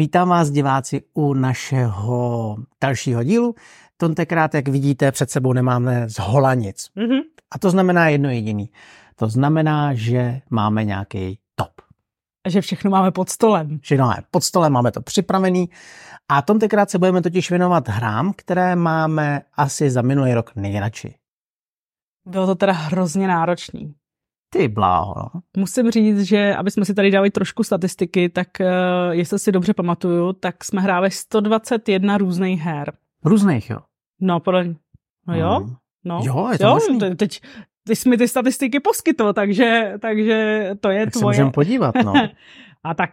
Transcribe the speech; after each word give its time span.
Vítám 0.00 0.28
vás 0.28 0.50
diváci 0.50 1.02
u 1.14 1.34
našeho 1.34 2.56
dalšího 2.82 3.22
dílu. 3.22 3.54
Tentokrát, 3.96 4.54
jak 4.54 4.68
vidíte, 4.68 5.12
před 5.12 5.30
sebou 5.30 5.52
nemáme 5.52 6.08
z 6.08 6.18
hola 6.18 6.54
nic. 6.54 6.90
Mm-hmm. 6.96 7.20
A 7.50 7.58
to 7.58 7.70
znamená 7.70 8.08
jedno 8.08 8.30
jediný. 8.30 8.70
To 9.16 9.28
znamená, 9.28 9.94
že 9.94 10.40
máme 10.50 10.84
nějaký 10.84 11.38
top. 11.54 11.70
A 12.46 12.50
že 12.50 12.60
všechno 12.60 12.90
máme 12.90 13.10
pod 13.10 13.30
stolem. 13.30 13.78
Všechno 13.80 14.06
máme 14.06 14.22
pod 14.30 14.44
stolem, 14.44 14.72
máme 14.72 14.92
to 14.92 15.02
připravený. 15.02 15.68
A 16.28 16.42
tentokrát 16.42 16.90
se 16.90 16.98
budeme 16.98 17.22
totiž 17.22 17.50
věnovat 17.50 17.88
hrám, 17.88 18.32
které 18.36 18.76
máme 18.76 19.42
asi 19.54 19.90
za 19.90 20.02
minulý 20.02 20.34
rok 20.34 20.56
nejradši. 20.56 21.14
Bylo 22.26 22.46
to 22.46 22.54
teda 22.54 22.72
hrozně 22.72 23.28
náročný. 23.28 23.94
Ty 24.50 24.68
bláho. 24.68 25.14
No. 25.34 25.40
Musím 25.56 25.90
říct, 25.90 26.20
že 26.20 26.54
aby 26.56 26.70
jsme 26.70 26.84
si 26.84 26.94
tady 26.94 27.10
dali 27.10 27.30
trošku 27.30 27.62
statistiky, 27.64 28.28
tak 28.28 28.48
uh, 28.60 28.66
jestli 29.10 29.38
si 29.38 29.52
dobře 29.52 29.74
pamatuju, 29.74 30.32
tak 30.32 30.64
jsme 30.64 30.80
hráli 30.80 31.10
121 31.10 32.18
různých 32.18 32.60
her. 32.60 32.92
Různých, 33.24 33.70
jo? 33.70 33.78
No, 34.20 34.40
podle... 34.40 34.64
No 35.26 35.34
jo? 35.34 35.60
Hmm. 35.60 35.74
No. 36.04 36.20
Jo, 36.24 36.48
je 36.52 36.58
to 36.58 36.64
jo, 36.64 36.74
možný. 36.74 37.16
teď 37.16 37.40
ty 37.84 37.96
jsi 37.96 38.08
mi 38.08 38.16
ty 38.16 38.28
statistiky 38.28 38.80
poskytl, 38.80 39.32
takže, 39.32 39.92
takže 40.00 40.70
to 40.80 40.90
je 40.90 41.06
tak 41.06 41.12
tvoje. 41.12 41.36
Se 41.36 41.50
podívat, 41.50 41.94
no. 42.04 42.12
A 42.84 42.94
tak 42.94 43.10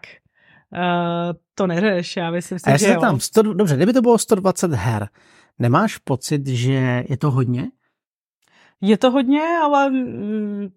uh, 0.74 1.34
to 1.56 1.68
neřeš, 1.68 2.16
já 2.16 2.32
myslím 2.32 2.60
si, 2.60 2.72
A 2.72 2.78
že 2.78 2.96
tam, 3.02 3.20
100, 3.20 3.42
dobře, 3.42 3.76
kdyby 3.76 3.94
to 3.94 4.02
bylo 4.02 4.18
120 4.18 4.72
her, 4.72 5.10
nemáš 5.60 5.98
pocit, 5.98 6.48
že 6.48 7.04
je 7.10 7.18
to 7.18 7.32
hodně? 7.32 7.68
Je 8.82 8.98
to 8.98 9.12
hodně, 9.12 9.42
ale 9.64 9.90
mm, 9.90 10.70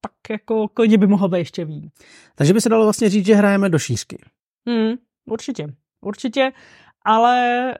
pak 0.00 0.12
jako 0.30 0.68
klidně 0.68 0.98
by 0.98 1.06
mohlo 1.06 1.28
být 1.28 1.38
ještě 1.38 1.64
víc. 1.64 1.92
Takže 2.34 2.54
by 2.54 2.60
se 2.60 2.68
dalo 2.68 2.84
vlastně 2.84 3.08
říct, 3.08 3.26
že 3.26 3.34
hrajeme 3.34 3.68
do 3.68 3.78
šířky. 3.78 4.18
Hmm, 4.68 4.94
určitě, 5.26 5.66
určitě, 6.00 6.52
ale 7.04 7.74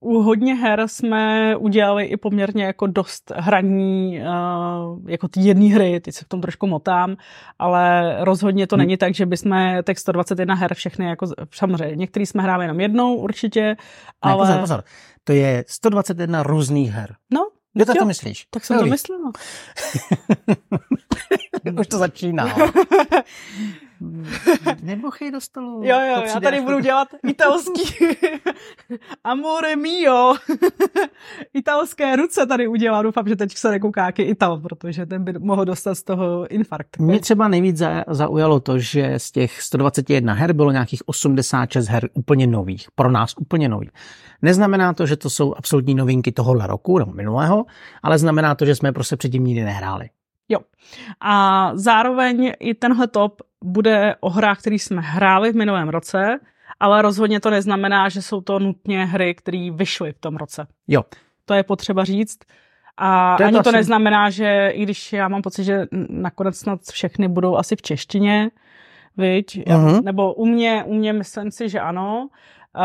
u 0.00 0.22
hodně 0.22 0.54
her 0.54 0.88
jsme 0.88 1.56
udělali 1.56 2.04
i 2.04 2.16
poměrně 2.16 2.64
jako 2.64 2.86
dost 2.86 3.32
hraní 3.36 4.20
uh, 4.20 5.10
jako 5.10 5.28
ty 5.28 5.40
jedné 5.40 5.74
hry, 5.74 6.00
teď 6.00 6.14
se 6.14 6.24
v 6.24 6.28
tom 6.28 6.40
trošku 6.40 6.66
motám, 6.66 7.16
ale 7.58 8.16
rozhodně 8.24 8.66
to 8.66 8.76
hmm. 8.76 8.80
není 8.80 8.96
tak, 8.96 9.14
že 9.14 9.26
bychom 9.26 9.82
těch 9.86 9.98
121 9.98 10.54
her 10.54 10.74
všechny 10.74 11.06
jako, 11.06 11.26
samozřejmě, 11.54 11.96
některý 11.96 12.26
jsme 12.26 12.42
hráli 12.42 12.64
jenom 12.64 12.80
jednou 12.80 13.14
určitě, 13.14 13.76
ale... 14.22 14.46
Ne, 14.46 14.52
pozor, 14.52 14.60
pozor. 14.60 14.84
To 15.24 15.32
je 15.32 15.64
121 15.68 16.42
různých 16.42 16.90
her. 16.90 17.14
No, 17.32 17.40
Kdo 17.74 17.84
to, 17.84 17.94
to 17.98 18.04
myslíš? 18.04 18.46
Tak 18.50 18.64
jsem 18.64 18.78
to 18.78 18.86
myslela. 18.86 19.32
Už 21.80 21.86
to 21.86 21.98
začíná. 21.98 22.56
Nebuchej 24.82 25.30
do 25.30 25.40
stolu. 25.40 25.80
Jo, 25.84 26.00
jo, 26.00 26.22
já 26.26 26.40
tady 26.40 26.60
budu 26.60 26.80
dělat 26.80 27.08
italský 27.28 27.82
amore 29.24 29.76
mio. 29.76 30.34
Italské 31.54 32.16
ruce 32.16 32.46
tady 32.46 32.68
udělá. 32.68 33.02
Doufám, 33.02 33.28
že 33.28 33.36
teď 33.36 33.56
se 33.56 33.70
nekouká 33.70 34.06
jaký 34.06 34.22
Ital, 34.22 34.60
protože 34.60 35.06
ten 35.06 35.24
by 35.24 35.32
mohl 35.38 35.64
dostat 35.64 35.94
z 35.94 36.02
toho 36.02 36.46
infarkt. 36.46 36.98
Mě 36.98 37.20
třeba 37.20 37.48
nejvíc 37.48 37.82
zaujalo 38.08 38.60
to, 38.60 38.78
že 38.78 39.18
z 39.18 39.30
těch 39.30 39.62
121 39.62 40.34
her 40.34 40.52
bylo 40.52 40.70
nějakých 40.70 41.08
86 41.08 41.88
her 41.88 42.08
úplně 42.14 42.46
nových. 42.46 42.88
Pro 42.94 43.10
nás 43.10 43.34
úplně 43.38 43.68
nových. 43.68 43.90
Neznamená 44.42 44.92
to, 44.92 45.06
že 45.06 45.16
to 45.16 45.30
jsou 45.30 45.54
absolutní 45.54 45.94
novinky 45.94 46.32
tohohle 46.32 46.66
roku 46.66 46.98
nebo 46.98 47.12
minulého, 47.12 47.64
ale 48.02 48.18
znamená 48.18 48.54
to, 48.54 48.66
že 48.66 48.74
jsme 48.74 48.92
prostě 48.92 49.16
předtím 49.16 49.44
nikdy 49.44 49.64
nehráli. 49.64 50.08
Jo. 50.48 50.58
A 51.20 51.70
zároveň 51.74 52.52
i 52.60 52.74
tenhle 52.74 53.08
top 53.08 53.42
bude 53.64 54.16
o 54.20 54.30
hrách, 54.30 54.58
které 54.58 54.76
jsme 54.76 55.00
hráli 55.00 55.52
v 55.52 55.56
minulém 55.56 55.88
roce, 55.88 56.40
ale 56.80 57.02
rozhodně 57.02 57.40
to 57.40 57.50
neznamená, 57.50 58.08
že 58.08 58.22
jsou 58.22 58.40
to 58.40 58.58
nutně 58.58 59.04
hry, 59.04 59.34
které 59.34 59.70
vyšly 59.72 60.12
v 60.12 60.18
tom 60.18 60.36
roce. 60.36 60.66
Jo. 60.88 61.02
To 61.44 61.54
je 61.54 61.62
potřeba 61.62 62.04
říct. 62.04 62.38
A 62.96 63.36
to 63.36 63.44
ani 63.44 63.56
to, 63.56 63.62
to 63.62 63.68
asi... 63.68 63.76
neznamená, 63.76 64.30
že 64.30 64.68
i 64.74 64.82
když 64.82 65.12
já 65.12 65.28
mám 65.28 65.42
pocit, 65.42 65.64
že 65.64 65.86
nakonec 66.08 66.58
snad 66.58 66.80
všechny 66.92 67.28
budou 67.28 67.56
asi 67.56 67.76
v 67.76 67.82
češtině, 67.82 68.50
viď? 69.16 69.58
Uh-huh. 69.58 70.04
Nebo 70.04 70.34
u 70.34 70.46
mě, 70.46 70.84
u 70.86 70.94
mě 70.94 71.12
myslím 71.12 71.50
si, 71.50 71.68
že 71.68 71.80
ano, 71.80 72.28
uh, 72.76 72.82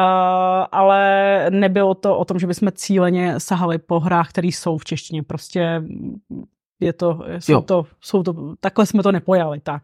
ale 0.72 1.46
nebylo 1.50 1.96
to 1.96 2.18
o 2.18 2.26
tom, 2.26 2.40
že 2.40 2.48
bychom 2.48 2.72
cíleně 2.72 3.40
sahali 3.40 3.78
po 3.78 4.00
hrách, 4.00 4.30
které 4.30 4.48
jsou 4.48 4.78
v 4.78 4.86
češtině. 4.86 5.24
Prostě 5.24 5.82
je 6.80 6.94
to, 6.94 7.20
jsou 7.40 7.62
to, 7.62 7.86
jsou 8.02 8.24
to, 8.24 8.56
takhle 8.60 8.86
jsme 8.86 9.04
to 9.04 9.12
nepojali. 9.12 9.60
Tak. 9.60 9.84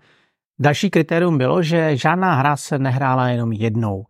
Další 0.59 0.89
kritérium 0.89 1.37
bylo, 1.37 1.63
že 1.63 1.97
žádná 1.97 2.33
hra 2.35 2.57
se 2.57 2.79
nehrála 2.79 3.29
jenom 3.29 3.51
jednou. 3.51 4.05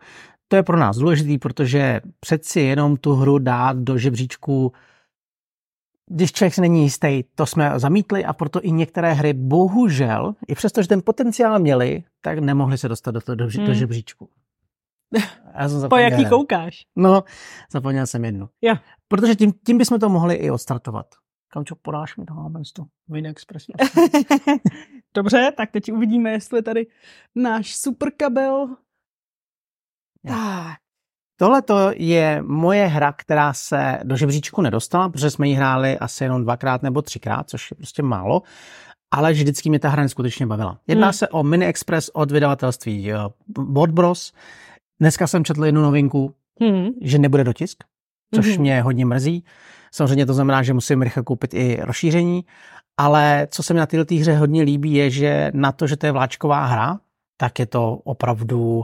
To 0.47 0.55
je 0.55 0.63
pro 0.63 0.77
nás 0.77 0.97
důležité, 0.97 1.37
protože 1.41 2.01
přeci 2.19 2.59
jenom 2.59 2.97
tu 2.97 3.13
hru 3.13 3.39
dát 3.39 3.77
do 3.77 3.97
žebříčku, 3.97 4.71
když 6.09 6.31
člověk 6.31 6.57
není 6.57 6.83
jistý, 6.83 7.23
to 7.35 7.45
jsme 7.45 7.71
zamítli 7.75 8.25
a 8.25 8.33
proto 8.33 8.59
i 8.63 8.71
některé 8.71 9.13
hry 9.13 9.33
bohužel, 9.33 10.33
i 10.47 10.55
přesto, 10.55 10.81
že 10.81 10.87
ten 10.87 11.01
potenciál 11.05 11.59
měli, 11.59 12.03
tak 12.21 12.39
nemohli 12.39 12.77
se 12.77 12.89
dostat 12.89 13.11
do, 13.11 13.21
toho, 13.21 13.35
do, 13.35 13.47
hmm. 13.57 13.65
do 13.65 13.73
žebříčku. 13.73 14.29
Já 15.59 15.69
jsem 15.69 15.89
po 15.89 15.97
jaký 15.97 16.25
koukáš? 16.25 16.85
No, 16.95 17.23
zapomněl 17.71 18.07
jsem 18.07 18.25
jednu. 18.25 18.49
Jo. 18.61 18.75
Protože 19.07 19.35
tím, 19.35 19.53
tím 19.65 19.77
bychom 19.77 19.99
to 19.99 20.09
mohli 20.09 20.35
i 20.35 20.51
odstartovat. 20.51 21.05
Kamčo, 21.47 21.75
podáš 21.75 22.17
mi 22.17 22.25
toho 22.25 22.51
to 22.75 22.85
Vin 23.07 23.25
Express. 23.25 23.65
Dobře, 25.15 25.51
tak 25.57 25.71
teď 25.71 25.91
uvidíme, 25.91 26.31
jestli 26.31 26.61
tady 26.61 26.87
náš 27.35 27.75
super 27.75 28.11
kabel. 28.17 28.75
Tak. 30.27 30.77
Tohle 31.37 31.63
je 31.95 32.41
moje 32.41 32.85
hra, 32.85 33.13
která 33.13 33.53
se 33.53 33.99
do 34.03 34.17
žebříčku 34.17 34.61
nedostala, 34.61 35.09
protože 35.09 35.31
jsme 35.31 35.47
ji 35.47 35.53
hráli 35.53 35.99
asi 35.99 36.23
jenom 36.23 36.43
dvakrát 36.43 36.83
nebo 36.83 37.01
třikrát, 37.01 37.49
což 37.49 37.71
je 37.71 37.75
prostě 37.75 38.03
málo, 38.03 38.41
ale 39.11 39.31
vždycky 39.31 39.69
mě 39.69 39.79
ta 39.79 39.89
hra 39.89 40.07
skutečně 40.07 40.45
bavila. 40.45 40.79
Jedná 40.87 41.07
hmm. 41.07 41.13
se 41.13 41.27
o 41.27 41.43
Mini 41.43 41.65
Express 41.65 42.09
od 42.13 42.31
vydavatelství 42.31 43.11
eh, 43.11 43.17
Board 43.47 43.93
Bros. 43.93 44.33
Dneska 44.99 45.27
jsem 45.27 45.45
četl 45.45 45.65
jednu 45.65 45.81
novinku, 45.81 46.35
hmm. 46.61 46.89
že 47.01 47.19
nebude 47.19 47.43
dotisk, 47.43 47.83
což 48.35 48.47
hmm. 48.47 48.61
mě 48.61 48.81
hodně 48.81 49.05
mrzí. 49.05 49.43
Samozřejmě 49.95 50.25
to 50.25 50.33
znamená, 50.33 50.63
že 50.63 50.73
musím 50.73 51.01
rychle 51.01 51.23
koupit 51.23 51.53
i 51.53 51.79
rozšíření, 51.81 52.45
ale 52.97 53.47
co 53.51 53.63
se 53.63 53.73
mi 53.73 53.79
na 53.79 53.85
této 53.85 54.15
hře 54.15 54.35
hodně 54.35 54.61
líbí, 54.61 54.93
je, 54.93 55.09
že 55.09 55.51
na 55.53 55.71
to, 55.71 55.87
že 55.87 55.97
to 55.97 56.05
je 56.05 56.11
vláčková 56.11 56.65
hra, 56.65 56.99
tak 57.37 57.59
je 57.59 57.65
to 57.65 57.99
opravdu 58.03 58.83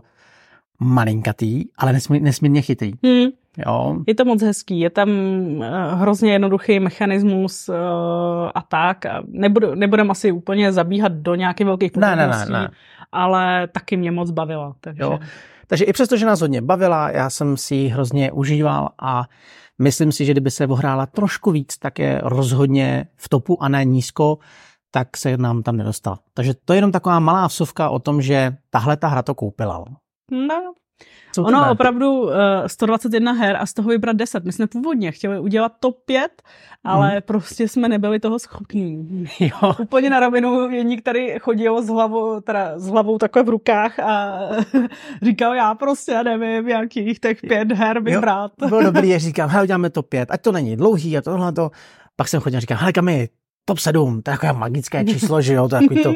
malinkatý, 0.79 1.63
ale 1.77 1.93
nesmír, 1.93 2.21
nesmírně 2.21 2.61
chytrý. 2.61 2.91
Hmm. 3.03 3.27
Jo. 3.65 3.97
Je 4.07 4.15
to 4.15 4.25
moc 4.25 4.41
hezký, 4.41 4.79
je 4.79 4.89
tam 4.89 5.09
uh, 5.09 5.65
hrozně 5.93 6.31
jednoduchý 6.31 6.79
mechanismus 6.79 7.69
uh, 7.69 7.75
a 8.55 8.61
tak. 8.61 9.05
Nebudu, 9.27 9.75
nebudem 9.75 10.11
asi 10.11 10.31
úplně 10.31 10.71
zabíhat 10.71 11.11
do 11.11 11.35
nějakých 11.35 11.65
velkých 11.65 11.95
ne, 11.95 12.15
ne, 12.15 12.27
ne, 12.27 12.45
ne. 12.49 12.69
ale 13.11 13.67
taky 13.67 13.97
mě 13.97 14.11
moc 14.11 14.31
bavila. 14.31 14.75
Takže... 14.81 15.03
Jo. 15.03 15.19
takže 15.67 15.85
i 15.85 15.93
přesto, 15.93 16.17
že 16.17 16.25
nás 16.25 16.41
hodně 16.41 16.61
bavila, 16.61 17.09
já 17.09 17.29
jsem 17.29 17.57
si 17.57 17.75
ji 17.75 17.87
hrozně 17.87 18.31
užíval 18.31 18.89
a 19.01 19.23
Myslím 19.81 20.11
si, 20.11 20.25
že 20.25 20.31
kdyby 20.31 20.51
se 20.51 20.67
ohrála 20.67 21.05
trošku 21.05 21.51
víc, 21.51 21.77
tak 21.77 21.99
je 21.99 22.21
rozhodně 22.23 23.07
v 23.15 23.29
topu 23.29 23.63
a 23.63 23.69
ne 23.69 23.85
nízko, 23.85 24.37
tak 24.91 25.17
se 25.17 25.37
nám 25.37 25.63
tam 25.63 25.77
nedostala. 25.77 26.19
Takže 26.33 26.53
to 26.65 26.73
je 26.73 26.77
jenom 26.77 26.91
taková 26.91 27.19
malá 27.19 27.47
vsuvka 27.47 27.89
o 27.89 27.99
tom, 27.99 28.21
že 28.21 28.57
tahle 28.69 28.97
ta 28.97 29.07
hra 29.07 29.21
to 29.21 29.35
koupila. 29.35 29.85
No, 30.31 30.73
co 31.31 31.43
ono 31.43 31.59
tebe? 31.59 31.71
opravdu 31.71 32.21
uh, 32.21 32.31
eh, 32.63 32.69
121 32.69 33.31
her 33.31 33.57
a 33.59 33.65
z 33.65 33.73
toho 33.73 33.89
vybrat 33.89 34.15
10. 34.15 34.45
My 34.45 34.51
jsme 34.51 34.67
původně 34.67 35.11
chtěli 35.11 35.39
udělat 35.39 35.71
top 35.79 35.97
5, 36.05 36.41
ale 36.83 37.09
hmm. 37.09 37.21
prostě 37.25 37.67
jsme 37.67 37.89
nebyli 37.89 38.19
toho 38.19 38.39
schopní. 38.39 39.25
Jo. 39.39 39.73
Úplně 39.79 40.09
na 40.09 40.19
rovinu 40.19 40.69
Jeník 40.69 41.01
tady 41.01 41.37
chodil 41.41 41.81
s 41.81 41.87
hlavou, 41.87 42.41
teda 42.41 42.79
s 42.79 42.87
hlavou 42.87 43.17
takhle 43.17 43.43
v 43.43 43.49
rukách 43.49 43.99
a 43.99 44.39
říkal, 45.21 45.53
já 45.55 45.75
prostě 45.75 46.23
nevím, 46.23 46.69
jakých 46.69 47.19
těch 47.19 47.41
pět 47.41 47.71
her 47.71 47.99
vybrat. 47.99 48.51
Jo, 48.61 48.67
bylo 48.67 48.83
dobrý, 48.83 49.17
říkám, 49.19 49.49
hele, 49.49 49.63
uděláme 49.63 49.89
top 49.89 50.09
5, 50.09 50.31
ať 50.31 50.41
to 50.41 50.51
není 50.51 50.75
dlouhý 50.75 51.17
a 51.17 51.21
tohle 51.21 51.53
to. 51.53 51.71
Pak 52.15 52.27
jsem 52.27 52.41
chodil 52.41 52.57
a 52.57 52.59
říkal, 52.59 52.77
hele, 52.77 52.93
kam 52.93 53.09
je 53.09 53.27
top 53.65 53.79
7, 53.79 54.21
to 54.21 54.31
je 54.31 54.37
takové 54.37 54.53
magické 54.53 55.05
číslo, 55.05 55.41
že 55.41 55.53
jo, 55.53 55.69
to 55.69 55.75
je 55.75 55.81
takový 55.81 56.03
to 56.03 56.13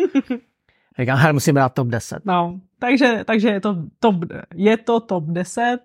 Říkám, 0.99 1.17
hele, 1.17 1.33
musíme 1.33 1.59
dát 1.59 1.73
top 1.73 1.87
10. 1.87 2.19
No, 2.25 2.59
takže, 2.79 3.23
takže 3.25 3.47
je, 3.47 3.59
to 3.59 3.75
top, 3.99 4.15
je 4.55 4.77
to 4.77 4.99
top 4.99 5.23
10 5.23 5.77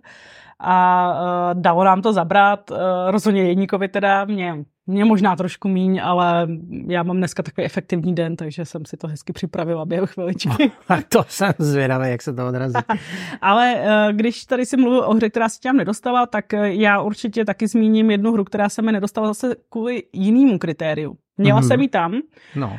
a 0.61 1.12
uh, 1.12 1.62
dalo 1.62 1.85
nám 1.85 2.03
to 2.03 2.12
zabrat. 2.12 2.71
Uh, 2.71 2.77
rozhodně 3.07 3.43
jedníkovi 3.43 3.89
teda 3.89 4.25
mě, 4.25 4.65
mě 4.87 5.05
možná 5.05 5.37
trošku 5.37 5.69
míň, 5.69 6.01
ale 6.05 6.49
já 6.87 7.03
mám 7.03 7.17
dneska 7.17 7.43
takový 7.43 7.65
efektivní 7.65 8.15
den, 8.15 8.37
takže 8.37 8.65
jsem 8.65 8.85
si 8.85 8.97
to 8.97 9.09
hezky 9.09 9.33
připravila 9.33 9.85
během 9.85 10.07
chviličky. 10.07 10.73
tak 10.89 11.09
to 11.09 11.25
jsem 11.29 11.53
zvědavý, 11.59 12.11
jak 12.11 12.23
se 12.23 12.33
to 12.33 12.49
odrazí. 12.49 12.75
ale 13.41 13.75
uh, 13.75 14.17
když 14.17 14.45
tady 14.45 14.67
si 14.67 14.77
mluvil 14.77 15.05
o 15.07 15.15
hře, 15.15 15.31
která 15.31 15.49
se 15.49 15.61
tam 15.61 15.77
nedostala, 15.77 16.27
tak 16.27 16.45
já 16.62 17.01
určitě 17.01 17.45
taky 17.45 17.69
zmíním 17.69 18.11
jednu 18.11 18.33
hru, 18.33 18.45
která 18.45 18.69
se 18.69 18.83
mi 18.83 18.93
nedostala 18.93 19.27
zase 19.27 19.57
kvůli 19.71 20.03
jinému 20.12 20.59
kritériu. 20.59 21.17
Měla 21.39 21.61
mm-hmm. 21.61 21.69
jsem 21.69 21.81
ji 21.81 21.89
tam. 21.89 22.21
No. 22.57 22.67
Uh, 22.67 22.79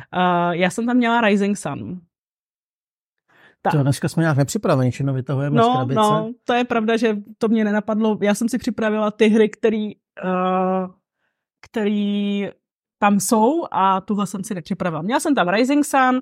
já 0.50 0.70
jsem 0.70 0.86
tam 0.86 0.96
měla 0.96 1.20
Rising 1.20 1.56
Sun. 1.56 2.00
Tak. 3.62 3.72
To 3.72 3.82
dneska 3.82 4.08
jsme 4.08 4.20
nějak 4.22 4.36
nepřipraveni, 4.36 4.90
všechno 4.90 5.12
vytahujeme 5.12 5.56
no, 5.56 5.64
z 5.64 5.76
krabice. 5.76 6.00
No, 6.00 6.32
to 6.44 6.52
je 6.52 6.64
pravda, 6.64 6.96
že 6.96 7.16
to 7.38 7.48
mě 7.48 7.64
nenapadlo. 7.64 8.18
Já 8.22 8.34
jsem 8.34 8.48
si 8.48 8.58
připravila 8.58 9.10
ty 9.10 9.28
hry, 9.28 9.48
který, 9.48 9.96
uh, 9.96 10.90
který 11.60 12.48
tam 12.98 13.20
jsou 13.20 13.64
a 13.70 14.00
tuhle 14.00 14.26
jsem 14.26 14.44
si 14.44 14.54
nepřipravila. 14.54 15.02
Měla 15.02 15.20
jsem 15.20 15.34
tam 15.34 15.48
Rising 15.48 15.84
Sun, 15.84 16.20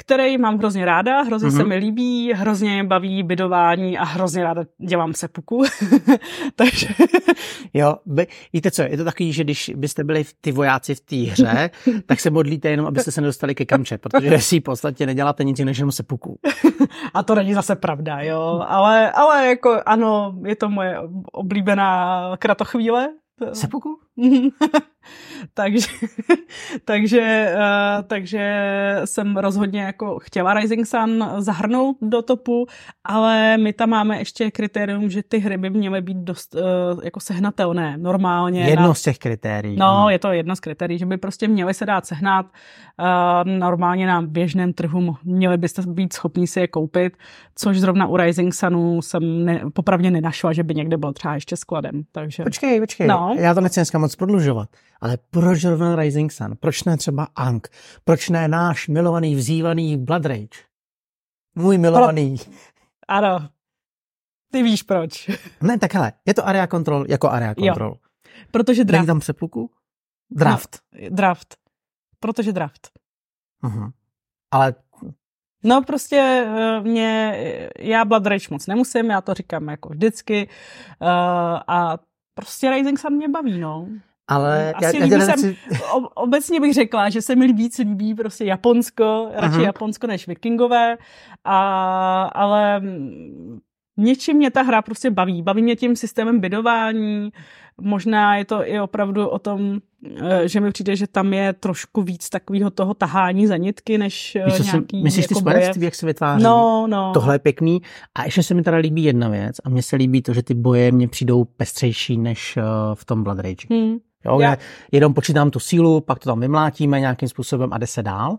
který 0.00 0.38
mám 0.38 0.58
hrozně 0.58 0.84
ráda, 0.84 1.22
hrozně 1.22 1.48
mm-hmm. 1.48 1.56
se 1.56 1.58
mhm. 1.58 1.68
mi 1.68 1.76
líbí, 1.76 2.32
hrozně 2.32 2.84
baví 2.84 3.22
bydování 3.22 3.98
a 3.98 4.04
hrozně 4.04 4.44
ráda 4.44 4.64
dělám 4.88 5.14
sepuku. 5.14 5.62
Takže... 6.56 6.88
jo, 7.74 7.96
by, 8.06 8.26
víte 8.52 8.70
co, 8.70 8.82
je 8.82 8.96
to 8.96 9.04
takový, 9.04 9.32
že 9.32 9.44
když 9.44 9.72
byste 9.76 10.04
byli 10.04 10.24
ty 10.40 10.52
vojáci 10.52 10.94
v 10.94 11.00
té 11.00 11.16
hře, 11.16 11.70
tak 12.06 12.20
se 12.20 12.30
modlíte 12.30 12.68
jenom, 12.68 12.86
abyste 12.86 13.12
se 13.12 13.20
nedostali 13.20 13.54
ke 13.54 13.64
kamče, 13.64 13.98
protože 13.98 14.38
si 14.40 14.60
v 14.60 14.62
podstatě 14.62 15.06
neděláte 15.06 15.44
nic 15.44 15.58
než 15.58 15.78
jenom 15.78 15.92
sepuku. 15.92 16.38
a 17.14 17.22
to 17.22 17.34
není 17.34 17.54
zase 17.54 17.76
pravda, 17.76 18.20
jo, 18.20 18.64
ale, 18.68 19.12
ale 19.12 19.46
jako 19.46 19.80
ano, 19.86 20.34
je 20.46 20.56
to 20.56 20.68
moje 20.68 20.98
oblíbená 21.32 22.22
kratochvíle, 22.38 23.08
Sepuku? 23.52 24.00
takže, 25.54 25.86
takže, 26.84 27.54
uh, 27.54 28.02
takže 28.06 28.64
jsem 29.04 29.36
rozhodně 29.36 29.80
jako 29.82 30.18
chtěla 30.18 30.54
Rising 30.54 30.86
Sun 30.86 31.28
zahrnout 31.38 31.96
do 32.02 32.22
topu, 32.22 32.66
ale 33.04 33.56
my 33.56 33.72
tam 33.72 33.90
máme 33.90 34.18
ještě 34.18 34.50
kritérium, 34.50 35.10
že 35.10 35.22
ty 35.22 35.38
hry 35.38 35.58
by 35.58 35.70
měly 35.70 36.02
být 36.02 36.16
dost 36.16 36.54
uh, 36.54 36.60
jako 37.04 37.20
sehnatelné 37.20 37.96
normálně. 37.98 38.64
Jedno 38.64 38.88
na... 38.88 38.94
z 38.94 39.02
těch 39.02 39.18
kritérií. 39.18 39.76
No, 39.76 39.86
ano. 39.86 40.10
je 40.10 40.18
to 40.18 40.32
jedno 40.32 40.56
z 40.56 40.60
kritérií, 40.60 40.98
že 40.98 41.06
by 41.06 41.16
prostě 41.16 41.48
měly 41.48 41.74
se 41.74 41.86
dát 41.86 42.06
sehnat 42.06 42.46
uh, 42.46 43.50
normálně 43.58 44.06
na 44.06 44.22
běžném 44.22 44.72
trhu, 44.72 45.16
měli 45.24 45.56
byste 45.56 45.82
být 45.86 46.12
schopni 46.12 46.46
si 46.46 46.60
je 46.60 46.68
koupit, 46.68 47.16
což 47.54 47.80
zrovna 47.80 48.06
u 48.06 48.16
Rising 48.16 48.54
Sunu 48.54 49.02
jsem 49.02 49.44
ne, 49.44 49.62
popravdě 49.74 50.10
nenašla, 50.10 50.52
že 50.52 50.62
by 50.62 50.74
někde 50.74 50.96
byl 50.96 51.12
třeba 51.12 51.34
ještě 51.34 51.56
skladem. 51.56 52.02
Takže... 52.12 52.42
Počkej, 52.42 52.80
počkej, 52.80 53.06
no. 53.06 53.34
já 53.38 53.54
to 53.54 53.60
nechci 53.60 53.80
dneska 53.80 53.98
moc 53.98 54.07
prodlužovat. 54.16 54.68
Ale 55.00 55.18
proč 55.30 55.60
zrovna 55.60 55.96
Rising 55.96 56.32
Sun? 56.32 56.56
Proč 56.60 56.84
ne 56.84 56.96
třeba 56.96 57.28
Ank? 57.34 57.68
Proč 58.04 58.28
ne 58.28 58.48
náš 58.48 58.88
milovaný, 58.88 59.34
vzývaný 59.34 59.96
Blood 59.96 60.26
Rage? 60.26 60.58
Můj 61.54 61.78
milovaný. 61.78 62.36
Pro... 62.36 62.52
Ano. 63.08 63.48
Ty 64.52 64.62
víš 64.62 64.82
proč. 64.82 65.30
Ne, 65.60 65.78
tak 65.78 65.94
hele, 65.94 66.12
je 66.26 66.34
to 66.34 66.46
area 66.46 66.66
control 66.66 67.04
jako 67.08 67.30
area 67.30 67.54
control. 67.54 67.90
Jo. 67.90 67.96
Protože 68.50 68.84
draft. 68.84 69.00
Není 69.00 69.06
tam 69.06 69.20
přepluku? 69.20 69.70
Draft. 70.30 70.78
No, 71.02 71.08
draft. 71.10 71.56
Protože 72.20 72.52
draft. 72.52 72.90
Uh-huh. 73.64 73.92
Ale 74.50 74.74
No 75.64 75.82
prostě 75.82 76.16
eh, 76.46 76.80
mě, 76.80 77.34
já 77.78 78.04
Blood 78.04 78.26
Rage 78.26 78.46
moc 78.50 78.66
nemusím, 78.66 79.10
já 79.10 79.20
to 79.20 79.34
říkám 79.34 79.68
jako 79.68 79.88
vždycky 79.88 80.48
uh, 81.00 81.08
a 81.66 81.98
prostě 82.38 82.70
Rising 82.70 82.98
Sun 82.98 83.12
mě 83.12 83.28
baví, 83.28 83.58
no. 83.60 83.88
Ale 84.28 84.72
Asi 84.72 84.98
já, 84.98 85.06
já 85.06 85.20
jsem, 85.20 85.54
obecně 86.14 86.60
bych 86.60 86.74
řekla, 86.74 87.10
že 87.10 87.22
se 87.22 87.36
mi 87.36 87.52
víc 87.52 87.78
líbí 87.78 88.14
prostě 88.14 88.44
Japonsko, 88.44 89.30
radši 89.34 89.56
uh-huh. 89.56 89.64
Japonsko 89.64 90.06
než 90.06 90.26
Vikingové, 90.26 90.96
a, 91.44 92.22
ale 92.22 92.82
něčím 93.96 94.36
mě 94.36 94.50
ta 94.50 94.62
hra 94.62 94.82
prostě 94.82 95.10
baví. 95.10 95.42
Baví 95.42 95.62
mě 95.62 95.76
tím 95.76 95.96
systémem 95.96 96.40
bydování, 96.40 97.30
možná 97.80 98.36
je 98.36 98.44
to 98.44 98.68
i 98.68 98.80
opravdu 98.80 99.28
o 99.28 99.38
tom, 99.38 99.78
eh, 100.16 100.48
že 100.48 100.60
mi 100.60 100.70
přijde, 100.70 100.96
že 100.96 101.06
tam 101.06 101.32
je 101.32 101.52
trošku 101.52 102.02
víc 102.02 102.28
takového 102.28 102.70
toho 102.70 102.94
tahání 102.94 103.46
za 103.46 103.56
nitky, 103.56 103.98
než 103.98 104.36
eh, 104.36 104.44
Víš, 104.44 104.72
nějaký 104.72 105.02
Myslíš 105.02 105.26
jako 105.30 105.50
ty 105.74 105.84
jak 105.84 105.94
se 105.94 106.06
vytváří? 106.06 106.44
No, 106.44 106.86
no. 106.88 107.10
Tohle 107.14 107.34
je 107.34 107.38
pěkný. 107.38 107.82
A 108.14 108.24
ještě 108.24 108.42
se 108.42 108.54
mi 108.54 108.62
teda 108.62 108.76
líbí 108.76 109.04
jedna 109.04 109.28
věc 109.28 109.56
a 109.64 109.68
mně 109.68 109.82
se 109.82 109.96
líbí 109.96 110.22
to, 110.22 110.32
že 110.34 110.42
ty 110.42 110.54
boje 110.54 110.92
mně 110.92 111.08
přijdou 111.08 111.44
pestřejší 111.44 112.18
než 112.18 112.56
eh, 112.56 112.62
v 112.94 113.04
tom 113.04 113.22
Blood 113.22 113.38
Rage. 113.38 113.66
Hmm. 113.70 113.96
Jo, 114.24 114.40
já 114.40 114.56
jenom 114.92 115.14
počítám 115.14 115.50
tu 115.50 115.60
sílu, 115.60 116.00
pak 116.00 116.18
to 116.18 116.30
tam 116.30 116.40
vymlátíme 116.40 117.00
nějakým 117.00 117.28
způsobem 117.28 117.72
a 117.72 117.78
jde 117.78 117.86
se 117.86 118.02
dál. 118.02 118.38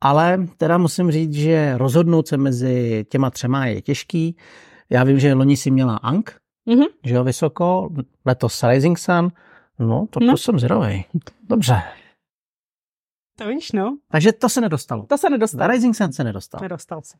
Ale 0.00 0.46
teda 0.56 0.78
musím 0.78 1.10
říct, 1.10 1.32
že 1.32 1.78
rozhodnout 1.78 2.28
se 2.28 2.36
mezi 2.36 3.06
těma 3.08 3.30
třema 3.30 3.66
je 3.66 3.82
těžký. 3.82 4.36
Já 4.90 5.04
vím, 5.04 5.18
že 5.18 5.34
loni 5.34 5.56
si 5.56 5.70
měla 5.70 5.96
Ank, 5.96 6.36
mm-hmm. 6.66 6.86
že 7.04 7.14
jo, 7.14 7.24
vysoko, 7.24 7.90
letos 8.24 8.62
Rising 8.62 8.98
Sun, 8.98 9.32
no, 9.78 10.06
to, 10.10 10.20
no. 10.20 10.32
to 10.32 10.36
jsem 10.36 10.58
zvědavý. 10.58 11.04
Dobře. 11.42 11.82
To 13.38 13.48
víš, 13.48 13.72
no. 13.72 13.98
Takže 14.10 14.32
to 14.32 14.48
se 14.48 14.60
nedostalo. 14.60 15.06
To 15.06 15.18
se 15.18 15.30
nedostalo. 15.30 15.70
Rising 15.70 15.96
Sun 15.96 16.12
se 16.12 16.24
nedostal. 16.24 16.60
Nedostal 16.62 17.02
se. 17.02 17.16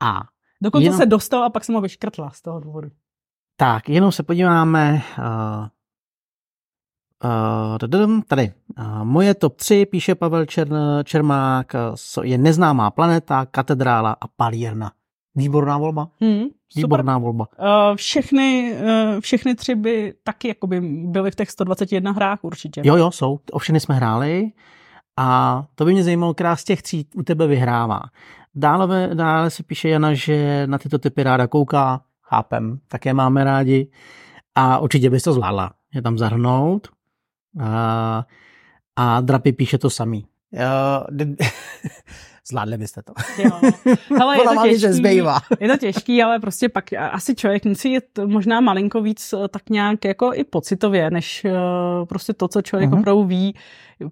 A. 0.00 0.20
Dokonce 0.62 0.84
jenom... 0.84 0.98
se 0.98 1.06
dostal 1.06 1.44
a 1.44 1.50
pak 1.50 1.64
jsem 1.64 1.74
ho 1.74 1.80
vyškrtla 1.80 2.30
z 2.30 2.42
toho 2.42 2.60
důvodu. 2.60 2.90
Tak, 3.56 3.88
jenom 3.88 4.12
se 4.12 4.22
podíváme. 4.22 5.02
Uh, 5.18 5.66
uh, 8.10 8.22
tady. 8.22 8.52
Uh, 8.78 9.04
moje 9.04 9.34
top 9.34 9.56
3, 9.56 9.86
píše 9.86 10.14
Pavel 10.14 10.46
Čern, 10.46 10.76
Čermák, 11.04 11.72
je 12.22 12.38
neznámá 12.38 12.90
planeta, 12.90 13.46
katedrála 13.46 14.16
a 14.20 14.28
palírna. 14.28 14.92
Výborná 15.34 15.78
volba. 15.78 16.08
Hmm, 16.20 16.44
Výborná 16.76 17.14
super. 17.14 17.22
volba. 17.22 17.46
Uh, 17.58 17.96
všechny, 17.96 18.74
uh, 19.14 19.20
všechny 19.20 19.54
tři 19.54 19.74
by 19.74 20.14
taky 20.24 20.48
jakoby 20.48 20.80
byly 20.80 21.30
v 21.30 21.34
těch 21.34 21.50
121 21.50 22.12
hrách 22.12 22.38
určitě. 22.42 22.82
Jo, 22.84 22.96
jo, 22.96 23.10
jsou. 23.10 23.40
O 23.52 23.58
všechny 23.58 23.80
jsme 23.80 23.94
hráli. 23.94 24.52
A 25.16 25.64
to 25.74 25.84
by 25.84 25.92
mě 25.92 26.04
zajímalo, 26.04 26.34
která 26.34 26.56
z 26.56 26.64
těch 26.64 26.82
tří 26.82 27.06
u 27.14 27.22
tebe 27.22 27.46
vyhrává. 27.46 28.00
Dále, 28.54 29.10
dále 29.14 29.50
se 29.50 29.62
píše 29.62 29.88
Jana, 29.88 30.14
že 30.14 30.66
na 30.66 30.78
tyto 30.78 30.98
typy 30.98 31.22
ráda 31.22 31.46
kouká. 31.46 32.00
Chápem, 32.22 32.78
také 32.88 33.14
máme 33.14 33.44
rádi. 33.44 33.90
A 34.54 34.78
určitě 34.78 35.10
bys 35.10 35.22
to 35.22 35.32
zvládla. 35.32 35.72
Je 35.94 36.02
tam 36.02 36.18
zahrnout. 36.18 36.88
A, 37.60 38.24
a 38.96 39.20
Drapy 39.20 39.52
píše 39.52 39.78
to 39.78 39.90
samý. 39.90 40.26
Uh, 40.52 41.26
Zvládli 42.50 42.78
byste 42.78 43.02
to. 43.02 43.12
Jo. 43.42 43.50
Hele, 44.18 44.36
je, 44.38 44.44
to 44.44 44.78
těžký, 44.78 45.16
je 45.60 45.68
to 45.68 45.76
těžký, 45.76 46.22
ale 46.22 46.38
prostě 46.38 46.68
pak 46.68 46.92
asi 46.92 47.34
člověk 47.34 47.64
musí 47.64 47.92
jít 47.92 48.04
možná 48.26 48.60
malinko 48.60 49.02
víc 49.02 49.32
eh, 49.32 49.48
tak 49.48 49.70
nějak 49.70 50.04
jako 50.04 50.32
i 50.34 50.44
pocitově, 50.44 51.10
než 51.10 51.44
uh, 51.44 52.06
prostě 52.06 52.32
to, 52.32 52.48
co 52.48 52.62
člověk 52.62 52.90
uh-huh. 52.90 53.00
opravdu 53.00 53.24
ví. 53.24 53.54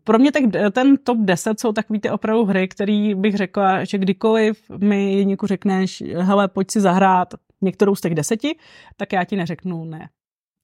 Pro 0.04 0.18
mě 0.18 0.32
tak 0.32 0.42
ten 0.72 0.96
top 0.96 1.18
10 1.18 1.60
jsou 1.60 1.72
takový 1.72 2.00
ty 2.00 2.10
opravdu 2.10 2.44
hry, 2.44 2.68
který 2.68 3.14
bych 3.14 3.36
řekla, 3.36 3.84
že 3.84 3.98
kdykoliv 3.98 4.70
mi 4.78 5.24
někdo 5.26 5.46
řekneš, 5.46 6.02
hele, 6.16 6.48
pojď 6.48 6.70
si 6.70 6.80
zahrát 6.80 7.34
některou 7.60 7.94
z 7.94 8.00
těch 8.00 8.14
deseti, 8.14 8.56
tak 8.96 9.12
já 9.12 9.24
ti 9.24 9.36
neřeknu 9.36 9.84
ne. 9.84 10.08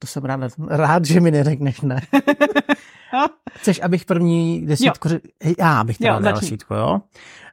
To 0.03 0.07
jsem 0.07 0.25
rád, 0.25 0.41
rád 0.69 1.05
že 1.05 1.21
mi 1.21 1.31
neřekneš 1.31 1.81
ne. 1.81 2.01
Chceš, 3.51 3.81
abych 3.83 4.05
první 4.05 4.67
desítku 4.67 5.09
řekl? 5.09 5.29
Já 5.59 5.85
bych 5.85 5.99
teda 5.99 6.19
dal 6.19 6.33
desítku, 6.33 6.75
jo? 6.75 7.01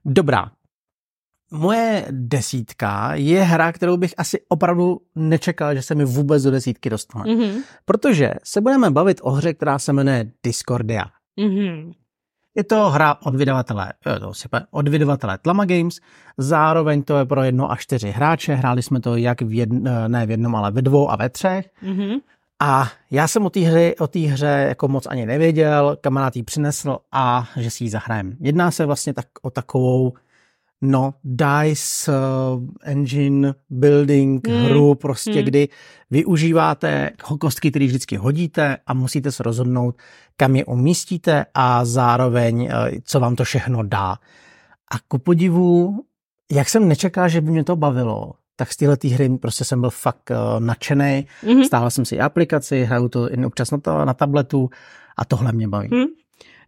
Dobrá. 0.05 0.51
Moje 1.51 2.05
desítka 2.11 3.15
je 3.15 3.43
hra, 3.43 3.71
kterou 3.71 3.97
bych 3.97 4.13
asi 4.17 4.39
opravdu 4.47 5.01
nečekal, 5.15 5.75
že 5.75 5.81
se 5.81 5.95
mi 5.95 6.05
vůbec 6.05 6.43
do 6.43 6.51
desítky 6.51 6.89
dostane. 6.89 7.25
Mm-hmm. 7.25 7.61
Protože 7.85 8.33
se 8.43 8.61
budeme 8.61 8.91
bavit 8.91 9.19
o 9.23 9.31
hře, 9.31 9.53
která 9.53 9.79
se 9.79 9.93
jmenuje 9.93 10.31
Discordia. 10.43 11.03
Mm-hmm. 11.39 11.93
Je 12.55 12.63
to 12.63 12.89
hra 12.89 13.17
od 13.23 13.35
vydavatele, 13.35 13.93
to 14.19 14.31
od 14.71 14.87
vydavatele 14.87 15.37
Tlama 15.37 15.65
Games, 15.65 15.99
zároveň 16.37 17.03
to 17.03 17.17
je 17.17 17.25
pro 17.25 17.43
jedno 17.43 17.71
až 17.71 17.81
čtyři 17.81 18.11
hráče, 18.11 18.53
hráli 18.53 18.83
jsme 18.83 18.99
to 18.99 19.15
jak 19.15 19.41
v 19.41 19.53
jedn, 19.53 19.89
ne 20.07 20.25
v 20.25 20.31
jednom, 20.31 20.55
ale 20.55 20.71
ve 20.71 20.81
dvou 20.81 21.11
a 21.11 21.15
ve 21.15 21.29
třech. 21.29 21.69
Mm-hmm. 21.83 22.19
A 22.59 22.91
já 23.11 23.27
jsem 23.27 23.45
o 23.45 23.49
té 23.49 23.59
hře, 23.59 23.95
o 23.99 24.07
té 24.07 24.19
hře 24.19 24.65
jako 24.69 24.87
moc 24.87 25.05
ani 25.05 25.25
nevěděl, 25.25 25.97
kamarád 26.01 26.35
ji 26.35 26.43
přinesl 26.43 26.97
a 27.11 27.49
že 27.57 27.71
si 27.71 27.83
ji 27.83 27.89
zahrajem. 27.89 28.37
Jedná 28.39 28.71
se 28.71 28.85
vlastně 28.85 29.13
tak 29.13 29.25
o 29.41 29.49
takovou 29.49 30.13
no, 30.81 31.13
DICE 31.23 32.11
uh, 32.11 32.63
engine 32.81 33.53
building 33.69 34.47
mm. 34.47 34.63
hru, 34.63 34.95
prostě 34.95 35.39
mm. 35.39 35.45
kdy 35.45 35.69
využíváte 36.11 37.09
kostky, 37.39 37.69
které 37.69 37.85
vždycky 37.85 38.17
hodíte 38.17 38.77
a 38.87 38.93
musíte 38.93 39.31
se 39.31 39.43
rozhodnout, 39.43 39.95
kam 40.37 40.55
je 40.55 40.65
umístíte 40.65 41.45
a 41.53 41.85
zároveň, 41.85 42.61
uh, 42.61 42.69
co 43.03 43.19
vám 43.19 43.35
to 43.35 43.43
všechno 43.43 43.83
dá. 43.83 44.11
A 44.91 44.99
ku 45.07 45.17
podivu, 45.17 45.99
jak 46.51 46.69
jsem 46.69 46.87
nečekal, 46.87 47.29
že 47.29 47.41
by 47.41 47.51
mě 47.51 47.63
to 47.63 47.75
bavilo, 47.75 48.33
tak 48.59 48.73
z 48.73 48.77
téhle 48.77 48.97
hry 49.13 49.29
prostě 49.37 49.65
jsem 49.65 49.81
byl 49.81 49.89
fakt 49.89 50.31
uh, 50.31 50.59
nadšený. 50.59 51.27
Mm-hmm. 51.43 51.63
Stáhl 51.63 51.89
jsem 51.89 52.05
si 52.05 52.19
aplikaci, 52.19 52.83
hraju 52.83 53.09
to 53.09 53.29
občas 53.45 53.71
na, 53.71 53.77
to, 53.77 54.05
na 54.05 54.13
tabletu 54.13 54.69
a 55.17 55.25
tohle 55.25 55.51
mě 55.51 55.67
baví. 55.67 55.89
Mm. 55.91 56.05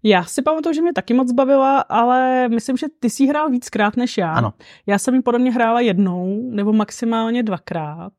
Já 0.03 0.24
si 0.24 0.41
pamatuju, 0.41 0.74
že 0.74 0.81
mě 0.81 0.93
taky 0.93 1.13
moc 1.13 1.31
bavila, 1.31 1.79
ale 1.79 2.50
myslím, 2.50 2.77
že 2.77 2.88
ty 3.00 3.10
jsi 3.10 3.25
hrál 3.25 3.50
víckrát 3.50 3.98
než 3.98 4.17
já. 4.17 4.33
Ano. 4.33 4.53
Já 4.88 4.98
jsem 4.98 5.15
ji 5.15 5.21
podobně 5.21 5.51
hrála 5.51 5.79
jednou 5.79 6.50
nebo 6.51 6.74
maximálně 6.74 7.43
dvakrát. 7.43 8.13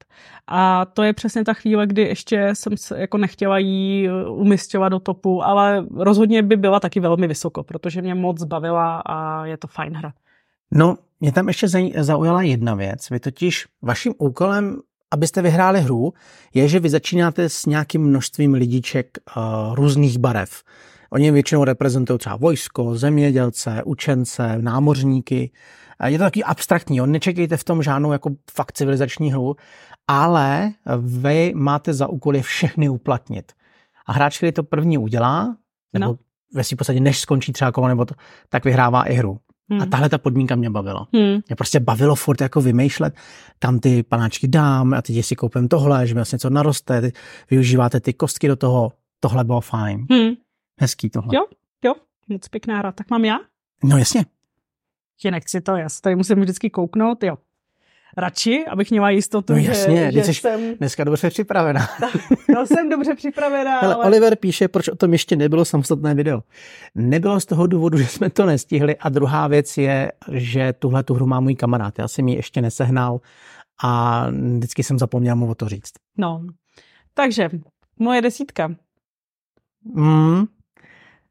A 0.46 0.84
to 0.84 1.02
je 1.02 1.12
přesně 1.12 1.44
ta 1.44 1.54
chvíle, 1.54 1.86
kdy 1.86 2.02
ještě 2.02 2.50
jsem 2.52 2.76
se 2.76 3.00
jako 3.00 3.18
nechtěla 3.18 3.58
jí 3.58 4.08
eh, 4.08 4.28
umistovat 4.28 4.92
do 4.92 5.00
topu, 5.00 5.44
ale 5.44 5.86
rozhodně 5.94 6.42
by 6.42 6.56
byla 6.56 6.80
taky 6.80 7.00
velmi 7.00 7.26
vysoko, 7.26 7.62
protože 7.62 8.02
mě 8.02 8.14
moc 8.14 8.44
bavila 8.44 9.02
a 9.06 9.46
je 9.46 9.56
to 9.56 9.66
fajn 9.66 9.94
hra. 9.94 10.12
No, 10.70 10.96
mě 11.22 11.32
tam 11.32 11.48
ještě 11.48 11.68
zaujala 11.98 12.42
jedna 12.42 12.74
věc. 12.74 13.10
Vy 13.10 13.20
totiž 13.20 13.66
vaším 13.82 14.14
úkolem, 14.18 14.80
abyste 15.10 15.42
vyhráli 15.42 15.80
hru, 15.80 16.12
je, 16.54 16.68
že 16.68 16.80
vy 16.80 16.90
začínáte 16.90 17.48
s 17.48 17.66
nějakým 17.66 18.02
množstvím 18.02 18.54
lidiček 18.54 19.18
uh, 19.36 19.74
různých 19.74 20.18
barev. 20.18 20.62
Oni 21.10 21.30
většinou 21.30 21.64
reprezentují 21.64 22.18
třeba 22.18 22.36
vojsko, 22.36 22.96
zemědělce, 22.96 23.82
učence, 23.84 24.58
námořníky. 24.58 25.50
Je 26.06 26.18
to 26.18 26.24
takový 26.24 26.44
abstraktní, 26.44 27.00
on 27.00 27.10
nečekejte 27.10 27.56
v 27.56 27.64
tom 27.64 27.82
žádnou 27.82 28.12
jako 28.12 28.30
fakt 28.50 28.72
civilizační 28.72 29.32
hru, 29.32 29.56
ale 30.08 30.72
vy 30.98 31.52
máte 31.54 31.94
za 31.94 32.06
úkol 32.06 32.36
je 32.36 32.42
všechny 32.42 32.88
uplatnit. 32.88 33.52
A 34.06 34.12
hráč, 34.12 34.36
který 34.36 34.52
to 34.52 34.62
první 34.62 34.98
udělá, 34.98 35.56
nebo 35.92 36.06
no. 36.06 36.18
ve 36.54 36.64
svým 36.64 36.76
podstatě 36.76 37.00
než 37.00 37.20
skončí 37.20 37.52
třeba 37.52 37.72
kolo, 37.72 37.88
nebo 37.88 38.04
to, 38.04 38.14
tak 38.48 38.64
vyhrává 38.64 39.02
i 39.02 39.14
hru. 39.14 39.38
Hmm. 39.72 39.82
A 39.82 39.86
tahle 39.86 40.08
ta 40.08 40.18
podmínka 40.18 40.56
mě 40.56 40.70
bavila. 40.70 41.08
Hmm. 41.14 41.40
Mě 41.48 41.56
prostě 41.56 41.80
bavilo 41.80 42.14
furt 42.14 42.40
jako 42.40 42.60
vymýšlet, 42.60 43.14
kam 43.58 43.78
ty 43.78 44.02
panáčky 44.02 44.48
dám 44.48 44.94
a 44.94 45.02
teď 45.02 45.24
si 45.24 45.36
koupím 45.36 45.68
tohle, 45.68 46.06
že 46.06 46.14
mi 46.14 46.18
vlastně 46.18 46.36
něco 46.36 46.50
naroste, 46.50 47.00
ty 47.00 47.12
využíváte 47.50 48.00
ty 48.00 48.12
kostky 48.12 48.48
do 48.48 48.56
toho. 48.56 48.92
Tohle 49.20 49.44
bylo 49.44 49.60
fajn. 49.60 50.06
Hmm. 50.10 50.34
Hezký 50.80 51.10
tohle. 51.10 51.36
Jo, 51.36 51.44
jo, 51.84 51.94
moc 52.28 52.48
pěkná 52.48 52.78
hra. 52.78 52.92
Tak 52.92 53.10
mám 53.10 53.24
já? 53.24 53.38
No 53.84 53.98
jasně. 53.98 54.26
Je 55.24 55.30
nechci 55.30 55.60
to, 55.60 55.76
já 55.76 55.88
tady 56.02 56.16
musím 56.16 56.40
vždycky 56.40 56.70
kouknout, 56.70 57.24
jo 57.24 57.36
radši, 58.16 58.64
abych 58.70 58.90
měla 58.90 59.10
jistotu, 59.10 59.52
no 59.52 59.58
jasně, 59.58 60.12
že, 60.12 60.22
že 60.24 60.34
jsem... 60.34 60.74
dneska 60.74 61.04
dobře 61.04 61.30
připravená. 61.30 61.88
no 62.54 62.66
jsem 62.66 62.88
dobře 62.88 63.14
připravená, 63.14 63.78
ale... 63.78 63.94
ale... 63.94 64.04
Oliver 64.04 64.36
píše, 64.36 64.68
proč 64.68 64.88
o 64.88 64.96
tom 64.96 65.12
ještě 65.12 65.36
nebylo 65.36 65.64
samostatné 65.64 66.14
video. 66.14 66.42
Nebylo 66.94 67.40
z 67.40 67.46
toho 67.46 67.66
důvodu, 67.66 67.98
že 67.98 68.06
jsme 68.06 68.30
to 68.30 68.46
nestihli 68.46 68.96
a 68.96 69.08
druhá 69.08 69.48
věc 69.48 69.78
je, 69.78 70.12
že 70.32 70.72
tuhle 70.72 71.02
tu 71.02 71.14
hru 71.14 71.26
má 71.26 71.40
můj 71.40 71.54
kamarád. 71.54 71.98
Já 71.98 72.08
jsem 72.08 72.28
ji 72.28 72.36
ještě 72.36 72.62
nesehnal 72.62 73.20
a 73.84 74.26
vždycky 74.56 74.82
jsem 74.82 74.98
zapomněl 74.98 75.36
mu 75.36 75.50
o 75.50 75.54
to 75.54 75.68
říct. 75.68 75.92
No, 76.18 76.44
takže 77.14 77.50
moje 77.98 78.22
desítka. 78.22 78.74
Mm. 79.84 80.44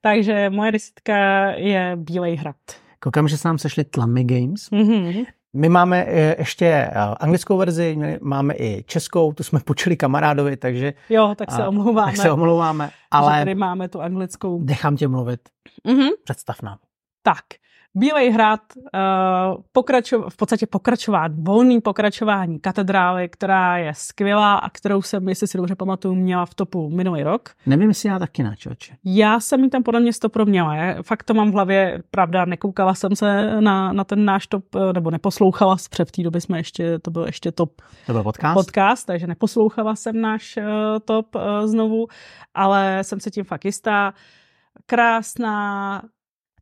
Takže 0.02 0.50
moje 0.50 0.72
desítka 0.72 1.50
je 1.52 1.96
Bílej 1.96 2.36
hrad. 2.36 2.56
Koukám, 3.00 3.28
že 3.28 3.38
se 3.38 3.48
nám 3.48 3.58
sešli 3.58 3.84
Tlamy 3.84 4.24
Games. 4.24 4.72
Mm-hmm. 4.72 5.26
My 5.54 5.70
máme 5.70 6.06
eh, 6.08 6.36
ještě 6.40 6.66
eh, 6.66 6.92
anglickou 7.20 7.58
verzi, 7.58 7.98
máme 8.22 8.54
i 8.58 8.84
českou, 8.84 9.34
tu 9.34 9.44
jsme 9.44 9.60
počuli 9.60 9.98
kamarádovi, 9.98 10.58
takže... 10.58 10.94
Jo, 11.10 11.36
tak 11.38 11.52
se 11.52 11.68
omlouváme. 11.68 12.12
Tak 12.12 12.22
se 12.22 12.32
omlouváme, 12.32 12.92
ale... 13.12 13.40
tady 13.40 13.56
máme 13.56 13.90
tu 13.90 14.02
anglickou. 14.02 14.64
Nechám 14.64 14.96
tě 14.96 15.08
mluvit. 15.08 15.40
Mm-hmm. 15.88 16.10
Představ 16.24 16.62
nám. 16.62 16.78
Tak, 17.24 17.44
Bílej 17.96 18.32
hrad, 18.32 18.60
uh, 18.78 19.62
pokračo, 19.72 20.30
v 20.30 20.38
podstatě 20.38 20.68
pokračovat, 20.68 21.32
volný 21.36 21.82
pokračování 21.82 22.60
katedrály, 22.60 23.30
která 23.30 23.78
je 23.78 23.94
skvělá 23.94 24.56
a 24.56 24.70
kterou 24.70 25.02
jsem, 25.02 25.30
jestli 25.30 25.48
si 25.48 25.58
dobře 25.58 25.76
pamatuju, 25.76 26.16
měla 26.16 26.46
v 26.46 26.54
topu 26.54 26.90
minulý 26.90 27.24
rok. 27.24 27.50
Nevím, 27.66 27.90
jestli 27.90 28.10
já 28.10 28.20
taky 28.20 28.44
na 28.44 28.56
čoče. 28.56 28.96
Já 29.06 29.40
jsem 29.40 29.64
ji 29.64 29.70
tam 29.70 29.84
podle 29.84 30.00
mě 30.00 30.14
stopro 30.14 30.46
měla. 30.46 30.76
Já 30.76 31.04
fakt 31.04 31.24
to 31.24 31.34
mám 31.34 31.52
v 31.52 31.54
hlavě, 31.54 32.04
pravda, 32.12 32.46
nekoukala 32.46 32.94
jsem 32.94 33.16
se 33.16 33.62
na, 33.62 33.94
na 33.94 34.04
ten 34.04 34.26
náš 34.26 34.48
top, 34.48 34.76
eh, 34.76 34.94
nebo 34.94 35.12
neposlouchala, 35.12 35.76
před 35.90 36.12
té 36.12 36.24
doby 36.24 36.42
jsme 36.42 36.60
ještě, 36.60 37.00
to 37.00 37.12
byl 37.12 37.26
ještě 37.26 37.52
top 37.52 37.82
to 38.06 38.14
byl 38.14 38.24
podcast. 38.24 38.54
podcast, 38.54 39.08
takže 39.08 39.28
neposlouchala 39.28 39.96
jsem 39.96 40.22
náš 40.22 40.58
uh, 40.58 40.64
top 41.06 41.36
uh, 41.36 41.42
znovu, 41.66 42.08
ale 42.54 43.00
jsem 43.02 43.20
se 43.20 43.32
tím 43.32 43.44
fakt 43.44 43.66
jistá. 43.66 44.14
Krásná, 44.86 46.02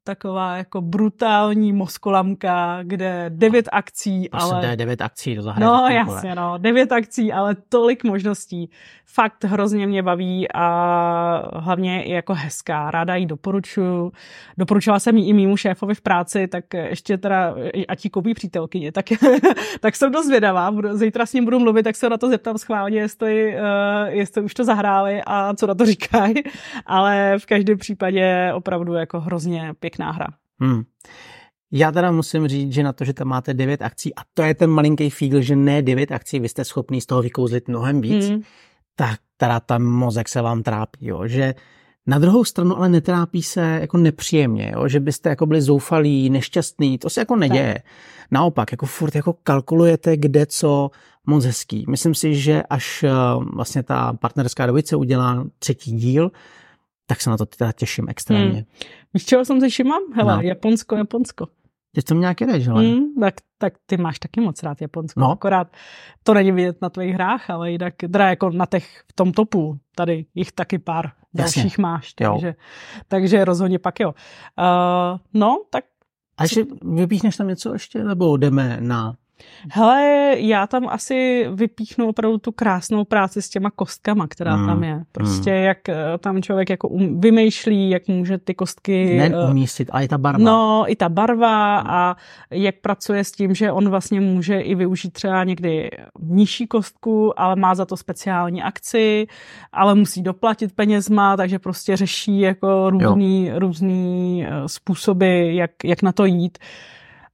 taková 0.10 0.58
jako 0.58 0.82
brutální 0.82 1.74
moskolamka, 1.74 2.80
kde 2.84 3.25
devět 3.30 3.70
akcí, 3.72 4.30
Prosím, 4.30 4.54
ale... 4.56 4.75
devět 4.75 5.01
akcí 5.01 5.36
do 5.36 5.42
zahrady. 5.42 5.66
No 5.66 5.88
jasně, 5.88 6.36
no, 6.36 6.58
devět 6.58 6.92
akcí, 6.92 7.34
ale 7.34 7.56
tolik 7.70 8.04
možností. 8.04 8.70
Fakt 9.06 9.44
hrozně 9.44 9.88
mě 9.88 10.04
baví 10.04 10.48
a 10.54 11.60
hlavně 11.60 12.01
je 12.01 12.16
jako 12.16 12.34
hezká. 12.34 12.92
Ráda 12.92 13.16
ji 13.16 13.25
doporučuju. 13.25 14.12
Doporučila 14.58 15.00
jsem 15.00 15.18
ji 15.18 15.30
i 15.30 15.34
mýmu 15.34 15.58
šéfovi 15.58 15.96
v 15.96 16.01
práci, 16.01 16.48
tak 16.48 16.74
ještě 16.74 17.18
teda, 17.18 17.56
a 17.88 17.96
ti 17.96 18.10
koupí 18.10 18.34
přítelkyně, 18.34 18.92
tak, 18.92 19.06
tak 19.80 19.96
jsem 19.96 20.12
dost 20.12 20.25
zvědavá. 20.25 20.74
Zítra 20.94 21.25
s 21.25 21.34
ním 21.34 21.46
budu 21.46 21.60
mluvit, 21.60 21.84
tak 21.84 21.96
se 21.96 22.10
na 22.10 22.18
to 22.18 22.30
zeptám 22.30 22.58
schválně, 22.58 23.00
jestli, 23.00 23.56
uh, 23.56 24.08
jestli 24.08 24.42
už 24.42 24.54
to 24.54 24.63
zahráli 24.63 25.22
a 25.25 25.54
co 25.54 25.68
na 25.68 25.75
to 25.75 25.86
říkají. 25.86 26.36
Ale 26.86 27.36
v 27.39 27.46
každém 27.46 27.78
případě 27.78 28.51
opravdu 28.54 28.94
jako 28.94 29.20
hrozně 29.20 29.74
pěkná 29.80 29.99
pěkná 30.00 30.12
hra. 30.12 30.27
Hmm. 30.60 30.84
Já 31.72 31.91
teda 31.91 32.12
musím 32.12 32.48
říct, 32.48 32.74
že 32.74 32.84
na 32.84 32.94
to, 32.94 33.06
že 33.06 33.13
tam 33.13 33.27
máte 33.27 33.53
devět 33.53 33.82
akcí, 33.82 34.15
a 34.15 34.22
to 34.34 34.41
je 34.41 34.56
ten 34.56 34.70
malinký 34.70 35.10
fígl, 35.10 35.41
že 35.41 35.56
ne 35.56 35.82
devět 35.82 36.12
akcí, 36.12 36.39
vy 36.39 36.50
jste 36.50 36.65
schopný 36.65 37.01
z 37.01 37.06
toho 37.06 37.22
vykouzlit 37.22 37.68
mnohem 37.68 38.01
víc, 38.01 38.29
hmm. 38.29 38.41
tak 38.96 39.20
teda 39.38 39.60
ten 39.60 39.84
mozek 39.84 40.29
se 40.29 40.41
vám 40.41 40.63
trápí, 40.63 41.08
jo, 41.08 41.27
že 41.27 41.56
na 42.08 42.20
druhou 42.20 42.44
stranu 42.44 42.77
ale 42.77 42.89
netrápí 42.89 43.44
se 43.44 43.62
jako 43.82 43.98
nepříjemně, 43.98 44.72
jo? 44.75 44.88
že 44.88 45.00
byste 45.00 45.29
jako 45.29 45.46
byli 45.46 45.62
zoufalí, 45.62 46.29
nešťastný, 46.29 46.98
to 46.98 47.10
se 47.10 47.22
jako 47.22 47.36
neděje. 47.36 47.74
Tak. 47.74 47.84
Naopak, 48.32 48.72
jako 48.72 48.86
furt 48.86 49.15
jako 49.15 49.34
kalkulujete, 49.44 50.18
kde 50.18 50.46
co 50.46 50.91
moc 51.27 51.46
hezký. 51.46 51.86
Myslím 51.89 52.15
si, 52.15 52.36
že 52.36 52.63
až 52.63 53.03
eh, 53.03 53.12
vlastně 53.53 53.84
ta 53.84 54.13
partnerská 54.13 54.65
dvojice 54.65 54.96
udělá 54.96 55.46
třetí 55.60 55.91
díl, 55.91 56.32
tak 57.10 57.22
se 57.22 57.30
na 57.30 57.38
to 57.38 57.46
teda 57.46 57.72
těším 57.72 58.06
extrémně. 58.10 58.54
Hmm. 58.54 58.66
Víš, 59.13 59.25
čeho 59.25 59.46
jsem 59.46 59.60
se 59.60 59.70
všimla? 59.70 59.98
Hele, 60.13 60.36
no. 60.36 60.42
Japonsko, 60.42 60.96
Japonsko. 60.96 61.48
Ty 61.96 62.01
to 62.01 62.13
nějak 62.13 62.42
jedeš, 62.42 62.68
hele. 62.68 62.84
Hmm, 62.84 63.13
tak, 63.20 63.34
tak 63.58 63.74
ty 63.86 63.98
máš 63.98 64.20
taky 64.20 64.42
moc 64.42 64.63
rád 64.63 64.82
Japonsko. 64.82 65.20
No. 65.20 65.32
Akorát 65.32 65.68
to 66.24 66.34
není 66.34 66.51
vidět 66.51 66.82
na 66.82 66.89
tvých 66.89 67.13
hrách, 67.13 67.50
ale 67.50 67.72
jinak 67.72 67.94
teda 67.98 68.30
jako 68.30 68.50
na 68.50 68.66
těch 68.66 69.04
v 69.08 69.13
tom 69.13 69.32
topu, 69.32 69.80
tady 69.96 70.25
jich 70.36 70.51
taky 70.51 70.80
pár 70.80 71.06
Jasně. 71.06 71.62
dalších 71.63 71.78
máš. 71.78 72.13
Takže, 72.13 72.56
takže 73.08 73.46
rozhodně 73.46 73.80
pak 73.80 74.00
jo. 74.00 74.10
Uh, 74.10 75.20
no, 75.34 75.63
tak... 75.70 75.86
A 76.38 76.44
ještě 76.44 76.66
vypíchneš 76.82 77.38
tam 77.38 77.48
něco 77.48 77.74
ještě, 77.74 78.04
nebo 78.04 78.38
jdeme 78.38 78.78
na 78.82 79.16
Hele, 79.72 80.34
já 80.38 80.67
tam 80.67 80.88
asi 80.88 81.48
vypíchnu 81.53 82.10
opravdu 82.10 82.38
tu 82.38 82.51
krásnou 82.51 83.03
práci 83.03 83.41
s 83.41 83.50
těma 83.50 83.72
kostkama, 83.72 84.27
která 84.27 84.58
mm, 84.58 84.67
tam 84.67 84.84
je. 84.84 85.03
Prostě 85.12 85.51
mm. 85.51 85.58
jak 85.58 85.89
eh, 85.89 85.96
tam 86.19 86.41
člověk 86.41 86.69
jako 86.69 86.88
um, 86.88 87.22
vymýšlí, 87.22 87.89
jak 87.89 88.08
může 88.08 88.38
ty 88.38 88.53
kostky... 88.53 89.17
Ne 89.17 89.31
eh, 89.34 89.50
umístit, 89.50 89.89
ale 89.91 90.05
i 90.05 90.08
ta 90.08 90.17
barva. 90.17 90.43
No, 90.43 90.84
i 90.88 90.96
ta 90.96 91.10
barva 91.10 91.79
a 91.79 92.15
jak 92.51 92.75
pracuje 92.81 93.24
s 93.24 93.31
tím, 93.31 93.55
že 93.55 93.72
on 93.72 93.89
vlastně 93.89 94.22
může 94.22 94.60
i 94.60 94.75
využít 94.75 95.13
třeba 95.13 95.43
někdy 95.43 95.89
nižší 96.19 96.67
kostku, 96.67 97.39
ale 97.39 97.55
má 97.55 97.75
za 97.75 97.86
to 97.86 97.98
speciální 97.98 98.63
akci, 98.63 99.27
ale 99.72 99.96
musí 99.96 100.22
doplatit 100.22 100.75
penězma, 100.75 101.38
takže 101.38 101.60
prostě 101.60 101.98
řeší 101.98 102.39
jako 102.39 102.89
různý, 102.89 103.51
různý 103.55 104.46
eh, 104.46 104.67
způsoby, 104.67 105.55
jak, 105.55 105.72
jak 105.84 106.01
na 106.01 106.12
to 106.12 106.25
jít 106.25 106.58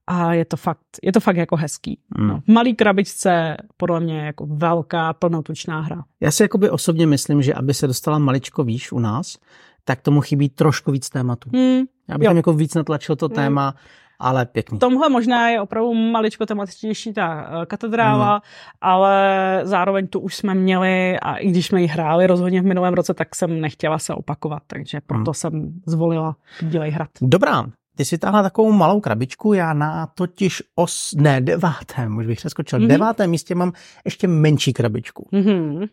a 0.07 0.33
je 0.33 0.45
to 0.45 0.57
fakt, 0.57 0.79
je 1.03 1.11
to 1.11 1.19
fakt 1.19 1.37
jako 1.37 1.55
hezký. 1.55 1.99
Mm. 2.17 2.27
No. 2.27 2.39
V 2.39 2.47
malý 2.47 2.75
krabičce 2.75 3.57
podle 3.77 3.99
mě 3.99 4.25
jako 4.25 4.45
velká 4.45 5.13
plnotučná 5.13 5.79
hra. 5.81 6.03
Já 6.21 6.31
si 6.31 6.43
jakoby 6.43 6.69
osobně 6.69 7.07
myslím, 7.07 7.41
že 7.41 7.53
aby 7.53 7.73
se 7.73 7.87
dostala 7.87 8.19
maličko 8.19 8.63
výš 8.63 8.91
u 8.91 8.99
nás, 8.99 9.37
tak 9.83 10.01
tomu 10.01 10.21
chybí 10.21 10.49
trošku 10.49 10.91
víc 10.91 11.09
tématu. 11.09 11.49
Mm. 11.53 11.83
Já 12.09 12.17
bych 12.17 12.25
jo. 12.25 12.29
tam 12.29 12.37
jako 12.37 12.53
víc 12.53 12.75
natlačil 12.75 13.15
to 13.15 13.27
mm. 13.27 13.35
téma, 13.35 13.73
ale 14.19 14.45
pěkný. 14.45 14.79
Tomhle 14.79 15.09
možná 15.09 15.49
je 15.49 15.61
opravdu 15.61 15.93
maličko 15.93 16.45
tematičtější 16.45 17.13
ta 17.13 17.35
uh, 17.35 17.65
katedrála, 17.65 18.35
mm. 18.35 18.41
ale 18.81 19.59
zároveň 19.63 20.07
tu 20.07 20.19
už 20.19 20.35
jsme 20.35 20.55
měli 20.55 21.19
a 21.19 21.35
i 21.35 21.49
když 21.49 21.65
jsme 21.65 21.81
ji 21.81 21.87
hráli 21.87 22.27
rozhodně 22.27 22.61
v 22.61 22.65
minulém 22.65 22.93
roce, 22.93 23.13
tak 23.13 23.35
jsem 23.35 23.61
nechtěla 23.61 23.99
se 23.99 24.13
opakovat, 24.13 24.63
takže 24.67 25.01
proto 25.07 25.29
mm. 25.29 25.33
jsem 25.33 25.73
zvolila 25.85 26.35
Bílej 26.61 26.91
hrad. 26.91 27.09
Dobrá, 27.21 27.65
ty 27.95 28.05
si 28.05 28.17
táhla 28.17 28.43
takovou 28.43 28.71
malou 28.71 29.01
krabičku, 29.01 29.53
já 29.53 29.73
na 29.73 30.07
totiž 30.07 30.63
os, 30.75 31.13
ne, 31.17 31.41
devátém, 31.41 32.17
už 32.17 32.27
bych 32.27 32.37
přeskočil, 32.37 32.79
mm-hmm. 32.79 32.87
devátém 32.87 33.29
místě 33.29 33.55
mám 33.55 33.73
ještě 34.05 34.27
menší 34.27 34.73
krabičku. 34.73 35.29
Mm-hmm. 35.33 35.89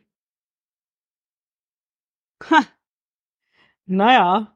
Ha. 2.50 2.64
No 3.86 4.12
jo. 4.12 4.46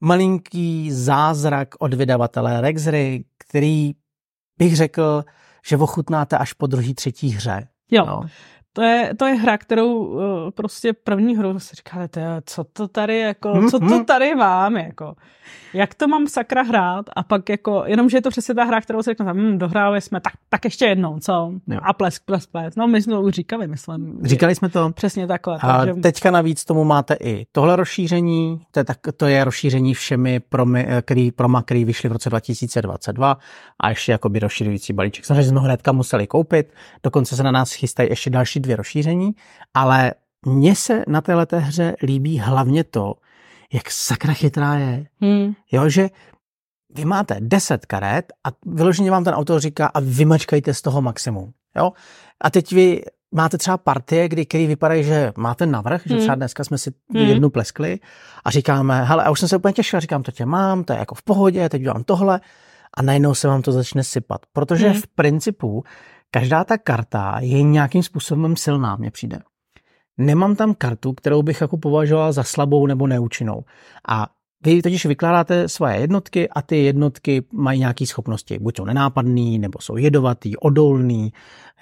Malinký 0.00 0.92
zázrak 0.92 1.68
od 1.78 1.94
vydavatele 1.94 2.60
Rexry, 2.60 3.24
který 3.38 3.92
bych 4.58 4.76
řekl, 4.76 5.24
že 5.66 5.76
ochutnáte 5.76 6.38
až 6.38 6.52
po 6.52 6.66
druhý, 6.66 6.94
třetí 6.94 7.28
hře. 7.28 7.68
Jo. 7.90 8.06
No. 8.06 8.22
To 8.72 8.82
je, 8.82 9.14
to 9.18 9.26
je 9.26 9.34
hra, 9.34 9.58
kterou 9.58 10.04
uh, 10.04 10.20
prostě 10.54 10.92
první 10.92 11.36
hru 11.36 11.58
si 11.58 11.76
říkáte, 11.76 12.42
co 12.46 12.64
to 12.64 12.88
tady 12.88 13.18
jako, 13.18 13.70
co 13.70 13.78
to 13.78 13.84
mhm. 13.84 14.04
tady 14.04 14.34
mám, 14.34 14.76
jako. 14.76 15.14
Jak 15.74 15.94
to 15.94 16.08
mám 16.08 16.26
sakra 16.28 16.62
hrát 16.62 17.06
a 17.16 17.22
pak 17.22 17.48
jako, 17.48 17.82
jenomže 17.86 18.16
je 18.16 18.22
to 18.22 18.30
přesně 18.30 18.54
ta 18.54 18.64
hra, 18.64 18.80
kterou 18.80 19.02
si 19.02 19.10
řeknete, 19.10 19.32
hm, 19.32 19.58
dohráli 19.58 20.00
jsme, 20.00 20.20
tak, 20.20 20.32
tak 20.48 20.64
ještě 20.64 20.84
jednou, 20.84 21.18
co? 21.18 21.52
Jo. 21.66 21.80
A 21.82 21.92
plesk, 21.92 22.22
plesk, 22.24 22.50
plesk. 22.50 22.76
No 22.76 22.88
my 22.88 23.02
jsme 23.02 23.12
to 23.12 23.22
už 23.22 23.34
říkali, 23.34 23.66
myslím. 23.66 24.20
Říkali 24.22 24.54
jsme 24.54 24.68
to. 24.68 24.90
Přesně 24.90 25.26
takhle. 25.26 25.58
A 25.60 25.78
takže... 25.78 26.00
teďka 26.00 26.30
navíc 26.30 26.64
tomu 26.64 26.84
máte 26.84 27.16
i 27.20 27.46
tohle 27.52 27.76
rozšíření, 27.76 28.60
to 28.70 28.80
je, 28.80 28.84
tak, 28.84 28.98
to 29.16 29.26
je 29.26 29.44
rozšíření 29.44 29.94
všemi 29.94 30.40
promy, 30.40 30.86
který, 31.02 31.30
proma, 31.30 31.62
který 31.62 31.84
vyšly 31.84 32.08
v 32.08 32.12
roce 32.12 32.30
2022 32.30 33.38
a 33.80 33.88
ještě 33.88 34.12
jakoby 34.12 34.38
rozšiřující 34.38 34.92
balíček. 34.92 35.24
Samozřejmě 35.24 35.44
jsme 35.44 35.58
ho 35.58 35.64
hnedka 35.64 35.92
museli 35.92 36.26
koupit, 36.26 36.72
dokonce 37.02 37.36
se 37.36 37.42
na 37.42 37.50
nás 37.50 37.72
chystají 37.72 38.08
ještě 38.08 38.30
další 38.30 38.59
dvě 38.60 38.76
rozšíření, 38.76 39.32
ale 39.74 40.12
mně 40.46 40.76
se 40.76 41.04
na 41.08 41.20
této 41.20 41.60
hře 41.60 41.96
líbí 42.02 42.38
hlavně 42.38 42.84
to, 42.84 43.14
jak 43.72 43.90
sakra 43.90 44.32
chytrá 44.32 44.74
je. 44.74 45.06
Hmm. 45.20 45.52
Jo, 45.72 45.88
že 45.88 46.08
vy 46.94 47.04
máte 47.04 47.36
10 47.40 47.86
karet 47.86 48.32
a 48.44 48.48
vyloženě 48.66 49.10
vám 49.10 49.24
ten 49.24 49.34
autor 49.34 49.60
říká 49.60 49.86
a 49.86 50.00
vymačkajte 50.00 50.74
z 50.74 50.82
toho 50.82 51.02
maximum. 51.02 51.52
Jo? 51.76 51.92
A 52.40 52.50
teď 52.50 52.72
vy 52.72 53.02
máte 53.32 53.58
třeba 53.58 53.78
partie, 53.78 54.28
kdy, 54.28 54.46
který 54.46 54.66
vypadají, 54.66 55.04
že 55.04 55.32
máte 55.36 55.66
navrh, 55.66 56.06
hmm. 56.06 56.16
že 56.16 56.22
třeba 56.22 56.34
dneska 56.34 56.64
jsme 56.64 56.78
si 56.78 56.90
hmm. 57.14 57.26
jednu 57.26 57.50
pleskli 57.50 57.98
a 58.44 58.50
říkáme, 58.50 59.04
hele, 59.04 59.24
a 59.24 59.30
už 59.30 59.40
jsem 59.40 59.48
se 59.48 59.56
úplně 59.56 59.72
těšil, 59.72 60.00
říkám, 60.00 60.22
to 60.22 60.32
tě 60.32 60.46
mám, 60.46 60.84
to 60.84 60.92
je 60.92 60.98
jako 60.98 61.14
v 61.14 61.22
pohodě, 61.22 61.68
teď 61.68 61.82
dělám 61.82 62.04
tohle 62.04 62.40
a 62.94 63.02
najednou 63.02 63.34
se 63.34 63.48
vám 63.48 63.62
to 63.62 63.72
začne 63.72 64.04
sypat. 64.04 64.40
Protože 64.52 64.88
hmm. 64.88 65.00
v 65.00 65.06
principu 65.06 65.84
každá 66.30 66.64
ta 66.64 66.78
karta 66.78 67.36
je 67.40 67.62
nějakým 67.62 68.02
způsobem 68.02 68.56
silná, 68.56 68.96
mně 68.96 69.10
přijde. 69.10 69.38
Nemám 70.18 70.56
tam 70.56 70.74
kartu, 70.74 71.12
kterou 71.12 71.42
bych 71.42 71.60
jako 71.60 71.76
považoval 71.76 72.32
za 72.32 72.42
slabou 72.42 72.86
nebo 72.86 73.06
neúčinnou. 73.06 73.64
A 74.08 74.26
vy 74.64 74.82
totiž 74.82 75.06
vykládáte 75.06 75.68
svoje 75.68 75.96
jednotky 75.96 76.48
a 76.48 76.62
ty 76.62 76.84
jednotky 76.84 77.42
mají 77.52 77.78
nějaké 77.78 78.06
schopnosti. 78.06 78.58
Buď 78.58 78.76
jsou 78.76 78.84
nenápadný, 78.84 79.58
nebo 79.58 79.78
jsou 79.80 79.96
jedovatý, 79.96 80.56
odolný, 80.56 81.32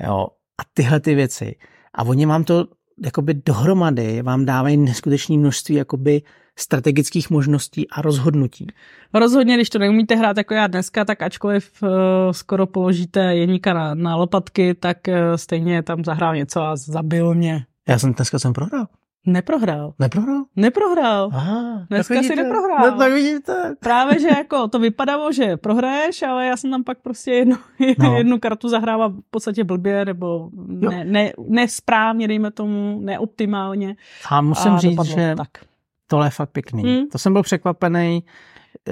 jo, 0.07 0.27
a 0.59 0.63
tyhle 0.75 1.01
ty 1.01 1.15
věci. 1.15 1.55
A 1.95 2.05
oni 2.05 2.27
vám 2.27 2.45
to 2.45 2.65
jakoby 3.05 3.35
dohromady 3.35 4.23
vám 4.23 4.45
dávají 4.45 4.77
neskutečné 4.77 5.37
množství 5.39 5.75
jakoby 5.75 6.23
strategických 6.59 7.31
možností 7.31 7.89
a 7.91 8.03
rozhodnutí. 8.03 8.67
Rozhodně, 9.15 9.55
když 9.55 9.71
to 9.71 9.79
neumíte 9.79 10.15
hrát 10.15 10.37
jako 10.37 10.55
já 10.55 10.67
dneska, 10.67 11.05
tak 11.05 11.23
ačkoliv 11.23 11.83
uh, 11.83 11.89
skoro 12.33 12.67
položíte 12.67 13.21
jedníka 13.21 13.75
na, 13.75 13.95
na 13.95 14.17
lopatky, 14.17 14.75
tak 14.75 14.99
uh, 15.09 15.15
stejně 15.37 15.83
tam 15.83 16.05
zahrál 16.05 16.37
něco 16.37 16.63
a 16.63 16.77
zabil 16.77 17.35
mě. 17.35 17.67
Já 17.89 17.99
jsem 17.99 18.15
dneska 18.15 18.39
jsem 18.39 18.53
prohrál. 18.53 18.87
Neprohrál. 19.27 19.95
Neprohrál? 19.99 20.45
Neprohrál. 20.57 21.31
Aha, 21.33 21.87
Dneska 21.91 22.23
si 22.23 22.37
neprohrál. 22.37 22.91
No, 22.91 22.99
tak 22.99 23.13
vidíte. 23.13 23.77
Právě, 23.81 24.21
že 24.21 24.29
jako 24.29 24.69
to 24.69 24.79
vypadalo, 24.79 25.33
že 25.33 25.57
prohraješ, 25.57 26.23
ale 26.23 26.47
já 26.47 26.57
jsem 26.57 26.71
tam 26.71 26.85
pak 26.85 26.99
prostě 26.99 27.31
jednu, 27.31 27.57
no. 27.99 28.17
jednu 28.17 28.39
kartu 28.39 28.69
zahrával 28.69 29.11
v 29.11 29.21
podstatě 29.31 29.65
blbě, 29.65 30.05
nebo 30.05 30.51
ne, 30.67 31.05
ne, 31.05 31.33
nesprávně, 31.49 32.29
dejme 32.29 32.51
tomu, 32.51 33.01
neoptimálně. 33.01 33.97
A 34.31 34.41
musím 34.41 34.73
a 34.73 34.79
říct, 34.79 35.05
že 35.05 35.35
tak. 35.37 35.49
Tohle 36.09 36.27
je 36.27 36.31
fakt 36.31 36.51
pěkný. 36.51 36.83
Hmm. 36.83 37.09
To 37.09 37.19
jsem 37.19 37.33
byl 37.33 37.43
překvapený. 37.43 38.25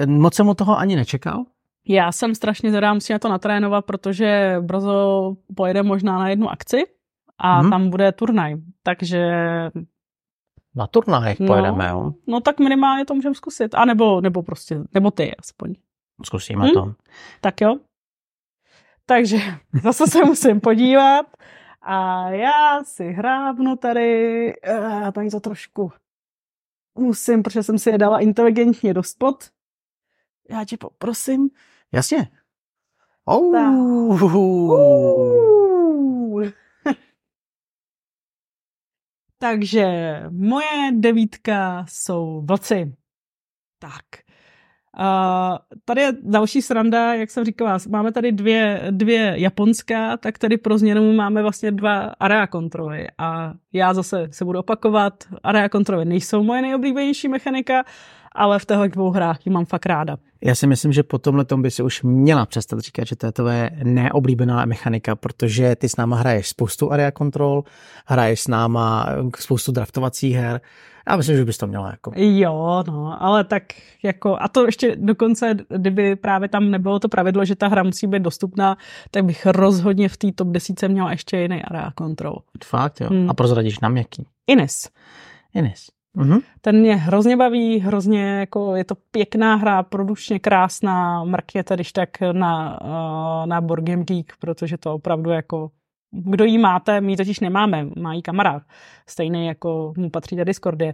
Moc 0.05 0.35
jsem 0.35 0.47
u 0.47 0.53
toho 0.53 0.77
ani 0.77 0.95
nečekal. 0.95 1.45
Já 1.87 2.11
jsem 2.11 2.35
strašně 2.35 2.71
zvedá, 2.71 2.93
musím 2.93 3.13
na 3.13 3.19
to 3.19 3.29
natrénovat, 3.29 3.85
protože 3.85 4.57
brzo 4.61 5.33
pojede 5.55 5.83
možná 5.83 6.19
na 6.19 6.29
jednu 6.29 6.49
akci 6.49 6.83
a 7.37 7.59
hmm. 7.59 7.69
tam 7.69 7.89
bude 7.89 8.11
turnaj. 8.11 8.55
Takže 8.83 9.31
na 10.75 10.87
turnaj 10.87 11.35
no, 11.39 11.47
pojedeme, 11.47 11.89
jo? 11.89 12.13
No 12.27 12.41
tak 12.41 12.59
minimálně 12.59 13.05
to 13.05 13.15
můžeme 13.15 13.35
zkusit. 13.35 13.75
A 13.75 13.85
nebo, 13.85 14.21
nebo 14.21 14.43
prostě, 14.43 14.79
nebo 14.93 15.11
ty 15.11 15.35
aspoň. 15.35 15.73
Zkusíme 16.25 16.65
hmm? 16.65 16.73
to. 16.73 16.93
Tak 17.41 17.61
jo. 17.61 17.77
Takže 19.05 19.37
zase 19.83 20.07
se 20.07 20.25
musím 20.25 20.59
podívat. 20.59 21.25
A 21.81 22.29
já 22.29 22.83
si 22.83 23.11
hrábnu 23.11 23.75
tady, 23.75 24.53
já 25.01 25.11
tady 25.11 25.29
to 25.29 25.39
trošku 25.39 25.91
musím, 26.97 27.43
protože 27.43 27.63
jsem 27.63 27.79
si 27.79 27.89
je 27.89 27.97
dala 27.97 28.19
inteligentně 28.19 28.93
do 28.93 29.03
spod. 29.03 29.51
Já 30.49 30.65
tě 30.65 30.77
poprosím. 30.77 31.49
Jasně. 31.91 32.31
Oh. 33.25 33.51
Takže 39.37 39.85
moje 40.29 40.91
devítka 40.91 41.85
jsou 41.89 42.41
vlci. 42.45 42.95
Tak. 43.79 44.26
Uh, 44.99 45.57
tady 45.85 46.01
je 46.01 46.13
další 46.23 46.61
sranda, 46.61 47.13
jak 47.13 47.31
jsem 47.31 47.45
říkala, 47.45 47.77
máme 47.89 48.11
tady 48.11 48.31
dvě, 48.31 48.87
dvě 48.91 49.33
japonská, 49.37 50.17
tak 50.17 50.37
tady 50.37 50.57
pro 50.57 50.77
změnu 50.77 51.13
máme 51.13 51.41
vlastně 51.41 51.71
dva 51.71 51.99
area 52.19 52.47
kontroly. 52.47 53.07
A 53.17 53.53
já 53.73 53.93
zase 53.93 54.27
se 54.31 54.45
budu 54.45 54.59
opakovat, 54.59 55.13
area 55.43 55.69
kontroly 55.69 56.05
nejsou 56.05 56.43
moje 56.43 56.61
nejoblíbenější 56.61 57.27
mechanika, 57.27 57.83
ale 58.37 58.59
v 58.59 58.65
těchto 58.65 58.87
dvou 58.87 59.11
hrách 59.11 59.45
ji 59.45 59.51
mám 59.51 59.65
fakt 59.65 59.85
ráda. 59.85 60.17
Já 60.43 60.55
si 60.55 60.67
myslím, 60.67 60.93
že 60.93 61.03
po 61.03 61.17
tomhle 61.17 61.45
by 61.55 61.71
si 61.71 61.83
už 61.83 62.03
měla 62.03 62.45
přestat 62.45 62.79
říkat, 62.79 63.07
že 63.07 63.15
to 63.15 63.25
je 63.25 63.31
tvoje 63.31 63.71
neoblíbená 63.83 64.65
mechanika, 64.65 65.15
protože 65.15 65.75
ty 65.75 65.89
s 65.89 65.95
náma 65.95 66.17
hraješ 66.17 66.47
spoustu 66.47 66.91
area 66.91 67.11
control, 67.11 67.63
hraješ 68.05 68.41
s 68.41 68.47
náma 68.47 69.09
spoustu 69.37 69.71
draftovacích 69.71 70.35
her. 70.35 70.61
Já 71.09 71.15
myslím, 71.15 71.37
že 71.37 71.45
bys 71.45 71.57
to 71.57 71.67
měla 71.67 71.91
jako. 71.91 72.11
Jo, 72.15 72.83
no, 72.87 73.23
ale 73.23 73.43
tak 73.43 73.63
jako, 74.03 74.37
a 74.39 74.47
to 74.47 74.65
ještě 74.65 74.95
dokonce, 74.95 75.55
kdyby 75.69 76.15
právě 76.15 76.49
tam 76.49 76.71
nebylo 76.71 76.99
to 76.99 77.09
pravidlo, 77.09 77.45
že 77.45 77.55
ta 77.55 77.67
hra 77.67 77.83
musí 77.83 78.07
být 78.07 78.21
dostupná, 78.21 78.77
tak 79.11 79.25
bych 79.25 79.45
rozhodně 79.45 80.09
v 80.09 80.17
té 80.17 80.31
top 80.31 80.47
10 80.47 80.83
měla 80.87 81.11
ještě 81.11 81.37
jiný 81.37 81.63
area 81.63 81.91
control. 81.97 82.37
Fakt, 82.63 83.01
jo. 83.01 83.07
Hmm. 83.09 83.29
A 83.29 83.33
prozradíš 83.33 83.79
nám 83.79 83.97
jaký? 83.97 84.25
Ines. 84.47 84.89
Ines. 85.53 85.96
Mm-hmm. 86.17 86.41
Ten 86.61 86.79
mě 86.79 86.95
hrozně 86.95 87.37
baví, 87.37 87.79
hrozně 87.79 88.23
jako 88.23 88.75
je 88.75 88.83
to 88.83 88.95
pěkná 89.11 89.55
hra, 89.55 89.83
produčně 89.83 90.39
krásná, 90.39 91.23
mrkněte 91.23 91.75
když 91.75 91.91
tak 91.91 92.09
na, 92.31 92.79
eh, 92.81 93.47
na 93.47 93.61
Board 93.61 93.83
Game 93.83 94.03
Geek, 94.03 94.33
protože 94.39 94.77
to 94.77 94.93
opravdu 94.93 95.29
jako 95.29 95.71
kdo 96.11 96.45
jí 96.45 96.57
máte, 96.57 97.01
my 97.01 97.11
ji 97.11 97.17
totiž 97.17 97.39
nemáme, 97.39 97.87
má 97.99 98.13
jí 98.13 98.21
kamarád, 98.21 98.63
stejný 99.07 99.47
jako 99.47 99.93
mu 99.97 100.09
patří 100.09 100.35
ta 100.35 100.43
Discordie 100.43 100.93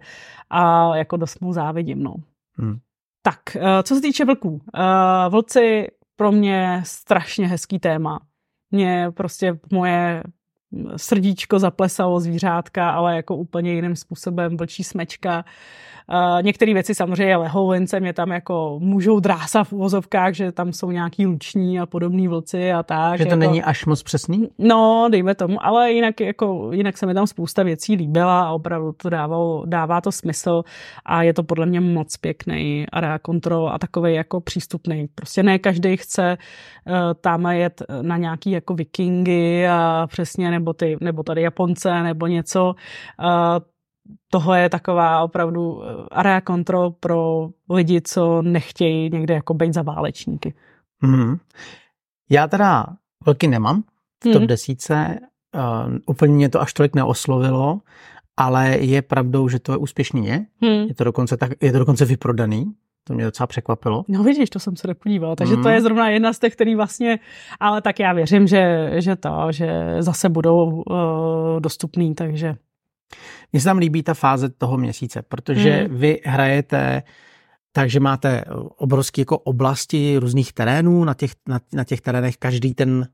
a 0.50 0.96
jako 0.96 1.18
dost 1.18 1.42
mu 1.42 1.54
závidím, 1.54 2.04
no. 2.04 2.16
Hmm. 2.58 2.78
Tak, 3.22 3.56
eh, 3.56 3.84
co 3.84 3.96
se 3.96 4.02
týče 4.02 4.26
vlků. 4.26 4.62
Eh, 4.76 5.30
vlci 5.30 5.88
pro 6.16 6.32
mě 6.32 6.82
strašně 6.86 7.48
hezký 7.48 7.80
téma. 7.80 8.20
Mě 8.72 9.12
prostě 9.14 9.60
moje 9.72 10.24
srdíčko 10.98 11.60
zaplesalo 11.60 12.20
zvířátka, 12.20 12.90
ale 12.90 13.16
jako 13.16 13.36
úplně 13.36 13.74
jiným 13.74 13.96
způsobem, 13.96 14.58
vlčí 14.58 14.84
smečka. 14.84 15.46
Uh, 16.10 16.44
Některé 16.44 16.74
věci 16.74 16.96
samozřejmě 16.96 17.38
lehovince 17.38 18.00
mě 18.00 18.14
tam 18.14 18.32
jako 18.32 18.80
můžou 18.82 19.20
drásat 19.20 19.68
v 19.68 19.74
uvozovkách, 19.74 20.34
že 20.34 20.52
tam 20.52 20.74
jsou 20.74 20.92
nějaký 20.92 21.26
luční 21.26 21.80
a 21.80 21.86
podobný 21.86 22.28
vlci 22.28 22.74
a 22.74 22.84
tak. 22.84 23.18
Že 23.18 23.26
to 23.26 23.30
jako, 23.30 23.40
není 23.40 23.64
až 23.64 23.86
moc 23.86 24.04
přesný? 24.04 24.50
No, 24.58 25.08
dejme 25.12 25.36
tomu, 25.36 25.66
ale 25.66 25.92
jinak, 25.92 26.20
jako, 26.20 26.70
jinak 26.72 26.98
se 26.98 27.06
mi 27.06 27.14
tam 27.14 27.28
spousta 27.28 27.64
věcí 27.64 27.96
líbila 27.96 28.42
a 28.42 28.52
opravdu 28.52 28.92
to 28.92 29.10
dávalo, 29.10 29.64
dává 29.66 30.02
to 30.02 30.12
smysl 30.12 30.64
a 31.06 31.24
je 31.24 31.34
to 31.34 31.44
podle 31.44 31.66
mě 31.66 31.80
moc 31.82 32.18
pěkný 32.18 32.86
area 32.92 33.20
control 33.26 33.70
a 33.70 33.80
takový 33.80 34.14
jako 34.14 34.42
přístupný. 34.42 35.08
Prostě 35.16 35.44
ne 35.44 35.60
každý 35.60 35.98
chce 35.98 36.38
uh, 36.88 36.96
tam 37.22 37.46
jet 37.46 37.82
na 38.02 38.18
nějaký 38.18 38.52
jako 38.52 38.74
vikingy 38.74 39.68
a 39.68 40.08
přesně 40.10 40.52
nebo, 40.52 40.74
ty, 40.74 40.98
nebo 41.02 41.24
tady 41.24 41.42
Japonce 41.42 42.04
nebo 42.04 42.28
něco. 42.28 42.76
Uh, 43.20 43.73
toho 44.30 44.54
je 44.54 44.70
taková 44.70 45.22
opravdu 45.22 45.84
eh, 45.84 46.08
area 46.12 46.42
control 46.42 46.92
pro 46.92 47.50
lidi, 47.70 48.02
co 48.02 48.42
nechtějí 48.42 49.10
někde 49.10 49.34
jako 49.34 49.54
být 49.54 49.74
za 49.74 49.82
válečníky. 49.82 50.54
Hmm. 51.02 51.38
Já 52.30 52.48
teda 52.48 52.88
velký 53.26 53.48
nemám 53.48 53.84
v 54.24 54.32
top 54.32 54.40
hmm. 54.40 54.48
desíce, 54.48 55.20
uh, 55.56 55.98
úplně 56.06 56.34
mě 56.34 56.50
to 56.50 56.62
až 56.62 56.74
tolik 56.74 56.96
neoslovilo, 56.96 57.82
ale 58.38 58.70
je 58.70 59.02
pravdou, 59.02 59.50
že 59.50 59.60
to 59.60 59.72
je 59.72 59.78
úspěšný 59.78 60.28
je. 60.28 60.46
Hmm. 60.62 60.88
Je, 60.88 60.96
to 60.96 61.04
dokonce 61.04 61.38
tak, 61.38 61.52
je 61.62 61.72
to 61.72 61.80
dokonce 61.80 62.06
vyprodaný, 62.06 62.74
to 63.04 63.14
mě 63.14 63.26
docela 63.26 63.48
překvapilo. 63.48 64.06
No 64.08 64.24
vidíš, 64.24 64.50
to 64.50 64.60
jsem 64.60 64.76
se 64.76 64.88
nepodívala, 64.88 65.36
takže 65.36 65.56
mm. 65.56 65.64
to 65.64 65.70
je 65.70 65.76
hmm. 65.76 65.84
zrovna 65.84 66.10
jedna 66.10 66.34
z 66.34 66.40
těch, 66.40 66.54
který 66.54 66.76
vlastně, 66.76 67.20
ale 67.60 67.82
tak 67.82 68.00
já 68.00 68.14
věřím, 68.14 68.48
že, 68.48 68.92
že 68.96 69.16
to, 69.16 69.48
že 69.50 69.96
zase 70.00 70.30
budou 70.30 70.66
uh, 70.66 71.60
dostupný, 71.60 72.16
takže 72.16 72.56
mně 73.54 73.62
se 73.62 73.66
tam 73.66 73.78
líbí 73.78 74.04
ta 74.04 74.14
fáze 74.14 74.50
toho 74.50 74.78
měsíce, 74.78 75.22
protože 75.22 75.72
hmm. 75.72 75.98
vy 75.98 76.20
hrajete 76.26 77.04
takže 77.74 78.00
máte 78.00 78.44
obrovské 78.78 79.22
jako 79.22 79.38
oblasti 79.38 80.18
různých 80.18 80.54
terénů, 80.54 81.04
na 81.04 81.14
těch, 81.14 81.32
na, 81.48 81.60
na 81.74 81.84
těch 81.84 82.02
terénech 82.02 82.38
každý 82.38 82.74
ten 82.74 83.08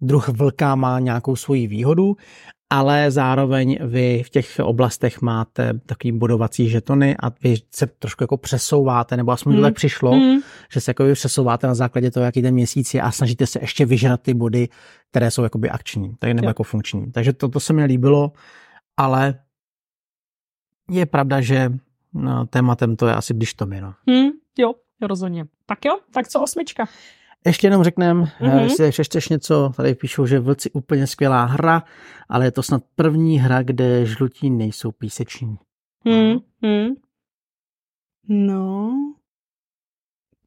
druh 0.00 0.28
vlka 0.28 0.74
má 0.74 0.98
nějakou 0.98 1.36
svoji 1.36 1.66
výhodu, 1.66 2.16
ale 2.70 3.10
zároveň 3.10 3.78
vy 3.80 4.22
v 4.26 4.30
těch 4.30 4.60
oblastech 4.62 5.22
máte 5.22 5.80
takový 5.86 6.12
budovací 6.12 6.68
žetony 6.68 7.16
a 7.22 7.30
vy 7.42 7.56
se 7.74 7.86
trošku 7.86 8.22
jako 8.22 8.36
přesouváte, 8.36 9.16
nebo 9.16 9.32
aspoň 9.32 9.52
mm. 9.52 9.58
to 9.58 9.62
tak 9.62 9.74
přišlo, 9.74 10.12
mm. 10.12 10.38
že 10.72 10.80
se 10.80 10.90
jako 10.90 11.04
přesouváte 11.14 11.66
na 11.66 11.74
základě 11.74 12.10
toho, 12.10 12.24
jaký 12.24 12.42
ten 12.42 12.54
měsíc 12.54 12.94
je 12.94 13.02
a 13.02 13.10
snažíte 13.10 13.46
se 13.46 13.58
ještě 13.62 13.86
vyžrat 13.86 14.22
ty 14.22 14.34
body, 14.34 14.68
které 15.10 15.30
jsou 15.30 15.42
jakoby 15.42 15.70
akční, 15.70 16.14
tak 16.18 16.32
nebo 16.32 16.46
jo. 16.46 16.50
jako 16.50 16.62
funkční. 16.62 17.12
Takže 17.12 17.32
to, 17.32 17.48
to 17.48 17.60
se 17.60 17.72
mi 17.72 17.84
líbilo, 17.84 18.32
ale 18.96 19.34
je 20.90 21.06
pravda, 21.06 21.40
že 21.40 21.72
no, 22.12 22.46
tématem 22.46 22.96
to 22.96 23.06
je 23.06 23.14
asi 23.14 23.34
když 23.34 23.54
to 23.54 23.66
mi, 23.66 23.80
no. 23.80 23.94
Mm, 24.06 24.30
jo, 24.58 24.74
rozhodně. 25.02 25.44
Tak 25.66 25.84
jo, 25.84 25.98
tak 26.10 26.28
co 26.28 26.42
osmička? 26.42 26.88
Ještě 27.46 27.66
jenom 27.66 27.84
řeknem, 27.84 28.24
mm-hmm. 28.24 28.62
jestli 28.62 28.90
přečteš 28.90 29.28
něco, 29.28 29.72
tady 29.76 29.94
píšou, 29.94 30.26
že 30.26 30.40
Vlci 30.40 30.70
úplně 30.70 31.06
skvělá 31.06 31.44
hra, 31.44 31.82
ale 32.28 32.44
je 32.44 32.50
to 32.50 32.62
snad 32.62 32.82
první 32.96 33.38
hra, 33.38 33.62
kde 33.62 34.06
žlutí 34.06 34.50
nejsou 34.50 34.92
píseční. 34.92 35.58
Mm, 36.04 36.38
mm. 36.70 36.94
No, 38.28 38.92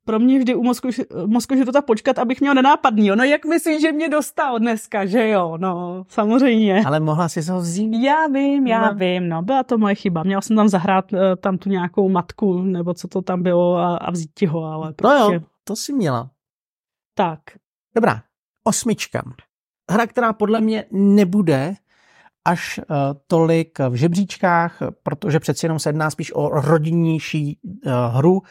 pro 0.05 0.19
mě 0.19 0.39
vždy 0.39 0.55
u 0.55 0.63
mozku, 0.63 0.89
mozku 1.25 1.55
že 1.55 1.65
to 1.65 1.71
tak 1.71 1.85
počkat, 1.85 2.19
abych 2.19 2.41
měl 2.41 2.53
nenápadný. 2.53 3.09
No 3.15 3.23
jak 3.23 3.45
myslíš, 3.45 3.81
že 3.81 3.91
mě 3.91 4.09
dostal 4.09 4.59
dneska, 4.59 5.05
že 5.05 5.29
jo? 5.29 5.57
No, 5.57 6.05
samozřejmě. 6.07 6.83
Ale 6.85 6.99
mohla 6.99 7.29
si 7.29 7.41
ho 7.41 7.59
vzít? 7.59 8.03
Já 8.03 8.27
vím, 8.27 8.67
já 8.67 8.91
no. 8.91 8.97
vím, 8.97 9.29
no, 9.29 9.41
byla 9.41 9.63
to 9.63 9.77
moje 9.77 9.95
chyba. 9.95 10.23
Měla 10.23 10.41
jsem 10.41 10.55
tam 10.55 10.69
zahrát 10.69 11.13
uh, 11.13 11.19
tam 11.39 11.57
tu 11.57 11.69
nějakou 11.69 12.09
matku, 12.09 12.61
nebo 12.61 12.93
co 12.93 13.07
to 13.07 13.21
tam 13.21 13.43
bylo 13.43 13.77
a, 13.77 13.97
a 13.97 14.11
vzít 14.11 14.31
ti 14.33 14.45
ho, 14.45 14.63
ale 14.63 14.93
prostě... 14.93 15.17
No 15.19 15.33
jo, 15.33 15.39
to 15.63 15.75
si 15.75 15.93
měla. 15.93 16.29
Tak. 17.15 17.39
Dobrá, 17.95 18.21
osmička. 18.63 19.23
Hra, 19.91 20.07
která 20.07 20.33
podle 20.33 20.61
mě 20.61 20.85
nebude 20.91 21.73
až 22.45 22.79
uh, 22.79 22.85
tolik 23.27 23.79
v 23.89 23.93
žebříčkách, 23.93 24.77
protože 25.03 25.39
přeci 25.39 25.65
jenom 25.65 25.79
se 25.79 25.89
jedná 25.89 26.09
spíš 26.09 26.31
o 26.35 26.49
rodinnější 26.49 27.59
uh, 27.63 27.91
hru. 27.93 28.41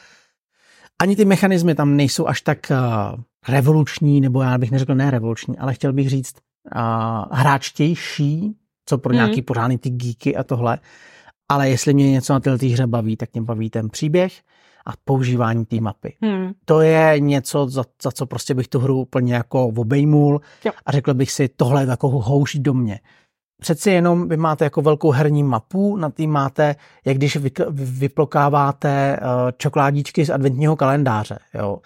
Ani 1.02 1.16
ty 1.16 1.24
mechanismy 1.24 1.74
tam 1.74 1.96
nejsou 1.96 2.26
až 2.26 2.40
tak 2.40 2.58
uh, 2.70 3.20
revoluční, 3.48 4.20
nebo 4.20 4.42
já 4.42 4.58
bych 4.58 4.70
neřekl 4.70 4.94
ne 4.94 5.10
revoluční, 5.10 5.58
ale 5.58 5.74
chtěl 5.74 5.92
bych 5.92 6.10
říct 6.10 6.34
uh, 6.76 7.38
hráčtější, 7.38 8.56
co 8.86 8.98
pro 8.98 9.12
mm. 9.12 9.16
nějaký 9.16 9.42
pořádný 9.42 9.78
ty 9.78 9.90
geeky 9.90 10.36
a 10.36 10.42
tohle. 10.44 10.78
Ale 11.48 11.68
jestli 11.68 11.94
mě 11.94 12.10
něco 12.10 12.32
na 12.32 12.40
této 12.40 12.66
hře 12.66 12.86
baví, 12.86 13.16
tak 13.16 13.28
mě 13.32 13.42
baví 13.42 13.70
ten 13.70 13.90
příběh 13.90 14.32
a 14.86 14.90
používání 15.04 15.64
té 15.64 15.80
mapy. 15.80 16.16
Hmm. 16.22 16.52
To 16.64 16.80
je 16.80 17.20
něco, 17.20 17.68
za, 17.68 17.84
za 18.02 18.10
co 18.10 18.26
prostě 18.26 18.54
bych 18.54 18.68
tu 18.68 18.78
hru 18.78 19.00
úplně 19.00 19.34
jako 19.34 19.66
obejmul 19.66 20.40
jo. 20.64 20.72
a 20.86 20.92
řekl 20.92 21.14
bych 21.14 21.32
si, 21.32 21.48
tohle 21.48 21.82
je 21.82 21.88
jako 21.88 22.08
houší 22.08 22.60
do 22.60 22.74
mě. 22.74 23.00
Přeci 23.62 23.90
jenom 23.90 24.28
vy 24.28 24.36
máte 24.36 24.64
jako 24.64 24.82
velkou 24.82 25.10
herní 25.10 25.42
mapu, 25.42 25.96
na 25.96 26.10
tým 26.10 26.30
máte, 26.30 26.76
jak 27.04 27.16
když 27.16 27.38
vyplokáváte 27.70 29.18
uh, 29.20 29.28
čokoládičky 29.56 30.24
z 30.24 30.30
adventního 30.30 30.76
kalendáře. 30.76 31.38
Jo 31.54 31.78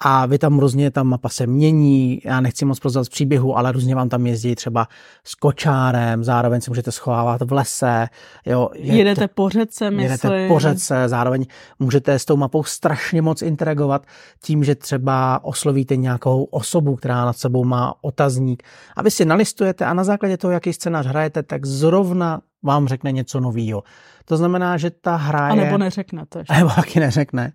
a 0.00 0.26
vy 0.26 0.38
tam 0.38 0.58
různě, 0.58 0.90
ta 0.90 1.02
mapa 1.02 1.28
se 1.28 1.46
mění, 1.46 2.20
já 2.24 2.40
nechci 2.40 2.64
moc 2.64 2.80
prozat 2.80 3.04
z 3.04 3.08
příběhu, 3.08 3.58
ale 3.58 3.72
různě 3.72 3.94
vám 3.94 4.08
tam 4.08 4.26
jezdí 4.26 4.54
třeba 4.54 4.88
s 5.24 5.34
kočárem, 5.34 6.24
zároveň 6.24 6.60
se 6.60 6.70
můžete 6.70 6.92
schovávat 6.92 7.42
v 7.42 7.52
lese. 7.52 8.08
Jo, 8.46 8.68
je 8.74 8.96
jedete 8.96 9.28
po 9.28 9.48
řece, 9.48 9.90
myslím. 9.90 10.10
Jedete 10.12 10.48
po 10.48 10.58
řece, 10.58 11.08
zároveň 11.08 11.46
můžete 11.78 12.18
s 12.18 12.24
tou 12.24 12.36
mapou 12.36 12.64
strašně 12.64 13.22
moc 13.22 13.42
interagovat 13.42 14.06
tím, 14.44 14.64
že 14.64 14.74
třeba 14.74 15.44
oslovíte 15.44 15.96
nějakou 15.96 16.44
osobu, 16.44 16.96
která 16.96 17.24
nad 17.24 17.36
sebou 17.36 17.64
má 17.64 17.94
otazník 18.02 18.62
a 18.96 19.02
vy 19.02 19.10
si 19.10 19.24
nalistujete 19.24 19.84
a 19.84 19.94
na 19.94 20.04
základě 20.04 20.36
toho, 20.36 20.50
jaký 20.50 20.72
scénář 20.72 21.06
hrajete, 21.06 21.42
tak 21.42 21.66
zrovna 21.66 22.40
vám 22.62 22.88
řekne 22.88 23.12
něco 23.12 23.40
nového. 23.40 23.82
To 24.24 24.36
znamená, 24.36 24.76
že 24.76 24.90
ta 24.90 25.16
hra 25.16 25.46
je... 25.46 25.52
A 25.52 25.54
nebo 25.64 25.78
neřekne 25.78 26.26
to. 26.28 26.40
A 26.48 26.54
nebo 26.58 26.70
taky 26.70 27.00
neřekne. 27.00 27.52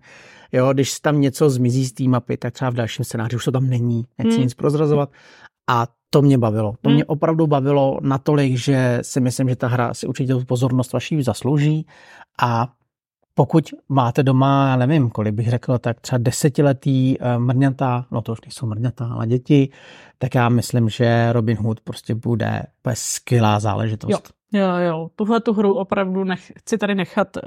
Jo, 0.52 0.72
když 0.72 1.00
tam 1.00 1.20
něco 1.20 1.50
zmizí 1.50 1.84
z 1.84 1.92
té 1.92 2.04
mapy, 2.04 2.36
tak 2.36 2.54
třeba 2.54 2.70
v 2.70 2.74
dalším 2.74 3.04
scénáři 3.04 3.36
už 3.36 3.44
to 3.44 3.52
tam 3.52 3.68
není, 3.68 4.06
nechci 4.18 4.34
hmm. 4.34 4.42
nic 4.42 4.54
prozrazovat. 4.54 5.10
A 5.70 5.86
to 6.10 6.22
mě 6.22 6.38
bavilo. 6.38 6.74
To 6.82 6.88
hmm. 6.88 6.94
mě 6.94 7.04
opravdu 7.04 7.46
bavilo 7.46 7.98
natolik, 8.02 8.56
že 8.56 8.98
si 9.02 9.20
myslím, 9.20 9.48
že 9.48 9.56
ta 9.56 9.68
hra 9.68 9.94
si 9.94 10.06
určitě 10.06 10.34
tu 10.34 10.44
pozornost 10.44 10.92
vaší 10.92 11.22
zaslouží 11.22 11.86
a 12.42 12.68
pokud 13.38 13.74
máte 13.88 14.22
doma, 14.22 14.68
já 14.68 14.76
nevím, 14.76 15.10
kolik 15.10 15.34
bych 15.34 15.50
řekl, 15.50 15.78
tak 15.78 16.00
třeba 16.00 16.18
desetiletý 16.18 17.18
uh, 17.18 17.26
mrňata, 17.38 18.06
no 18.10 18.22
to 18.22 18.32
už 18.32 18.40
nejsou 18.40 18.66
mrňata, 18.66 19.06
ale 19.06 19.26
děti, 19.26 19.68
tak 20.18 20.34
já 20.34 20.48
myslím, 20.48 20.88
že 20.88 21.32
Robin 21.32 21.56
Hood 21.56 21.80
prostě 21.80 22.14
bude 22.14 22.62
skvělá 22.94 23.60
záležitost. 23.60 24.10
Jo. 24.10 24.18
Jo, 24.52 24.76
jo, 24.76 25.08
tuhle 25.16 25.40
tu 25.40 25.52
hru 25.52 25.74
opravdu 25.74 26.24
nech, 26.24 26.52
chci 26.58 26.78
tady 26.78 26.94
nechat 26.94 27.36
uh, 27.36 27.42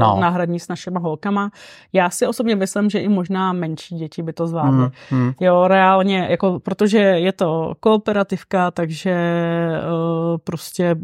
no. 0.00 0.18
náhradní 0.20 0.60
s 0.60 0.68
našima 0.68 1.00
holkama. 1.00 1.50
Já 1.92 2.10
si 2.10 2.26
osobně 2.26 2.56
myslím, 2.56 2.90
že 2.90 2.98
i 2.98 3.08
možná 3.08 3.52
menší 3.52 3.94
děti 3.94 4.22
by 4.22 4.32
to 4.32 4.46
zvládly. 4.46 4.90
Mm, 5.10 5.18
mm. 5.18 5.32
Jo, 5.40 5.68
reálně, 5.68 6.26
jako, 6.30 6.60
protože 6.60 6.98
je 6.98 7.32
to 7.32 7.74
kooperativka, 7.80 8.70
takže 8.70 9.16
uh, 9.90 10.38
prostě 10.44 10.96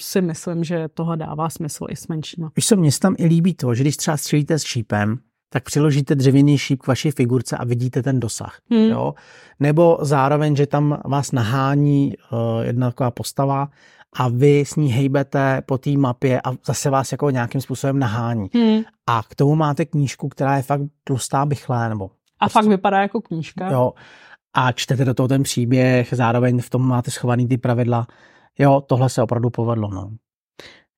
si 0.00 0.20
myslím, 0.20 0.64
že 0.64 0.88
toho 0.94 1.16
dává 1.16 1.50
smysl 1.50 1.86
i 1.90 1.96
s 1.96 2.08
menšíma. 2.08 2.50
Víš 2.56 2.66
co, 2.66 2.76
mně 2.76 2.92
se 2.92 3.00
tam 3.00 3.14
i 3.18 3.26
líbí 3.26 3.54
to, 3.54 3.74
že 3.74 3.84
když 3.84 3.96
třeba 3.96 4.16
střelíte 4.16 4.58
s 4.58 4.64
šípem, 4.64 5.18
tak 5.52 5.64
přiložíte 5.64 6.14
dřevěný 6.14 6.58
šíp 6.58 6.82
k 6.82 6.86
vaší 6.86 7.10
figurce 7.10 7.56
a 7.56 7.64
vidíte 7.64 8.02
ten 8.02 8.20
dosah. 8.20 8.58
Hmm. 8.70 8.90
Jo? 8.90 9.14
Nebo 9.60 9.98
zároveň, 10.00 10.56
že 10.56 10.66
tam 10.66 10.98
vás 11.04 11.32
nahání 11.32 12.14
uh, 12.32 12.38
jedna 12.62 12.90
taková 12.90 13.10
postava 13.10 13.68
a 14.12 14.28
vy 14.28 14.60
s 14.60 14.76
ní 14.76 14.88
hejbete 14.88 15.62
po 15.66 15.78
té 15.78 15.90
mapě 15.90 16.40
a 16.40 16.52
zase 16.66 16.90
vás 16.90 17.12
jako 17.12 17.30
nějakým 17.30 17.60
způsobem 17.60 17.98
nahání. 17.98 18.50
Hmm. 18.54 18.82
A 19.06 19.22
k 19.22 19.34
tomu 19.34 19.54
máte 19.54 19.84
knížku, 19.84 20.28
která 20.28 20.56
je 20.56 20.62
fakt 20.62 20.80
tlustá 21.04 21.46
bychlé, 21.46 21.88
nebo... 21.88 22.10
A 22.40 22.48
fakt 22.48 22.66
vypadá 22.66 23.02
jako 23.02 23.20
knížka. 23.20 23.70
Jo. 23.70 23.92
A 24.54 24.72
čtete 24.72 25.04
do 25.04 25.14
toho 25.14 25.28
ten 25.28 25.42
příběh, 25.42 26.08
zároveň 26.12 26.60
v 26.60 26.70
tom 26.70 26.88
máte 26.88 27.10
schovaný 27.10 27.48
ty 27.48 27.58
pravidla. 27.58 28.06
Jo, 28.58 28.80
tohle 28.80 29.08
se 29.08 29.22
opravdu 29.22 29.50
povedlo, 29.50 29.88
no. 29.88 30.16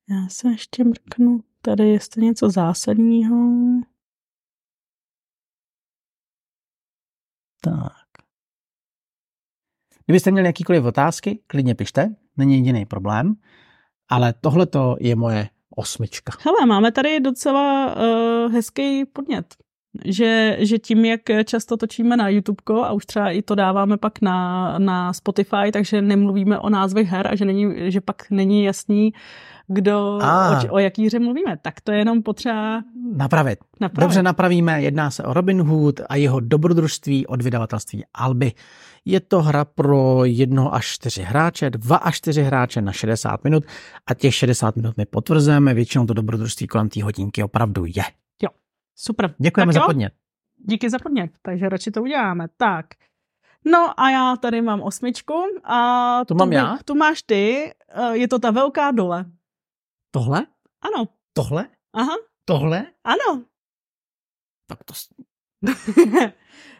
Já 0.09 0.27
se 0.29 0.49
ještě 0.49 0.83
mrknu, 0.83 1.39
tady 1.61 1.89
je 1.89 1.99
to 2.13 2.19
něco 2.19 2.49
zásadního. 2.49 3.37
Tak. 7.61 8.04
Kdybyste 10.05 10.31
měli 10.31 10.47
jakýkoliv 10.47 10.83
otázky, 10.83 11.39
klidně 11.47 11.75
pište, 11.75 12.15
není 12.37 12.55
jediný 12.55 12.85
problém, 12.85 13.35
ale 14.09 14.33
tohle 14.41 14.67
je 14.99 15.15
moje 15.15 15.49
osmička. 15.75 16.33
Hele, 16.45 16.65
máme 16.65 16.91
tady 16.91 17.19
docela 17.19 17.95
uh, 17.95 18.53
hezký 18.53 19.05
podnět. 19.05 19.55
Že, 20.05 20.57
že 20.59 20.79
tím, 20.79 21.05
jak 21.05 21.21
často 21.45 21.77
točíme 21.77 22.17
na 22.17 22.29
YouTube 22.29 22.63
a 22.83 22.91
už 22.91 23.05
třeba 23.05 23.31
i 23.31 23.41
to 23.41 23.55
dáváme 23.55 23.97
pak 23.97 24.21
na, 24.21 24.79
na 24.79 25.13
Spotify, 25.13 25.71
takže 25.73 26.01
nemluvíme 26.01 26.59
o 26.59 26.69
názvech 26.69 27.07
her 27.07 27.27
a 27.31 27.35
že, 27.35 27.45
není, 27.45 27.91
že 27.91 28.01
pak 28.01 28.29
není 28.29 28.63
jasný, 28.63 29.13
kdo, 29.67 30.19
o, 30.69 30.73
o 30.73 30.79
jaký 30.79 31.05
hře 31.05 31.19
mluvíme. 31.19 31.57
Tak 31.61 31.81
to 31.81 31.91
je 31.91 31.97
jenom 31.97 32.23
potřeba 32.23 32.83
napravit. 33.15 33.59
napravit. 33.81 34.05
Dobře 34.05 34.23
napravíme, 34.23 34.81
jedná 34.81 35.11
se 35.11 35.23
o 35.23 35.33
Robin 35.33 35.61
Hood 35.61 36.01
a 36.09 36.15
jeho 36.15 36.39
dobrodružství 36.39 37.27
od 37.27 37.41
vydavatelství 37.41 38.03
Alby. 38.13 38.51
Je 39.05 39.19
to 39.19 39.41
hra 39.41 39.65
pro 39.65 40.21
jedno 40.23 40.75
až 40.75 40.85
čtyři 40.87 41.21
hráče, 41.21 41.69
dva 41.69 41.97
až 41.97 42.15
čtyři 42.15 42.43
hráče 42.43 42.81
na 42.81 42.91
60 42.91 43.43
minut 43.43 43.63
a 44.07 44.13
těch 44.13 44.35
60 44.35 44.75
minut 44.75 44.97
my 44.97 45.05
potvrzujeme, 45.05 45.73
většinou 45.73 46.05
to 46.05 46.13
dobrodružství 46.13 46.67
kolem 46.67 46.89
té 46.89 47.03
hodinky 47.03 47.43
opravdu 47.43 47.85
je. 47.85 48.03
Super. 48.95 49.35
Děkujeme 49.37 49.73
tak 49.73 49.81
za 49.81 49.85
podnět. 49.85 50.13
Díky 50.57 50.89
za 50.89 50.99
podnět, 50.99 51.31
takže 51.41 51.69
radši 51.69 51.91
to 51.91 52.01
uděláme. 52.01 52.47
Tak, 52.57 52.85
No 53.65 53.99
a 53.99 54.09
já 54.09 54.35
tady 54.35 54.61
mám 54.61 54.81
osmičku 54.81 55.43
a 55.63 56.21
tu, 56.25 56.35
mám 56.35 56.53
já? 56.53 56.77
tu 56.85 56.95
máš 56.95 57.21
ty, 57.21 57.73
eh, 57.89 58.17
je 58.17 58.27
to 58.27 58.39
ta 58.39 58.51
velká 58.51 58.91
dole. 58.91 59.25
Tohle? 60.11 60.45
Ano. 60.81 61.07
Tohle? 61.33 61.67
Aha. 61.93 62.15
Tohle? 62.45 62.85
Ano. 63.03 63.43
Tak 64.67 64.79
to... 64.83 64.93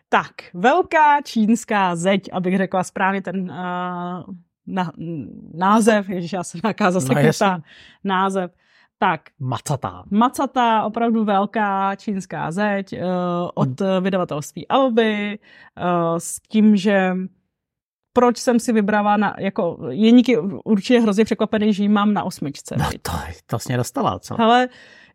tak, 0.10 0.32
velká 0.54 1.21
čínská 1.21 1.95
zeď, 1.95 2.30
abych 2.32 2.58
řekla 2.58 2.84
správně 2.84 3.21
ten 3.21 3.51
uh, 3.51 4.23
na, 4.67 4.91
název, 5.54 6.10
ježiš, 6.10 6.34
já 6.34 6.43
jsem 6.43 6.62
nějaká 6.63 6.91
zase 6.91 7.13
no, 7.13 7.62
název. 8.04 8.51
Tak. 8.99 9.21
Macatá. 9.39 10.03
Macatá, 10.12 10.84
opravdu 10.84 11.25
velká 11.25 11.95
čínská 11.95 12.51
zeď 12.51 12.93
uh, 12.93 12.99
od 13.55 13.81
hmm. 13.81 14.03
vydavatelství 14.03 14.67
Alby 14.67 15.39
uh, 15.77 16.17
s 16.17 16.39
tím, 16.39 16.75
že 16.75 17.15
proč 18.13 18.38
jsem 18.38 18.60
si 18.60 18.73
vybrala 18.73 19.17
na, 19.17 19.36
jako 19.39 19.77
Jeník 19.89 20.29
je 20.29 20.39
určitě 20.65 20.99
hrozně 20.99 21.25
překvapený, 21.25 21.73
že 21.73 21.84
ji 21.84 21.89
mám 21.89 22.13
na 22.13 22.23
osmičce. 22.23 22.75
No 22.79 22.89
to, 23.01 23.12
to 23.45 23.60
jsi 23.60 23.69
mě 23.69 23.77
dostala, 23.77 24.19
co? 24.19 24.41
Ale 24.41 24.69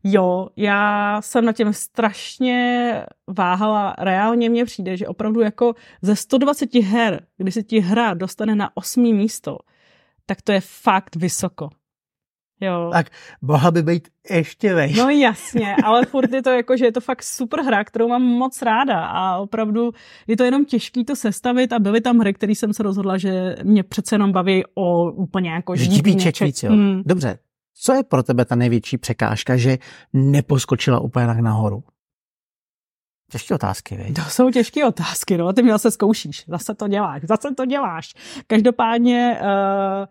Jo, 0.05 0.49
já 0.57 1.17
jsem 1.23 1.45
na 1.45 1.53
těm 1.53 1.73
strašně 1.73 3.05
váhala. 3.27 3.95
Reálně 3.99 4.51
mně 4.51 4.65
přijde, 4.65 4.97
že 4.97 5.09
opravdu 5.09 5.41
jako 5.41 5.75
ze 6.03 6.17
120 6.17 6.75
her, 6.75 7.27
kdy 7.37 7.53
se 7.53 7.63
ti 7.63 7.81
hra 7.81 8.15
dostane 8.15 8.55
na 8.55 8.77
osmý 8.77 9.15
místo, 9.15 9.59
tak 10.27 10.43
to 10.43 10.53
je 10.53 10.61
fakt 10.61 11.17
vysoko. 11.17 11.71
Jo. 12.61 12.91
Tak 12.93 13.07
mohla 13.43 13.71
by 13.71 13.83
být 13.83 14.09
ještě 14.31 14.75
vejš. 14.75 14.97
No 14.97 15.09
jasně, 15.09 15.77
ale 15.85 16.07
furt 16.07 16.33
je 16.33 16.43
to 16.43 16.51
jako, 16.51 16.77
že 16.77 16.85
je 16.85 16.93
to 16.93 17.01
fakt 17.01 17.23
super 17.23 17.63
hra, 17.63 17.85
kterou 17.85 18.09
mám 18.09 18.23
moc 18.23 18.63
ráda 18.63 19.05
a 19.05 19.37
opravdu 19.37 19.91
je 20.27 20.37
to 20.37 20.45
jenom 20.45 20.65
těžký 20.65 21.05
to 21.05 21.17
sestavit 21.17 21.73
a 21.73 21.79
byly 21.79 22.01
tam 22.01 22.19
hry, 22.19 22.35
které 22.35 22.53
jsem 22.53 22.73
se 22.73 22.83
rozhodla, 22.83 23.19
že 23.19 23.57
mě 23.63 23.83
přece 23.83 24.15
jenom 24.15 24.33
baví 24.33 24.63
o 24.75 25.13
úplně 25.13 25.51
jako 25.51 25.77
ždípí 25.77 26.17
víc, 26.41 26.63
jo. 26.63 26.71
Hmm. 26.71 27.03
Dobře, 27.07 27.39
co 27.75 27.93
je 27.93 28.03
pro 28.03 28.23
tebe 28.23 28.45
ta 28.45 28.55
největší 28.55 28.99
překážka, 28.99 29.57
že 29.57 29.79
neposkočila 30.13 31.01
úplně 31.01 31.27
tak 31.27 31.39
nahoru? 31.39 31.85
Těžké 33.31 33.55
otázky, 33.55 33.97
vej. 33.97 34.13
To 34.13 34.23
jsou 34.23 34.51
těžké 34.51 34.87
otázky, 34.87 35.37
no. 35.37 35.53
Ty 35.53 35.63
mě 35.63 35.73
zase 35.73 35.91
zkoušíš. 35.91 36.45
Zase 36.49 36.75
to 36.75 36.89
děláš. 36.89 37.23
Zase 37.25 37.55
to 37.57 37.67
děláš. 37.67 38.15
Každopádně, 38.47 39.41
uh, 39.41 40.07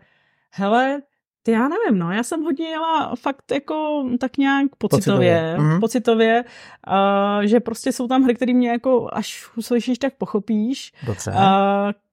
hele, 0.51 1.01
ty 1.43 1.51
já 1.51 1.67
nevím, 1.67 1.99
no, 1.99 2.11
já 2.11 2.23
jsem 2.23 2.43
hodně 2.43 2.67
jela 2.67 3.15
fakt 3.15 3.51
jako 3.51 4.05
tak 4.19 4.37
nějak 4.37 4.75
pocitově, 4.77 4.99
pocitově, 4.99 5.55
mm-hmm. 5.57 5.79
pocitově 5.79 6.43
uh, 6.87 7.45
že 7.45 7.59
prostě 7.59 7.91
jsou 7.91 8.07
tam 8.07 8.23
hry, 8.23 8.35
které 8.35 8.53
mě 8.53 8.69
jako 8.69 9.09
až 9.13 9.49
uslyšíš, 9.55 9.97
tak 9.97 10.13
pochopíš. 10.13 10.93
Dobře. 11.05 11.31
Uh, 11.31 11.37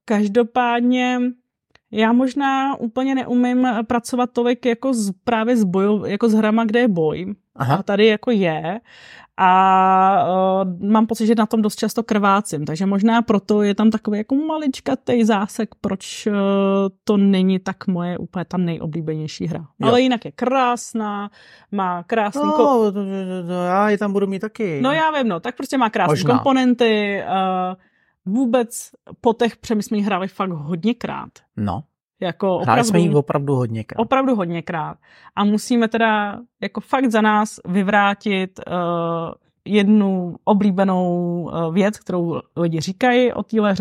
každopádně 0.04 1.20
já 1.90 2.12
možná 2.12 2.76
úplně 2.80 3.14
neumím 3.14 3.68
pracovat 3.86 4.30
tolik 4.32 4.66
jako 4.66 4.94
z, 4.94 5.12
právě 5.24 5.56
s 5.56 5.64
bojou, 5.64 6.04
jako 6.04 6.28
s 6.28 6.34
hrama, 6.34 6.64
kde 6.64 6.80
je 6.80 6.88
boj. 6.88 7.34
Aha. 7.56 7.76
A 7.76 7.82
tady 7.82 8.06
jako 8.06 8.30
je. 8.30 8.80
A 9.38 10.62
uh, 10.64 10.88
mám 10.90 11.06
pocit, 11.06 11.26
že 11.26 11.34
na 11.34 11.46
tom 11.46 11.62
dost 11.62 11.76
často 11.76 12.02
krvácím, 12.02 12.64
takže 12.64 12.86
možná 12.86 13.22
proto 13.22 13.62
je 13.62 13.74
tam 13.74 13.90
takový 13.90 14.18
jako 14.18 14.34
maličkatý 14.34 15.24
zásek, 15.24 15.74
proč 15.80 16.26
uh, 16.26 16.34
to 17.04 17.16
není 17.16 17.58
tak 17.58 17.86
moje 17.86 18.18
úplně 18.18 18.44
ta 18.44 18.56
nejoblíbenější 18.56 19.46
hra. 19.46 19.66
Jo. 19.78 19.88
Ale 19.88 20.00
jinak 20.00 20.24
je 20.24 20.32
krásná, 20.32 21.30
má 21.72 22.02
krásný... 22.02 22.42
No, 22.44 22.52
ko- 22.52 22.92
to, 22.92 22.92
to, 22.92 23.46
to, 23.46 23.52
já 23.52 23.90
ji 23.90 23.98
tam 23.98 24.12
budu 24.12 24.26
mít 24.26 24.38
taky. 24.38 24.80
No 24.82 24.92
já 24.92 25.10
vím, 25.10 25.28
no, 25.28 25.40
tak 25.40 25.56
prostě 25.56 25.78
má 25.78 25.90
krásné 25.90 26.22
komponenty, 26.22 27.22
uh, 27.28 28.34
vůbec 28.34 28.90
po 29.20 29.32
těch 29.32 29.56
přemyslených 29.56 30.06
hrali 30.06 30.28
fakt 30.28 30.50
hodněkrát. 30.50 31.30
No. 31.56 31.82
Jako 32.20 32.58
opravdu, 32.58 32.84
jsme 32.84 32.98
jí 32.98 33.14
opravdu 33.14 33.54
hodněkrát. 33.54 34.00
Opravdu 34.00 34.36
hodněkrát. 34.36 34.98
A 35.36 35.44
musíme 35.44 35.88
teda 35.88 36.38
jako 36.62 36.80
fakt 36.80 37.10
za 37.10 37.20
nás 37.20 37.60
vyvrátit 37.68 38.60
uh, 38.66 38.74
jednu 39.64 40.36
oblíbenou 40.44 41.42
uh, 41.42 41.74
věc, 41.74 41.98
kterou 41.98 42.40
lidi 42.56 42.80
říkají 42.80 43.32
o 43.32 43.42
téhle 43.42 43.74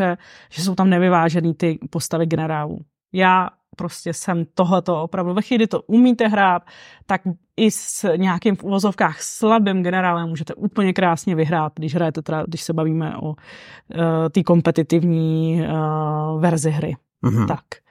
že 0.49 0.63
jsou 0.63 0.75
tam 0.75 0.89
nevyvážený 0.89 1.53
ty 1.53 1.79
postavy 1.89 2.25
generálů. 2.25 2.79
Já 3.13 3.49
prostě 3.77 4.13
jsem 4.13 4.45
tohleto 4.53 5.03
opravdu, 5.03 5.33
ve 5.33 5.41
chvíli, 5.41 5.67
to 5.67 5.81
umíte 5.81 6.27
hrát, 6.27 6.61
tak 7.05 7.21
i 7.57 7.71
s 7.71 8.15
nějakým 8.17 8.55
v 8.55 8.63
uvozovkách 8.63 9.21
slabým 9.21 9.83
generálem 9.83 10.29
můžete 10.29 10.53
úplně 10.53 10.93
krásně 10.93 11.35
vyhrát, 11.35 11.73
když 11.75 11.95
hrajete 11.95 12.21
teda, 12.21 12.43
když 12.47 12.61
se 12.61 12.73
bavíme 12.73 13.17
o 13.17 13.27
uh, 13.27 13.35
té 14.31 14.43
kompetitivní 14.43 15.61
uh, 15.61 16.41
verzi 16.41 16.71
hry. 16.71 16.95
Mm-hmm. 17.23 17.47
Tak. 17.47 17.84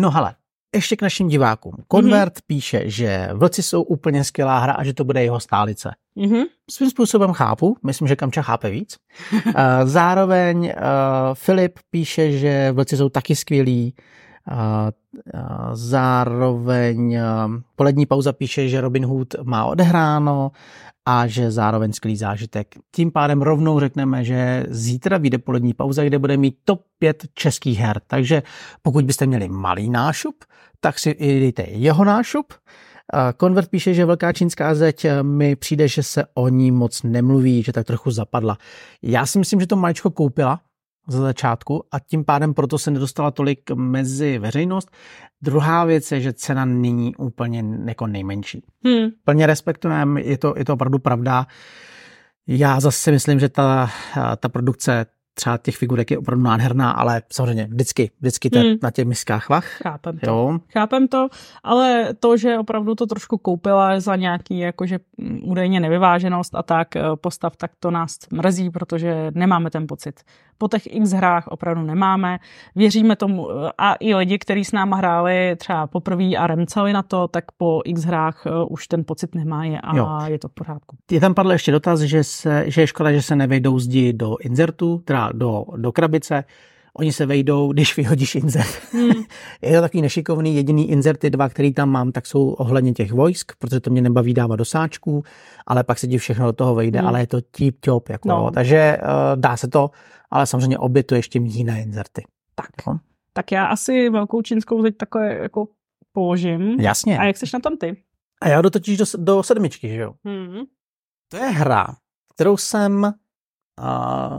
No 0.00 0.10
hele, 0.10 0.34
ještě 0.74 0.96
k 0.96 1.02
našim 1.02 1.28
divákům. 1.28 1.72
Konvert 1.88 2.36
mm-hmm. 2.36 2.42
píše, 2.46 2.82
že 2.84 3.28
Vlci 3.32 3.62
jsou 3.62 3.82
úplně 3.82 4.24
skvělá 4.24 4.58
hra 4.58 4.72
a 4.72 4.84
že 4.84 4.94
to 4.94 5.04
bude 5.04 5.22
jeho 5.22 5.40
stálice. 5.40 5.90
Mm-hmm. 6.16 6.44
Svým 6.70 6.90
způsobem 6.90 7.32
chápu, 7.32 7.76
myslím, 7.86 8.08
že 8.08 8.16
Kamča 8.16 8.42
chápe 8.42 8.70
víc. 8.70 8.96
Zároveň 9.84 10.64
uh, 10.64 10.72
Filip 11.34 11.78
píše, 11.90 12.32
že 12.32 12.72
Vlci 12.72 12.96
jsou 12.96 13.08
taky 13.08 13.36
skvělí. 13.36 13.94
Zároveň 15.72 17.18
polední 17.76 18.06
pauza 18.06 18.32
píše, 18.32 18.68
že 18.68 18.80
Robin 18.80 19.06
Hood 19.06 19.34
má 19.42 19.64
odehráno 19.64 20.50
a 21.06 21.26
že 21.26 21.50
zároveň 21.50 21.92
skvělý 21.92 22.16
zážitek. 22.16 22.74
Tím 22.94 23.12
pádem 23.12 23.42
rovnou 23.42 23.80
řekneme, 23.80 24.24
že 24.24 24.66
zítra 24.68 25.18
vyjde 25.18 25.38
polední 25.38 25.74
pauza, 25.74 26.04
kde 26.04 26.18
bude 26.18 26.36
mít 26.36 26.56
top 26.64 26.82
5 26.98 27.26
českých 27.34 27.78
her. 27.78 28.00
Takže 28.06 28.42
pokud 28.82 29.04
byste 29.04 29.26
měli 29.26 29.48
malý 29.48 29.90
nášup, 29.90 30.44
tak 30.80 30.98
si 30.98 31.16
dejte 31.20 31.62
jeho 31.62 32.04
nášup. 32.04 32.52
Konvert 33.36 33.70
píše, 33.70 33.94
že 33.94 34.04
velká 34.04 34.32
čínská 34.32 34.74
zeď 34.74 35.06
mi 35.22 35.56
přijde, 35.56 35.88
že 35.88 36.02
se 36.02 36.24
o 36.34 36.48
ní 36.48 36.70
moc 36.70 37.02
nemluví, 37.02 37.62
že 37.62 37.72
tak 37.72 37.86
trochu 37.86 38.10
zapadla. 38.10 38.58
Já 39.02 39.26
si 39.26 39.38
myslím, 39.38 39.60
že 39.60 39.66
to 39.66 39.76
maličko 39.76 40.10
koupila, 40.10 40.60
za 41.08 41.20
začátku 41.20 41.84
a 41.92 41.98
tím 41.98 42.24
pádem 42.24 42.54
proto 42.54 42.78
se 42.78 42.90
nedostala 42.90 43.30
tolik 43.30 43.70
mezi 43.70 44.38
veřejnost. 44.38 44.90
Druhá 45.42 45.84
věc 45.84 46.12
je, 46.12 46.20
že 46.20 46.32
cena 46.32 46.64
není 46.64 47.16
úplně 47.16 47.64
jako 47.86 48.06
nejmenší. 48.06 48.64
Hmm. 48.84 49.08
Plně 49.24 49.46
respektujeme, 49.46 50.22
je 50.22 50.38
to, 50.38 50.54
je 50.56 50.64
to 50.64 50.74
opravdu 50.74 50.98
pravda. 50.98 51.46
Já 52.46 52.80
zase 52.80 53.10
myslím, 53.10 53.40
že 53.40 53.48
ta, 53.48 53.90
ta 54.36 54.48
produkce 54.48 55.06
třeba 55.38 55.58
těch 55.58 55.76
figurek 55.76 56.10
je 56.10 56.18
opravdu 56.18 56.44
nádherná, 56.44 56.90
ale 56.90 57.22
samozřejmě 57.32 57.64
vždycky, 57.64 58.10
vždycky 58.20 58.50
to 58.50 58.58
hmm. 58.58 58.74
na 58.82 58.90
těch 58.90 59.06
miskách 59.06 59.48
vach. 59.48 59.66
Chápem 59.82 60.18
to. 60.18 60.30
Jo. 60.30 60.58
Chápem 60.72 61.08
to, 61.08 61.28
ale 61.62 62.14
to, 62.20 62.36
že 62.36 62.58
opravdu 62.58 62.94
to 62.94 63.06
trošku 63.06 63.38
koupila 63.38 64.00
za 64.00 64.16
nějaký 64.16 64.58
jakože 64.58 64.98
mm, 65.18 65.40
údajně 65.44 65.80
nevyváženost 65.80 66.54
a 66.54 66.62
tak 66.62 66.96
eh, 66.96 67.02
postav, 67.14 67.56
tak 67.56 67.70
to 67.80 67.90
nás 67.90 68.18
mrzí, 68.32 68.70
protože 68.70 69.30
nemáme 69.34 69.70
ten 69.70 69.86
pocit. 69.86 70.20
Po 70.58 70.68
těch 70.68 70.82
x 70.86 71.10
hrách 71.10 71.46
opravdu 71.46 71.82
nemáme. 71.82 72.38
Věříme 72.76 73.16
tomu 73.16 73.50
eh, 73.50 73.70
a 73.78 73.94
i 74.00 74.14
lidi, 74.14 74.38
kteří 74.38 74.64
s 74.64 74.72
náma 74.72 74.96
hráli 74.96 75.56
třeba 75.56 75.86
poprvé 75.86 76.36
a 76.36 76.46
remcali 76.46 76.92
na 76.92 77.02
to, 77.02 77.28
tak 77.28 77.44
po 77.52 77.82
x 77.84 78.04
hrách 78.04 78.42
eh, 78.46 78.50
už 78.68 78.88
ten 78.88 79.04
pocit 79.04 79.34
nemají 79.34 79.78
a 79.82 79.96
jo. 79.96 80.08
je 80.26 80.38
to 80.38 80.48
v 80.48 80.52
pořádku. 80.52 80.96
Je 81.10 81.20
tam 81.20 81.34
padl 81.34 81.52
ještě 81.52 81.72
dotaz, 81.72 82.00
že, 82.00 82.24
se, 82.24 82.64
že 82.66 82.80
je 82.80 82.86
škoda, 82.86 83.12
že 83.12 83.22
se 83.22 83.36
nevejdou 83.36 83.78
zdi 83.78 84.12
do 84.12 84.36
inzertu, 84.40 85.02
teda 85.04 85.27
do, 85.32 85.64
do 85.76 85.92
krabice, 85.92 86.44
oni 86.94 87.12
se 87.12 87.26
vejdou, 87.26 87.72
když 87.72 87.96
vyhodíš 87.96 88.34
insert. 88.34 88.92
Hmm. 88.92 89.10
je 89.62 89.76
to 89.76 89.80
takový 89.80 90.02
nešikovný, 90.02 90.56
jediný 90.56 90.90
inserty 90.90 91.30
dva, 91.30 91.48
který 91.48 91.74
tam 91.74 91.90
mám, 91.90 92.12
tak 92.12 92.26
jsou 92.26 92.48
ohledně 92.48 92.92
těch 92.92 93.12
vojsk, 93.12 93.52
protože 93.58 93.80
to 93.80 93.90
mě 93.90 94.02
nebaví 94.02 94.34
dávat 94.34 94.56
do 94.56 94.64
sáčků, 94.64 95.22
ale 95.66 95.84
pak 95.84 95.98
se 95.98 96.06
ti 96.06 96.18
všechno 96.18 96.46
do 96.46 96.52
toho 96.52 96.74
vejde, 96.74 96.98
hmm. 96.98 97.08
ale 97.08 97.20
je 97.20 97.26
to 97.26 97.40
tip 97.40 97.80
top, 97.80 98.08
jako, 98.08 98.28
no. 98.28 98.50
takže 98.50 98.98
uh, 99.02 99.40
dá 99.40 99.56
se 99.56 99.68
to, 99.68 99.90
ale 100.30 100.46
samozřejmě 100.46 100.78
obě 100.78 101.02
to 101.02 101.14
ještě 101.14 101.40
mít 101.40 101.54
jiné 101.54 101.82
inserty. 101.82 102.24
Tak. 102.54 102.86
No. 102.86 103.00
Tak 103.32 103.52
já 103.52 103.66
asi 103.66 104.10
velkou 104.10 104.42
čínskou 104.42 104.82
teď 104.82 104.96
takové 104.96 105.34
jako 105.34 105.68
položím. 106.12 106.80
Jasně. 106.80 107.18
A 107.18 107.24
jak 107.24 107.36
seš 107.36 107.52
na 107.52 107.60
tom 107.60 107.76
ty? 107.76 108.02
A 108.40 108.48
já 108.48 108.62
jdu 108.62 108.70
totiž 108.70 108.98
do, 108.98 109.04
do 109.16 109.42
sedmičky, 109.42 109.88
že 109.88 109.96
jo? 109.96 110.14
Hmm. 110.24 110.62
To 111.28 111.36
je 111.36 111.48
hra, 111.48 111.86
kterou 112.34 112.56
jsem 112.56 113.12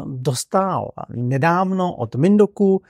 dostal 0.05 0.91
nedávno 1.09 1.95
od 1.95 2.15
Mindoku 2.15 2.81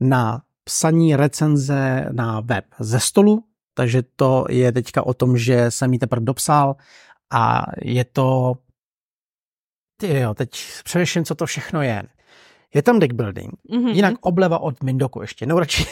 na 0.00 0.42
psaní 0.64 1.16
recenze 1.16 2.08
na 2.12 2.40
web 2.40 2.64
ze 2.78 3.00
stolu, 3.00 3.44
takže 3.74 4.02
to 4.16 4.44
je 4.48 4.72
teďka 4.72 5.06
o 5.06 5.14
tom, 5.14 5.36
že 5.36 5.70
jsem 5.70 5.92
ji 5.92 5.98
teprve 5.98 6.24
dopsal 6.24 6.76
a 7.32 7.62
je 7.82 8.04
to... 8.04 8.54
Jo, 10.02 10.34
teď 10.34 10.50
přemýšlím, 10.84 11.24
co 11.24 11.34
to 11.34 11.46
všechno 11.46 11.82
je. 11.82 12.02
Je 12.74 12.82
tam 12.82 12.98
deck 12.98 13.12
building, 13.12 13.52
mm-hmm. 13.70 13.88
jinak 13.88 14.14
obleva 14.20 14.58
od 14.58 14.82
Mindoku 14.82 15.20
ještě, 15.20 15.46
no 15.46 15.58
radši. 15.58 15.86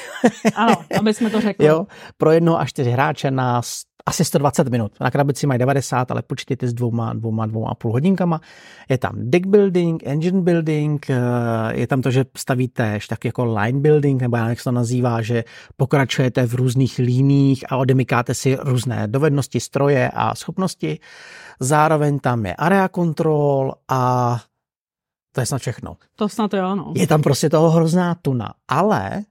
Ano, 0.55 0.75
aby 0.99 1.15
jsme 1.15 1.31
to 1.31 1.41
řekli. 1.41 1.67
Jo, 1.67 1.87
pro 2.17 2.31
jedno 2.31 2.61
až 2.61 2.71
čtyři 2.71 2.91
hráče 2.91 3.31
na 3.31 3.63
asi 4.07 4.25
120 4.25 4.69
minut. 4.69 4.93
Na 5.01 5.11
krabici 5.11 5.47
mají 5.47 5.59
90, 5.59 6.11
ale 6.11 6.23
počítejte 6.23 6.69
s 6.69 6.75
dvouma, 6.75 7.13
dvouma, 7.13 7.47
dvouma 7.47 7.71
a 7.71 7.75
půl 7.75 7.93
hodinkama. 7.93 8.41
Je 8.89 8.99
tam 8.99 9.13
deck 9.17 9.47
building, 9.47 10.03
engine 10.07 10.41
building, 10.41 11.11
eh, 11.11 11.17
je 11.73 11.87
tam 11.87 12.03
to, 12.03 12.11
že 12.11 12.25
stavíte 12.37 12.99
tak 13.09 13.25
jako 13.25 13.45
line 13.45 13.81
building, 13.81 14.23
nebo 14.23 14.37
jak 14.37 14.59
se 14.59 14.65
to 14.65 14.73
nazývá, 14.73 15.23
že 15.23 15.45
pokračujete 15.77 16.47
v 16.47 16.55
různých 16.55 16.99
líních 16.99 17.73
a 17.73 17.77
odemykáte 17.77 18.35
si 18.35 18.59
různé 18.61 19.09
dovednosti, 19.09 19.61
stroje 19.61 20.11
a 20.15 20.35
schopnosti. 20.35 20.99
Zároveň 21.61 22.19
tam 22.19 22.47
je 22.47 22.55
area 22.55 22.89
control 22.89 23.75
a 23.89 24.37
to 25.33 25.41
je 25.41 25.47
snad 25.47 25.59
všechno. 25.59 25.97
To 26.17 26.29
snad 26.29 26.55
jo, 26.55 26.75
no. 26.75 26.93
Je 26.97 27.07
tam 27.07 27.23
prostě 27.23 27.51
toho 27.51 27.71
hrozná 27.71 28.15
tuna, 28.15 28.55
ale 28.69 29.23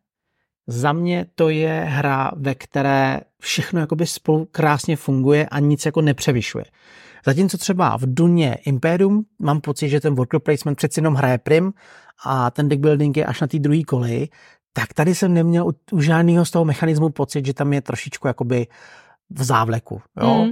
za 0.70 0.94
mě 0.94 1.26
to 1.36 1.50
je 1.50 1.86
hra, 1.90 2.32
ve 2.36 2.56
které 2.56 3.22
všechno 3.40 3.80
jakoby 3.80 4.08
spolu 4.08 4.48
krásně 4.52 4.96
funguje 4.96 5.46
a 5.46 5.60
nic 5.60 5.86
jako 5.86 6.02
nepřevyšuje. 6.02 6.66
Zatímco 7.26 7.58
třeba 7.58 7.98
v 7.98 8.02
Duně 8.06 8.58
Imperium 8.66 9.26
mám 9.40 9.62
pocit, 9.62 9.90
že 9.90 10.00
ten 10.00 10.16
worker 10.16 10.40
placement 10.40 10.78
přeci 10.78 11.00
jenom 11.00 11.14
hraje 11.14 11.38
prim 11.38 11.74
a 12.26 12.52
ten 12.52 12.70
deck 12.70 12.82
building 12.82 13.18
je 13.18 13.26
až 13.26 13.42
na 13.42 13.48
té 13.48 13.60
druhé 13.60 13.84
koleji, 13.84 14.30
tak 14.74 14.94
tady 14.94 15.16
jsem 15.16 15.34
neměl 15.34 15.68
u, 15.68 15.74
u 15.92 16.02
žádného 16.02 16.46
z 16.46 16.52
toho 16.52 16.66
mechanismu 16.66 17.10
pocit, 17.10 17.46
že 17.46 17.54
tam 17.54 17.74
je 17.74 17.82
trošičku 17.82 18.28
jakoby 18.28 18.68
v 19.30 19.44
závleku. 19.44 20.02
Jo? 20.22 20.44
Mm. 20.44 20.52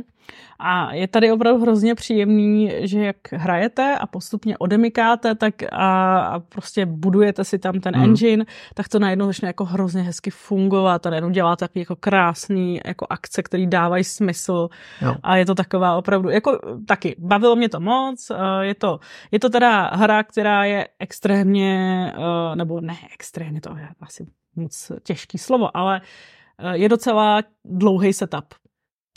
A 0.59 0.93
je 0.93 1.07
tady 1.07 1.31
opravdu 1.31 1.61
hrozně 1.61 1.95
příjemný, 1.95 2.71
že 2.79 2.99
jak 2.99 3.17
hrajete 3.31 3.97
a 3.97 4.07
postupně 4.07 4.57
odemykáte, 4.57 5.35
tak 5.35 5.53
a, 5.71 6.17
a 6.19 6.39
prostě 6.39 6.85
budujete 6.85 7.43
si 7.43 7.59
tam 7.59 7.79
ten 7.79 7.97
mm. 7.97 8.03
engine, 8.03 8.45
tak 8.73 8.87
to 8.89 8.99
najednou 8.99 9.25
začne 9.25 9.49
jako 9.49 9.65
hrozně 9.65 10.01
hezky 10.01 10.29
fungovat 10.29 11.05
a 11.05 11.09
najednou 11.09 11.29
dělá 11.29 11.55
takový 11.55 11.79
jako 11.79 11.95
krásný 11.95 12.79
jako 12.85 13.07
akce, 13.09 13.43
který 13.43 13.67
dávají 13.67 14.03
smysl 14.03 14.69
jo. 15.01 15.15
a 15.23 15.37
je 15.37 15.45
to 15.45 15.55
taková 15.55 15.95
opravdu, 15.95 16.29
jako 16.29 16.59
taky, 16.87 17.15
bavilo 17.19 17.55
mě 17.55 17.69
to 17.69 17.79
moc, 17.79 18.31
je 18.61 18.75
to, 18.75 18.99
je 19.31 19.39
to 19.39 19.49
teda 19.49 19.89
hra, 19.93 20.23
která 20.23 20.65
je 20.65 20.87
extrémně, 20.99 22.13
nebo 22.55 22.81
ne 22.81 22.97
extrémně, 23.13 23.61
to 23.61 23.77
je 23.77 23.87
asi 24.01 24.25
moc 24.55 24.91
těžký 25.03 25.37
slovo, 25.37 25.77
ale 25.77 26.01
je 26.73 26.89
docela 26.89 27.41
dlouhý 27.65 28.13
setup 28.13 28.45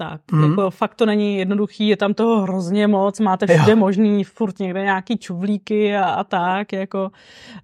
tak. 0.00 0.32
Mm. 0.32 0.50
Jako 0.50 0.70
fakt 0.70 0.94
to 0.94 1.06
není 1.06 1.38
jednoduchý, 1.38 1.88
je 1.88 1.96
tam 1.96 2.14
toho 2.14 2.42
hrozně 2.42 2.86
moc, 2.86 3.20
máte 3.20 3.46
všude 3.46 3.72
jo. 3.72 3.76
možný, 3.76 4.24
furt 4.24 4.58
někde 4.58 4.82
nějaký 4.82 5.18
čuvlíky 5.18 5.96
a, 5.96 6.04
a 6.04 6.24
tak, 6.24 6.72
jako, 6.72 7.10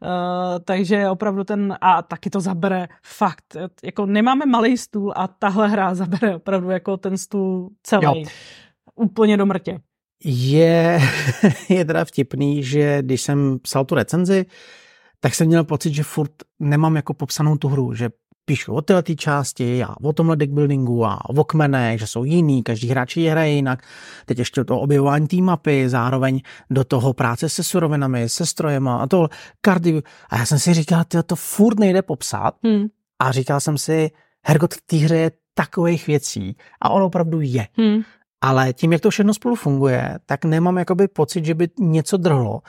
uh, 0.02 0.08
takže 0.64 1.08
opravdu 1.08 1.44
ten, 1.44 1.76
a 1.80 2.02
taky 2.02 2.30
to 2.30 2.40
zabere 2.40 2.88
fakt, 3.02 3.56
jako 3.84 4.06
nemáme 4.06 4.46
malý 4.46 4.76
stůl 4.76 5.12
a 5.16 5.26
tahle 5.26 5.68
hra 5.68 5.94
zabere 5.94 6.36
opravdu 6.36 6.70
jako 6.70 6.96
ten 6.96 7.18
stůl 7.18 7.70
celý, 7.82 8.04
jo. 8.04 8.24
úplně 8.94 9.36
do 9.36 9.46
mrtě. 9.46 9.80
Je, 10.24 11.00
je 11.68 11.84
teda 11.84 12.04
vtipný, 12.04 12.62
že 12.62 13.02
když 13.02 13.22
jsem 13.22 13.58
psal 13.58 13.84
tu 13.84 13.94
recenzi, 13.94 14.46
tak 15.20 15.34
jsem 15.34 15.46
měl 15.46 15.64
pocit, 15.64 15.94
že 15.94 16.02
furt 16.02 16.32
nemám 16.60 16.96
jako 16.96 17.14
popsanou 17.14 17.56
tu 17.56 17.68
hru, 17.68 17.94
že 17.94 18.08
píšu 18.46 18.74
o 18.74 18.82
této 18.82 19.14
části 19.14 19.84
a 19.84 19.94
o 20.02 20.12
tomhle 20.12 20.36
deckbuildingu 20.36 21.04
a 21.04 21.30
o 21.30 21.44
kmenech, 21.44 22.00
že 22.00 22.06
jsou 22.06 22.24
jiný, 22.24 22.62
každý 22.62 22.88
hráč 22.88 23.16
je 23.16 23.30
hraje 23.30 23.52
jinak. 23.52 23.82
Teď 24.26 24.38
ještě 24.38 24.64
to 24.64 24.80
objevování 24.80 25.28
té 25.28 25.36
mapy, 25.36 25.88
zároveň 25.88 26.40
do 26.70 26.84
toho 26.84 27.12
práce 27.12 27.48
se 27.48 27.64
surovinami, 27.64 28.28
se 28.28 28.46
strojema 28.46 28.98
a 28.98 29.06
to 29.06 29.28
kardy. 29.60 30.02
A 30.30 30.38
já 30.38 30.46
jsem 30.46 30.58
si 30.58 30.74
říkal, 30.74 31.04
tyjo, 31.04 31.22
to 31.22 31.36
furt 31.36 31.78
nejde 31.78 32.02
popsat. 32.02 32.54
Hmm. 32.64 32.86
A 33.18 33.32
říkal 33.32 33.60
jsem 33.60 33.78
si, 33.78 34.10
Hergot 34.46 34.74
v 34.74 34.82
té 34.86 34.96
hře 34.96 35.16
je 35.16 35.30
takových 35.54 36.06
věcí 36.06 36.56
a 36.80 36.90
on 36.90 37.02
opravdu 37.02 37.40
je. 37.40 37.66
Hmm. 37.76 38.02
Ale 38.40 38.72
tím, 38.72 38.92
jak 38.92 39.00
to 39.00 39.10
všechno 39.10 39.34
spolu 39.34 39.54
funguje, 39.54 40.18
tak 40.26 40.44
nemám 40.44 40.78
jakoby 40.78 41.08
pocit, 41.08 41.44
že 41.44 41.54
by 41.54 41.68
něco 41.78 42.16
drhlo. 42.16 42.60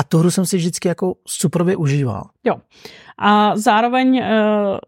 A 0.00 0.02
tu 0.02 0.18
hru 0.18 0.30
jsem 0.30 0.46
si 0.46 0.56
vždycky 0.56 0.88
jako 0.88 1.14
superově 1.26 1.76
užíval. 1.76 2.24
Jo. 2.44 2.56
A 3.18 3.56
zároveň 3.56 4.18
eh, 4.18 4.32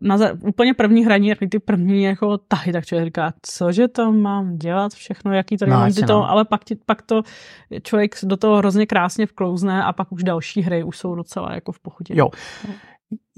na 0.00 0.16
úplně 0.40 0.74
první 0.74 1.04
hraní, 1.04 1.28
jak 1.28 1.38
ty 1.50 1.58
první 1.58 2.02
jako 2.02 2.38
tahy, 2.38 2.72
tak 2.72 2.86
člověk 2.86 3.06
říká, 3.06 3.32
cože 3.42 3.88
to 3.88 4.12
mám 4.12 4.56
dělat 4.58 4.92
všechno, 4.92 5.32
jaký 5.32 5.56
tady 5.56 5.70
no, 5.70 5.76
mám 5.76 5.92
ty 5.92 6.00
to, 6.00 6.12
no. 6.12 6.30
ale 6.30 6.44
pak, 6.44 6.64
ti, 6.64 6.76
pak 6.86 7.02
to 7.02 7.22
člověk 7.82 8.14
do 8.22 8.36
toho 8.36 8.56
hrozně 8.56 8.86
krásně 8.86 9.26
vklouzne 9.26 9.84
a 9.84 9.92
pak 9.92 10.12
už 10.12 10.22
další 10.22 10.62
hry 10.62 10.84
už 10.84 10.98
jsou 10.98 11.14
docela 11.14 11.54
jako 11.54 11.72
v 11.72 11.78
pohodě. 11.78 12.14
Jo. 12.16 12.30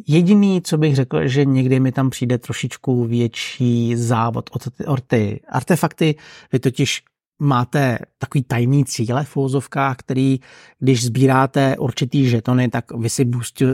Jediný, 0.06 0.62
co 0.62 0.78
bych 0.78 0.94
řekl, 0.96 1.28
že 1.28 1.44
někdy 1.44 1.80
mi 1.80 1.92
tam 1.92 2.10
přijde 2.10 2.38
trošičku 2.38 3.04
větší 3.04 3.96
závod 3.96 4.50
od 4.86 5.00
ty 5.06 5.40
artefakty. 5.48 6.14
Vy 6.52 6.58
totiž 6.58 7.02
máte 7.42 7.98
takový 8.18 8.44
tajný 8.44 8.84
cíle 8.84 9.24
v 9.24 9.36
úzovkách, 9.36 9.96
který, 9.96 10.40
když 10.78 11.04
sbíráte 11.04 11.76
určitý 11.78 12.28
žetony, 12.28 12.68
tak 12.68 12.92
vy 12.92 13.08
si 13.10 13.24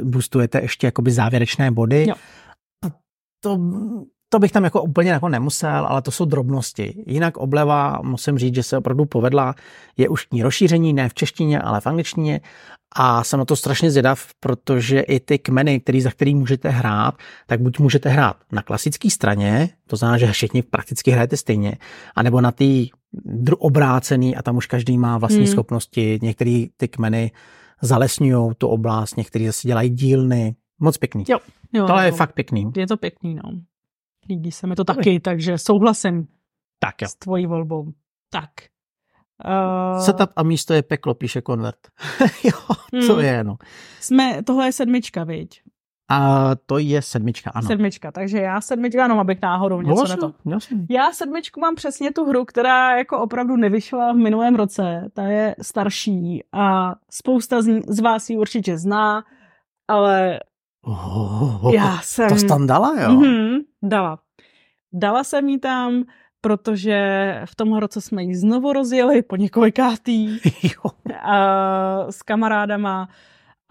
boostujete 0.02 0.60
ještě 0.62 0.86
jakoby 0.86 1.10
závěrečné 1.10 1.70
body. 1.70 2.06
Jo. 2.08 2.14
To, 3.42 3.58
to 4.28 4.38
bych 4.38 4.52
tam 4.52 4.64
jako 4.64 4.82
úplně 4.82 5.10
jako 5.10 5.28
nemusel, 5.28 5.86
ale 5.86 6.02
to 6.02 6.10
jsou 6.10 6.24
drobnosti. 6.24 7.04
Jinak 7.06 7.36
obleva, 7.36 7.98
musím 8.02 8.38
říct, 8.38 8.54
že 8.54 8.62
se 8.62 8.78
opravdu 8.78 9.04
povedla, 9.04 9.54
je 9.96 10.08
už 10.08 10.26
ní 10.32 10.42
rozšíření, 10.42 10.92
ne 10.92 11.08
v 11.08 11.14
češtině, 11.14 11.60
ale 11.60 11.80
v 11.80 11.86
angličtině 11.86 12.40
a 12.96 13.24
jsem 13.24 13.38
na 13.38 13.44
to 13.44 13.56
strašně 13.56 13.90
zvědav, 13.90 14.26
protože 14.40 15.00
i 15.00 15.20
ty 15.20 15.38
kmeny, 15.38 15.80
který, 15.80 16.00
za 16.00 16.10
který 16.10 16.34
můžete 16.34 16.68
hrát, 16.68 17.14
tak 17.46 17.60
buď 17.60 17.78
můžete 17.78 18.08
hrát 18.08 18.36
na 18.52 18.62
klasické 18.62 19.10
straně, 19.10 19.68
to 19.86 19.96
znamená, 19.96 20.18
že 20.18 20.32
všichni 20.32 20.62
prakticky 20.62 21.10
hrajete 21.10 21.36
stejně, 21.36 21.78
anebo 22.16 22.40
na 22.40 22.52
té 22.52 22.64
obrácený 23.58 24.36
a 24.36 24.42
tam 24.42 24.56
už 24.56 24.66
každý 24.66 24.98
má 24.98 25.18
vlastní 25.18 25.38
hmm. 25.38 25.46
schopnosti. 25.46 26.18
Některé 26.22 26.64
ty 26.76 26.88
kmeny 26.88 27.32
zalesňují 27.82 28.54
tu 28.58 28.68
oblast, 28.68 29.16
některý 29.16 29.46
zase 29.46 29.68
dělají 29.68 29.90
dílny. 29.90 30.56
Moc 30.78 30.98
pěkný. 30.98 31.24
Jo, 31.28 31.38
jo, 31.72 31.86
Tohle 31.86 32.02
jo. 32.02 32.06
je 32.06 32.12
fakt 32.12 32.32
pěkný. 32.34 32.72
Je 32.76 32.86
to 32.86 32.96
pěkný, 32.96 33.34
no. 33.34 33.42
Líbí 34.28 34.52
se 34.52 34.66
mi 34.66 34.74
to 34.74 34.84
taky, 34.84 35.20
takže 35.20 35.58
souhlasím 35.58 36.28
tak 36.78 37.02
jo. 37.02 37.08
s 37.08 37.14
tvojí 37.14 37.46
volbou. 37.46 37.92
Tak. 38.30 38.50
Uh... 39.44 40.04
Setup 40.04 40.30
a 40.36 40.42
místo 40.42 40.74
je 40.74 40.82
peklo, 40.82 41.14
píše 41.14 41.40
konvert. 41.40 41.78
jo, 42.44 42.74
co 43.06 43.14
hmm. 43.14 43.24
je, 43.24 43.44
no. 43.44 43.56
Jsme, 44.00 44.42
tohle 44.42 44.66
je 44.66 44.72
sedmička, 44.72 45.24
viď? 45.24 45.62
A 46.10 46.50
to 46.66 46.78
je 46.78 47.02
sedmička, 47.02 47.50
ano. 47.54 47.66
Sedmička, 47.66 48.12
takže 48.12 48.38
já 48.38 48.60
sedmička, 48.60 49.04
ano, 49.04 49.20
abych 49.20 49.42
náhodou 49.42 49.80
něco 49.80 50.08
na 50.08 50.16
to. 50.16 50.32
Jasný. 50.46 50.86
Já 50.90 51.12
sedmičku 51.12 51.60
mám 51.60 51.74
přesně 51.74 52.12
tu 52.12 52.24
hru, 52.24 52.44
která 52.44 52.96
jako 52.96 53.18
opravdu 53.18 53.56
nevyšla 53.56 54.12
v 54.12 54.16
minulém 54.16 54.54
roce. 54.54 55.10
Ta 55.12 55.22
je 55.22 55.56
starší 55.62 56.44
a 56.52 56.94
spousta 57.10 57.62
z, 57.62 57.80
z 57.88 58.00
vás 58.00 58.30
ji 58.30 58.38
určitě 58.38 58.78
zná, 58.78 59.24
ale 59.88 60.40
oh, 60.84 61.74
já 61.74 61.98
jsem... 62.02 62.28
To 62.28 62.36
jsi 62.36 62.46
tam 62.46 62.66
dala, 62.66 63.00
jo? 63.02 63.10
Mm-hmm, 63.10 63.58
dala. 63.82 64.18
Dala 64.92 65.24
jsem 65.24 65.48
ji 65.48 65.58
tam, 65.58 66.04
protože 66.40 67.42
v 67.44 67.54
tom 67.54 67.76
roce 67.76 68.00
jsme 68.00 68.22
ji 68.22 68.34
znovu 68.34 68.72
rozjeli 68.72 69.22
po 69.22 69.36
několikátý 69.36 70.40
jo. 70.62 70.90
a, 71.22 72.06
s 72.10 72.22
kamarádama 72.22 73.08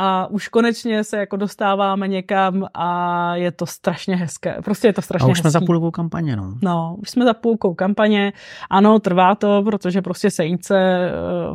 a 0.02 0.28
už 0.28 0.48
konečně 0.48 1.04
se 1.04 1.18
jako 1.18 1.36
dostáváme 1.38 2.08
někam 2.08 2.66
a 2.74 3.36
je 3.36 3.52
to 3.52 3.66
strašně 3.66 4.16
hezké. 4.16 4.56
Prostě 4.66 4.88
je 4.88 4.94
to 4.94 5.02
strašně 5.02 5.26
A 5.26 5.28
už 5.32 5.38
hezký. 5.38 5.42
jsme 5.42 5.52
za 5.52 5.60
půlkou 5.66 5.92
kampaně, 5.92 6.36
no. 6.36 6.54
No, 6.64 6.96
už 7.00 7.10
jsme 7.10 7.26
za 7.26 7.34
půlkou 7.34 7.74
kampaně. 7.74 8.34
Ano, 8.70 9.00
trvá 9.00 9.36
to, 9.36 9.62
protože 9.64 10.02
prostě 10.02 10.32
sejít 10.32 10.66
se 10.66 10.78
eh, 10.80 11.12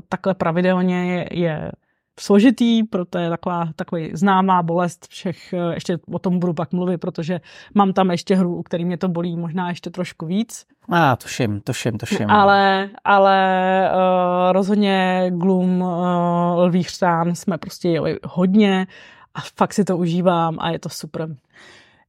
takhle 0.09 0.35
pravidelně 0.35 1.15
je, 1.15 1.29
je 1.33 1.71
složitý, 2.21 2.83
proto 2.83 3.19
je 3.19 3.31
taková, 3.31 3.69
takový 3.77 4.11
známá 4.13 4.63
bolest 4.63 5.07
všech, 5.09 5.53
eh, 5.53 5.75
ještě 5.75 5.99
o 6.13 6.19
tom 6.19 6.39
budu 6.39 6.55
pak 6.55 6.73
mluvit, 6.73 6.99
protože 6.99 7.41
mám 7.75 7.93
tam 7.93 8.11
ještě 8.11 8.37
hru, 8.37 8.57
u 8.57 8.63
který 8.63 8.85
mě 8.85 8.97
to 8.97 9.09
bolí 9.09 9.37
možná 9.37 9.69
ještě 9.69 9.91
trošku 9.91 10.27
víc. 10.27 10.67
A 10.89 11.13
ah, 11.13 11.17
to 11.17 11.29
všim, 11.29 11.61
to 11.61 11.73
všim, 11.73 11.99
to 11.99 12.07
všim. 12.07 12.31
Ale, 12.31 12.91
ale 13.05 13.91
uh, 13.93 14.53
rozhodně 14.53 15.27
Gloom 15.35 15.81
uh, 15.81 16.59
Lvých 16.59 16.91
stán 16.91 17.35
jsme 17.35 17.59
prostě 17.59 17.89
jeli 17.89 18.19
hodně 18.25 18.87
a 19.35 19.41
fakt 19.57 19.73
si 19.73 19.85
to 19.85 19.97
užívám 19.97 20.57
a 20.61 20.71
je 20.71 20.79
to 20.79 20.89
super. 20.89 21.29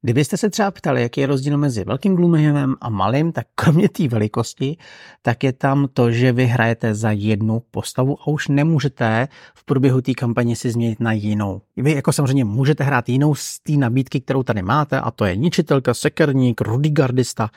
Kdybyste 0.05 0.37
se 0.37 0.49
třeba 0.49 0.71
ptali, 0.71 1.01
jaký 1.01 1.21
je 1.21 1.27
rozdíl 1.27 1.57
mezi 1.57 1.83
velkým 1.83 2.15
Gloomhavenem 2.15 2.75
a 2.81 2.89
malým, 2.89 3.31
tak 3.31 3.47
kromě 3.55 3.89
té 3.89 4.07
velikosti, 4.07 4.77
tak 5.21 5.43
je 5.43 5.53
tam 5.53 5.87
to, 5.93 6.11
že 6.11 6.31
vy 6.31 6.45
hrajete 6.45 6.95
za 6.95 7.11
jednu 7.11 7.61
postavu 7.71 8.21
a 8.21 8.27
už 8.27 8.47
nemůžete 8.47 9.27
v 9.55 9.65
průběhu 9.65 10.01
té 10.01 10.13
kampaně 10.13 10.55
si 10.55 10.71
změnit 10.71 10.99
na 10.99 11.11
jinou. 11.11 11.61
Vy 11.77 11.91
jako 11.91 12.11
samozřejmě 12.11 12.45
můžete 12.45 12.83
hrát 12.83 13.09
jinou 13.09 13.35
z 13.35 13.59
té 13.59 13.71
nabídky, 13.71 14.21
kterou 14.21 14.43
tady 14.43 14.61
máte, 14.61 14.99
a 14.99 15.11
to 15.11 15.25
je 15.25 15.35
ničitelka, 15.35 15.93
sekerník, 15.93 16.61
rudigardista, 16.61 17.49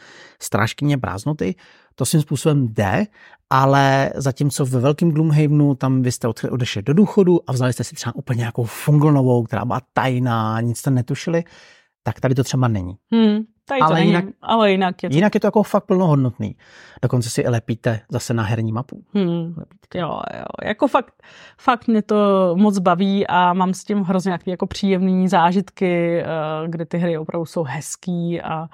strážkyně 0.42 0.98
prázdnoty. 0.98 1.54
To 1.94 2.04
svým 2.04 2.22
způsobem 2.22 2.68
jde, 2.68 3.06
ale 3.50 4.10
zatímco 4.14 4.66
ve 4.66 4.80
velkém 4.80 5.10
Gloomhavenu 5.10 5.74
tam 5.74 6.02
vy 6.02 6.12
jste 6.12 6.28
odešli 6.50 6.82
do 6.82 6.92
důchodu 6.92 7.40
a 7.46 7.52
vzali 7.52 7.72
jste 7.72 7.84
si 7.84 7.94
třeba 7.94 8.14
úplně 8.14 8.38
nějakou 8.38 8.64
funglnovou, 8.64 9.42
která 9.42 9.64
byla 9.64 9.80
tajná, 9.92 10.60
nic 10.60 10.78
jste 10.78 10.90
netušili, 10.90 11.44
tak 12.02 12.20
tady 12.20 12.34
to 12.34 12.44
třeba 12.44 12.68
není. 12.68 12.94
Hmm, 13.12 13.38
tady 13.68 13.80
ale, 13.80 13.90
to 13.90 13.94
není, 13.94 14.06
jinak, 14.06 14.24
ale 14.42 14.70
jinak 14.70 15.02
je 15.02 15.10
to... 15.10 15.14
Jinak 15.14 15.34
je 15.34 15.40
to 15.40 15.46
jako 15.46 15.62
fakt 15.62 15.84
plnohodnotný. 15.84 16.56
Dokonce 17.02 17.30
si 17.30 17.48
lepíte 17.48 18.00
zase 18.08 18.34
na 18.34 18.42
herní 18.42 18.72
mapu. 18.72 19.02
Hmm, 19.14 19.54
jo, 19.94 20.20
jo, 20.38 20.44
jako 20.64 20.88
fakt, 20.88 21.14
fakt 21.58 21.88
mě 21.88 22.02
to 22.02 22.16
moc 22.56 22.78
baví 22.78 23.26
a 23.26 23.52
mám 23.52 23.74
s 23.74 23.84
tím 23.84 24.02
hrozně 24.02 24.28
nějaký 24.28 24.50
jako 24.50 24.66
příjemný 24.66 25.28
zážitky, 25.28 26.20
eh, 26.20 26.26
kde 26.66 26.84
ty 26.84 26.98
hry 26.98 27.18
opravdu 27.18 27.46
jsou 27.46 27.62
hezký 27.62 28.40
a 28.40 28.66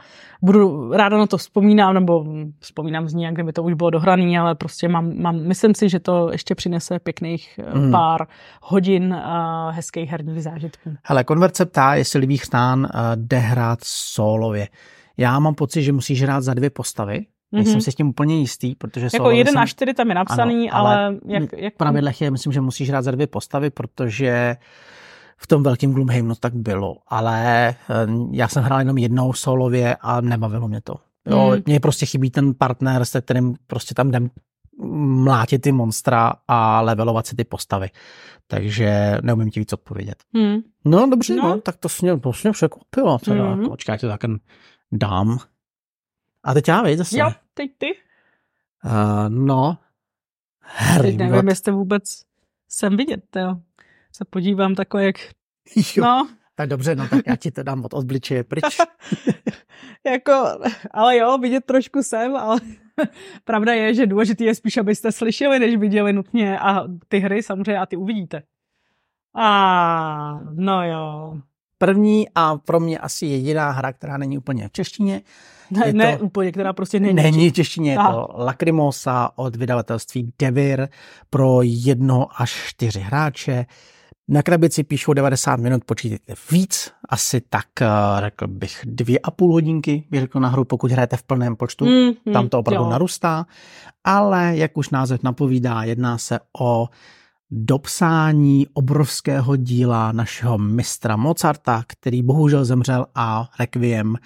budu 0.43 0.93
ráda 0.93 1.19
na 1.19 1.27
to 1.27 1.37
vzpomínám, 1.37 1.95
nebo 1.95 2.25
vzpomínám 2.61 3.09
z 3.09 3.15
ní, 3.15 3.29
kdyby 3.33 3.53
to 3.53 3.63
už 3.63 3.75
bylo 3.75 3.91
dohraný, 3.91 4.39
ale 4.39 4.55
prostě 4.55 4.89
mám, 4.89 5.13
mám, 5.23 5.37
myslím 5.37 5.75
si, 5.75 5.89
že 5.89 6.01
to 6.01 6.33
ještě 6.33 6.55
přinese 6.55 6.99
pěkných 6.99 7.61
hmm. 7.75 7.91
pár 7.91 8.27
hodin 8.63 9.15
a 9.15 9.71
hezkých 9.71 10.11
herních 10.11 10.43
zážitků. 10.43 10.97
Hele, 11.05 11.25
konvert 11.25 11.57
se 11.57 11.67
ptá, 11.67 11.95
jestli 11.95 12.21
Livých 12.21 12.45
stán 12.45 12.87
eh, 12.87 12.99
jde 13.17 13.39
hrát 13.39 13.79
solově. 13.83 14.69
Já 15.17 15.39
mám 15.39 15.55
pocit, 15.55 15.83
že 15.83 15.93
musíš 15.93 16.23
hrát 16.23 16.41
za 16.41 16.55
dvě 16.55 16.71
postavy, 16.71 17.27
Nejsem 17.53 17.79
mm-hmm. 17.79 17.85
si 17.85 17.93
s 17.93 17.95
tím 17.95 18.09
úplně 18.09 18.39
jistý, 18.39 18.75
protože 18.75 19.09
Jako 19.13 19.31
jeden 19.31 19.59
a 19.59 19.67
čtyři 19.67 19.95
tam 19.95 20.09
je 20.09 20.15
napsaný, 20.15 20.71
ano, 20.71 20.81
ale, 20.81 21.07
ale 21.07 21.19
jak, 21.27 21.43
jak... 21.57 21.75
v 21.75 21.77
pravidlech 21.77 22.21
je, 22.21 22.31
myslím, 22.31 22.53
že 22.53 22.61
musíš 22.61 22.89
hrát 22.89 23.03
za 23.03 23.11
dvě 23.11 23.27
postavy, 23.27 23.71
protože 23.71 24.57
v 25.37 25.47
tom 25.47 25.63
velkém 25.63 25.93
Gloomhavenu 25.93 26.35
tak 26.41 26.55
bylo, 26.55 26.97
ale 27.09 27.69
eh, 27.69 27.75
já 28.31 28.49
jsem 28.49 28.63
hrál 28.63 28.79
jenom 28.79 28.99
jednou 28.99 29.33
solově 29.33 29.97
a 30.01 30.21
nebavilo 30.21 30.69
mě 30.69 30.81
to. 30.81 30.95
Jo, 31.27 31.53
mm. 31.57 31.63
Mně 31.67 31.81
prostě 31.81 32.07
chybí 32.07 32.31
ten 32.31 32.55
partner, 32.55 33.05
se 33.05 33.21
kterým 33.21 33.55
prostě 33.67 33.95
tam 33.95 34.09
jdem 34.09 34.31
mlátit 34.79 35.63
ty 35.63 35.73
monstra 35.73 36.33
a 36.49 36.81
levelovat 36.81 37.27
si 37.27 37.37
ty 37.37 37.45
postavy. 37.45 37.91
Takže 38.47 39.19
neumím 39.23 39.51
ti 39.51 39.61
víc 39.61 39.73
odpovědět. 39.73 40.17
Mm. 40.33 40.57
No 40.85 41.11
dobře, 41.11 41.35
no. 41.35 41.43
no. 41.43 41.61
tak 41.61 41.77
to 41.77 41.89
mě, 42.03 42.19
to 42.19 42.33
mě 42.43 42.53
překvapilo. 42.53 43.19
Teda. 43.19 43.55
Mm. 43.55 43.69
Počkej, 43.69 43.99
to 43.99 44.09
tak 44.09 44.21
dám. 44.93 45.39
A 46.45 46.55
teď 46.55 46.69
já, 46.69 46.83
víš, 46.83 46.97
zase. 46.97 47.19
Jo, 47.19 47.33
teď 47.55 47.71
ty. 47.79 47.87
Uh, 48.85 49.29
no. 49.29 49.79
Harry 50.61 51.09
teď 51.09 51.17
nevím, 51.17 51.49
jestli 51.49 51.73
vůbec 51.73 52.23
jsem 52.69 52.97
vidět, 52.97 53.37
jo. 53.37 53.57
Se 54.13 54.25
podívám 54.25 54.75
takhle, 54.75 55.05
jak... 55.05 55.17
Jo. 55.97 56.05
No. 56.05 56.29
Tak 56.55 56.69
dobře, 56.69 56.95
no 56.95 57.09
tak 57.09 57.27
já 57.27 57.37
ti 57.37 57.51
to 57.51 57.63
dám 57.63 57.85
od 57.85 57.95
odbličeje 57.95 58.45
pryč. 58.45 58.65
jako, 60.07 60.33
ale 60.91 61.17
jo, 61.17 61.39
vidět 61.39 61.65
trošku 61.65 62.03
jsem, 62.03 62.37
ale 62.37 62.61
pravda 63.45 63.73
je, 63.73 63.95
že 63.95 64.07
důležité 64.07 64.45
je 64.45 64.55
spíš, 64.55 64.77
abyste 64.77 65.13
slyšeli, 65.13 65.59
než 65.59 65.77
viděli 65.77 66.13
nutně 66.13 66.59
a 66.59 66.85
ty 67.09 67.19
hry 67.19 67.43
samozřejmě 67.43 67.79
a 67.79 67.87
ty 67.87 67.97
uvidíte. 67.97 68.43
A 69.35 70.41
no 70.53 70.87
jo. 70.87 71.41
První 71.87 72.27
a 72.35 72.57
pro 72.57 72.81
mě 72.81 72.99
asi 72.99 73.27
jediná 73.27 73.71
hra, 73.71 73.93
která 73.93 74.17
není 74.17 74.39
úplně 74.39 74.69
v 74.69 74.73
češtině. 74.73 75.23
Ne, 75.71 75.93
ne 75.93 76.17
to, 76.17 76.25
úplně, 76.25 76.53
která 76.53 76.73
prostě 76.73 77.01
není. 77.01 77.15
Není 77.15 77.51
v 77.51 77.53
češtině, 77.53 77.93
je 77.93 77.99
to 77.99 78.29
Lacrimosa 78.39 79.31
od 79.37 79.57
vydavatelství 79.57 80.33
Devir 80.39 80.89
pro 81.31 81.59
jedno 81.63 82.27
až 82.37 82.63
čtyři 82.67 83.01
hráče. 83.01 83.67
Na 84.29 84.43
krabici 84.43 84.85
píšou 84.85 85.13
90 85.13 85.57
minut, 85.57 85.85
počítejte 85.85 86.35
víc, 86.51 86.93
asi 87.09 87.41
tak, 87.41 87.67
eh, 87.81 87.87
řekl 88.21 88.47
bych, 88.47 88.81
dvě 88.85 89.19
a 89.19 89.31
půl 89.31 89.53
hodinky, 89.53 90.05
bych 90.11 90.21
řekl 90.21 90.41
na 90.41 90.49
hru, 90.49 90.65
pokud 90.65 90.91
hrajete 90.91 91.17
v 91.17 91.23
plném 91.23 91.57
počtu, 91.57 91.85
mm, 91.85 92.13
mm, 92.27 92.33
tam 92.33 92.49
to 92.49 92.59
opravdu 92.59 92.85
jo. 92.85 92.91
narůstá, 92.91 93.47
ale 94.05 94.57
jak 94.57 94.77
už 94.77 94.91
název 94.91 95.23
napovídá, 95.23 95.83
jedná 95.83 96.19
se 96.19 96.41
o 96.61 96.89
dopsání 97.51 98.67
obrovského 98.73 99.57
díla 99.57 100.13
našeho 100.13 100.59
mistra 100.59 101.17
Mozarta, 101.17 101.85
který 101.87 102.23
bohužel 102.23 102.65
zemřel 102.65 103.07
a 103.15 103.51
Requiem 103.59 104.17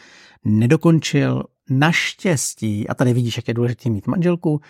nedokončil. 0.45 1.45
Naštěstí, 1.71 2.89
a 2.89 2.95
tady 2.95 3.13
vidíš, 3.13 3.37
jak 3.37 3.49
je 3.49 3.55
důležité 3.55 3.91
mít 3.91 4.07
manželku, 4.07 4.61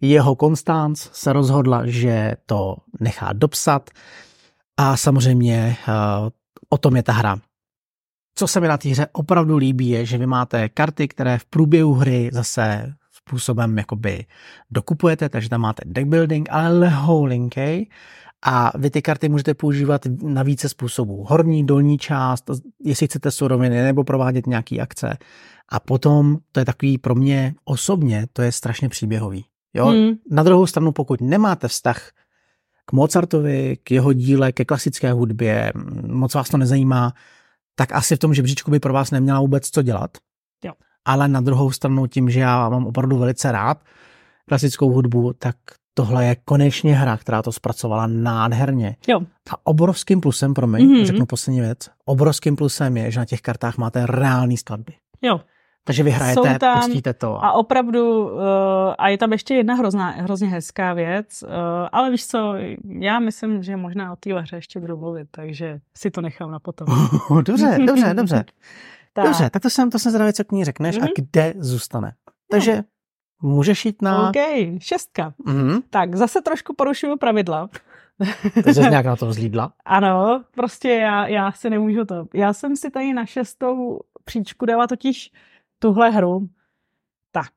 jeho 0.00 0.36
Konstanc 0.36 1.08
se 1.12 1.32
rozhodla, 1.32 1.86
že 1.86 2.36
to 2.46 2.76
nechá 3.00 3.32
dopsat 3.32 3.90
a 4.76 4.96
samozřejmě 4.96 5.76
uh, 5.88 5.94
o 6.68 6.78
tom 6.78 6.96
je 6.96 7.02
ta 7.02 7.12
hra. 7.12 7.36
Co 8.34 8.46
se 8.46 8.60
mi 8.60 8.68
na 8.68 8.78
té 8.78 8.88
hře 8.88 9.06
opravdu 9.12 9.56
líbí, 9.56 9.88
je, 9.88 10.06
že 10.06 10.18
vy 10.18 10.26
máte 10.26 10.68
karty, 10.68 11.08
které 11.08 11.38
v 11.38 11.44
průběhu 11.44 11.94
hry 11.94 12.30
zase 12.32 12.94
způsobem 13.28 13.78
jakoby 13.78 14.24
dokupujete, 14.70 15.28
takže 15.28 15.48
tam 15.48 15.60
máte 15.60 15.82
deck 15.86 16.08
building, 16.08 16.48
ale 16.50 16.78
lehou 16.78 17.24
linkej 17.24 17.86
a 18.46 18.78
vy 18.78 18.90
ty 18.90 19.02
karty 19.02 19.28
můžete 19.28 19.54
používat 19.54 20.02
na 20.22 20.42
více 20.42 20.68
způsobů. 20.68 21.24
Horní, 21.28 21.66
dolní 21.66 21.98
část, 21.98 22.50
jestli 22.84 23.06
chcete 23.06 23.30
suroviny 23.30 23.82
nebo 23.82 24.04
provádět 24.04 24.46
nějaký 24.46 24.80
akce. 24.80 25.16
A 25.68 25.80
potom, 25.80 26.38
to 26.52 26.60
je 26.60 26.64
takový 26.64 26.98
pro 26.98 27.14
mě 27.14 27.54
osobně, 27.64 28.26
to 28.32 28.42
je 28.42 28.52
strašně 28.52 28.88
příběhový. 28.88 29.44
Jo? 29.74 29.86
Hmm. 29.86 30.12
Na 30.30 30.42
druhou 30.42 30.66
stranu, 30.66 30.92
pokud 30.92 31.20
nemáte 31.20 31.68
vztah 31.68 32.10
k 32.86 32.92
Mozartovi, 32.92 33.76
k 33.82 33.90
jeho 33.90 34.12
díle, 34.12 34.52
ke 34.52 34.64
klasické 34.64 35.12
hudbě, 35.12 35.72
moc 36.06 36.34
vás 36.34 36.48
to 36.48 36.56
nezajímá, 36.56 37.12
tak 37.74 37.92
asi 37.92 38.16
v 38.16 38.18
tom 38.18 38.34
žebříčku 38.34 38.70
by 38.70 38.80
pro 38.80 38.92
vás 38.92 39.10
neměla 39.10 39.40
vůbec 39.40 39.70
co 39.70 39.82
dělat. 39.82 40.10
Jo. 40.64 40.72
Ale 41.06 41.28
na 41.28 41.40
druhou 41.40 41.70
stranu 41.70 42.06
tím, 42.06 42.30
že 42.30 42.40
já 42.40 42.68
mám 42.68 42.86
opravdu 42.86 43.18
velice 43.18 43.52
rád 43.52 43.78
klasickou 44.48 44.90
hudbu, 44.90 45.32
tak 45.38 45.56
tohle 45.94 46.26
je 46.26 46.36
konečně 46.44 46.94
hra, 46.94 47.16
která 47.16 47.42
to 47.42 47.52
zpracovala 47.52 48.06
nádherně. 48.06 48.96
Jo. 49.08 49.20
A 49.50 49.66
obrovským 49.66 50.20
plusem, 50.20 50.54
pro 50.54 50.66
mě, 50.66 50.78
mm-hmm. 50.78 51.04
řeknu 51.04 51.26
poslední 51.26 51.60
věc, 51.60 51.78
obrovským 52.04 52.56
plusem 52.56 52.96
je, 52.96 53.10
že 53.10 53.20
na 53.20 53.24
těch 53.24 53.40
kartách 53.40 53.78
máte 53.78 54.06
reální 54.06 54.56
skladby. 54.56 54.92
Jo. 55.22 55.40
Takže 55.84 56.02
vy 56.02 56.10
hrajete, 56.10 56.58
tam, 56.58 56.80
pustíte 56.80 57.14
to. 57.14 57.44
A 57.44 57.52
opravdu, 57.52 58.24
uh, 58.24 58.40
a 58.98 59.08
je 59.08 59.18
tam 59.18 59.32
ještě 59.32 59.54
jedna 59.54 59.74
hrozná, 59.74 60.10
hrozně 60.10 60.48
hezká 60.48 60.92
věc, 60.92 61.42
uh, 61.42 61.50
ale 61.92 62.10
víš 62.10 62.26
co, 62.26 62.54
já 62.98 63.18
myslím, 63.18 63.62
že 63.62 63.76
možná 63.76 64.12
o 64.12 64.16
téhle 64.16 64.42
hře 64.42 64.56
ještě 64.56 64.80
budu 64.80 64.96
mluvit, 64.96 65.28
takže 65.30 65.78
si 65.96 66.10
to 66.10 66.20
nechám 66.20 66.50
na 66.50 66.58
potom. 66.58 66.86
dobře, 67.46 67.78
dobře, 67.86 68.14
dobře. 68.14 68.44
tak. 69.16 69.24
Dobře, 69.24 69.50
tak 69.50 69.62
to 69.62 69.70
jsem, 69.70 69.90
to 69.90 69.98
jsem 69.98 70.12
zvědavý, 70.12 70.32
co 70.32 70.44
k 70.44 70.52
ní 70.52 70.64
řekneš 70.64 70.96
mm-hmm. 70.96 71.02
a 71.02 71.04
mhm. 71.04 71.12
kde 71.16 71.54
zůstane. 71.58 72.14
Takže 72.50 72.76
no. 72.76 73.48
můžeš 73.48 73.84
jít 73.84 74.02
na... 74.02 74.28
OK, 74.28 74.36
šestka. 74.78 75.34
Mm-hmm. 75.46 75.82
Tak, 75.90 76.16
zase 76.16 76.42
trošku 76.42 76.74
porušuju 76.74 77.16
pravidla. 77.16 77.68
Ty 78.64 78.74
jsi 78.74 78.80
nějak 78.80 79.06
na 79.06 79.16
to 79.16 79.26
vzlídla? 79.26 79.72
Ano, 79.84 80.44
prostě 80.50 80.88
já, 80.88 81.26
já 81.26 81.52
si 81.52 81.70
nemůžu 81.70 82.04
to. 82.04 82.26
Já 82.34 82.52
jsem 82.52 82.76
si 82.76 82.90
tady 82.90 83.12
na 83.12 83.26
šestou 83.26 84.00
příčku 84.24 84.66
dala 84.66 84.86
totiž 84.86 85.32
tuhle 85.78 86.10
hru. 86.10 86.48
Tak, 87.32 87.52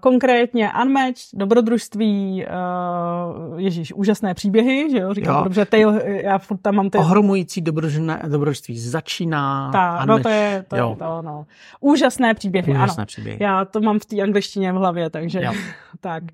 konkrétně 0.00 0.70
Unmatched, 0.82 1.28
dobrodružství, 1.34 2.46
uh, 2.46 3.60
ježíš, 3.60 3.92
úžasné 3.92 4.34
příběhy, 4.34 4.90
že 4.90 4.98
jo, 4.98 5.14
říkám, 5.14 5.36
jo. 5.36 5.44
dobře, 5.44 5.64
ty, 5.64 5.84
já 6.06 6.38
furt 6.38 6.56
tam 6.56 6.74
mám 6.74 6.90
ty... 6.90 6.98
Ohromující 6.98 7.60
dobrodružství 7.60 8.78
začíná. 8.78 9.70
Ta, 9.72 10.04
no 10.04 10.18
to 10.18 10.28
je 10.28 10.64
to, 10.68 10.76
jo. 10.76 10.96
to, 10.98 11.22
no. 11.22 11.46
Úžasné 11.80 12.34
příběhy, 12.34 12.72
úžasné 12.72 13.02
ano. 13.02 13.06
Příběhy. 13.06 13.38
Já 13.42 13.64
to 13.64 13.80
mám 13.80 13.98
v 13.98 14.04
té 14.04 14.22
angličtině 14.22 14.72
v 14.72 14.76
hlavě, 14.76 15.10
takže 15.10 15.42
jo. 15.42 15.52
tak. 16.00 16.22
Uh, 16.22 16.30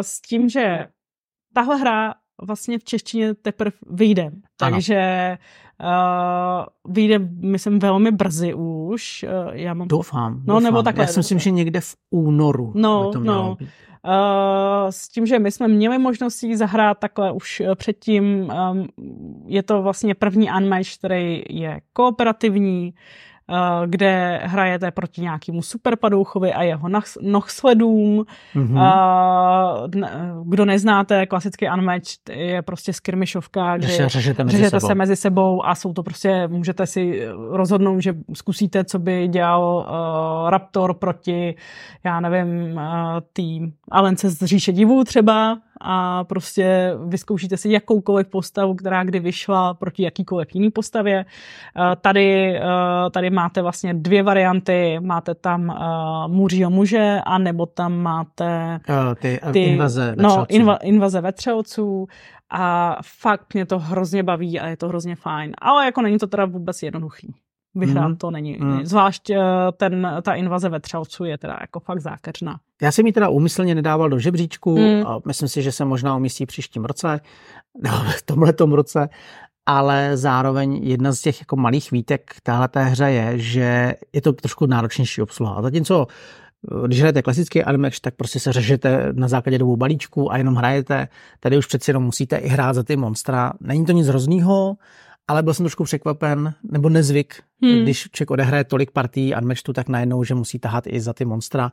s 0.00 0.20
tím, 0.20 0.48
že 0.48 0.86
tahle 1.54 1.76
hra 1.76 2.14
vlastně 2.42 2.78
v 2.78 2.84
češtině 2.84 3.34
teprve 3.34 3.72
vyjde, 3.90 4.30
takže 4.56 5.38
Uh, 5.82 6.92
vyjde, 6.94 7.18
myslím, 7.40 7.78
velmi 7.78 8.10
brzy 8.10 8.54
už. 8.54 9.24
Uh, 9.28 9.50
já 9.52 9.74
mám... 9.74 9.88
Doufám. 9.88 10.34
No, 10.34 10.54
doufám. 10.54 10.62
nebo 10.62 10.82
takhle. 10.82 11.04
Já 11.04 11.08
si 11.08 11.18
myslím, 11.18 11.38
že 11.38 11.50
někde 11.50 11.80
v 11.80 11.96
únoru. 12.10 12.72
No, 12.74 13.10
no. 13.18 13.56
Uh, 14.06 14.90
s 14.90 15.08
tím, 15.08 15.26
že 15.26 15.38
my 15.38 15.50
jsme 15.50 15.68
měli 15.68 15.98
možnost 15.98 16.42
jí 16.42 16.56
zahrát 16.56 16.98
takhle 16.98 17.32
už 17.32 17.62
předtím. 17.74 18.24
Um, 18.70 18.88
je 19.46 19.62
to 19.62 19.82
vlastně 19.82 20.14
první 20.14 20.48
unmatch, 20.58 20.98
který 20.98 21.42
je 21.48 21.80
kooperativní. 21.92 22.94
Eh, 22.94 23.31
kde 23.86 24.40
hrajete 24.44 24.90
proti 24.90 25.20
nějakému 25.20 25.62
superpadouchovi 25.62 26.52
a 26.52 26.62
jeho 26.62 26.88
nohsledům. 27.22 28.24
Mm-hmm. 28.54 28.82
Kdo 30.44 30.64
neznáte, 30.64 31.26
klasický 31.26 31.66
unmatched 31.74 32.30
je 32.30 32.62
prostě 32.62 32.92
skirmishovka, 32.92 33.76
kde 33.76 33.88
se 33.88 34.08
řežete, 34.08 34.44
mezi, 34.44 34.56
řežete 34.56 34.80
sebou. 34.80 34.86
se 34.86 34.94
mezi 34.94 35.16
sebou 35.16 35.66
a 35.66 35.74
jsou 35.74 35.92
to 35.92 36.02
prostě, 36.02 36.48
můžete 36.48 36.86
si 36.86 37.26
rozhodnout, 37.50 38.00
že 38.00 38.14
zkusíte, 38.34 38.84
co 38.84 38.98
by 38.98 39.28
dělal 39.28 39.62
uh, 39.62 40.50
Raptor 40.50 40.94
proti, 40.94 41.54
já 42.04 42.20
nevím, 42.20 42.76
uh, 42.76 42.82
tým 43.32 43.72
Alence 43.90 44.30
z 44.30 44.44
říše 44.44 44.72
divů 44.72 45.04
třeba, 45.04 45.58
a 45.82 46.24
prostě 46.24 46.94
vyzkoušíte 47.06 47.56
si 47.56 47.70
jakoukoliv 47.70 48.26
postavu, 48.26 48.74
která 48.74 49.04
kdy 49.04 49.20
vyšla 49.20 49.74
proti 49.74 50.02
jakýkoliv 50.02 50.54
jiný 50.54 50.70
postavě. 50.70 51.24
Eh, 51.24 51.96
tady, 52.00 52.56
eh, 52.56 52.62
tady 53.10 53.30
máte 53.30 53.62
vlastně 53.62 53.94
dvě 53.94 54.22
varianty. 54.22 55.00
Máte 55.00 55.34
tam 55.34 55.68
uh, 55.68 56.32
muřího 56.32 56.70
muže, 56.70 57.20
a 57.24 57.38
nebo 57.38 57.66
tam 57.66 57.98
máte 57.98 58.80
ty, 59.20 59.40
ty 59.52 59.58
invaze 59.58 60.14
no, 60.18 60.46
inva, 60.48 60.76
invaze 60.76 61.20
vetřelců 61.20 62.06
a 62.50 62.96
fakt 63.04 63.54
mě 63.54 63.66
to 63.66 63.78
hrozně 63.78 64.22
baví 64.22 64.60
a 64.60 64.66
je 64.66 64.76
to 64.76 64.88
hrozně 64.88 65.16
fajn. 65.16 65.52
Ale 65.58 65.84
jako 65.84 66.02
není 66.02 66.18
to 66.18 66.26
teda 66.26 66.44
vůbec 66.44 66.82
jednoduchý 66.82 67.34
vyhrát 67.74 68.08
mm. 68.08 68.16
to 68.16 68.30
není. 68.30 68.58
Mm. 68.60 68.86
Zvlášť 68.86 69.30
eh, 69.30 69.38
ten, 69.76 70.08
ta 70.22 70.34
invaze 70.34 70.68
vetřelců 70.68 71.24
je 71.24 71.38
teda 71.38 71.58
jako 71.60 71.80
fakt 71.80 72.00
zákeřná. 72.00 72.60
Já 72.82 72.92
jsem 72.92 73.06
ji 73.06 73.12
teda 73.12 73.28
úmyslně 73.28 73.74
nedával 73.74 74.08
do 74.08 74.18
žebříčku 74.18 74.78
mm. 74.78 75.06
a 75.06 75.20
myslím 75.26 75.48
si, 75.48 75.62
že 75.62 75.72
se 75.72 75.84
možná 75.84 76.16
umístí 76.16 76.46
příštím 76.46 76.84
roce, 76.84 77.20
no, 77.84 78.04
v 78.18 78.22
tomhletom 78.22 78.72
roce, 78.72 79.08
ale 79.66 80.16
zároveň 80.16 80.80
jedna 80.82 81.12
z 81.12 81.20
těch 81.20 81.40
jako 81.40 81.56
malých 81.56 81.90
výtek 81.90 82.34
téhle 82.42 82.68
té 82.68 82.84
hře 82.84 83.10
je, 83.10 83.38
že 83.38 83.94
je 84.12 84.22
to 84.22 84.32
trošku 84.32 84.66
náročnější 84.66 85.22
obsluha. 85.22 85.54
A 85.54 85.62
zatímco 85.62 86.06
eh, 86.06 86.86
když 86.86 87.00
hrajete 87.00 87.22
klasický 87.22 87.64
animač, 87.64 88.00
tak 88.00 88.14
prostě 88.14 88.40
se 88.40 88.52
řešete 88.52 89.08
na 89.12 89.28
základě 89.28 89.58
dvou 89.58 89.76
balíčků 89.76 90.32
a 90.32 90.36
jenom 90.36 90.54
hrajete. 90.54 91.08
Tady 91.40 91.58
už 91.58 91.66
přeci 91.66 91.90
jenom 91.90 92.02
musíte 92.02 92.36
i 92.36 92.48
hrát 92.48 92.72
za 92.72 92.82
ty 92.82 92.96
monstra. 92.96 93.52
Není 93.60 93.86
to 93.86 93.92
nic 93.92 94.08
hroznýho, 94.08 94.76
ale 95.28 95.42
byl 95.42 95.54
jsem 95.54 95.64
trošku 95.64 95.84
překvapen, 95.84 96.54
nebo 96.72 96.88
nezvyk, 96.88 97.42
hmm. 97.62 97.82
když 97.82 98.08
člověk 98.12 98.30
odehraje 98.30 98.64
tolik 98.64 98.90
partí 98.90 99.34
Unmatchedu, 99.40 99.72
tak 99.72 99.88
najednou, 99.88 100.24
že 100.24 100.34
musí 100.34 100.58
tahat 100.58 100.86
i 100.86 101.00
za 101.00 101.12
ty 101.12 101.24
monstra, 101.24 101.72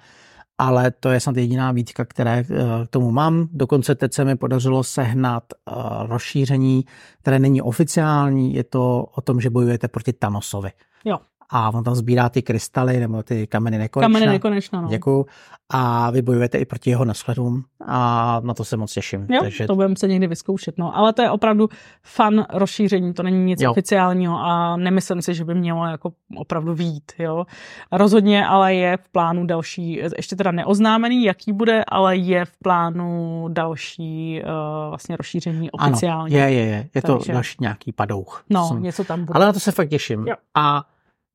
ale 0.59 0.91
to 0.91 1.09
je 1.09 1.19
snad 1.19 1.37
jediná 1.37 1.71
výtka, 1.71 2.05
které 2.05 2.37
eh, 2.39 2.45
k 2.85 2.89
tomu 2.89 3.11
mám. 3.11 3.47
Dokonce 3.51 3.95
teď 3.95 4.13
se 4.13 4.25
mi 4.25 4.35
podařilo 4.35 4.83
sehnat 4.83 5.43
uh, 5.53 6.07
rozšíření, 6.07 6.85
které 7.21 7.39
není 7.39 7.61
oficiální, 7.61 8.53
je 8.53 8.63
to 8.63 9.05
o 9.15 9.21
tom, 9.21 9.41
že 9.41 9.49
bojujete 9.49 9.87
proti 9.87 10.13
Thanosovi. 10.13 10.71
Jo. 11.05 11.17
A 11.49 11.69
on 11.73 11.83
tam 11.83 11.95
sbírá 11.95 12.29
ty 12.29 12.41
krystaly 12.41 12.99
nebo 12.99 13.23
ty 13.23 13.47
kameny 13.47 13.77
nekonečna. 13.77 14.13
Kameny 14.13 14.31
nekonečna, 14.31 14.81
no. 14.81 14.87
Děkuju. 14.87 15.25
A 15.69 16.11
vy 16.11 16.21
bojujete 16.21 16.57
i 16.57 16.65
proti 16.65 16.89
jeho 16.89 17.05
nashledům 17.05 17.63
a 17.85 18.41
na 18.43 18.53
to 18.53 18.65
se 18.65 18.77
moc 18.77 18.93
těším. 18.93 19.27
Jo, 19.29 19.39
Takže... 19.41 19.67
to 19.67 19.75
budeme 19.75 19.95
se 19.95 20.07
někdy 20.07 20.27
vyzkoušet. 20.27 20.77
No. 20.77 20.97
Ale 20.97 21.13
to 21.13 21.21
je 21.21 21.31
opravdu 21.31 21.69
fan 22.03 22.45
rozšíření, 22.53 23.13
to 23.13 23.23
není 23.23 23.45
nic 23.45 23.61
jo. 23.61 23.71
oficiálního 23.71 24.39
a 24.39 24.77
nemyslím 24.77 25.21
si, 25.21 25.33
že 25.33 25.45
by 25.45 25.55
mělo 25.55 25.85
jako 25.85 26.11
opravdu 26.35 26.73
vít. 26.73 27.11
Jo. 27.19 27.45
Rozhodně 27.91 28.47
ale 28.47 28.73
je 28.73 28.97
v 28.97 29.09
plánu 29.09 29.45
další, 29.45 29.93
ještě 30.17 30.35
teda 30.35 30.51
neoznámený, 30.51 31.23
jaký 31.23 31.53
bude, 31.53 31.83
ale 31.87 32.17
je 32.17 32.45
v 32.45 32.57
plánu 32.63 33.45
další 33.49 34.41
uh, 34.43 34.89
vlastně 34.89 35.17
rozšíření 35.17 35.71
oficiálně. 35.71 36.37
Ano, 36.37 36.49
je, 36.49 36.53
je, 36.53 36.65
je. 36.65 36.89
Je 36.95 37.01
Takže... 37.01 37.25
to 37.25 37.33
další 37.33 37.57
nějaký 37.59 37.91
padouch. 37.91 38.43
No, 38.49 38.67
jsem... 38.67 38.83
něco 38.83 39.03
tam 39.03 39.25
bude. 39.25 39.37
Ale 39.37 39.45
na 39.45 39.53
to 39.53 39.59
se 39.59 39.71
fakt 39.71 39.89
těším. 39.89 40.27
Jo. 40.27 40.35
A 40.55 40.83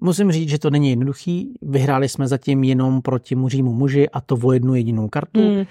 Musím 0.00 0.32
říct, 0.32 0.48
že 0.48 0.58
to 0.58 0.70
není 0.70 0.90
jednoduchý. 0.90 1.58
Vyhráli 1.62 2.08
jsme 2.08 2.28
zatím 2.28 2.64
jenom 2.64 3.02
proti 3.02 3.34
muřímu 3.34 3.72
muži 3.72 4.08
a 4.08 4.20
to 4.20 4.38
o 4.42 4.52
jednu 4.52 4.74
jedinou 4.74 5.08
kartu. 5.08 5.40
Mm. 5.40 5.64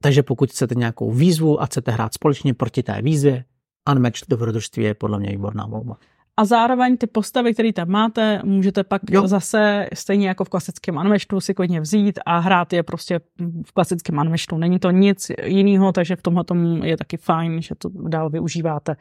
Takže 0.00 0.22
pokud 0.22 0.50
chcete 0.50 0.74
nějakou 0.74 1.12
výzvu 1.12 1.62
a 1.62 1.66
chcete 1.66 1.90
hrát 1.90 2.14
společně 2.14 2.54
proti 2.54 2.82
té 2.82 3.02
výzvě, 3.02 3.44
Unmatched 3.92 4.28
dobrodružství 4.28 4.84
je 4.84 4.94
podle 4.94 5.18
mě 5.18 5.30
výborná 5.30 5.66
volba. 5.66 5.96
A 6.36 6.44
zároveň 6.44 6.96
ty 6.96 7.06
postavy, 7.06 7.54
které 7.54 7.72
tam 7.72 7.88
máte, 7.88 8.40
můžete 8.44 8.84
pak 8.84 9.02
jo. 9.10 9.28
zase, 9.28 9.88
stejně 9.94 10.28
jako 10.28 10.44
v 10.44 10.48
klasickém 10.48 10.96
Unmatchedu, 10.96 11.40
si 11.40 11.54
klidně 11.54 11.80
vzít 11.80 12.18
a 12.26 12.38
hrát 12.38 12.72
je 12.72 12.82
prostě 12.82 13.20
v 13.66 13.72
klasickém 13.72 14.18
Unmatchedu. 14.18 14.58
Není 14.58 14.78
to 14.78 14.90
nic 14.90 15.30
jiného, 15.44 15.92
takže 15.92 16.16
v 16.16 16.22
tomhle 16.22 16.44
je 16.82 16.96
taky 16.96 17.16
fajn, 17.16 17.62
že 17.62 17.74
to 17.74 17.88
dál 18.08 18.30
využíváte. 18.30 18.96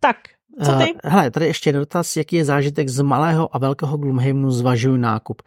Tak, 0.00 0.16
co 0.64 0.72
ty? 0.72 0.92
Uh, 0.92 1.00
hele, 1.04 1.30
tady 1.30 1.46
ještě 1.46 1.72
dotaz, 1.72 2.16
jaký 2.16 2.36
je 2.36 2.44
zážitek 2.44 2.88
z 2.88 3.02
malého 3.02 3.56
a 3.56 3.58
velkého 3.58 3.96
Gloomhavenu 3.96 4.50
zvažuju 4.50 4.96
nákup. 4.96 5.42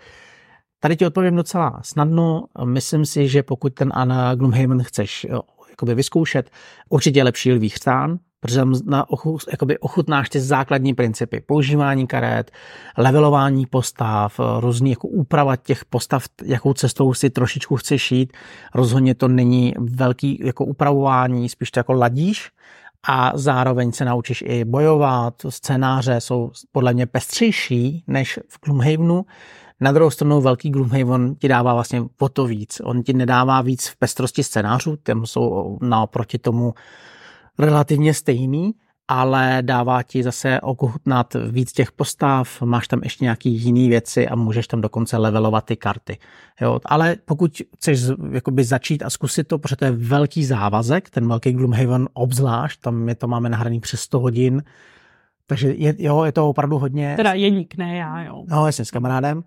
Tady 0.80 0.96
ti 0.96 1.06
odpovím 1.06 1.36
docela 1.36 1.80
snadno. 1.84 2.44
Myslím 2.64 3.06
si, 3.06 3.28
že 3.28 3.44
pokud 3.44 3.74
ten 3.74 3.92
Anna 3.96 4.36
Gloomhaven 4.36 4.84
chceš 4.84 5.24
jo, 5.30 5.42
jakoby 5.70 5.96
vyzkoušet, 5.96 6.50
určitě 6.90 7.20
je 7.20 7.24
lepší 7.24 7.54
lvý 7.54 7.70
chřtán, 7.70 8.20
protože 8.40 8.60
tam 8.60 8.74
na 8.86 9.10
ochu, 9.10 9.38
jakoby 9.52 9.78
ochutnáš 9.80 10.30
ty 10.30 10.40
základní 10.40 10.94
principy. 10.94 11.44
Používání 11.46 12.08
karet, 12.08 12.52
levelování 12.98 13.66
postav, 13.66 14.40
různý 14.60 14.90
jako 14.90 15.08
úprava 15.08 15.56
těch 15.56 15.86
postav, 15.86 16.26
jakou 16.44 16.74
cestou 16.74 17.14
si 17.14 17.30
trošičku 17.30 17.76
chceš 17.76 18.12
jít. 18.12 18.34
Rozhodně 18.76 19.16
to 19.16 19.28
není 19.28 19.74
velký 19.80 20.40
jako 20.44 20.66
upravování, 20.66 21.50
spíš 21.50 21.72
to 21.72 21.80
jako 21.80 21.94
ladíš 21.94 22.52
a 23.08 23.32
zároveň 23.36 23.92
se 23.92 24.06
naučíš 24.06 24.44
i 24.48 24.66
bojovat. 24.66 25.34
Scénáře 25.50 26.22
jsou 26.22 26.52
podle 26.72 26.94
mě 26.94 27.06
pestřejší 27.06 28.04
než 28.08 28.40
v 28.50 28.60
Gloomhavenu. 28.66 29.26
Na 29.80 29.92
druhou 29.92 30.10
stranu 30.10 30.42
velký 30.42 30.70
Gloomhaven 30.70 31.36
ti 31.36 31.48
dává 31.48 31.74
vlastně 31.74 32.04
o 32.20 32.30
to 32.30 32.46
víc. 32.46 32.82
On 32.84 33.04
ti 33.04 33.14
nedává 33.14 33.62
víc 33.62 33.88
v 33.88 33.98
pestrosti 33.98 34.44
scénářů, 34.44 34.98
tam 35.04 35.26
jsou 35.26 35.78
naoproti 35.82 36.38
tomu 36.38 36.74
relativně 37.60 38.14
stejný, 38.14 38.74
ale 39.14 39.58
dává 39.62 40.04
ti 40.04 40.24
zase 40.24 40.62
okuchutnat 40.62 41.36
víc 41.50 41.72
těch 41.72 41.92
postav, 41.92 42.62
máš 42.62 42.88
tam 42.88 43.00
ještě 43.04 43.26
nějaký 43.26 43.50
jiný 43.50 43.90
věci 43.90 44.28
a 44.28 44.36
můžeš 44.36 44.68
tam 44.68 44.82
dokonce 44.82 45.18
levelovat 45.18 45.66
ty 45.66 45.76
karty. 45.76 46.18
Jo, 46.62 46.80
ale 46.86 47.16
pokud 47.26 47.62
chceš 47.76 48.02
jakoby 48.32 48.64
začít 48.64 49.04
a 49.04 49.10
zkusit 49.10 49.48
to, 49.48 49.60
protože 49.60 49.76
to 49.76 49.86
je 49.86 49.92
velký 49.92 50.46
závazek, 50.46 51.10
ten 51.10 51.28
velký 51.28 51.52
Gloomhaven 51.52 52.08
obzvlášť, 52.14 52.82
tam 52.82 53.10
je 53.10 53.16
to 53.16 53.28
máme 53.28 53.50
nahraný 53.50 53.80
přes 53.80 54.02
100 54.02 54.20
hodin, 54.20 54.64
takže 55.48 55.74
je, 55.78 55.96
jo, 55.98 56.24
je 56.24 56.32
to 56.32 56.50
opravdu 56.50 56.80
hodně... 56.80 57.14
Teda 57.16 57.34
Jeník, 57.34 57.78
ne 57.78 57.98
já, 57.98 58.24
jo. 58.24 58.44
No, 58.48 58.66
jasně, 58.66 58.86
s 58.86 58.92
kamarádem. 58.92 59.44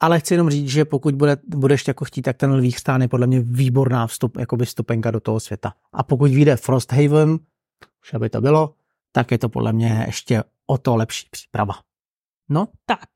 Ale 0.00 0.20
chci 0.20 0.34
jenom 0.34 0.50
říct, 0.50 0.68
že 0.68 0.84
pokud 0.84 1.14
bude, 1.14 1.36
budeš 1.56 1.88
jako 1.88 2.04
chtít, 2.04 2.22
tak 2.22 2.36
ten 2.36 2.52
Lví 2.52 2.72
stán 2.72 3.02
je 3.02 3.08
podle 3.08 3.26
mě 3.26 3.40
výborná 3.40 4.06
vstup, 4.06 4.36
jakoby 4.38 4.64
vstupenka 4.64 5.10
do 5.10 5.20
toho 5.20 5.40
světa. 5.40 5.72
A 5.92 6.02
pokud 6.02 6.30
vyjde 6.30 6.56
Frosthaven, 6.56 7.38
už 8.06 8.14
aby 8.14 8.30
to 8.30 8.40
bylo, 8.40 8.74
tak 9.12 9.30
je 9.30 9.38
to 9.38 9.48
podle 9.48 9.72
mě 9.72 10.04
ještě 10.06 10.44
o 10.66 10.78
to 10.78 10.96
lepší 10.96 11.28
příprava. 11.30 11.74
No. 12.48 12.68
Tak. 12.86 13.08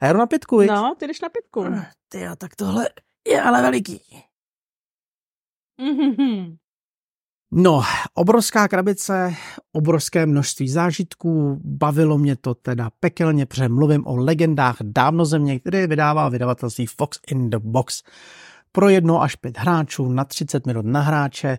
A 0.00 0.06
já 0.06 0.12
jdu 0.12 0.18
na 0.18 0.26
pětku, 0.26 0.58
viď? 0.58 0.68
No, 0.70 0.94
ty 0.98 1.06
jdeš 1.06 1.20
na 1.20 1.28
pětku. 1.28 1.64
Ty 2.08 2.20
jo, 2.20 2.36
tak 2.36 2.56
tohle 2.56 2.88
je 3.28 3.42
ale 3.42 3.62
veliký. 3.62 4.00
Mm-hmm. 5.80 6.56
No, 7.52 7.82
obrovská 8.14 8.68
krabice, 8.68 9.34
obrovské 9.72 10.26
množství 10.26 10.68
zážitků, 10.68 11.60
bavilo 11.64 12.18
mě 12.18 12.36
to 12.36 12.54
teda 12.54 12.90
pekelně, 13.00 13.46
protože 13.46 13.68
mluvím 13.68 14.06
o 14.06 14.16
legendách 14.16 14.76
dávno 14.82 15.24
země, 15.24 15.60
které 15.60 15.86
vydává 15.86 16.28
vydavatelství 16.28 16.86
Fox 16.86 17.20
in 17.26 17.50
the 17.50 17.58
Box 17.58 18.02
pro 18.72 18.88
jedno 18.88 19.22
až 19.22 19.36
pět 19.36 19.58
hráčů 19.58 20.08
na 20.08 20.24
30 20.24 20.66
minut 20.66 20.86
na 20.86 21.00
hráče, 21.00 21.58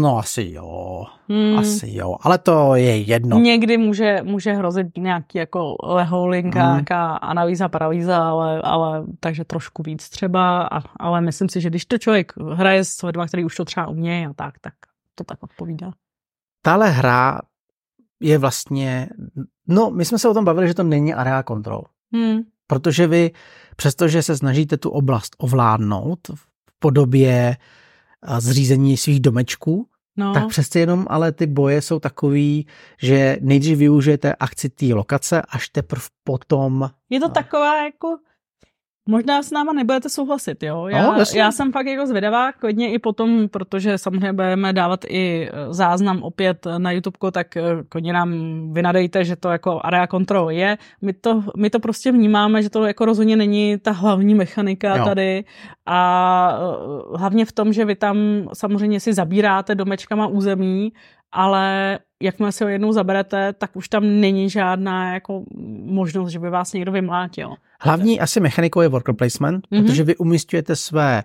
no 0.00 0.18
asi 0.18 0.50
jo, 0.52 1.04
hmm. 1.28 1.58
asi 1.58 1.86
jo, 1.90 2.16
ale 2.20 2.38
to 2.38 2.74
je 2.74 2.96
jedno. 2.96 3.38
Někdy 3.38 3.78
může, 3.78 4.18
může 4.22 4.52
hrozit 4.52 4.86
nějaký 4.98 5.38
jako 5.38 5.76
lehouling, 5.82 6.54
hmm. 6.54 6.72
nějaká 6.72 7.16
analýza, 7.16 7.68
paralýza, 7.68 8.28
ale, 8.28 8.62
ale 8.62 9.04
takže 9.20 9.44
trošku 9.44 9.82
víc 9.82 10.08
třeba, 10.08 10.62
a, 10.62 10.82
ale 10.96 11.20
myslím 11.20 11.48
si, 11.48 11.60
že 11.60 11.70
když 11.70 11.86
to 11.86 11.98
člověk 11.98 12.32
hraje 12.52 12.84
s 12.84 13.02
lidmi, 13.02 13.22
který 13.28 13.44
už 13.44 13.56
to 13.56 13.64
třeba 13.64 13.86
umějí 13.86 14.26
a 14.26 14.32
tak, 14.32 14.58
tak 14.60 14.74
to 15.14 15.24
tak 15.24 15.42
odpovídá. 15.42 15.92
Tahle 16.62 16.90
hra 16.90 17.40
je 18.20 18.38
vlastně, 18.38 19.08
no 19.68 19.90
my 19.90 20.04
jsme 20.04 20.18
se 20.18 20.28
o 20.28 20.34
tom 20.34 20.44
bavili, 20.44 20.68
že 20.68 20.74
to 20.74 20.82
není 20.82 21.14
area 21.14 21.42
control. 21.42 21.82
Hmm. 22.12 22.40
Protože 22.72 23.06
vy, 23.06 23.30
přestože 23.76 24.22
se 24.22 24.36
snažíte 24.36 24.76
tu 24.76 24.90
oblast 24.90 25.36
ovládnout 25.38 26.18
v 26.34 26.46
podobě 26.78 27.56
zřízení 28.38 28.96
svých 28.96 29.20
domečků, 29.20 29.86
no. 30.16 30.34
tak 30.34 30.48
přece 30.48 30.80
jenom 30.80 31.06
ale 31.10 31.32
ty 31.32 31.46
boje 31.46 31.82
jsou 31.82 31.98
takový, 31.98 32.66
že 33.02 33.36
nejdřív 33.40 33.78
využijete 33.78 34.34
akci 34.34 34.68
té 34.68 34.86
lokace, 34.94 35.42
až 35.48 35.68
teprve 35.68 36.04
potom... 36.24 36.90
Je 37.10 37.20
to 37.20 37.28
taková 37.28 37.84
jako 37.84 38.08
Možná 39.08 39.42
s 39.42 39.50
náma 39.50 39.72
nebudete 39.72 40.08
souhlasit, 40.08 40.62
jo. 40.62 40.86
Já, 40.86 41.02
no, 41.02 41.24
já 41.34 41.52
jsem 41.52 41.72
fakt 41.72 41.86
jako 41.86 42.06
zvědavá, 42.06 42.52
klidně 42.52 42.92
i 42.92 42.98
potom, 42.98 43.48
protože 43.48 43.98
samozřejmě 43.98 44.32
budeme 44.32 44.72
dávat 44.72 45.04
i 45.08 45.50
e, 45.52 45.74
záznam 45.74 46.22
opět 46.22 46.66
na 46.78 46.90
YouTube, 46.92 47.32
tak 47.32 47.56
e, 47.56 47.62
klidně 47.88 48.12
nám 48.12 48.32
vynadejte, 48.72 49.24
že 49.24 49.36
to 49.36 49.50
jako 49.50 49.80
area 49.84 50.06
control 50.06 50.50
je. 50.50 50.78
My 51.00 51.12
to, 51.12 51.44
my 51.56 51.70
to 51.70 51.80
prostě 51.80 52.12
vnímáme, 52.12 52.62
že 52.62 52.70
to 52.70 52.84
jako 52.84 53.04
rozhodně 53.04 53.36
není 53.36 53.78
ta 53.78 53.90
hlavní 53.90 54.34
mechanika 54.34 54.96
jo. 54.96 55.04
tady 55.04 55.44
a 55.86 56.58
e, 57.14 57.18
hlavně 57.18 57.44
v 57.44 57.52
tom, 57.52 57.72
že 57.72 57.84
vy 57.84 57.94
tam 57.94 58.16
samozřejmě 58.54 59.00
si 59.00 59.12
zabíráte 59.12 59.74
domečkama 59.74 60.26
území, 60.26 60.92
ale 61.32 61.98
jakmile 62.22 62.52
si 62.52 62.64
ho 62.64 62.70
jednou 62.70 62.92
zaberete, 62.92 63.52
tak 63.52 63.76
už 63.76 63.88
tam 63.88 64.20
není 64.20 64.50
žádná 64.50 65.14
jako 65.14 65.44
možnost, 65.84 66.30
že 66.30 66.38
by 66.38 66.50
vás 66.50 66.72
někdo 66.72 66.92
vymlátil. 66.92 67.54
Hlavní 67.84 68.20
asi 68.20 68.40
mechanikou 68.40 68.80
je 68.80 68.88
worker 68.88 69.14
placement, 69.14 69.66
mm-hmm. 69.66 69.82
protože 69.82 70.04
vy 70.04 70.16
umístujete 70.16 70.76
své 70.76 71.24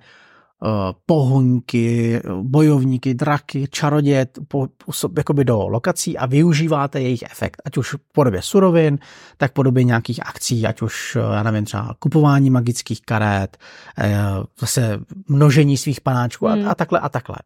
uh, 0.61 0.69
pohoňky, 1.05 2.21
bojovníky, 2.41 3.13
draky, 3.13 3.67
čaroděje 3.71 4.27
po, 4.47 4.67
jakoby 5.17 5.45
do 5.45 5.67
lokací 5.67 6.17
a 6.17 6.25
využíváte 6.25 7.01
jejich 7.01 7.23
efekt, 7.23 7.61
ať 7.65 7.77
už 7.77 7.93
v 7.93 7.97
podobě 8.13 8.41
surovin, 8.41 8.99
tak 9.37 9.51
v 9.51 9.53
podobě 9.53 9.83
nějakých 9.83 10.27
akcí, 10.27 10.67
ať 10.67 10.81
už, 10.81 11.15
eh, 11.15 11.35
já 11.35 11.43
nevím, 11.43 11.65
třeba 11.65 11.95
kupování 11.99 12.49
magických 12.49 13.01
karet, 13.01 13.57
uh, 13.97 14.05
zase 14.59 14.99
množení 15.27 15.77
svých 15.77 16.01
panáčků 16.01 16.45
mm. 16.45 16.51
a, 16.51 16.55
mhm. 16.55 16.69
a 16.69 16.75
takhle 16.75 16.99
a 16.99 17.09
takhle. 17.09 17.37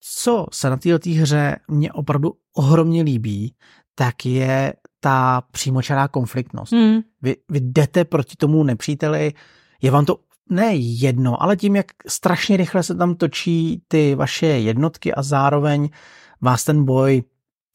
Co 0.00 0.46
se 0.52 0.70
na 0.70 0.76
této 0.76 1.10
hře 1.10 1.56
mě 1.68 1.92
opravdu 1.92 2.32
ohromně 2.56 3.02
líbí, 3.02 3.54
tak 3.94 4.26
je 4.26 4.72
ta 5.04 5.42
přímočará 5.50 6.08
konfliktnost. 6.08 6.72
Mm. 6.72 7.00
Vy, 7.22 7.36
vy 7.48 7.60
jdete 7.60 8.04
proti 8.04 8.36
tomu 8.36 8.62
nepříteli, 8.62 9.32
je 9.82 9.90
vám 9.90 10.04
to 10.04 10.18
ne 10.50 10.74
jedno, 10.74 11.42
ale 11.42 11.56
tím, 11.56 11.76
jak 11.76 11.86
strašně 12.08 12.56
rychle 12.56 12.82
se 12.82 12.94
tam 12.94 13.14
točí 13.14 13.82
ty 13.88 14.14
vaše 14.14 14.46
jednotky 14.46 15.14
a 15.14 15.22
zároveň 15.22 15.88
vás 16.40 16.64
ten 16.64 16.84
boj 16.84 17.22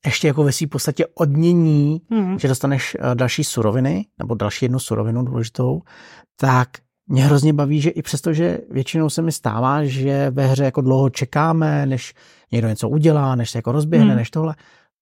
ještě 0.06 0.28
jako 0.28 0.44
ve 0.44 0.52
své 0.52 0.68
podstatě 0.68 1.06
odmění, 1.16 2.02
mm. 2.10 2.40
že 2.40 2.48
dostaneš 2.48 2.98
eh, 3.00 3.16
další 3.16 3.44
suroviny, 3.44 4.06
nebo 4.20 4.36
další 4.36 4.66
jednu 4.66 4.80
surovinu 4.80 5.24
důležitou, 5.24 5.82
tak 6.40 6.70
mě 7.08 7.24
hrozně 7.24 7.54
baví, 7.54 7.82
že 7.82 7.90
i 7.90 8.02
přesto, 8.02 8.34
že 8.34 8.60
většinou 8.72 9.10
se 9.10 9.22
mi 9.22 9.32
stává, 9.32 9.86
že 9.86 10.30
ve 10.30 10.46
hře 10.46 10.64
jako 10.64 10.82
dlouho 10.82 11.10
čekáme, 11.10 11.86
než 11.86 12.14
někdo 12.52 12.68
něco 12.68 12.90
udělá, 12.90 13.36
než 13.36 13.50
se 13.50 13.58
jako 13.58 13.72
rozběhne, 13.72 14.08
hmm. 14.08 14.18
než 14.18 14.30
tohle, 14.30 14.56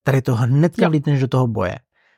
tady 0.03 0.21
to 0.21 0.36
hnedka 0.36 0.89
vlítneš 0.89 1.19
do 1.19 1.28
toho 1.28 1.47
boje. 1.47 1.76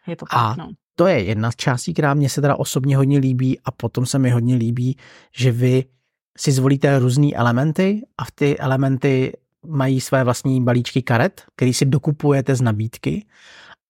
Je 0.08 0.16
to 0.16 0.26
tak, 0.26 0.40
a 0.40 0.56
no. 0.58 0.72
to 0.96 1.08
je 1.08 1.24
jedna 1.24 1.52
z 1.52 1.56
částí, 1.56 1.94
která 1.94 2.14
mě 2.14 2.30
se 2.30 2.42
teda 2.42 2.56
osobně 2.56 2.98
hodně 2.98 3.20
líbí 3.20 3.60
a 3.66 3.72
potom 3.72 4.06
se 4.06 4.20
mi 4.20 4.30
hodně 4.30 4.56
líbí, 4.56 4.98
že 5.36 5.52
vy 5.52 5.86
si 6.38 6.52
zvolíte 6.52 7.00
různé 7.00 7.28
elementy 7.34 8.02
a 8.18 8.26
v 8.26 8.32
ty 8.32 8.58
elementy 8.58 9.34
mají 9.66 10.02
své 10.02 10.24
vlastní 10.24 10.64
balíčky 10.64 11.02
karet, 11.02 11.44
který 11.56 11.74
si 11.74 11.86
dokupujete 11.86 12.56
z 12.56 12.62
nabídky 12.62 13.26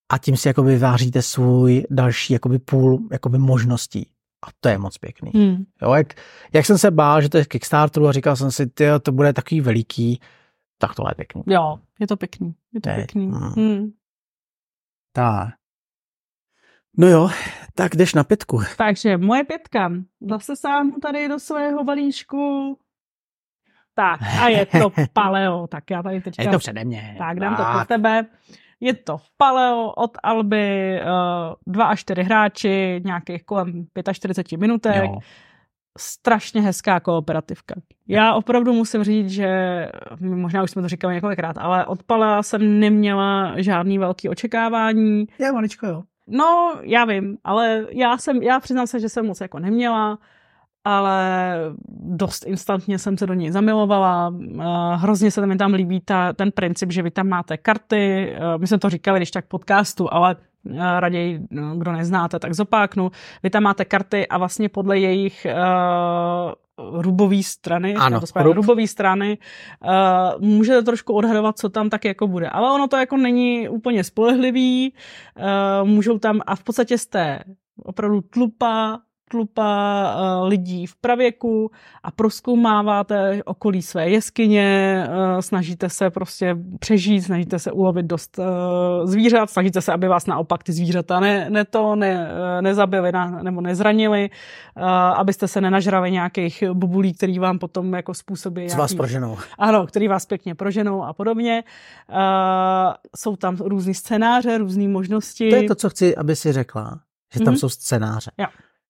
a 0.10 0.18
tím 0.18 0.38
si 0.38 0.48
jakoby 0.48 0.78
váříte 0.78 1.22
svůj 1.22 1.84
další 1.90 2.34
jakoby 2.34 2.60
půl 2.60 3.08
jakoby 3.12 3.38
možností. 3.38 4.10
A 4.46 4.50
to 4.60 4.70
je 4.70 4.78
moc 4.78 4.98
pěkný. 4.98 5.32
Hmm. 5.36 5.66
Jo, 5.82 5.94
jak, 5.94 6.14
jak, 6.54 6.66
jsem 6.66 6.78
se 6.78 6.92
bál, 6.92 7.22
že 7.22 7.30
to 7.30 7.38
je 7.38 7.46
Kickstarteru 7.46 8.08
a 8.08 8.12
říkal 8.12 8.36
jsem 8.36 8.52
si, 8.52 8.68
ty, 8.68 8.86
to 9.02 9.12
bude 9.12 9.34
takový 9.34 9.62
veliký, 9.62 10.22
tak 10.78 10.96
tohle 10.96 11.12
je 11.12 11.16
pěkný. 11.16 11.44
Jo, 11.48 11.80
je 12.00 12.08
to 12.08 12.18
pěkný. 12.18 12.56
Je 12.74 12.82
to 12.82 12.90
je. 12.90 12.96
pěkný. 12.96 13.28
Hmm. 13.28 13.54
Hmm. 13.56 13.92
Tak. 15.14 15.54
No 17.00 17.08
jo, 17.08 17.30
tak 17.76 17.96
jdeš 17.96 18.14
na 18.14 18.24
pětku. 18.24 18.62
Takže 18.78 19.18
moje 19.18 19.44
pětka. 19.44 19.92
Zase 20.30 20.56
sáhnu 20.56 20.92
tady 21.02 21.28
do 21.28 21.40
svého 21.40 21.84
balíčku. 21.84 22.78
Tak, 23.96 24.22
a 24.42 24.48
je 24.48 24.66
to 24.66 24.92
paleo. 25.14 25.68
Tak 25.68 25.92
já 25.92 26.04
tady 26.04 26.22
teďka... 26.22 26.44
Je 26.44 26.50
to 26.50 26.60
přede 26.60 26.86
mě. 26.86 27.16
Tak, 27.18 27.40
dám 27.40 27.56
tak. 27.56 27.68
to 27.68 27.78
pro 27.78 27.86
tebe. 27.86 28.26
Je 28.80 28.94
to 28.94 29.18
paleo 29.38 29.92
od 29.98 30.18
Alby, 30.24 31.00
uh, 31.02 31.74
dva 31.74 31.86
až 31.86 32.00
čtyři 32.00 32.24
hráči, 32.24 33.02
nějakých 33.06 33.44
kolem 33.44 33.86
45 34.14 34.58
minutek. 34.58 35.04
Jo. 35.04 35.20
Strašně 36.00 36.62
hezká 36.62 37.00
kooperativka. 37.00 37.76
Já 38.08 38.34
opravdu 38.34 38.74
musím 38.74 39.04
říct, 39.04 39.30
že 39.30 39.50
možná 40.20 40.64
už 40.64 40.72
jsme 40.72 40.82
to 40.82 40.88
říkali 40.88 41.14
několikrát, 41.14 41.58
ale 41.58 41.86
od 41.86 42.04
Palea 42.04 42.44
jsem 42.44 42.80
neměla 42.80 43.54
žádný 43.62 43.98
velký 43.98 44.30
očekávání. 44.30 45.26
Já 45.40 45.52
maličko, 45.52 45.88
jo. 45.88 46.04
No, 46.28 46.80
já 46.82 47.06
vím, 47.06 47.38
ale 47.44 47.86
já 47.90 48.18
jsem, 48.18 48.44
já 48.44 48.60
přiznám 48.60 48.88
se, 48.88 49.00
že 49.00 49.10
jsem 49.10 49.26
moc 49.26 49.42
jako 49.42 49.60
neměla 49.60 50.20
ale 50.88 51.56
dost 52.00 52.46
instantně 52.46 53.00
jsem 53.00 53.18
se 53.18 53.28
do 53.28 53.34
něj 53.34 53.52
zamilovala. 53.52 54.34
Eh, 54.34 54.64
hrozně 54.96 55.32
se 55.32 55.48
mi 55.48 55.56
tam 55.56 55.74
líbí 55.74 56.00
ta, 56.00 56.34
ten 56.34 56.52
princip, 56.52 56.92
že 56.92 57.02
vy 57.02 57.12
tam 57.12 57.28
máte 57.28 57.58
karty. 57.58 58.32
Eh, 58.36 58.58
my 58.58 58.68
jsme 58.68 58.78
to 58.78 58.90
říkali 58.90 59.20
když 59.20 59.32
tak 59.32 59.46
podcastu, 59.46 60.14
ale 60.14 60.36
eh, 60.72 61.00
raději, 61.00 61.40
no, 61.52 61.76
kdo 61.76 61.92
neznáte, 61.92 62.40
tak 62.40 62.54
zopáknu. 62.54 63.12
Vy 63.44 63.50
tam 63.50 63.64
máte 63.64 63.86
karty 63.86 64.28
a 64.28 64.38
vlastně 64.38 64.70
podle 64.70 65.00
jejich 65.00 65.48
rubové 66.78 67.44
strany, 67.44 67.96
ano, 67.96 68.22
to 68.22 68.44
rub. 68.44 68.56
rubové 68.56 68.88
strany, 68.88 69.38
uh, 69.86 70.42
můžete 70.42 70.82
trošku 70.82 71.14
odhadovat, 71.14 71.58
co 71.58 71.70
tam 71.70 71.90
tak 71.90 72.06
jako 72.06 72.28
bude. 72.28 72.50
Ale 72.50 72.72
ono 72.72 72.88
to 72.88 72.98
jako 72.98 73.18
není 73.18 73.70
úplně 73.70 74.04
spolehlivý, 74.04 74.94
uh, 75.38 75.88
můžou 75.88 76.20
tam 76.20 76.42
a 76.46 76.56
v 76.56 76.64
podstatě 76.64 76.98
jste 76.98 77.40
opravdu 77.84 78.22
tlupa 78.22 79.00
tlupa 79.30 80.16
uh, 80.16 80.48
lidí 80.48 80.86
v 80.86 80.96
pravěku 80.96 81.72
a 82.04 82.12
proskoumáváte 82.12 83.42
okolí 83.46 83.82
své 83.82 84.10
jeskyně, 84.10 85.04
uh, 85.08 85.40
snažíte 85.40 85.90
se 85.90 86.10
prostě 86.10 86.58
přežít, 86.80 87.24
snažíte 87.24 87.60
se 87.60 87.72
ulovit 87.72 88.06
dost 88.06 88.40
uh, 88.40 88.46
zvířat, 89.06 89.50
snažíte 89.50 89.82
se, 89.82 89.94
aby 89.94 90.08
vás 90.08 90.26
naopak 90.26 90.64
ty 90.64 90.74
zvířata 90.74 91.20
ne, 91.20 91.50
ne 91.50 91.66
to 91.66 91.96
ne, 91.96 92.32
nezabili 92.62 93.12
na, 93.12 93.30
nebo 93.44 93.62
nezranili, 93.62 94.30
abyste 95.16 95.48
se 95.48 95.62
nenažrali 95.62 96.12
nějakých 96.12 96.64
bubulí, 96.74 97.14
který 97.14 97.40
vám 97.40 97.60
potom 97.60 97.94
jako 97.94 98.14
způsobí. 98.14 98.68
Co 98.70 98.78
vás 98.78 98.94
proženou. 98.94 99.38
Ano, 99.58 99.88
který 99.88 100.08
vás 100.08 100.26
pěkně 100.26 100.56
proženou 100.56 101.04
a 101.04 101.14
podobně. 101.14 101.64
Jsou 103.16 103.36
tam 103.36 103.56
různý 103.56 103.94
scénáře, 103.94 104.58
různé 104.58 104.88
možnosti. 104.88 105.50
To 105.50 105.56
je 105.56 105.64
to, 105.64 105.76
co 105.76 105.90
chci, 105.90 106.16
aby 106.16 106.36
si 106.36 106.54
řekla, 106.54 107.00
že 107.34 107.40
tam 107.40 107.54
mm-hmm. 107.54 107.58
jsou 107.58 107.70
scénáře. 107.70 108.32
Jo. 108.38 108.48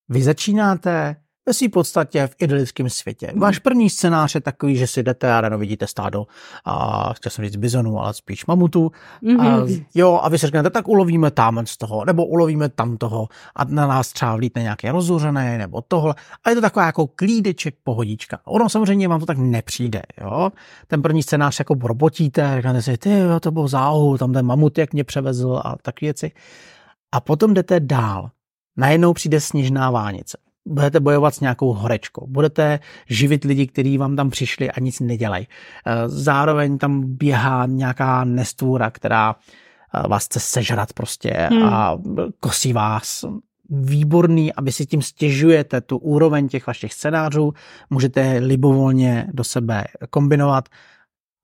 Vy 0.10 0.24
začínáte 0.24 1.16
ve 1.48 1.54
své 1.54 1.70
podstatě 1.70 2.28
v 2.28 2.36
idylickém 2.40 2.90
světě. 2.90 3.28
Mhm. 3.32 3.40
Váš 3.40 3.60
první 3.60 3.90
scénář 3.90 4.36
je 4.36 4.42
takový, 4.42 4.78
že 4.78 4.88
si 4.88 5.04
jdete 5.04 5.34
a 5.34 5.42
ráno 5.42 5.58
vidíte 5.58 5.88
stádo, 5.88 6.28
a 6.66 7.14
chtěl 7.14 7.30
jsem 7.30 7.46
říct 7.46 7.56
bizonů, 7.56 8.00
ale 8.00 8.14
spíš 8.14 8.46
mamutů. 8.46 8.92
Mm-hmm. 9.24 9.64
A, 9.64 9.84
jo, 9.96 10.20
a 10.24 10.30
vy 10.30 10.38
si 10.38 10.46
řeknete, 10.46 10.70
tak 10.70 10.88
ulovíme 10.88 11.32
tam 11.32 11.66
z 11.66 11.78
toho, 11.78 12.06
nebo 12.06 12.26
ulovíme 12.26 12.70
tam 12.70 12.98
toho 12.98 13.28
a 13.56 13.64
na 13.64 13.88
nás 13.88 14.14
třeba 14.14 14.36
vlítne 14.36 14.62
nějaké 14.62 14.92
rozuřené, 14.92 15.58
nebo 15.58 15.82
tohle. 15.88 16.16
A 16.44 16.50
je 16.50 16.56
to 16.56 16.62
taková 16.62 16.86
jako 16.86 17.08
klídeček, 17.08 17.76
pohodička. 17.84 18.40
Ono 18.46 18.70
samozřejmě 18.70 19.08
vám 19.08 19.20
to 19.20 19.26
tak 19.26 19.38
nepřijde, 19.38 20.02
jo. 20.22 20.52
Ten 20.88 21.02
první 21.02 21.24
scénář 21.24 21.60
jako 21.60 21.76
robotíte, 21.82 22.58
říkáte 22.58 22.82
si, 22.82 22.98
ty, 22.98 23.10
jo, 23.10 23.40
to 23.40 23.52
byl 23.52 23.68
záhu, 23.68 24.18
tam 24.18 24.34
ten 24.34 24.46
mamut, 24.46 24.78
jak 24.78 24.94
mě 24.94 25.04
převezl 25.04 25.62
a 25.66 25.76
takové 25.82 26.06
věci. 26.06 26.32
A 27.12 27.20
potom 27.20 27.54
jdete 27.54 27.80
dál 27.80 28.30
najednou 28.78 29.14
přijde 29.14 29.42
sněžná 29.42 29.92
vánice. 29.92 30.38
Budete 30.66 31.00
bojovat 31.00 31.36
s 31.36 31.40
nějakou 31.40 31.74
horečkou, 31.74 32.28
budete 32.28 32.80
živit 33.10 33.44
lidi, 33.44 33.68
kteří 33.68 33.98
vám 33.98 34.16
tam 34.16 34.30
přišli 34.30 34.72
a 34.72 34.80
nic 34.80 35.00
nedělají. 35.00 35.48
Eh, 35.86 36.10
zároveň 36.10 36.78
tam 36.78 37.04
běhá 37.06 37.66
nějaká 37.66 38.24
nestvůra, 38.24 38.92
která 38.92 39.36
eh, 39.36 40.08
vás 40.08 40.26
chce 40.26 40.40
sežrat 40.40 40.94
prostě 40.94 41.48
hmm. 41.52 41.64
a 41.64 41.98
kosí 42.40 42.74
vás. 42.74 43.26
Výborný, 43.70 44.54
aby 44.54 44.72
si 44.72 44.86
tím 44.86 45.02
stěžujete 45.02 45.82
tu 45.82 45.98
úroveň 45.98 46.48
těch 46.48 46.68
vašich 46.68 46.94
scénářů, 46.94 47.54
můžete 47.90 48.38
libovolně 48.38 49.28
do 49.34 49.44
sebe 49.44 49.84
kombinovat 50.10 50.70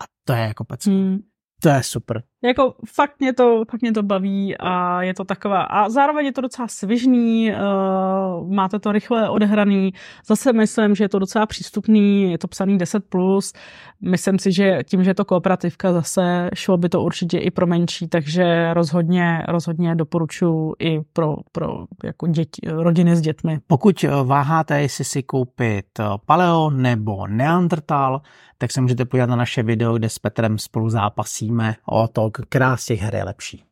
a 0.03 0.05
to 0.23 0.33
je 0.33 0.39
jako 0.39 0.63
pec. 0.63 0.85
Hmm. 0.85 1.19
To 1.61 1.69
je 1.69 1.83
super. 1.83 2.23
Jako 2.45 2.73
fakt 2.95 3.19
mě 3.19 3.33
to, 3.33 3.63
fakt 3.71 3.81
mě 3.81 3.91
to 3.91 4.03
baví 4.03 4.57
a 4.57 5.01
je 5.01 5.13
to 5.13 5.23
taková, 5.23 5.61
a 5.61 5.89
zároveň 5.89 6.25
je 6.25 6.31
to 6.31 6.41
docela 6.41 6.67
svižný, 6.67 7.51
uh, 7.51 8.53
máte 8.53 8.79
to 8.79 8.91
rychle 8.91 9.29
odehraný, 9.29 9.93
zase 10.27 10.53
myslím, 10.53 10.95
že 10.95 11.03
je 11.03 11.09
to 11.09 11.19
docela 11.19 11.45
přístupný, 11.45 12.31
je 12.31 12.37
to 12.37 12.47
psaný 12.47 12.77
10+, 12.77 13.01
plus. 13.09 13.53
myslím 14.01 14.39
si, 14.39 14.51
že 14.51 14.79
tím, 14.85 15.03
že 15.03 15.09
je 15.09 15.15
to 15.15 15.25
kooperativka 15.25 15.93
zase, 15.93 16.49
šlo 16.53 16.77
by 16.77 16.89
to 16.89 17.01
určitě 17.01 17.37
i 17.37 17.51
pro 17.51 17.67
menší, 17.67 18.07
takže 18.07 18.73
rozhodně, 18.73 19.43
rozhodně 19.47 19.95
doporučuji 19.95 20.73
i 20.79 20.99
pro, 21.13 21.35
pro 21.51 21.85
jako 22.03 22.27
děti, 22.27 22.61
rodiny 22.71 23.15
s 23.15 23.21
dětmi. 23.21 23.59
Pokud 23.67 24.05
váháte, 24.23 24.81
jestli 24.81 25.05
si 25.05 25.23
koupit 25.23 25.85
paleo 26.25 26.69
nebo 26.69 27.27
neandertal, 27.27 28.21
tak 28.57 28.71
se 28.71 28.81
můžete 28.81 29.05
podívat 29.05 29.29
na 29.29 29.35
naše 29.35 29.63
video, 29.63 29.93
kde 29.93 30.09
s 30.09 30.19
Petrem 30.19 30.57
spolu 30.57 30.89
zápasíme 30.89 31.75
o 31.85 32.07
to, 32.07 32.29
která 32.41 32.77
z 32.77 32.85
těch 32.85 33.01
her 33.01 33.15
je 33.15 33.23
lepší. 33.23 33.63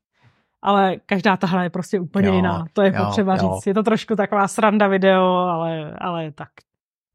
Ale 0.62 0.96
každá 1.06 1.38
ta 1.38 1.48
hra 1.48 1.64
je 1.64 1.70
prostě 1.70 2.00
úplně 2.00 2.28
jo, 2.28 2.34
jiná. 2.34 2.66
To 2.74 2.82
je 2.82 2.94
jo, 2.96 3.06
potřeba 3.06 3.36
jo. 3.36 3.40
říct. 3.40 3.68
Je 3.68 3.74
to 3.74 3.84
trošku 3.84 4.16
taková 4.16 4.48
sranda 4.48 4.88
video, 4.88 5.24
ale, 5.26 5.96
ale 6.02 6.32
tak 6.32 6.50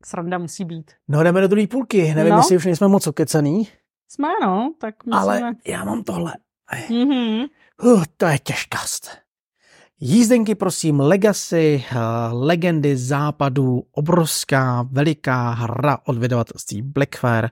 sranda 0.04 0.38
musí 0.38 0.64
být. 0.64 0.90
No 1.08 1.22
jdeme 1.22 1.40
do 1.40 1.48
druhé 1.48 1.66
půlky. 1.66 2.14
Nevím, 2.14 2.32
no. 2.32 2.38
jestli 2.38 2.56
už 2.56 2.64
nejsme 2.64 2.88
moc 2.88 3.06
okecený. 3.06 3.68
Jsme, 4.08 4.28
no. 4.42 4.74
Tak 4.80 5.04
musíme... 5.04 5.20
Ale 5.20 5.54
já 5.66 5.84
mám 5.84 6.02
tohle. 6.02 6.32
Mm-hmm. 6.88 7.46
Uh, 7.82 8.04
to 8.16 8.26
je 8.26 8.38
těžkost. 8.38 9.10
Jízdenky, 10.00 10.54
prosím, 10.54 11.00
Legacy, 11.00 11.84
uh, 11.92 11.98
legendy 12.44 12.96
západu, 12.96 13.82
obrovská, 13.92 14.88
veliká 14.90 15.50
hra 15.50 15.98
od 16.04 16.18
vydavatelství 16.18 16.82
Blackfire, 16.82 17.48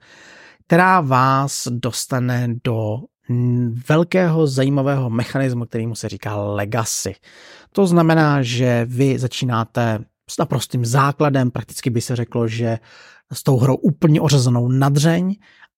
která 0.67 1.01
vás 1.01 1.69
dostane 1.71 2.49
do 2.65 2.99
velkého 3.89 4.47
zajímavého 4.47 5.11
mechanismu, 5.11 5.65
kterýmu 5.65 5.95
se 5.95 6.09
říká 6.09 6.37
legacy. 6.37 7.15
To 7.73 7.87
znamená, 7.87 8.43
že 8.43 8.87
vy 8.89 9.19
začínáte 9.19 9.99
s 10.31 10.39
naprostým 10.39 10.85
základem, 10.87 11.51
prakticky 11.51 11.91
by 11.91 12.01
se 12.01 12.17
řeklo, 12.17 12.49
že 12.49 12.79
s 13.33 13.43
tou 13.43 13.57
hrou 13.57 13.75
úplně 13.75 14.21
ořezanou 14.21 14.69
nadřeň 14.69 15.35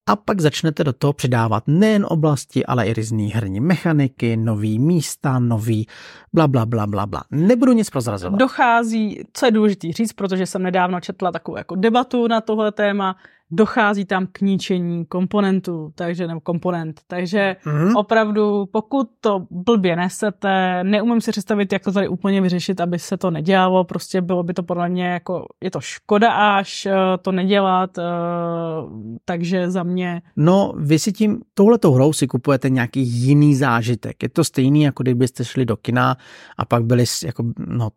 a 0.09 0.17
pak 0.17 0.41
začnete 0.41 0.85
do 0.85 0.93
toho 0.93 1.13
přidávat 1.13 1.63
nejen 1.67 2.07
oblasti, 2.09 2.67
ale 2.67 2.87
i 2.87 2.95
různé 2.95 3.23
herní 3.23 3.61
mechaniky, 3.61 4.37
nový 4.37 4.79
místa, 4.79 5.39
nový 5.39 5.87
bla, 6.33 6.49
bla, 6.49 6.67
bla, 6.67 6.87
bla, 6.87 7.07
bla. 7.07 7.25
Nebudu 7.31 7.73
nic 7.73 7.91
prozrazovat. 7.91 8.39
Dochází, 8.39 9.25
co 9.33 9.47
je 9.47 9.53
důležité 9.53 9.93
říct, 9.93 10.13
protože 10.13 10.47
jsem 10.47 10.63
nedávno 10.63 11.01
četla 11.01 11.33
takovou 11.33 11.57
jako 11.57 11.75
debatu 11.75 12.29
na 12.29 12.41
tohle 12.41 12.73
téma, 12.73 13.17
dochází 13.51 14.05
tam 14.05 14.27
k 14.33 14.41
ničení 14.41 15.05
komponentů, 15.05 15.93
takže 15.95 16.27
nebo 16.27 16.41
komponent. 16.41 17.01
Takže 17.07 17.57
mm-hmm. 17.65 17.93
opravdu, 17.97 18.67
pokud 18.73 19.11
to 19.21 19.47
blbě 19.51 19.97
nesete, 19.97 20.85
neumím 20.85 21.21
si 21.21 21.31
představit, 21.31 21.73
jak 21.73 21.83
to 21.83 21.93
tady 21.93 22.09
úplně 22.09 22.41
vyřešit, 22.41 22.81
aby 22.81 22.99
se 22.99 23.17
to 23.17 23.31
nedělalo, 23.31 23.85
prostě 23.85 24.21
bylo 24.21 24.43
by 24.43 24.55
to 24.55 24.63
podle 24.63 24.89
mě 24.89 25.07
jako, 25.07 25.47
je 25.65 25.71
to 25.71 25.81
škoda 25.81 26.33
až 26.33 26.87
uh, 26.87 26.93
to 27.23 27.33
nedělat, 27.33 27.99
uh, 27.99 28.05
takže 29.25 29.71
za 29.71 29.83
mě... 29.83 30.23
No, 30.37 30.73
vy 30.77 30.99
si 30.99 31.13
tím, 31.13 31.41
touhletou 31.55 31.93
hrou 31.93 32.13
si 32.13 32.27
kupujete 32.27 32.71
nějaký 32.71 33.03
jiný 33.03 33.55
zážitek. 33.55 34.23
Je 34.23 34.29
to 34.29 34.45
stejný, 34.45 34.83
jako 34.83 35.03
kdybyste 35.03 35.45
šli 35.45 35.67
do 35.67 35.77
kina 35.77 36.17
a 36.59 36.65
pak 36.65 36.85
byli 36.85 37.05
jako, 37.25 37.45
no, 37.69 37.89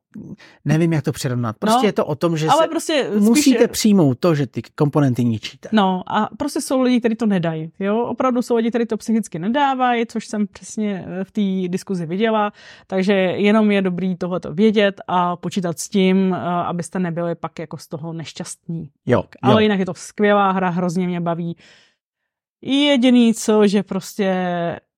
nevím, 0.65 0.93
jak 0.93 1.03
to 1.03 1.11
přirovnat. 1.11 1.55
Prostě 1.59 1.83
no, 1.83 1.87
je 1.87 1.93
to 1.93 2.05
o 2.05 2.15
tom, 2.15 2.37
že 2.37 2.47
ale 2.47 2.67
prostě 2.67 3.09
musíte 3.19 3.63
spíš... 3.63 3.71
přijmout 3.71 4.19
to, 4.19 4.35
že 4.35 4.47
ty 4.47 4.61
komponenty 4.75 5.25
ničíte. 5.39 5.69
No 5.71 6.03
a 6.07 6.29
prostě 6.37 6.61
jsou 6.61 6.81
lidi, 6.81 6.99
kteří 6.99 7.15
to 7.15 7.25
nedají. 7.25 7.71
Jo? 7.79 8.05
Opravdu 8.05 8.41
jsou 8.41 8.55
lidi, 8.55 8.69
kteří 8.69 8.85
to 8.85 8.97
psychicky 8.97 9.39
nedávají, 9.39 10.05
což 10.05 10.27
jsem 10.27 10.47
přesně 10.47 11.05
eh, 11.07 11.23
v 11.23 11.31
té 11.31 11.71
diskuzi 11.71 12.05
viděla. 12.05 12.51
Takže 12.87 13.13
jenom 13.13 13.71
je 13.71 13.81
dobrý 13.81 14.15
tohleto 14.15 14.53
vědět 14.53 15.01
a 15.07 15.35
počítat 15.35 15.79
s 15.79 15.89
tím, 15.89 16.33
eh, 16.33 16.37
abyste 16.41 16.99
nebyli 16.99 17.35
pak 17.35 17.59
jako 17.59 17.77
z 17.77 17.87
toho 17.87 18.13
nešťastní. 18.13 18.89
Jo, 19.05 19.23
Ale 19.41 19.53
jo. 19.53 19.59
jinak 19.59 19.79
je 19.79 19.85
to 19.85 19.93
skvělá 19.93 20.51
hra, 20.51 20.69
hrozně 20.69 21.07
mě 21.07 21.21
baví. 21.21 21.55
Jediný 22.61 23.33
co, 23.33 23.67
že 23.67 23.83
prostě 23.83 24.35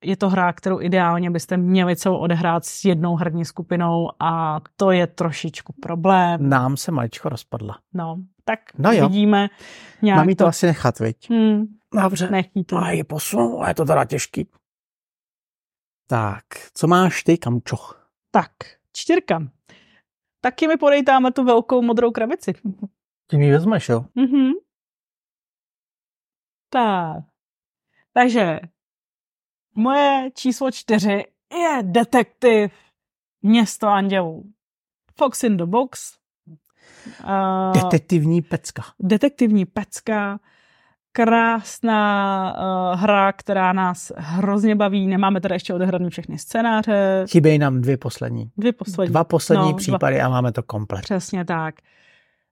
je 0.03 0.17
to 0.17 0.29
hra, 0.29 0.53
kterou 0.53 0.81
ideálně 0.81 1.31
byste 1.31 1.57
měli 1.57 1.95
celou 1.95 2.17
odehrát 2.17 2.65
s 2.65 2.85
jednou 2.85 3.15
herní 3.15 3.45
skupinou 3.45 4.09
a 4.19 4.61
to 4.75 4.91
je 4.91 5.07
trošičku 5.07 5.73
problém. 5.81 6.49
Nám 6.49 6.77
se 6.77 6.91
maličko 6.91 7.29
rozpadla. 7.29 7.77
No, 7.93 8.17
tak 8.45 8.59
no 8.77 8.91
jo. 8.91 9.07
vidíme. 9.07 9.49
Nějak 10.01 10.17
Mám 10.17 10.27
to... 10.27 10.35
to 10.35 10.45
asi 10.45 10.65
nechat, 10.65 10.99
viď? 10.99 11.29
Hmm. 11.29 11.77
Dobře. 12.01 12.29
Nechí 12.29 12.63
to. 12.63 12.77
A 12.77 12.91
je 12.91 13.03
posunu, 13.03 13.61
a 13.61 13.67
je 13.67 13.73
to 13.75 13.85
teda 13.85 14.05
těžký. 14.05 14.47
Tak, 16.07 16.43
co 16.73 16.87
máš 16.87 17.23
ty, 17.23 17.37
kamčoch? 17.37 18.11
Tak, 18.31 18.51
čtyřka. 18.93 19.39
Taky 20.41 20.67
mi 20.67 20.77
podej 20.77 21.03
tam 21.03 21.31
tu 21.33 21.43
velkou 21.43 21.81
modrou 21.81 22.11
krabici. 22.11 22.53
Ty 23.27 23.37
mi 23.37 23.51
vezmeš, 23.51 23.89
jo? 23.89 24.05
Mhm. 24.15 24.51
Tak. 26.69 27.23
Takže 28.13 28.59
moje 29.75 30.31
číslo 30.35 30.71
čtyři 30.71 31.25
je 31.51 31.79
detektiv 31.81 32.71
Město 33.41 33.87
andělů. 33.87 34.53
Fox 35.17 35.43
in 35.43 35.57
the 35.57 35.65
Box. 35.65 36.17
Uh, 37.23 37.83
detektivní 37.83 38.41
pecka. 38.41 38.83
Detektivní 38.99 39.65
pecka. 39.65 40.39
Krásná 41.13 42.53
uh, 42.93 42.99
hra, 42.99 43.31
která 43.31 43.73
nás 43.73 44.11
hrozně 44.17 44.75
baví. 44.75 45.07
Nemáme 45.07 45.41
teda 45.41 45.55
ještě 45.55 45.73
odehraný 45.73 46.09
všechny 46.09 46.37
scénáře. 46.37 47.25
Chybějí 47.29 47.59
nám 47.59 47.81
dvě 47.81 47.97
poslední. 47.97 48.51
Dvě 48.57 48.73
poslední. 48.73 49.11
Dva 49.11 49.23
poslední 49.23 49.71
no, 49.71 49.77
případy 49.77 50.15
dva. 50.15 50.25
a 50.25 50.29
máme 50.29 50.51
to 50.51 50.63
komplet. 50.63 51.01
Přesně 51.01 51.45
tak. 51.45 51.75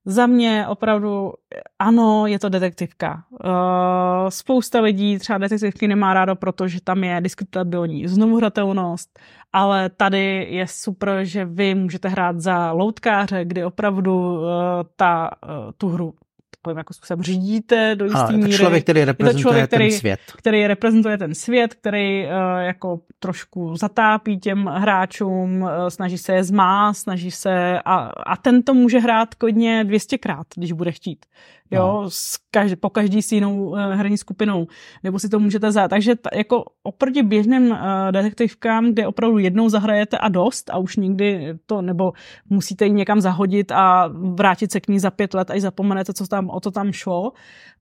Za 0.05 0.25
mě 0.25 0.67
opravdu, 0.67 1.33
ano, 1.79 2.27
je 2.27 2.39
to 2.39 2.49
detektivka. 2.49 3.23
Uh, 3.31 4.29
spousta 4.29 4.81
lidí 4.81 5.19
třeba 5.19 5.37
detektivky 5.37 5.87
nemá 5.87 6.13
rádo, 6.13 6.35
protože 6.35 6.81
tam 6.81 7.03
je 7.03 7.21
diskutabilní 7.21 8.07
znovuhratelnost, 8.07 9.19
ale 9.53 9.89
tady 9.89 10.47
je 10.49 10.67
super, 10.67 11.19
že 11.23 11.45
vy 11.45 11.75
můžete 11.75 12.09
hrát 12.09 12.39
za 12.39 12.71
loutkáře, 12.71 13.45
kdy 13.45 13.65
opravdu 13.65 14.33
uh, 14.33 14.47
ta, 14.95 15.29
uh, 15.43 15.71
tu 15.77 15.89
hru 15.89 16.13
takovým 16.61 16.77
jako 16.77 16.93
způsobem 16.93 17.23
řídíte 17.23 17.95
do 17.95 18.05
jisté 18.05 18.31
míry. 18.31 18.53
člověk, 18.53 18.83
který 18.83 19.05
reprezentuje 19.05 19.41
člověk, 19.41 19.67
který, 19.67 19.89
ten 19.89 19.99
svět. 19.99 20.19
Který 20.37 20.67
reprezentuje 20.67 21.17
ten 21.17 21.35
svět, 21.35 21.73
který 21.73 22.25
uh, 22.25 22.31
jako 22.59 22.99
trošku 23.19 23.75
zatápí 23.75 24.39
těm 24.39 24.65
hráčům, 24.65 25.61
uh, 25.61 25.69
snaží 25.87 26.17
se 26.17 26.33
je 26.33 26.43
zmá, 26.43 26.93
snaží 26.93 27.31
se 27.31 27.79
a, 27.85 27.95
a 28.25 28.37
ten 28.37 28.63
to 28.63 28.73
může 28.73 28.99
hrát 28.99 29.35
kodně 29.35 29.83
200krát, 29.83 30.43
když 30.55 30.71
bude 30.71 30.91
chtít 30.91 31.25
jo, 31.71 32.01
no. 32.01 32.09
s 32.09 32.37
každý, 32.51 32.75
po 32.75 32.89
každý 32.89 33.21
s 33.21 33.31
jinou 33.31 33.69
uh, 33.69 33.79
herní 33.79 34.17
skupinou, 34.17 34.67
nebo 35.03 35.19
si 35.19 35.29
to 35.29 35.39
můžete 35.39 35.71
zát. 35.71 35.87
Takže 35.87 36.15
t- 36.15 36.29
jako 36.33 36.63
oproti 36.83 37.23
běžným 37.23 37.71
uh, 37.71 37.77
detektivkám, 38.11 38.91
kde 38.91 39.07
opravdu 39.07 39.37
jednou 39.37 39.69
zahrajete 39.69 40.17
a 40.17 40.29
dost 40.29 40.69
a 40.69 40.77
už 40.77 40.95
nikdy 40.95 41.53
to, 41.65 41.81
nebo 41.81 42.13
musíte 42.49 42.85
ji 42.85 42.91
někam 42.91 43.21
zahodit 43.21 43.71
a 43.71 44.07
vrátit 44.13 44.71
se 44.71 44.79
k 44.79 44.87
ní 44.87 44.99
za 44.99 45.11
pět 45.11 45.33
let, 45.33 45.51
až 45.51 45.61
zapomenete, 45.61 46.13
co 46.13 46.27
tam, 46.27 46.49
o 46.49 46.59
to 46.59 46.71
tam 46.71 46.91
šlo, 46.91 47.31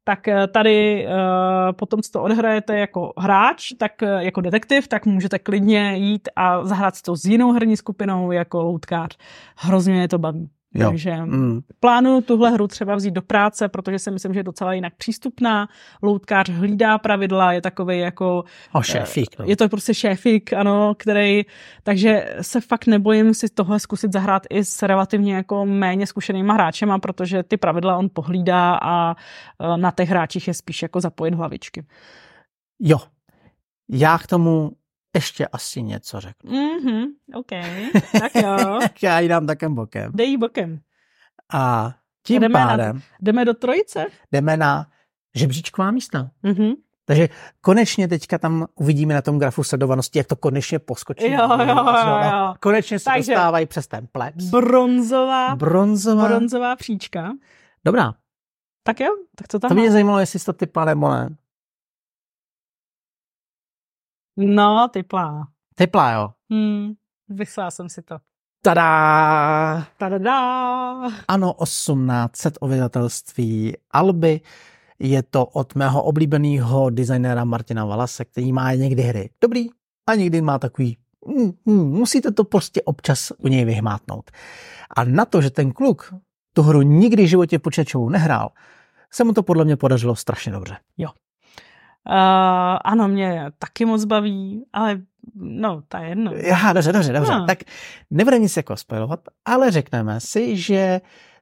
tak 0.05 0.18
uh, 0.28 0.34
tady 0.53 1.07
uh, 1.07 1.12
potom, 1.72 2.03
co 2.03 2.12
to 2.12 2.22
odhrajete 2.22 2.78
jako 2.78 3.12
hráč, 3.18 3.72
tak 3.78 3.93
uh, 4.03 4.09
jako 4.09 4.41
detektiv, 4.41 4.89
tak 4.89 5.07
můžete 5.07 5.39
klidně 5.39 5.97
jít 5.97 6.28
a 6.36 6.64
zahrát 6.64 6.97
si 6.97 7.03
to 7.03 7.16
s 7.16 7.24
jinou 7.24 7.53
herní 7.53 7.76
skupinou 7.76 8.32
jako 8.32 8.62
loutkář. 8.62 9.16
Hrozně 9.57 10.01
je 10.01 10.09
to 10.09 10.18
baví. 10.18 10.51
Jo. 10.75 10.89
Takže 10.89 11.16
mm. 11.16 11.61
plánuju 11.81 12.21
tuhle 12.21 12.51
hru 12.51 12.69
třeba 12.69 12.95
vzít 12.95 13.11
do 13.11 13.23
práce, 13.23 13.69
protože 13.69 13.99
si 13.99 14.11
myslím, 14.11 14.35
že 14.35 14.41
je 14.41 14.45
docela 14.45 14.73
jinak 14.73 14.93
přístupná. 14.97 15.69
Loutkář 16.03 16.51
hlídá 16.51 16.99
pravidla, 16.99 17.53
je 17.53 17.61
takový 17.61 17.99
jako... 17.99 18.45
O 18.73 18.83
šéfík. 18.83 19.39
No. 19.39 19.45
Je 19.45 19.57
to 19.57 19.69
prostě 19.69 19.95
šéfík, 19.95 20.53
ano, 20.53 20.95
který... 20.99 21.43
Takže 21.83 22.37
se 22.41 22.61
fakt 22.61 22.87
nebojím 22.87 23.35
si 23.35 23.49
tohle 23.49 23.81
zkusit 23.81 24.12
zahrát 24.12 24.43
i 24.51 24.64
s 24.64 24.83
relativně 24.83 25.35
jako 25.35 25.66
méně 25.66 26.07
zkušenýma 26.07 26.55
hráčema, 26.55 26.99
protože 26.99 27.43
ty 27.43 27.57
pravidla 27.57 27.97
on 27.97 28.09
pohlídá 28.12 28.79
a 28.83 29.14
e, 29.14 29.77
na 29.77 29.91
těch 29.91 30.09
hráčích 30.09 30.49
je 30.49 30.55
spíš 30.55 30.83
jako 30.83 31.01
zapojit 31.01 31.35
hlavičky. 31.35 31.85
Jo. 32.81 32.99
Já 33.91 34.19
k 34.19 34.27
tomu 34.27 34.73
ještě 35.15 35.47
asi 35.47 35.83
něco 35.83 36.21
řeknu. 36.21 36.53
Mhm, 36.53 37.05
OK, 37.35 37.51
tak 38.21 38.35
jo. 38.35 38.79
Já 39.03 39.21
ji 39.21 39.29
dám 39.29 39.47
takem 39.47 39.75
bokem. 39.75 40.13
Dej 40.15 40.37
bokem. 40.37 40.81
A 41.53 41.95
tím 42.23 42.41
jdeme 42.41 42.53
pádem... 42.53 42.97
Na, 42.97 43.03
jdeme 43.21 43.45
do 43.45 43.55
trojice? 43.55 44.07
Jdeme 44.33 44.57
na 44.57 44.87
žebříčková 45.35 45.91
místa. 45.91 46.31
Mm-hmm. 46.45 46.75
Takže 47.05 47.29
konečně 47.61 48.09
teďka 48.09 48.39
tam 48.39 48.67
uvidíme 48.75 49.15
na 49.15 49.23
tom 49.23 49.39
grafu 49.39 49.65
sledovanosti, 49.65 50.19
jak 50.19 50.27
to 50.27 50.37
konečně 50.37 50.79
poskočí. 50.79 51.33
Jo, 51.33 51.49
jo, 51.59 51.67
jo, 51.67 52.21
jo. 52.33 52.55
Konečně 52.61 52.99
se 52.99 53.05
Takže 53.05 53.33
dostávají 53.33 53.67
přes 53.67 53.87
ten 53.87 54.07
plebs. 54.13 54.45
Bronzová, 54.45 55.57
bronzová, 55.57 56.29
bronzová 56.29 56.77
příčka. 56.77 57.33
Dobrá. 57.85 58.15
Tak 58.83 59.01
jo, 59.01 59.09
tak 59.37 59.49
co 59.49 59.59
tam 59.59 59.69
To 59.69 59.75
mě 59.75 59.91
zajímalo, 59.91 60.19
jestli 60.19 60.39
jsi 60.39 60.45
to 60.47 60.53
typla 60.53 60.85
nebo 60.85 61.11
ne. 61.11 61.29
No, 64.41 64.89
typlá. 64.93 65.49
Typlá, 65.74 66.12
jo. 66.12 66.30
Hmm, 66.51 66.93
vyslela 67.28 67.70
jsem 67.70 67.89
si 67.89 68.03
to. 68.03 68.18
Tada! 68.62 69.86
Tada! 69.99 71.11
Ano, 71.28 71.55
1800 71.62 72.59
obyvatelství 72.61 73.76
Alby. 73.91 74.41
Je 74.99 75.22
to 75.22 75.47
od 75.47 75.74
mého 75.74 76.03
oblíbeného 76.03 76.91
designéra 76.91 77.45
Martina 77.45 77.84
Valase, 77.84 78.24
který 78.24 78.53
má 78.53 78.74
někdy 78.74 79.03
hry 79.03 79.30
dobrý 79.41 79.66
a 80.07 80.14
někdy 80.14 80.43
má 80.43 80.59
takový 80.59 80.97
mm, 81.26 81.53
mm, 81.64 81.91
musíte 81.91 82.32
to 82.32 82.45
prostě 82.45 82.82
občas 82.82 83.32
u 83.39 83.49
něj 83.49 83.64
vyhmátnout. 83.64 84.30
A 84.97 85.05
na 85.05 85.24
to, 85.24 85.43
že 85.43 85.51
ten 85.51 85.72
kluk 85.72 86.14
tu 86.53 86.62
hru 86.62 86.82
nikdy 86.82 87.24
v 87.24 87.28
životě 87.28 87.59
počítačovou 87.59 88.09
nehrál, 88.09 88.51
se 89.11 89.24
mu 89.24 89.32
to 89.32 89.43
podle 89.43 89.64
mě 89.64 89.76
podařilo 89.76 90.16
strašně 90.16 90.53
dobře. 90.53 90.76
Jo, 90.99 91.11
Uh, 92.07 92.78
ano, 92.84 93.09
mě 93.09 93.44
taky 93.59 93.84
moc 93.84 94.05
baví, 94.05 94.64
ale 94.72 95.01
no, 95.34 95.82
ta 95.88 95.99
je 95.99 96.09
jedno. 96.09 96.32
Já, 96.34 96.72
dobře, 96.72 96.92
dobře, 96.92 97.12
dobře. 97.12 97.32
No. 97.32 97.46
Tak 97.46 97.59
nebudeme 98.11 98.42
nic 98.42 98.57
jako 98.57 98.76
spojovat, 98.76 99.20
ale 99.44 99.70
řekneme 99.70 100.20
si, 100.20 100.57
že 100.57 101.01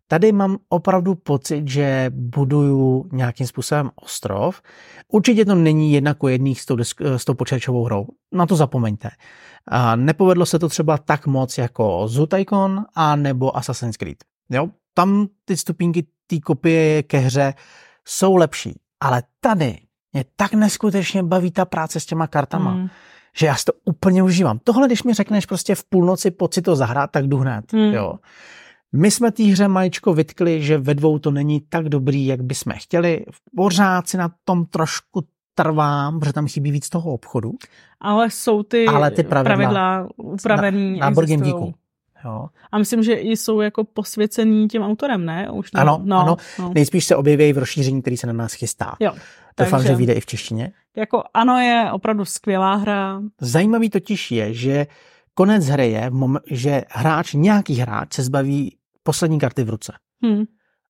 tady 0.09 0.32
mám 0.32 0.57
opravdu 0.68 1.14
pocit, 1.14 1.68
že 1.68 2.11
buduju 2.14 3.09
nějakým 3.12 3.46
způsobem 3.46 3.90
ostrov. 3.94 4.62
Určitě 5.09 5.44
to 5.44 5.54
není 5.54 5.92
jedna 5.92 6.14
ku 6.14 6.28
jedný 6.28 6.54
s 6.54 6.66
tou, 6.66 6.76
s 7.00 7.24
tou 7.24 7.34
počítačovou 7.34 7.84
hrou. 7.84 8.07
Na 8.32 8.46
to 8.46 8.57
zapomeňte. 8.57 9.11
A 9.68 9.96
nepovedlo 9.96 10.46
se 10.46 10.59
to 10.59 10.68
třeba 10.68 10.98
tak 10.98 11.26
moc 11.26 11.59
jako 11.59 12.09
Zutajkon 12.09 12.84
a 12.94 13.16
nebo 13.16 13.57
Assassin's 13.57 13.96
Creed. 13.96 14.18
Jo? 14.50 14.68
Tam 14.94 15.26
ty 15.44 15.57
stupínky 15.57 16.07
té 16.26 16.40
kopie 16.40 17.02
ke 17.02 17.18
hře 17.18 17.54
jsou 18.04 18.36
lepší. 18.36 18.80
Ale 19.00 19.22
tady 19.40 19.78
mě 20.12 20.24
tak 20.36 20.54
neskutečně 20.54 21.22
baví 21.22 21.50
ta 21.50 21.64
práce 21.64 22.00
s 22.00 22.07
těma 22.07 22.26
kartama, 22.26 22.74
mm. 22.74 22.88
že 23.36 23.46
já 23.46 23.57
si 23.57 23.64
to 23.64 23.72
úplně 23.84 24.22
užívám. 24.22 24.59
Tohle, 24.64 24.86
když 24.86 25.02
mi 25.02 25.14
řekneš 25.14 25.46
prostě 25.46 25.74
v 25.74 25.84
půlnoci 25.84 26.30
pocit 26.30 26.62
to 26.62 26.76
zahrát, 26.76 27.11
tak 27.11 27.26
jdu 27.26 27.38
hned. 27.38 27.72
Mm. 27.72 27.80
Jo. 27.80 28.14
My 28.92 29.11
jsme 29.11 29.32
té 29.32 29.42
hře 29.42 29.68
maličko 29.68 30.14
vytkli, 30.14 30.62
že 30.62 30.78
ve 30.78 30.94
dvou 30.94 31.18
to 31.18 31.30
není 31.30 31.61
tak 31.61 31.88
dobrý, 31.88 32.26
jak 32.26 32.42
bychom 32.42 32.72
chtěli. 32.76 33.24
Pořád 33.57 34.09
si 34.09 34.16
na 34.16 34.30
tom 34.44 34.64
trošku 34.64 35.24
trvám, 35.54 36.20
protože 36.20 36.32
tam 36.32 36.46
chybí 36.46 36.70
víc 36.70 36.88
toho 36.88 37.12
obchodu. 37.12 37.52
Ale 38.00 38.30
jsou 38.30 38.62
ty, 38.62 38.86
Ale 38.86 39.11
ty 39.11 39.22
pravidla, 39.22 39.57
pravidla 39.57 40.09
upravený. 40.16 40.98
Na, 40.98 41.11
na 41.11 41.22
Geeku. 41.22 41.74
Jo. 42.24 42.48
A 42.72 42.78
myslím, 42.78 43.02
že 43.02 43.14
i 43.14 43.36
jsou 43.36 43.61
jako 43.61 43.84
posvěcený 43.84 44.68
tím 44.68 44.82
autorem, 44.82 45.24
ne? 45.24 45.50
Už 45.50 45.72
ne? 45.72 45.80
Ano, 45.80 46.00
no, 46.04 46.18
ano. 46.18 46.36
No. 46.59 46.72
Nejspíš 46.74 47.04
se 47.04 47.16
objeví 47.16 47.52
v 47.52 47.59
rozšíření, 47.59 48.02
který 48.02 48.16
se 48.16 48.26
na 48.26 48.32
nás 48.32 48.52
chystá. 48.52 48.96
Jo. 49.00 49.12
Doufám, 49.59 49.82
že 49.82 49.94
vyjde 49.94 50.12
i 50.12 50.20
v 50.20 50.26
češtině. 50.26 50.72
Jako 50.96 51.22
ano, 51.34 51.59
je 51.59 51.92
opravdu 51.92 52.24
skvělá 52.24 52.74
hra. 52.74 53.20
Zajímavý 53.40 53.90
totiž 53.90 54.30
je, 54.30 54.54
že 54.54 54.86
konec 55.34 55.66
hry 55.66 55.90
je, 55.90 56.11
že 56.50 56.82
hráč, 56.90 57.32
nějaký 57.34 57.74
hráč 57.74 58.14
se 58.14 58.22
zbaví 58.22 58.76
poslední 59.02 59.38
karty 59.38 59.64
v 59.64 59.70
ruce. 59.70 59.92
Hmm. 60.22 60.44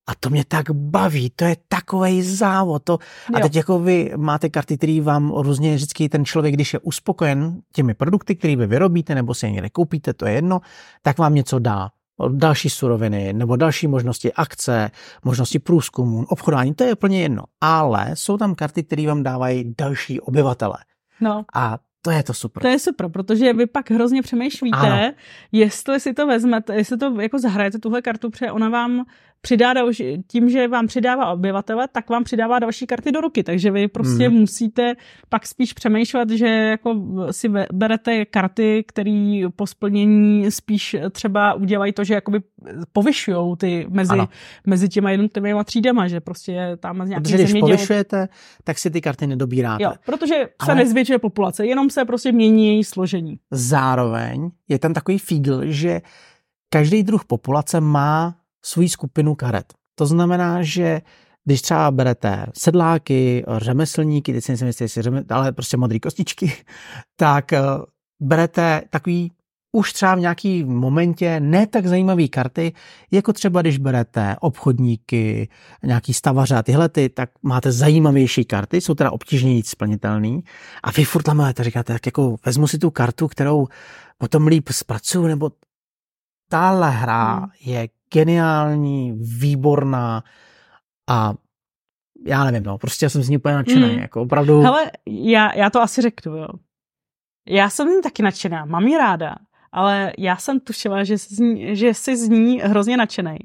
A 0.08 0.14
to 0.20 0.30
mě 0.30 0.44
tak 0.48 0.70
baví, 0.70 1.32
to 1.36 1.44
je 1.44 1.56
takový 1.68 2.22
závod. 2.22 2.82
To, 2.84 2.98
a 3.34 3.40
teď 3.40 3.56
jako 3.56 3.78
vy 3.78 4.12
máte 4.16 4.48
karty, 4.48 4.76
které 4.76 5.00
vám 5.02 5.30
různě 5.30 5.74
vždycky 5.74 6.08
ten 6.08 6.24
člověk, 6.24 6.54
když 6.54 6.72
je 6.72 6.78
uspokojen 6.78 7.60
těmi 7.72 7.94
produkty, 7.94 8.36
které 8.36 8.56
vy 8.56 8.66
vyrobíte 8.66 9.14
nebo 9.14 9.34
si 9.34 9.46
je 9.46 9.52
někde 9.52 9.70
koupíte, 9.70 10.14
to 10.14 10.26
je 10.26 10.32
jedno, 10.32 10.60
tak 11.02 11.18
vám 11.18 11.34
něco 11.34 11.58
dá 11.58 11.88
další 12.28 12.70
suroviny 12.70 13.32
nebo 13.32 13.56
další 13.56 13.86
možnosti 13.86 14.32
akce, 14.32 14.90
možnosti 15.24 15.58
průzkumu, 15.58 16.24
obchodování, 16.28 16.74
to 16.74 16.84
je 16.84 16.92
úplně 16.92 17.22
jedno. 17.22 17.42
Ale 17.60 18.10
jsou 18.14 18.36
tam 18.36 18.54
karty, 18.54 18.82
které 18.82 19.06
vám 19.06 19.22
dávají 19.22 19.74
další 19.78 20.20
obyvatele. 20.20 20.76
No. 21.20 21.44
A 21.54 21.78
to 22.02 22.10
je 22.10 22.22
to 22.22 22.34
super. 22.34 22.62
To 22.62 22.68
je 22.68 22.78
super, 22.78 23.08
protože 23.08 23.52
vy 23.52 23.66
pak 23.66 23.90
hrozně 23.90 24.22
přemýšlíte, 24.22 24.76
ano. 24.76 25.12
jestli 25.52 26.00
si 26.00 26.14
to 26.14 26.26
vezmete, 26.26 26.74
jestli 26.74 26.98
to 26.98 27.20
jako 27.20 27.38
zahrajete 27.38 27.78
tuhle 27.78 28.02
kartu, 28.02 28.30
protože 28.30 28.52
ona 28.52 28.68
vám 28.68 29.04
přidá 29.46 29.72
další, 29.72 30.22
tím, 30.26 30.50
že 30.50 30.68
vám 30.68 30.86
přidává 30.86 31.32
obyvatele, 31.32 31.88
tak 31.92 32.10
vám 32.10 32.24
přidává 32.24 32.58
další 32.58 32.86
karty 32.86 33.12
do 33.12 33.20
ruky, 33.20 33.42
takže 33.42 33.70
vy 33.70 33.88
prostě 33.88 34.28
hmm. 34.28 34.38
musíte 34.38 34.94
pak 35.28 35.46
spíš 35.46 35.72
přemýšlet, 35.72 36.30
že 36.30 36.46
jako 36.46 36.94
si 37.30 37.48
berete 37.72 38.24
karty, 38.24 38.84
které 38.88 39.42
po 39.56 39.66
splnění 39.66 40.50
spíš 40.50 40.96
třeba 41.10 41.54
udělají 41.54 41.92
to, 41.92 42.04
že 42.04 42.14
jakoby 42.14 42.40
povyšují 42.92 43.56
ty 43.56 43.86
mezi, 43.88 44.18
mezi 44.66 44.88
těma 44.88 45.10
jednotlivými 45.10 45.64
třídama, 45.64 46.08
že 46.08 46.20
prostě 46.20 46.76
tam 46.80 47.08
nějaký 47.08 47.22
Protože 47.22 47.44
když 47.44 47.60
povyšujete, 47.60 48.28
tak 48.64 48.78
si 48.78 48.90
ty 48.90 49.00
karty 49.00 49.26
nedobíráte. 49.26 49.84
Jo, 49.84 49.92
protože 50.06 50.34
Ale... 50.34 50.66
se 50.66 50.74
nezvětšuje 50.74 51.18
populace, 51.18 51.66
jenom 51.66 51.90
se 51.90 52.04
prostě 52.04 52.32
mění 52.32 52.68
její 52.68 52.84
složení. 52.84 53.38
Zároveň 53.50 54.50
je 54.68 54.78
tam 54.78 54.94
takový 54.94 55.18
fígl, 55.18 55.60
že 55.64 56.00
každý 56.68 57.02
druh 57.02 57.24
populace 57.24 57.80
má 57.80 58.34
svou 58.66 58.88
skupinu 58.88 59.34
karet. 59.34 59.72
To 59.94 60.06
znamená, 60.06 60.62
že 60.62 61.00
když 61.44 61.62
třeba 61.62 61.90
berete 61.90 62.46
sedláky, 62.58 63.44
řemeslníky, 63.56 64.32
teď 64.32 64.44
si 64.44 64.52
myslím, 64.52 64.68
jestli 64.68 65.02
řemel, 65.02 65.22
ale 65.30 65.52
prostě 65.52 65.76
modré 65.76 65.98
kostičky, 65.98 66.52
tak 67.16 67.52
eh, 67.52 67.60
berete 68.22 68.82
takový 68.90 69.32
už 69.72 69.92
třeba 69.92 70.14
v 70.14 70.20
nějaký 70.20 70.64
momentě 70.64 71.40
ne 71.40 71.66
tak 71.66 71.86
zajímavé 71.86 72.28
karty, 72.28 72.72
jako 73.10 73.32
třeba 73.32 73.62
když 73.62 73.78
berete 73.78 74.36
obchodníky, 74.40 75.48
nějaký 75.82 76.14
stavaře 76.14 76.54
a 76.54 76.62
tyhle, 76.62 76.88
ty, 76.88 77.08
tak 77.08 77.30
máte 77.42 77.72
zajímavější 77.72 78.44
karty, 78.44 78.80
jsou 78.80 78.94
teda 78.94 79.10
obtížněji 79.10 79.62
splnitelný 79.62 80.44
a 80.82 80.90
vy 80.90 81.04
furt 81.04 81.22
tam 81.22 81.36
máte, 81.36 81.64
říkáte, 81.64 81.92
tak 81.92 82.06
jako 82.06 82.36
vezmu 82.46 82.66
si 82.66 82.78
tu 82.78 82.90
kartu, 82.90 83.28
kterou 83.28 83.66
potom 84.18 84.46
líp 84.46 84.68
zpracuju, 84.68 85.26
nebo 85.26 85.50
tahle 86.48 86.90
hra 86.90 87.34
hmm. 87.34 87.48
je 87.60 87.88
geniální, 88.12 89.12
výborná 89.12 90.24
a 91.08 91.34
já 92.26 92.44
nevím, 92.44 92.62
no, 92.62 92.78
prostě 92.78 93.06
já 93.06 93.10
jsem 93.10 93.22
z 93.22 93.28
ní 93.28 93.36
úplně 93.36 93.54
nadšený, 93.54 93.88
hmm. 93.88 93.98
jako 93.98 94.22
opravdu. 94.22 94.60
Hele, 94.60 94.90
já, 95.06 95.54
já 95.54 95.70
to 95.70 95.80
asi 95.80 96.02
řeknu, 96.02 96.36
jo. 96.36 96.48
Já 97.48 97.70
jsem 97.70 98.02
taky 98.02 98.22
nadšená, 98.22 98.64
mám 98.64 98.86
ji 98.86 98.98
ráda, 98.98 99.34
ale 99.72 100.12
já 100.18 100.36
jsem 100.36 100.60
tušila, 100.60 101.04
že, 101.04 101.16
ní, 101.38 101.76
že 101.76 101.94
jsi 101.94 102.16
z 102.16 102.28
ní 102.28 102.60
hrozně 102.60 102.96
nadšený. 102.96 103.38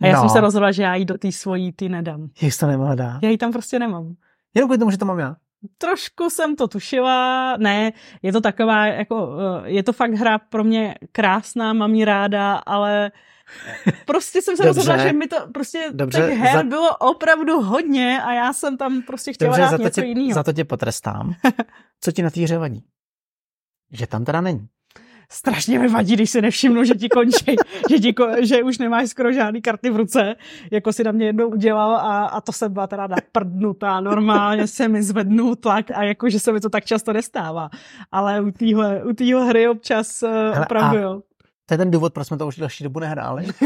A 0.00 0.06
já 0.06 0.14
no. 0.14 0.20
jsem 0.20 0.28
se 0.28 0.40
rozhodla, 0.40 0.72
že 0.72 0.82
já 0.82 0.94
jí 0.94 1.04
do 1.04 1.18
té 1.18 1.32
svojí 1.32 1.72
ty 1.72 1.88
nedám. 1.88 2.28
Jak 2.42 2.56
to 2.60 2.66
nemá 2.66 2.94
dát? 2.94 3.18
Já 3.22 3.30
ji 3.30 3.38
tam 3.38 3.52
prostě 3.52 3.78
nemám. 3.78 4.14
Jenom 4.54 4.68
kvůli 4.68 4.78
tomu, 4.78 4.90
že 4.90 4.98
to 4.98 5.04
mám 5.04 5.18
já. 5.18 5.36
Trošku 5.78 6.30
jsem 6.30 6.56
to 6.56 6.68
tušila, 6.68 7.56
ne, 7.56 7.92
je 8.22 8.32
to 8.32 8.40
taková, 8.40 8.86
jako, 8.86 9.36
eh, 9.64 9.70
je 9.70 9.82
to 9.82 9.92
fakt 9.92 10.14
hra 10.14 10.38
pro 10.38 10.64
mě 10.64 10.94
krásná, 11.12 11.72
mám 11.72 11.94
ji 11.94 12.04
ráda, 12.04 12.54
ale 12.54 13.10
prostě 14.06 14.42
jsem 14.42 14.56
se 14.56 14.64
rozhodla, 14.64 14.96
že 14.96 15.12
mi 15.12 15.26
to 15.26 15.36
prostě 15.54 15.90
Dobře, 15.92 16.18
těch 16.18 16.38
her 16.38 16.56
za... 16.56 16.62
bylo 16.62 16.96
opravdu 16.96 17.60
hodně 17.60 18.22
a 18.22 18.32
já 18.32 18.52
jsem 18.52 18.76
tam 18.76 19.02
prostě 19.02 19.32
chtěla 19.32 19.48
Dobře, 19.48 19.62
dát 19.62 19.70
za 19.70 19.76
něco 19.76 20.00
jiného. 20.00 20.34
Za 20.34 20.42
to 20.42 20.52
tě 20.52 20.64
potrestám. 20.64 21.34
Co 22.00 22.12
ti 22.12 22.22
na 22.22 22.30
té 22.30 22.40
hře 22.40 22.58
vadí? 22.58 22.84
Že 23.92 24.06
tam 24.06 24.24
teda 24.24 24.40
není 24.40 24.68
strašně 25.32 25.78
mi 25.78 25.88
vadí, 25.88 26.14
když 26.14 26.30
si 26.30 26.42
nevšimnu, 26.42 26.84
že 26.84 26.94
ti 26.94 27.08
končí, 27.08 27.56
že, 27.90 27.98
ti, 27.98 28.14
že 28.40 28.62
už 28.62 28.78
nemáš 28.78 29.08
skoro 29.08 29.32
žádný 29.32 29.62
karty 29.62 29.90
v 29.90 29.96
ruce, 29.96 30.34
jako 30.70 30.92
si 30.92 31.04
na 31.04 31.12
mě 31.12 31.26
jednou 31.26 31.48
udělal 31.48 31.94
a, 31.94 32.26
a 32.26 32.40
to 32.40 32.52
jsem 32.52 32.72
byla 32.72 32.86
teda 32.86 33.06
naprdnutá, 33.06 34.00
normálně 34.00 34.66
se 34.66 34.88
mi 34.88 35.02
zvednul 35.02 35.56
tlak 35.56 35.90
a 35.90 36.02
jako, 36.02 36.30
že 36.30 36.40
se 36.40 36.52
mi 36.52 36.60
to 36.60 36.70
tak 36.70 36.84
často 36.84 37.12
nestává. 37.12 37.70
Ale 38.12 38.40
u 38.40 38.50
téhle 38.50 39.04
u 39.04 39.12
týhle 39.12 39.44
hry 39.44 39.68
občas 39.68 40.22
uh, 40.22 40.30
Hele, 40.30 40.60
opravdu 40.60 40.98
jo. 40.98 41.22
To 41.70 41.74
je 41.74 41.78
ten 41.78 41.90
důvod, 41.90 42.12
proč 42.12 42.26
jsme 42.26 42.36
to 42.36 42.46
už 42.46 42.56
další 42.56 42.84
dobu 42.84 43.00
nehráli. 43.00 43.46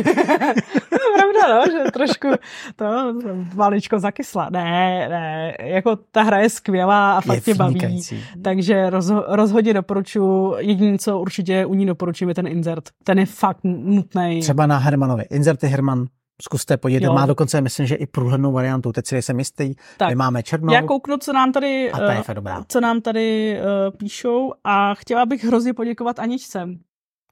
no, 0.93 0.99
pravda, 1.17 1.55
no, 1.55 1.65
že 1.73 1.91
trošku 1.91 2.29
to 2.77 3.15
maličko 3.55 3.99
zakysla. 3.99 4.49
Ne, 4.53 5.09
ne, 5.09 5.57
jako 5.61 5.97
ta 5.97 6.23
hra 6.23 6.39
je 6.39 6.51
skvělá 6.51 7.17
a 7.17 7.21
fakt 7.21 7.45
tě 7.45 7.55
baví. 7.55 8.03
Takže 8.43 8.91
roz, 8.91 9.11
rozhodně 9.29 9.75
doporučuji, 9.75 10.55
jediné, 10.59 10.99
co 10.99 11.19
určitě 11.19 11.67
u 11.67 11.75
ní 11.75 11.87
doporučuji, 11.87 12.29
je 12.29 12.35
ten 12.35 12.47
insert. 12.47 12.85
Ten 13.05 13.19
je 13.19 13.27
fakt 13.27 13.61
nutný. 13.65 14.41
Třeba 14.41 14.67
na 14.67 14.79
Hermanovi. 14.79 15.25
Inserty 15.31 15.67
Herman 15.67 16.07
Zkuste 16.43 16.77
podívat, 16.77 17.15
má 17.15 17.27
dokonce, 17.27 17.61
myslím, 17.61 17.87
že 17.87 17.95
i 17.95 18.07
průhlednou 18.07 18.53
variantu, 18.53 18.93
teď 18.93 19.07
si 19.07 19.23
jsem 19.23 19.39
jistý, 19.39 19.75
tak, 19.97 20.09
my 20.09 20.15
máme 20.15 20.43
černou. 20.43 20.73
Já 20.73 20.83
kouknu, 20.83 21.17
co 21.17 21.33
nám 21.33 21.53
tady, 21.53 21.93
a 21.93 22.13
je 22.13 22.19
uh, 22.19 22.63
co 22.69 22.81
nám 22.81 23.01
tady 23.01 23.59
uh, 23.59 23.97
píšou 23.97 24.53
a 24.65 24.95
chtěla 24.95 25.27
bych 25.27 25.45
hrozně 25.45 25.75
poděkovat 25.75 26.19
Aničce. 26.19 26.69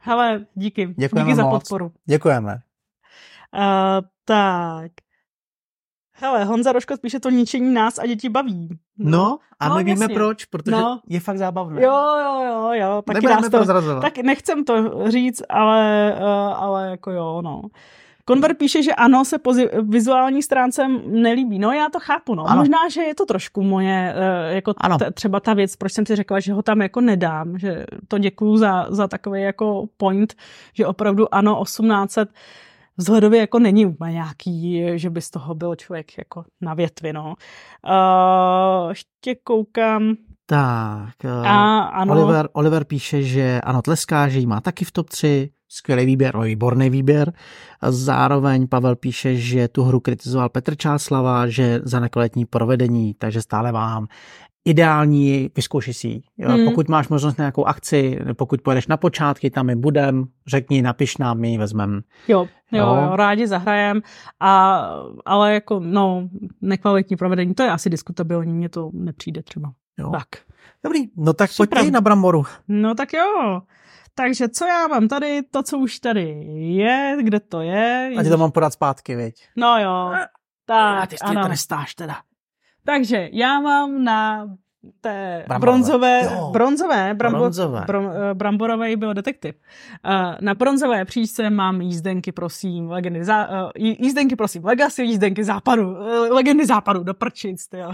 Hele, 0.05 0.47
díky. 0.55 0.95
Děkujeme 0.99 1.31
díky 1.31 1.37
za 1.37 1.43
moc. 1.43 1.63
podporu. 1.63 1.93
Děkujeme. 2.05 2.53
Uh, 2.53 4.07
tak. 4.25 4.93
Hele, 6.15 6.45
Honza 6.45 6.73
Roško 6.73 6.97
spíše 6.97 7.21
to 7.21 7.31
ničení 7.31 7.75
nás 7.75 7.99
a 7.99 8.07
děti 8.07 8.29
baví. 8.29 8.69
No, 8.99 9.11
no 9.11 9.39
a 9.61 9.69
my 9.69 9.75
no, 9.75 9.79
víme 9.79 10.05
jasně. 10.05 10.15
proč, 10.15 10.45
protože 10.45 10.77
no. 10.77 11.01
je 11.07 11.21
fakt 11.21 11.39
zábavné. 11.39 11.83
Jo, 11.83 11.93
jo, 12.25 12.43
jo, 12.47 12.73
jo. 12.73 13.03
Taky 13.07 13.27
nás 13.27 13.49
to, 13.49 14.01
tak 14.01 14.19
nechcem 14.19 14.65
to 14.65 15.05
říct, 15.11 15.43
ale, 15.49 16.15
uh, 16.21 16.63
ale 16.63 16.91
jako 16.91 17.11
jo, 17.11 17.43
no. 17.43 17.63
Konver 18.25 18.55
píše, 18.55 18.83
že 18.83 18.95
ano, 18.95 19.25
se 19.25 19.39
po 19.39 19.53
vizuální 19.83 20.43
stránce 20.43 20.89
nelíbí. 21.07 21.59
No 21.59 21.73
já 21.73 21.89
to 21.89 22.01
chápu, 22.01 22.35
no. 22.35 22.45
Ano. 22.51 22.59
Možná, 22.59 22.89
že 22.89 23.03
je 23.03 23.15
to 23.15 23.27
trošku 23.27 23.63
moje, 23.63 24.15
eh, 24.17 24.55
jako 24.55 24.75
t- 24.75 25.11
třeba 25.11 25.41
ta 25.41 25.55
věc, 25.55 25.77
proč 25.77 25.93
jsem 25.93 26.07
si 26.07 26.17
řekla, 26.17 26.41
že 26.41 26.53
ho 26.53 26.63
tam 26.63 26.83
jako 26.83 27.01
nedám, 27.01 27.59
že 27.59 27.85
to 28.09 28.19
děkuju 28.19 28.57
za, 28.57 28.87
za 28.89 29.09
takový 29.09 29.43
jako 29.43 29.87
point, 29.97 30.35
že 30.75 30.87
opravdu 30.87 31.35
ano, 31.35 31.63
1800 31.65 32.29
vzhledově 32.97 33.41
jako 33.41 33.59
není 33.59 33.87
úplně 33.87 34.13
nějaký, 34.13 34.83
že 34.95 35.11
by 35.11 35.21
z 35.21 35.31
toho 35.31 35.55
byl 35.55 35.75
člověk 35.75 36.19
jako 36.19 36.45
na 36.61 36.75
větvi, 36.75 37.13
no. 37.13 37.35
Uh, 37.89 38.89
ještě 38.89 39.35
koukám, 39.45 40.17
tak, 40.47 41.25
eh, 41.25 41.49
a, 41.49 41.81
ano. 41.81 42.13
Oliver, 42.13 42.49
Oliver 42.53 42.85
píše, 42.85 43.23
že 43.23 43.61
ano, 43.61 43.83
tleská, 43.83 44.29
že 44.29 44.39
jí 44.39 44.47
má 44.47 44.61
taky 44.61 44.85
v 44.85 44.93
top 44.93 45.11
3, 45.11 45.51
skvělý 45.73 46.07
výběr, 46.07 46.35
no, 46.35 46.41
výborný 46.41 46.91
výběr. 46.91 47.33
Zároveň 47.89 48.69
Pavel 48.69 48.97
píše, 48.97 49.37
že 49.37 49.69
tu 49.69 49.83
hru 49.83 50.01
kritizoval 50.01 50.49
Petr 50.49 50.77
Čáslava, 50.77 51.47
že 51.47 51.81
za 51.85 52.01
nekvalitní 52.01 52.45
provedení, 52.45 53.15
takže 53.15 53.43
stále 53.43 53.73
vám 53.73 54.07
ideální, 54.65 55.51
vyzkouši 55.57 55.95
si 55.95 56.09
ji. 56.09 56.23
Hmm. 56.47 56.65
Pokud 56.65 56.89
máš 56.89 57.09
možnost 57.09 57.39
na 57.39 57.43
nějakou 57.43 57.65
akci, 57.65 58.19
pokud 58.37 58.63
pojedeš 58.63 58.87
na 58.87 58.97
počátky, 58.97 59.51
tam 59.51 59.67
my 59.67 59.77
budem, 59.77 60.25
řekni, 60.47 60.83
napiš 60.83 61.19
nám, 61.19 61.39
my 61.39 61.51
ji 61.51 61.59
vezmeme. 61.59 62.01
Jo, 62.29 62.49
jo, 62.73 62.87
jo, 62.87 63.17
rádi 63.17 63.47
zahrajem, 63.47 64.03
a, 64.41 64.83
ale 65.25 65.55
jako, 65.55 65.81
no, 65.81 66.29
nekvalitní 66.61 67.17
provedení, 67.17 67.55
to 67.55 67.63
je 67.63 67.71
asi 67.71 67.91
diskutabilní, 67.91 68.53
mně 68.53 68.69
to 68.69 68.91
nepřijde 68.93 69.43
třeba. 69.43 69.73
Jo. 69.99 70.11
Tak. 70.11 70.29
Dobrý, 70.85 71.01
no 71.17 71.33
tak 71.33 71.51
Super. 71.51 71.79
pojď 71.79 71.93
na 71.93 72.01
Bramboru. 72.01 72.45
No 72.69 72.95
tak 72.95 73.13
jo. 73.13 73.63
Takže 74.15 74.49
co 74.49 74.67
já 74.67 74.87
mám 74.87 75.09
tady, 75.09 75.43
to, 75.51 75.63
co 75.63 75.79
už 75.79 75.99
tady 75.99 76.45
je, 76.55 77.17
kde 77.23 77.41
to 77.41 77.61
je. 77.61 78.13
A 78.19 78.23
ty 78.23 78.29
to 78.29 78.37
mám 78.39 78.53
podat 78.53 78.73
zpátky, 78.73 79.17
viď? 79.17 79.35
No 79.57 79.79
jo. 79.79 80.13
Tak, 80.67 81.03
A 81.03 81.07
ty 81.07 81.19
ano. 81.19 81.45
trestáš 81.45 81.95
teda. 81.95 82.17
Takže 82.85 83.29
já 83.33 83.61
mám 83.61 84.05
na 84.05 84.47
té 85.01 85.45
Bramborové. 85.49 85.61
bronzové, 85.61 86.23
jo. 86.25 86.51
bronzové, 86.53 87.15
brambo, 87.15 87.39
bronzové. 87.39 87.85
Brom, 87.87 88.11
eh, 88.31 88.35
bramborové 88.35 88.97
byl 88.97 89.15
detektiv. 89.15 89.55
Uh, 90.05 90.13
na 90.41 90.55
bronzové 90.55 91.05
příčce 91.05 91.51
mám 91.51 91.81
jízdenky, 91.81 92.33
prosím, 92.33 92.91
legendy, 92.91 93.25
zá, 93.25 93.49
uh, 93.49 93.71
jízdenky, 93.77 94.37
prosím, 94.37 94.65
legacy, 94.65 95.03
jízdenky 95.03 95.45
západu, 95.45 95.91
uh, 95.91 96.07
legendy 96.31 96.67
západu, 96.67 97.03
do 97.03 97.15
prčic, 97.15 97.69
ty 97.69 97.79
jo. 97.79 97.93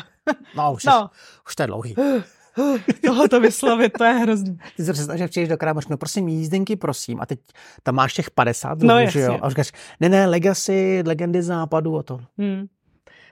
No, 0.56 0.72
už, 0.72 0.84
no. 0.84 1.10
už 1.46 1.56
to 1.56 1.62
je 1.62 1.66
dlouhý. 1.66 1.94
tohoto 3.06 3.40
vyslovit, 3.40 3.92
to 3.98 4.04
je 4.04 4.12
hrozný. 4.12 4.58
Ty 4.76 4.84
se 4.84 4.92
představ, 4.92 5.16
že 5.16 5.28
přijdeš 5.28 5.48
do 5.48 5.56
krámošku, 5.56 5.92
no 5.92 5.96
prosím, 5.96 6.28
jízdenky, 6.28 6.76
prosím, 6.76 7.20
a 7.20 7.26
teď 7.26 7.40
tam 7.82 7.94
máš 7.94 8.14
těch 8.14 8.30
50 8.30 8.78
druhů, 8.78 8.94
no, 8.94 9.10
že 9.10 9.20
jo? 9.20 9.38
A 9.42 9.48
říkáš, 9.48 9.72
ne, 10.00 10.08
ne, 10.08 10.26
Legacy, 10.26 11.02
Legendy 11.06 11.42
západu 11.42 11.94
o 11.94 12.02
to. 12.02 12.20
Hmm. 12.38 12.66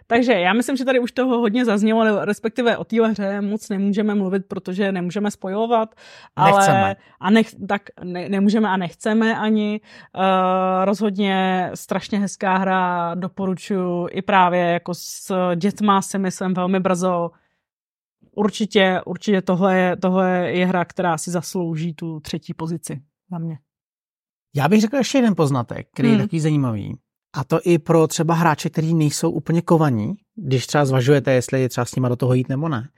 Takže 0.07 0.33
já 0.33 0.53
myslím, 0.53 0.77
že 0.77 0.85
tady 0.85 1.01
už 1.01 1.13
toho 1.13 1.39
hodně 1.39 1.65
zaznělo, 1.65 2.25
respektive 2.25 2.77
o 2.77 2.85
téhle 2.85 3.09
hře 3.09 3.41
moc 3.41 3.69
nemůžeme 3.69 4.15
mluvit, 4.15 4.47
protože 4.49 4.93
nemůžeme 4.93 5.31
spojovat, 5.31 5.95
ale 6.37 6.53
nechceme. 6.53 6.97
a 7.21 7.31
nech, 7.31 7.47
tak 7.69 7.83
ne, 8.05 8.29
nemůžeme 8.29 8.69
a 8.69 8.77
nechceme 8.77 9.39
ani. 9.39 9.81
Uh, 10.17 10.23
rozhodně 10.85 11.71
strašně 11.75 12.19
hezká 12.19 12.57
hra, 12.57 13.15
doporučuji 13.15 14.09
i 14.11 14.23
právě 14.23 14.61
jako 14.61 14.95
s 14.95 15.33
dětma 15.55 16.03
si 16.03 16.19
myslím 16.19 16.55
velmi 16.55 16.81
brzo 16.81 17.31
určitě, 18.37 19.01
určitě 19.07 19.43
tohle 19.43 19.79
je, 19.79 19.97
tohle 19.97 20.51
je 20.51 20.67
hra, 20.67 20.85
která 20.85 21.19
si 21.19 21.31
zaslouží 21.31 21.95
tu 21.95 22.21
třetí 22.21 22.55
pozici 22.55 23.01
za 23.31 23.39
mě. 23.39 23.59
Já 24.57 24.69
bych 24.69 24.81
řekl 24.81 24.97
ještě 24.97 25.19
jeden 25.19 25.35
poznatek, 25.35 25.89
který 25.93 26.09
hmm. 26.09 26.19
je 26.19 26.25
takový 26.25 26.41
zajímavý. 26.41 26.99
A 27.35 27.45
to 27.45 27.61
i 27.65 27.79
pro 27.79 28.07
třeba 28.07 28.35
hráče, 28.35 28.71
kteří 28.71 28.95
nejsou 28.95 29.31
úplně 29.31 29.63
kovaní, 29.63 30.15
když 30.35 30.67
třeba 30.67 30.85
zvažujete, 30.85 31.33
jestli 31.33 31.61
je 31.61 31.69
třeba 31.69 31.85
s 31.85 31.95
nima 31.95 32.09
do 32.09 32.17
toho 32.17 32.35
jít 32.35 32.49
nebo 32.49 32.69
ne. 32.69 32.89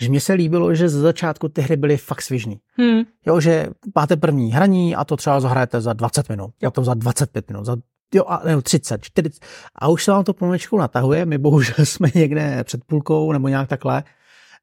Že 0.00 0.08
mně 0.08 0.20
se 0.20 0.32
líbilo, 0.32 0.74
že 0.74 0.88
ze 0.88 1.00
začátku 1.00 1.48
ty 1.48 1.62
hry 1.62 1.76
byly 1.76 1.96
fakt 1.96 2.22
svižný. 2.22 2.60
Hmm. 2.78 3.02
Jo, 3.26 3.40
že 3.40 3.68
máte 3.94 4.16
první 4.16 4.52
hraní 4.52 4.96
a 4.96 5.04
to 5.04 5.16
třeba 5.16 5.40
zahrajete 5.40 5.80
za 5.80 5.92
20 5.92 6.28
minut, 6.28 6.50
jo. 6.62 6.70
potom 6.70 6.84
za 6.84 6.94
25 6.94 7.48
minut, 7.48 7.64
za 7.64 7.76
jo, 8.14 8.24
a, 8.26 8.42
ne, 8.44 8.62
30, 8.62 9.02
40, 9.02 9.44
a 9.74 9.88
už 9.88 10.04
se 10.04 10.10
vám 10.10 10.24
to 10.24 10.34
pomaličku 10.34 10.78
natahuje, 10.78 11.26
my 11.26 11.38
bohužel 11.38 11.74
jsme 11.86 12.08
někde 12.14 12.64
před 12.64 12.84
půlkou 12.84 13.32
nebo 13.32 13.48
nějak 13.48 13.68
takhle, 13.68 14.04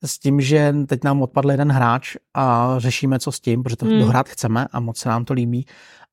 s 0.03 0.19
tím, 0.19 0.41
že 0.41 0.73
teď 0.87 1.03
nám 1.03 1.21
odpadl 1.21 1.51
jeden 1.51 1.71
hráč 1.71 2.15
a 2.33 2.75
řešíme, 2.77 3.19
co 3.19 3.31
s 3.31 3.39
tím, 3.39 3.63
protože 3.63 3.75
to 3.75 3.85
hmm. 3.85 3.99
dohrát 3.99 4.29
chceme 4.29 4.67
a 4.71 4.79
moc 4.79 4.97
se 4.97 5.09
nám 5.09 5.25
to 5.25 5.33
líbí. 5.33 5.65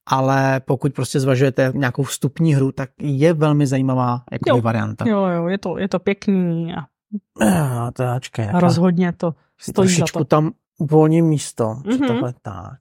Ale 0.06 0.60
pokud 0.60 0.94
prostě 0.94 1.20
zvažujete 1.20 1.72
nějakou 1.74 2.02
vstupní 2.02 2.54
hru, 2.54 2.72
tak 2.72 2.90
je 3.00 3.32
velmi 3.32 3.66
zajímavá 3.66 4.24
jako 4.32 4.60
varianta. 4.60 5.04
Jo, 5.08 5.26
jo, 5.26 5.46
je 5.46 5.58
to, 5.58 5.78
je 5.78 5.88
to 5.88 5.98
pěkný 5.98 6.74
a, 6.74 6.80
a, 7.46 7.90
to, 7.90 8.04
ačkej, 8.04 8.50
a 8.54 8.60
rozhodně 8.60 9.12
to 9.12 9.34
stojí 9.60 9.88
za 9.88 10.06
to. 10.12 10.24
tam 10.24 10.52
uvolním 10.78 11.26
místo, 11.26 11.64
mm-hmm. 11.64 12.06
tohle 12.06 12.34
tak. 12.42 12.78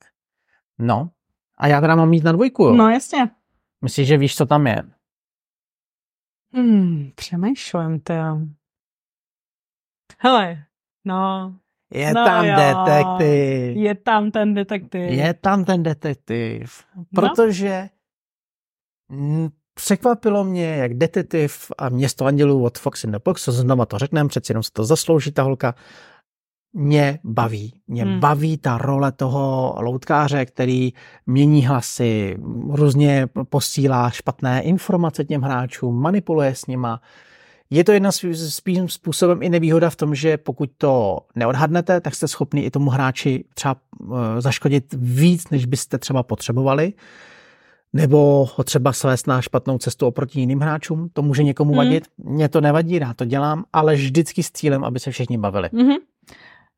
No, 0.79 1.09
a 1.57 1.67
já 1.67 1.81
teda 1.81 1.95
mám 1.95 2.09
mít 2.09 2.23
na 2.23 2.31
dvojku, 2.31 2.63
jo? 2.63 2.73
No, 2.73 2.89
jasně. 2.89 3.29
Myslíš, 3.81 4.07
že 4.07 4.17
víš, 4.17 4.35
co 4.35 4.45
tam 4.45 4.67
je? 4.67 4.83
Hmm, 6.53 7.11
přemýšlím 7.15 7.99
to. 7.99 8.13
Hele, 10.19 10.63
no. 11.05 11.55
Je 11.93 12.13
no 12.13 12.25
tam 12.25 12.45
jo, 12.45 12.55
detektiv. 12.55 13.77
Je 13.77 13.95
tam 13.95 14.31
ten 14.31 14.53
detektiv. 14.53 15.11
Je 15.11 15.33
tam 15.33 15.65
ten 15.65 15.83
detektiv. 15.83 16.83
Protože 17.15 17.89
no. 19.09 19.49
překvapilo 19.73 20.43
mě, 20.43 20.75
jak 20.75 20.93
detektiv 20.93 21.71
a 21.77 21.89
město 21.89 22.25
andělů 22.25 22.63
od 22.63 22.77
Fox 22.77 23.03
in 23.03 23.11
the 23.11 23.19
Box, 23.25 23.49
znova 23.49 23.85
to 23.85 23.97
řekneme, 23.97 24.29
přeci 24.29 24.51
jenom 24.51 24.63
se 24.63 24.69
to 24.73 24.83
zaslouží 24.83 25.31
ta 25.31 25.43
holka, 25.43 25.75
mě 26.73 27.19
baví. 27.23 27.73
Mě 27.87 28.03
hmm. 28.03 28.19
baví 28.19 28.57
ta 28.57 28.77
role 28.77 29.11
toho 29.11 29.75
loutkáře, 29.79 30.45
který 30.45 30.93
mění 31.25 31.65
hlasy, 31.65 32.37
různě 32.69 33.27
posílá 33.49 34.09
špatné 34.09 34.61
informace 34.61 35.25
těm 35.25 35.41
hráčům, 35.41 36.01
manipuluje 36.01 36.55
s 36.55 36.65
nima. 36.65 37.01
Je 37.69 37.83
to 37.83 37.91
jedna 37.91 38.11
svým 38.11 38.89
způsobem 38.89 39.43
i 39.43 39.49
nevýhoda 39.49 39.89
v 39.89 39.95
tom, 39.95 40.15
že 40.15 40.37
pokud 40.37 40.69
to 40.77 41.19
neodhadnete, 41.35 42.01
tak 42.01 42.15
jste 42.15 42.27
schopni 42.27 42.61
i 42.61 42.71
tomu 42.71 42.89
hráči 42.89 43.45
třeba 43.53 43.75
eh, 44.03 44.41
zaškodit 44.41 44.95
víc, 44.97 45.49
než 45.49 45.65
byste 45.65 45.97
třeba 45.97 46.23
potřebovali 46.23 46.93
nebo 47.95 48.47
ho 48.55 48.63
třeba 48.63 48.93
svést 48.93 49.27
na 49.27 49.41
špatnou 49.41 49.77
cestu 49.77 50.07
oproti 50.07 50.39
jiným 50.39 50.59
hráčům. 50.59 51.09
To 51.13 51.21
může 51.21 51.43
někomu 51.43 51.71
hmm. 51.71 51.77
vadit. 51.77 52.03
Mně 52.17 52.49
to 52.49 52.61
nevadí, 52.61 52.99
rád 52.99 53.17
to 53.17 53.25
dělám, 53.25 53.63
ale 53.73 53.95
vždycky 53.95 54.43
s 54.43 54.51
cílem, 54.51 54.83
aby 54.83 54.99
se 54.99 55.11
všichni 55.11 55.37
bavili. 55.37 55.69
Mm-hmm. 55.69 55.97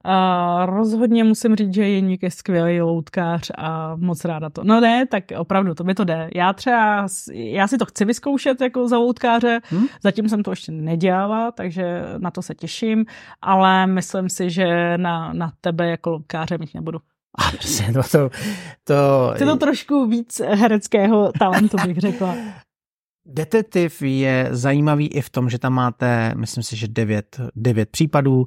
A 0.10 0.66
rozhodně 0.66 1.24
musím 1.24 1.56
říct, 1.56 1.74
že 1.74 1.90
Jeník 1.90 2.24
je 2.24 2.32
skvělý 2.32 2.82
loutkář 2.82 3.52
a 3.58 3.96
moc 3.96 4.26
ráda 4.26 4.50
to. 4.50 4.64
No 4.64 4.82
ne, 4.82 5.06
tak 5.06 5.24
opravdu, 5.38 5.74
to 5.74 5.84
mi 5.84 5.96
to 5.96 6.04
jde. 6.04 6.30
Já 6.36 6.54
třeba, 6.54 7.08
já 7.34 7.68
si 7.68 7.78
to 7.78 7.86
chci 7.86 8.06
vyzkoušet 8.06 8.62
jako 8.62 8.88
za 8.88 8.98
loutkáře, 8.98 9.60
hmm? 9.64 9.86
zatím 10.04 10.30
jsem 10.30 10.44
to 10.44 10.52
ještě 10.52 10.72
nedělala, 10.72 11.52
takže 11.52 12.04
na 12.18 12.32
to 12.32 12.42
se 12.42 12.56
těším, 12.56 13.06
ale 13.42 13.88
myslím 13.88 14.30
si, 14.30 14.50
že 14.50 14.98
na, 14.98 15.34
na 15.34 15.52
tebe 15.62 15.90
jako 15.90 16.10
loutkáře 16.10 16.58
mít 16.58 16.74
nebudu. 16.74 17.00
A 17.38 17.52
to, 17.94 18.04
to, 18.12 18.30
to... 18.84 19.32
Chci 19.36 19.46
to 19.46 19.56
trošku 19.56 20.06
víc 20.06 20.42
hereckého 20.46 21.32
talentu, 21.40 21.78
bych 21.86 21.98
řekla. 21.98 22.36
Detektiv 23.26 24.02
je 24.02 24.48
zajímavý 24.52 25.08
i 25.08 25.22
v 25.22 25.30
tom, 25.30 25.50
že 25.50 25.60
tam 25.60 25.74
máte, 25.74 26.34
myslím 26.36 26.64
si, 26.64 26.76
že 26.76 26.88
devět, 26.88 27.42
devět 27.56 27.90
případů, 27.90 28.46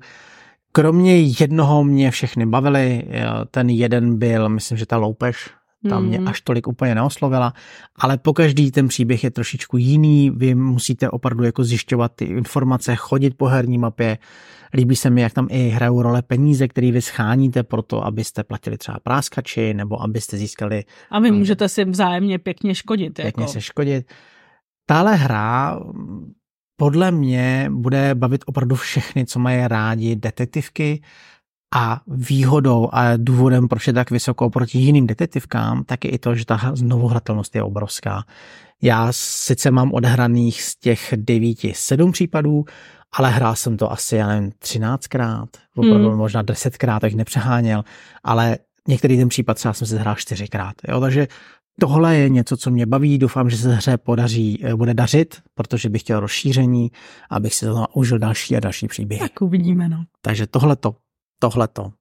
Kromě 0.73 1.21
jednoho 1.21 1.85
mě 1.85 2.11
všechny 2.11 2.47
bavily, 2.47 3.05
ten 3.51 3.71
jeden 3.71 4.19
byl, 4.19 4.49
myslím, 4.49 4.79
že 4.79 4.87
ta 4.87 4.97
loupež, 4.97 5.51
tam 5.89 6.05
mě 6.05 6.19
hmm. 6.19 6.29
až 6.29 6.41
tolik 6.41 6.69
úplně 6.69 6.95
neoslovila, 6.95 7.53
ale 7.97 8.19
po 8.19 8.33
každý 8.33 8.71
ten 8.71 8.89
příběh 8.89 9.25
je 9.25 9.31
trošičku 9.31 9.77
jiný, 9.77 10.31
vy 10.31 10.55
musíte 10.55 11.11
opravdu 11.11 11.45
jako 11.45 11.65
zjišťovat 11.65 12.13
ty 12.15 12.25
informace, 12.25 12.97
chodit 12.97 13.35
po 13.37 13.47
herní 13.47 13.79
mapě, 13.79 14.19
líbí 14.75 14.97
se 14.97 15.11
mi, 15.11 15.21
jak 15.21 15.33
tam 15.33 15.47
i 15.51 15.69
hrajou 15.69 16.03
role 16.03 16.23
peníze, 16.23 16.69
které 16.69 16.93
vy 16.93 17.03
scháníte 17.03 17.63
pro 17.63 17.83
to, 17.83 18.07
abyste 18.07 18.45
platili 18.45 18.79
třeba 18.79 18.99
práskači, 19.03 19.75
nebo 19.75 20.03
abyste 20.03 20.37
získali... 20.37 20.85
A 21.11 21.21
vy 21.21 21.31
můžete 21.31 21.69
si 21.69 21.85
vzájemně 21.85 22.39
pěkně 22.39 22.75
škodit. 22.75 23.15
Pěkně 23.15 23.43
jako. 23.43 23.53
se 23.53 23.61
škodit. 23.61 24.13
Tahle 24.87 25.17
hra 25.17 25.81
podle 26.81 27.11
mě 27.11 27.67
bude 27.71 28.15
bavit 28.15 28.45
opravdu 28.47 28.77
všechny, 28.77 29.27
co 29.27 29.39
mají 29.39 29.69
rádi 29.69 30.17
detektivky 30.17 31.03
a 31.75 32.01
výhodou 32.07 32.89
a 32.93 33.17
důvodem, 33.17 33.69
proč 33.69 33.87
je 33.87 33.93
tak 33.93 34.11
vysoko 34.11 34.47
oproti 34.47 34.79
jiným 34.79 35.07
detektivkám, 35.07 35.85
tak 35.85 36.05
je 36.05 36.11
i 36.11 36.19
to, 36.19 36.35
že 36.35 36.47
ta 36.47 36.73
znovuhratelnost 36.75 37.57
je 37.57 37.63
obrovská. 37.63 38.25
Já 38.83 39.09
sice 39.11 39.71
mám 39.71 39.93
odhraných 39.93 40.63
z 40.63 40.77
těch 40.77 41.15
devíti 41.17 41.73
sedm 41.77 42.13
případů, 42.13 42.65
ale 43.13 43.31
hrál 43.31 43.57
jsem 43.57 43.77
to 43.77 43.93
asi, 43.93 44.17
já 44.17 44.29
nevím, 44.29 44.53
třináctkrát, 44.59 45.49
opravdu 45.77 46.09
hmm. 46.09 46.19
možná 46.19 46.43
desetkrát, 46.43 47.01
tak 47.01 47.13
nepřeháněl, 47.13 47.85
ale 48.25 48.59
některý 48.89 49.17
ten 49.17 49.29
případ 49.29 49.55
třeba 49.55 49.75
jsem 49.75 49.87
se 49.87 49.99
hrál 49.99 50.15
čtyřikrát. 50.15 50.75
Jo? 50.89 51.01
Takže 51.01 51.29
Tohle 51.81 52.17
je 52.17 52.29
něco, 52.29 52.57
co 52.57 52.71
mě 52.71 52.87
baví, 52.87 53.19
doufám, 53.19 53.51
že 53.51 53.57
se 53.57 53.75
hře 53.75 53.99
podaří, 53.99 54.65
eh, 54.65 54.75
bude 54.75 54.95
dařit, 54.95 55.43
protože 55.55 55.89
bych 55.89 56.03
chtěl 56.03 56.21
rozšíření, 56.21 56.91
abych 57.31 57.55
si 57.55 57.67
to 57.67 57.87
užil 57.95 58.19
další 58.19 58.57
a 58.57 58.61
další 58.61 58.89
příběhy. 58.89 59.21
Tak 59.29 59.43
uvidíme, 59.43 59.89
no. 59.89 60.05
Takže 60.23 60.47
tohleto, 60.47 60.97
tohleto 61.39 61.93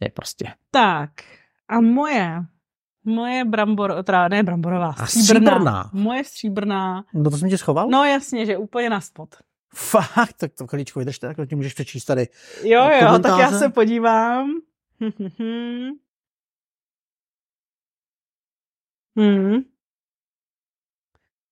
je 0.00 0.10
prostě. 0.10 0.46
Tak 0.70 1.10
a 1.68 1.80
moje, 1.80 2.42
moje 3.04 3.44
brambor, 3.44 4.02
teda 4.04 4.28
ne 4.28 4.42
bramborová, 4.42 4.92
stříbrná. 4.92 5.50
stříbrná. 5.50 5.90
Moje 5.92 6.24
stříbrná. 6.24 7.04
No 7.14 7.30
to 7.30 7.36
jsem 7.36 7.48
tě 7.48 7.58
schoval? 7.58 7.88
No 7.88 8.04
jasně, 8.04 8.46
že 8.46 8.56
úplně 8.56 8.90
na 8.90 9.00
spod. 9.00 9.34
Fakt, 9.74 10.32
tak 10.40 10.52
to 10.58 10.66
chvíličku 10.66 10.98
vydržte, 10.98 11.34
tak 11.34 11.48
to 11.48 11.56
můžeš 11.56 11.74
přečíst 11.74 12.04
tady. 12.04 12.28
Jo, 12.62 12.90
jo, 13.02 13.18
tak 13.18 13.40
já 13.40 13.50
se 13.50 13.68
podívám. 13.68 14.50
Hmm. 19.18 19.56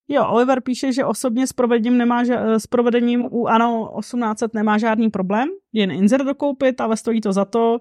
Jo, 0.09 0.27
Oliver 0.29 0.61
píše, 0.61 0.93
že 0.93 1.05
osobně 1.05 1.47
s 1.47 1.53
provedením, 1.53 1.99
nemá, 1.99 2.25
s 2.59 2.67
provedením 2.67 3.25
u 3.31 3.47
ANO 3.47 3.93
1800 4.01 4.55
nemá 4.55 4.79
žádný 4.79 5.11
problém, 5.11 5.49
jen 5.73 5.91
insert 5.91 6.25
dokoupit, 6.25 6.81
ale 6.81 6.97
stojí 6.97 7.21
to 7.21 7.33
za 7.33 7.45
to 7.45 7.79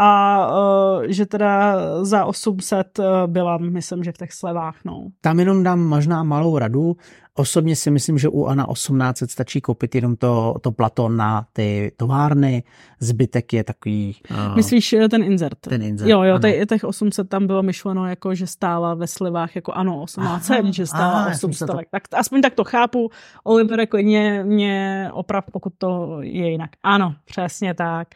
a 0.00 0.38
uh, 0.48 1.02
že 1.08 1.26
teda 1.26 1.74
za 2.04 2.24
800 2.24 2.98
uh, 2.98 3.04
byla, 3.26 3.58
myslím, 3.58 4.04
že 4.04 4.12
v 4.12 4.16
těch 4.16 4.32
slevách, 4.32 4.76
no. 4.84 5.08
Tam 5.20 5.38
jenom 5.38 5.62
dám 5.62 5.80
možná 5.80 6.22
malou 6.22 6.58
radu. 6.58 6.96
Osobně 7.34 7.76
si 7.76 7.90
myslím, 7.90 8.18
že 8.18 8.28
u 8.28 8.44
ANA 8.44 8.66
1800 8.72 9.30
stačí 9.30 9.60
koupit 9.60 9.94
jenom 9.94 10.16
to, 10.16 10.54
to 10.62 10.72
plato 10.72 11.08
na 11.08 11.46
ty 11.52 11.92
továrny, 11.96 12.62
zbytek 13.00 13.52
je 13.52 13.64
takový... 13.64 14.16
Uh, 14.30 14.56
Myslíš 14.56 14.92
eh, 14.92 15.08
ten 15.08 15.22
insert? 15.22 15.58
Ten 15.60 15.82
insert, 15.82 16.10
Jo, 16.10 16.22
jo, 16.22 16.38
tej, 16.38 16.66
těch 16.66 16.84
800 16.84 17.28
tam 17.28 17.46
bylo 17.46 17.62
myšleno 17.62 18.06
jako, 18.06 18.34
že 18.34 18.46
stála 18.46 18.94
ve 18.94 19.06
slivách 19.06 19.56
jako 19.56 19.72
ano 19.72 20.04
1800, 20.04 20.60
aha, 20.60 20.70
že 20.72 20.86
stála 20.86 21.18
aha, 21.18 21.30
800. 21.30 21.68
To... 21.68 21.78
Tak 21.90 22.02
aspoň 22.12 22.42
tak 22.42 22.54
to 22.54 22.64
chápu. 22.64 23.10
Oliver 23.44 23.80
jako 23.80 23.96
mě, 23.96 24.44
mě 24.44 25.08
oprav, 25.12 25.44
pokud 25.52 25.72
to 25.78 26.18
je 26.20 26.50
jinak. 26.50 26.70
Ano, 26.82 27.14
přesně 27.24 27.74
tak. 27.74 28.08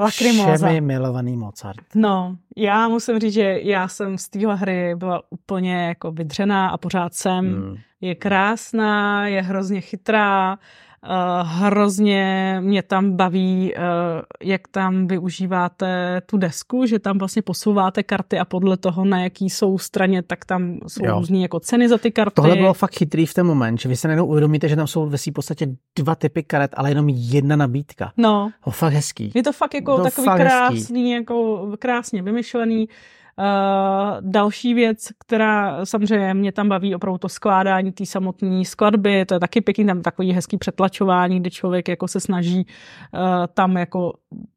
Lakrimoza. 0.00 0.66
Všemi 0.66 0.80
milovaný 0.80 1.36
Mozart. 1.36 1.84
No, 1.94 2.36
já 2.56 2.88
musím 2.88 3.18
říct, 3.18 3.34
že 3.34 3.58
já 3.62 3.88
jsem 3.88 4.18
z 4.18 4.28
téhle 4.28 4.56
hry 4.56 4.94
byla 4.96 5.22
úplně 5.30 5.86
jako 5.86 6.12
vydřená 6.12 6.68
a 6.68 6.76
pořád 6.76 7.14
jsem. 7.14 7.46
Hmm. 7.46 7.76
Je 8.00 8.14
krásná, 8.14 9.26
je 9.26 9.42
hrozně 9.42 9.80
chytrá, 9.80 10.58
Uh, 11.08 11.48
hrozně 11.48 12.56
mě 12.60 12.82
tam 12.82 13.16
baví, 13.16 13.74
uh, 13.74 13.82
jak 14.42 14.68
tam 14.68 15.06
využíváte 15.06 16.20
tu 16.26 16.36
desku, 16.36 16.86
že 16.86 16.98
tam 16.98 17.18
vlastně 17.18 17.42
posouváte 17.42 18.02
karty 18.02 18.38
a 18.38 18.44
podle 18.44 18.76
toho, 18.76 19.04
na 19.04 19.22
jaký 19.22 19.50
jsou 19.50 19.78
straně, 19.78 20.22
tak 20.22 20.44
tam 20.44 20.78
jsou 20.86 21.04
různé 21.06 21.38
jako 21.38 21.60
ceny 21.60 21.88
za 21.88 21.98
ty 21.98 22.10
karty. 22.10 22.34
Tohle 22.34 22.56
bylo 22.56 22.74
fakt 22.74 22.94
chytrý 22.94 23.26
v 23.26 23.34
ten 23.34 23.46
moment, 23.46 23.80
že 23.80 23.88
vy 23.88 23.96
se 23.96 24.08
najednou 24.08 24.26
uvědomíte, 24.26 24.68
že 24.68 24.76
tam 24.76 24.86
jsou 24.86 25.06
ve 25.06 25.18
svým 25.18 25.34
podstatě 25.34 25.68
dva 25.98 26.14
typy 26.14 26.42
karet, 26.42 26.70
ale 26.74 26.90
jenom 26.90 27.08
jedna 27.08 27.56
nabídka. 27.56 28.12
No. 28.16 28.50
To 28.64 28.70
fakt 28.70 28.92
hezký. 28.92 29.32
Je 29.34 29.42
to 29.42 29.52
fakt 29.52 29.74
jako 29.74 29.96
to 29.96 30.02
takový 30.02 30.24
fakt 30.24 30.40
krásný, 30.40 30.78
hezký. 30.78 31.10
jako 31.10 31.66
krásně 31.78 32.22
vymyšlený. 32.22 32.88
Uh, 32.88 32.94
další 34.20 34.74
věc, 34.74 35.08
která 35.18 35.86
samozřejmě 35.86 36.34
mě 36.34 36.52
tam 36.52 36.68
baví, 36.68 36.94
opravdu 36.94 37.18
to 37.18 37.28
skládání 37.28 37.92
té 37.92 38.06
samotné 38.06 38.64
skladby, 38.64 39.24
to 39.24 39.34
je 39.34 39.40
taky 39.40 39.60
pěkný, 39.60 39.86
tam 39.86 40.02
takový 40.02 40.32
hezký 40.32 40.56
přetlačování, 40.56 41.40
kdy 41.40 41.50
člověk 41.50 41.88
jako 41.88 42.08
se 42.08 42.20
snaží 42.20 42.66
uh, 42.66 43.20
tam 43.54 43.76
jako 43.76 44.12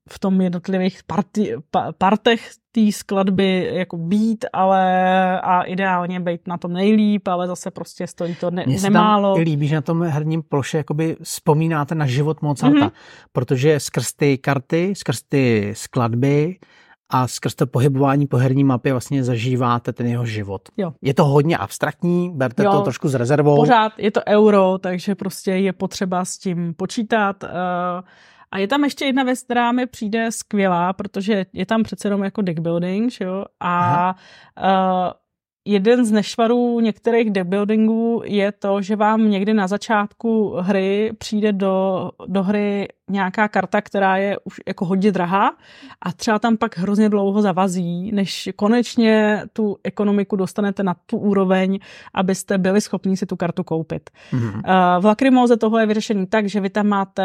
v 0.10 0.20
tom 0.20 0.42
jednotlivých 0.42 1.04
parti, 1.04 1.54
pa, 1.72 1.92
partech 1.98 2.50
té 2.72 2.92
skladby 2.92 3.70
jako 3.74 3.98
být, 3.98 4.46
ale 4.54 4.82
a 5.42 5.62
ideálně 5.62 6.20
být 6.20 6.48
na 6.48 6.58
tom 6.58 6.74
nejlíp, 6.74 7.28
ale 7.28 7.48
zase 7.48 7.72
prostě 7.72 8.08
stojí 8.08 8.36
to 8.36 8.52
ne, 8.52 8.64
Mně 8.68 8.82
nemálo. 8.82 9.36
Mně 9.36 9.44
líbí, 9.44 9.68
že 9.68 9.76
na 9.76 9.82
tom 9.82 10.04
herním 10.04 10.44
ploše 10.44 10.78
jakoby 10.78 11.18
vzpomínáte 11.24 11.96
na 11.96 12.06
život 12.06 12.42
Mozarta, 12.42 12.78
mm-hmm. 12.78 12.92
protože 13.32 13.80
skrz 13.80 14.14
ty 14.14 14.38
karty, 14.38 14.94
skrz 14.96 15.22
ty 15.22 15.74
skladby 15.76 16.56
a 17.14 17.28
skrz 17.28 17.56
to 17.56 17.68
pohybování 17.68 18.28
po 18.28 18.38
herní 18.38 18.64
mapě 18.64 18.94
vlastně 18.94 19.24
zažíváte 19.24 19.94
ten 19.94 20.08
jeho 20.08 20.26
život. 20.26 20.62
Jo. 20.78 20.94
Je 21.02 21.14
to 21.14 21.26
hodně 21.26 21.58
abstraktní, 21.58 22.32
berte 22.36 22.64
jo. 22.64 22.72
to 22.72 22.82
trošku 22.82 23.10
s 23.10 23.16
rezervou. 23.16 23.56
Pořád 23.56 23.94
je 23.98 24.12
to 24.12 24.22
euro, 24.28 24.78
takže 24.78 25.16
prostě 25.16 25.52
je 25.52 25.74
potřeba 25.74 26.26
s 26.26 26.38
tím 26.38 26.74
počítat. 26.74 27.44
Uh, 27.44 27.50
a 28.52 28.58
je 28.58 28.68
tam 28.68 28.84
ještě 28.84 29.06
jedna 29.06 29.24
věc, 29.24 29.44
která 29.44 29.72
mi 29.72 29.86
přijde 29.86 30.32
skvělá, 30.32 30.94
protože 30.94 31.46
je 31.54 31.66
tam 31.66 31.84
přece 31.84 32.08
jenom 32.08 32.24
jako 32.24 32.42
deck 32.42 32.60
building, 32.60 33.22
jo? 33.22 33.46
a 33.60 34.16
uh, 34.64 35.12
jeden 35.66 36.06
z 36.06 36.12
nešvarů 36.12 36.80
některých 36.80 37.32
deckbuildingů 37.32 38.22
je 38.26 38.52
to, 38.52 38.82
že 38.82 38.96
vám 38.96 39.30
někdy 39.30 39.54
na 39.54 39.68
začátku 39.68 40.56
hry 40.60 41.12
přijde 41.18 41.54
do, 41.54 42.10
do 42.28 42.44
hry 42.44 42.88
nějaká 43.10 43.48
karta, 43.48 43.82
která 43.82 44.18
je 44.18 44.38
už 44.44 44.62
jako 44.68 44.86
hodně 44.86 45.12
drahá 45.12 45.52
a 46.02 46.12
třeba 46.12 46.40
tam 46.40 46.58
pak 46.58 46.78
hrozně 46.78 47.10
dlouho 47.10 47.42
zavazí, 47.42 48.12
než 48.12 48.50
konečně 48.56 49.44
tu 49.54 49.78
ekonomiku 49.84 50.36
dostanete 50.36 50.84
na 50.84 50.96
tu 51.06 51.18
úroveň, 51.18 51.80
abyste 52.14 52.58
byli 52.58 52.82
schopni 52.82 53.18
si 53.18 53.26
tu 53.26 53.36
kartu 53.36 53.64
koupit. 53.64 54.10
Mm-hmm. 54.34 54.62
V 55.02 55.06
Lacrimoze 55.06 55.58
toho 55.58 55.80
je 55.80 55.86
vyřešený 55.86 56.28
tak, 56.28 56.50
že 56.50 56.60
vy 56.60 56.70
tam 56.70 56.88
máte, 56.88 57.24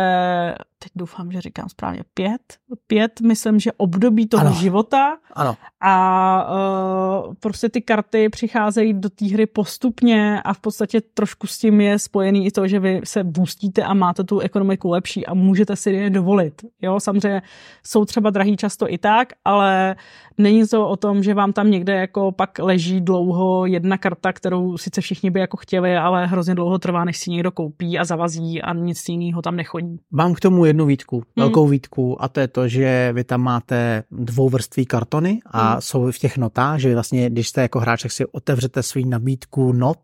teď 0.78 0.92
doufám, 0.96 1.32
že 1.32 1.40
říkám 1.40 1.68
správně, 1.68 2.02
pět, 2.14 2.56
pět, 2.86 3.20
myslím, 3.20 3.60
že 3.60 3.72
období 3.76 4.26
toho 4.26 4.46
ano. 4.46 4.56
života 4.56 5.16
ano. 5.32 5.56
a 5.80 6.48
uh, 7.26 7.34
prostě 7.40 7.68
ty 7.68 7.82
karty 7.82 8.28
přicházejí 8.28 8.94
do 8.94 9.10
té 9.10 9.26
hry 9.26 9.46
postupně 9.46 10.42
a 10.42 10.52
v 10.52 10.58
podstatě 10.58 11.00
trošku 11.00 11.46
s 11.46 11.58
tím 11.58 11.80
je 11.80 11.98
spojený 11.98 12.46
i 12.46 12.50
to, 12.50 12.68
že 12.68 12.80
vy 12.80 13.00
se 13.04 13.24
boostíte 13.24 13.84
a 13.84 13.94
máte 13.94 14.24
tu 14.24 14.38
ekonomiku 14.38 14.88
lepší 14.88 15.26
a 15.26 15.34
můžete 15.34 15.67
si 15.76 15.90
je 15.90 16.10
dovolit. 16.10 16.62
Jo, 16.82 17.00
samozřejmě 17.00 17.42
jsou 17.86 18.04
třeba 18.04 18.30
drahý 18.30 18.56
často 18.56 18.92
i 18.92 18.98
tak, 18.98 19.28
ale 19.44 19.96
není 20.38 20.66
to 20.66 20.88
o 20.88 20.96
tom, 20.96 21.22
že 21.22 21.34
vám 21.34 21.52
tam 21.52 21.70
někde 21.70 21.94
jako 21.94 22.32
pak 22.32 22.58
leží 22.58 23.00
dlouho 23.00 23.66
jedna 23.66 23.98
karta, 23.98 24.32
kterou 24.32 24.78
sice 24.78 25.00
všichni 25.00 25.30
by 25.30 25.40
jako 25.40 25.56
chtěli, 25.56 25.96
ale 25.96 26.26
hrozně 26.26 26.54
dlouho 26.54 26.78
trvá, 26.78 27.04
než 27.04 27.18
si 27.18 27.30
někdo 27.30 27.50
koupí 27.50 27.98
a 27.98 28.04
zavazí 28.04 28.62
a 28.62 28.74
nic 28.74 29.08
jiného 29.08 29.42
tam 29.42 29.56
nechodí. 29.56 30.00
Mám 30.10 30.34
k 30.34 30.40
tomu 30.40 30.64
jednu 30.64 30.86
výtku, 30.86 31.16
hmm. 31.16 31.24
velkou 31.36 31.68
výtku 31.68 32.22
a 32.22 32.28
to 32.28 32.40
je 32.40 32.48
to, 32.48 32.68
že 32.68 33.10
vy 33.12 33.24
tam 33.24 33.40
máte 33.40 34.02
dvouvrství 34.10 34.86
kartony 34.86 35.38
a 35.46 35.72
hmm. 35.72 35.80
jsou 35.80 36.10
v 36.10 36.18
těch 36.18 36.38
notách, 36.38 36.78
že 36.78 36.94
vlastně, 36.94 37.30
když 37.30 37.48
jste 37.48 37.62
jako 37.62 37.80
hráč, 37.80 38.02
tak 38.02 38.12
si 38.12 38.26
otevřete 38.26 38.82
svůj 38.82 39.04
nabídku 39.04 39.72
not, 39.72 39.98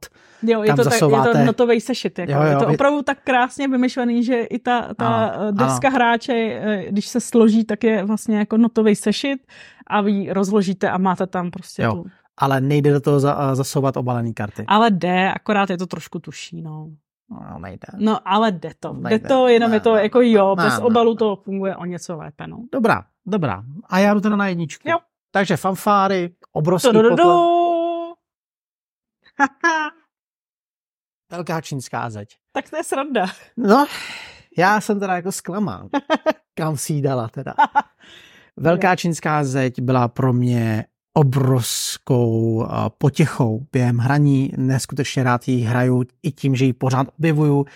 Jo, 0.46 0.62
je 0.62 0.74
to, 0.74 0.84
zasouváte... 0.84 1.28
tak, 1.28 1.34
je 1.34 1.40
to 1.40 1.46
notový 1.46 1.80
sešit. 1.80 2.18
Jako. 2.18 2.32
Jo, 2.32 2.38
jo, 2.42 2.50
je 2.50 2.56
to 2.56 2.66
opravdu 2.66 3.02
tak 3.02 3.18
krásně 3.24 3.68
vymyšlený, 3.68 4.24
že 4.24 4.42
i 4.42 4.58
ta, 4.58 4.94
ta 4.96 5.34
deska 5.54 5.88
ano. 5.88 5.96
hráče, 5.96 6.32
eh, 6.32 6.84
když 6.88 7.08
se 7.08 7.20
složí, 7.20 7.64
tak 7.64 7.84
je 7.84 8.04
vlastně 8.04 8.38
jako 8.38 8.56
notový 8.56 8.96
sešit 8.96 9.46
a 9.86 10.00
vy 10.00 10.32
rozložíte 10.32 10.90
a 10.90 10.98
máte 10.98 11.26
tam 11.26 11.50
prostě 11.50 11.82
jo. 11.82 11.92
tu... 11.92 12.04
Ale 12.36 12.60
nejde 12.60 12.92
do 12.92 13.00
toho 13.00 13.20
za, 13.20 13.54
zasouvat 13.54 13.96
obalený 13.96 14.34
karty. 14.34 14.64
Ale 14.66 14.90
jde, 14.90 15.32
akorát 15.32 15.70
je 15.70 15.78
to 15.78 15.86
trošku 15.86 16.18
tuší, 16.18 16.62
no. 16.62 16.90
No, 17.30 17.58
nejde. 17.58 17.86
No, 17.96 18.28
ale 18.28 18.52
jde 18.52 18.70
to. 18.80 18.92
Nejde. 18.92 19.18
Jde 19.18 19.28
to, 19.28 19.48
jenom 19.48 19.70
ne, 19.70 19.76
je 19.76 19.80
to 19.80 19.96
jako 19.96 20.20
jo, 20.20 20.54
ne, 20.58 20.64
bez 20.64 20.78
ne. 20.78 20.84
obalu 20.84 21.14
to 21.14 21.36
funguje 21.36 21.76
o 21.76 21.84
něco 21.84 22.16
lépe, 22.16 22.46
no. 22.46 22.64
Dobrá, 22.72 23.04
dobrá. 23.26 23.62
A 23.84 23.98
já 23.98 24.14
jdu 24.14 24.20
teda 24.20 24.36
na 24.36 24.48
jedničku. 24.48 24.88
Jo. 24.88 24.98
Takže 25.30 25.56
fanfáry, 25.56 26.34
obrovský 26.52 26.98
pokles. 27.08 27.28
Velká 31.30 31.60
čínská 31.60 32.10
zeď. 32.10 32.36
Tak 32.52 32.70
to 32.70 32.76
je 32.76 32.84
sranda. 32.84 33.26
No, 33.56 33.86
já 34.58 34.80
jsem 34.80 35.00
teda 35.00 35.16
jako 35.16 35.32
zklamán. 35.32 35.88
Kam 36.54 36.76
si 36.76 37.00
dala 37.00 37.28
teda. 37.28 37.54
Velká 38.56 38.96
čínská 38.96 39.44
zeď 39.44 39.80
byla 39.80 40.08
pro 40.08 40.32
mě 40.32 40.84
obrovskou 41.14 42.66
potěchou 42.98 43.66
během 43.72 43.98
hraní. 43.98 44.52
Neskutečně 44.56 45.22
rád 45.22 45.48
ji 45.48 45.60
hraju 45.60 46.04
i 46.22 46.32
tím, 46.32 46.56
že 46.56 46.64
ji 46.64 46.72
pořád 46.72 47.06
objevuju. 47.18 47.66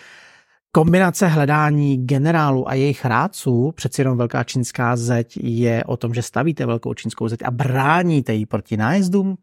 Kombinace 0.73 1.27
hledání 1.27 2.07
generálů 2.07 2.69
a 2.69 2.75
jejich 2.75 3.05
rádců, 3.05 3.73
přeci 3.73 4.01
jenom 4.01 4.19
velká 4.19 4.45
čínská 4.45 4.97
zeď 4.97 5.37
je 5.43 5.85
o 5.85 5.97
tom, 5.97 6.15
že 6.15 6.23
stavíte 6.23 6.67
velkou 6.67 6.95
čínskou 6.95 7.29
zeď 7.29 7.41
a 7.45 7.51
bráníte 7.51 8.35
ji 8.35 8.47
proti 8.47 8.77
nájezdům 8.77 9.37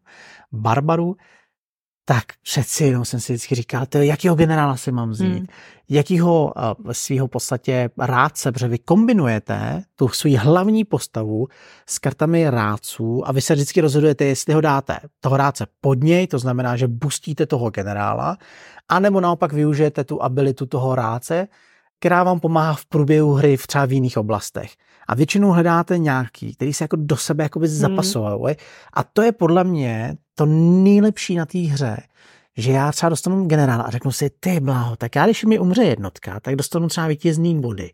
barbarů, 0.51 1.15
tak 2.05 2.23
přeci 2.43 2.83
jenom 2.83 3.05
jsem 3.05 3.19
si 3.19 3.33
vždycky 3.33 3.55
říkal, 3.55 3.85
to 3.85 3.97
jakýho 3.97 4.35
generála 4.35 4.77
si 4.77 4.91
mám 4.91 5.09
vzít, 5.09 5.37
hmm. 5.37 5.45
jakýho 5.89 6.45
uh, 6.45 6.91
svého 6.91 7.27
podstatě 7.27 7.89
rádce, 7.97 8.51
protože 8.51 8.67
vy 8.67 8.77
kombinujete 8.77 9.83
tu 9.95 10.07
svou 10.07 10.37
hlavní 10.37 10.83
postavu 10.83 11.47
s 11.85 11.99
kartami 11.99 12.49
rádců 12.49 13.27
a 13.27 13.31
vy 13.31 13.41
se 13.41 13.53
vždycky 13.53 13.81
rozhodujete, 13.81 14.25
jestli 14.25 14.53
ho 14.53 14.61
dáte 14.61 14.99
toho 15.19 15.37
rádce 15.37 15.65
pod 15.81 16.03
něj, 16.03 16.27
to 16.27 16.39
znamená, 16.39 16.75
že 16.75 16.87
bustíte 16.87 17.45
toho 17.45 17.69
generála, 17.69 18.37
anebo 18.89 19.21
naopak 19.21 19.53
využijete 19.53 20.03
tu 20.03 20.23
abilitu 20.23 20.65
toho 20.65 20.95
rádce, 20.95 21.47
která 21.99 22.23
vám 22.23 22.39
pomáhá 22.39 22.73
v 22.73 22.85
průběhu 22.85 23.33
hry 23.33 23.57
v 23.57 23.67
třeba 23.67 23.85
v 23.85 23.93
jiných 23.93 24.17
oblastech. 24.17 24.71
A 25.07 25.15
většinou 25.15 25.51
hledáte 25.51 25.97
nějaký, 25.97 26.55
který 26.55 26.73
se 26.73 26.83
jako 26.83 26.95
do 26.99 27.17
sebe 27.17 27.43
jako 27.43 27.59
by 27.59 27.67
zapasoval. 27.67 28.39
Hmm. 28.39 28.55
A 28.93 29.03
to 29.03 29.21
je 29.21 29.31
podle 29.31 29.63
mě 29.63 30.17
to 30.35 30.45
nejlepší 30.45 31.35
na 31.35 31.45
té 31.45 31.59
hře, 31.59 31.97
že 32.57 32.71
já 32.71 32.91
třeba 32.91 33.09
dostanu 33.09 33.45
generála 33.45 33.83
a 33.83 33.91
řeknu 33.91 34.11
si, 34.11 34.29
ty 34.39 34.59
bláho, 34.59 34.95
tak 34.95 35.15
já 35.15 35.25
když 35.25 35.45
mi 35.45 35.59
umře 35.59 35.83
jednotka, 35.83 36.39
tak 36.39 36.55
dostanu 36.55 36.87
třeba 36.87 37.07
vítězný 37.07 37.61
body. 37.61 37.91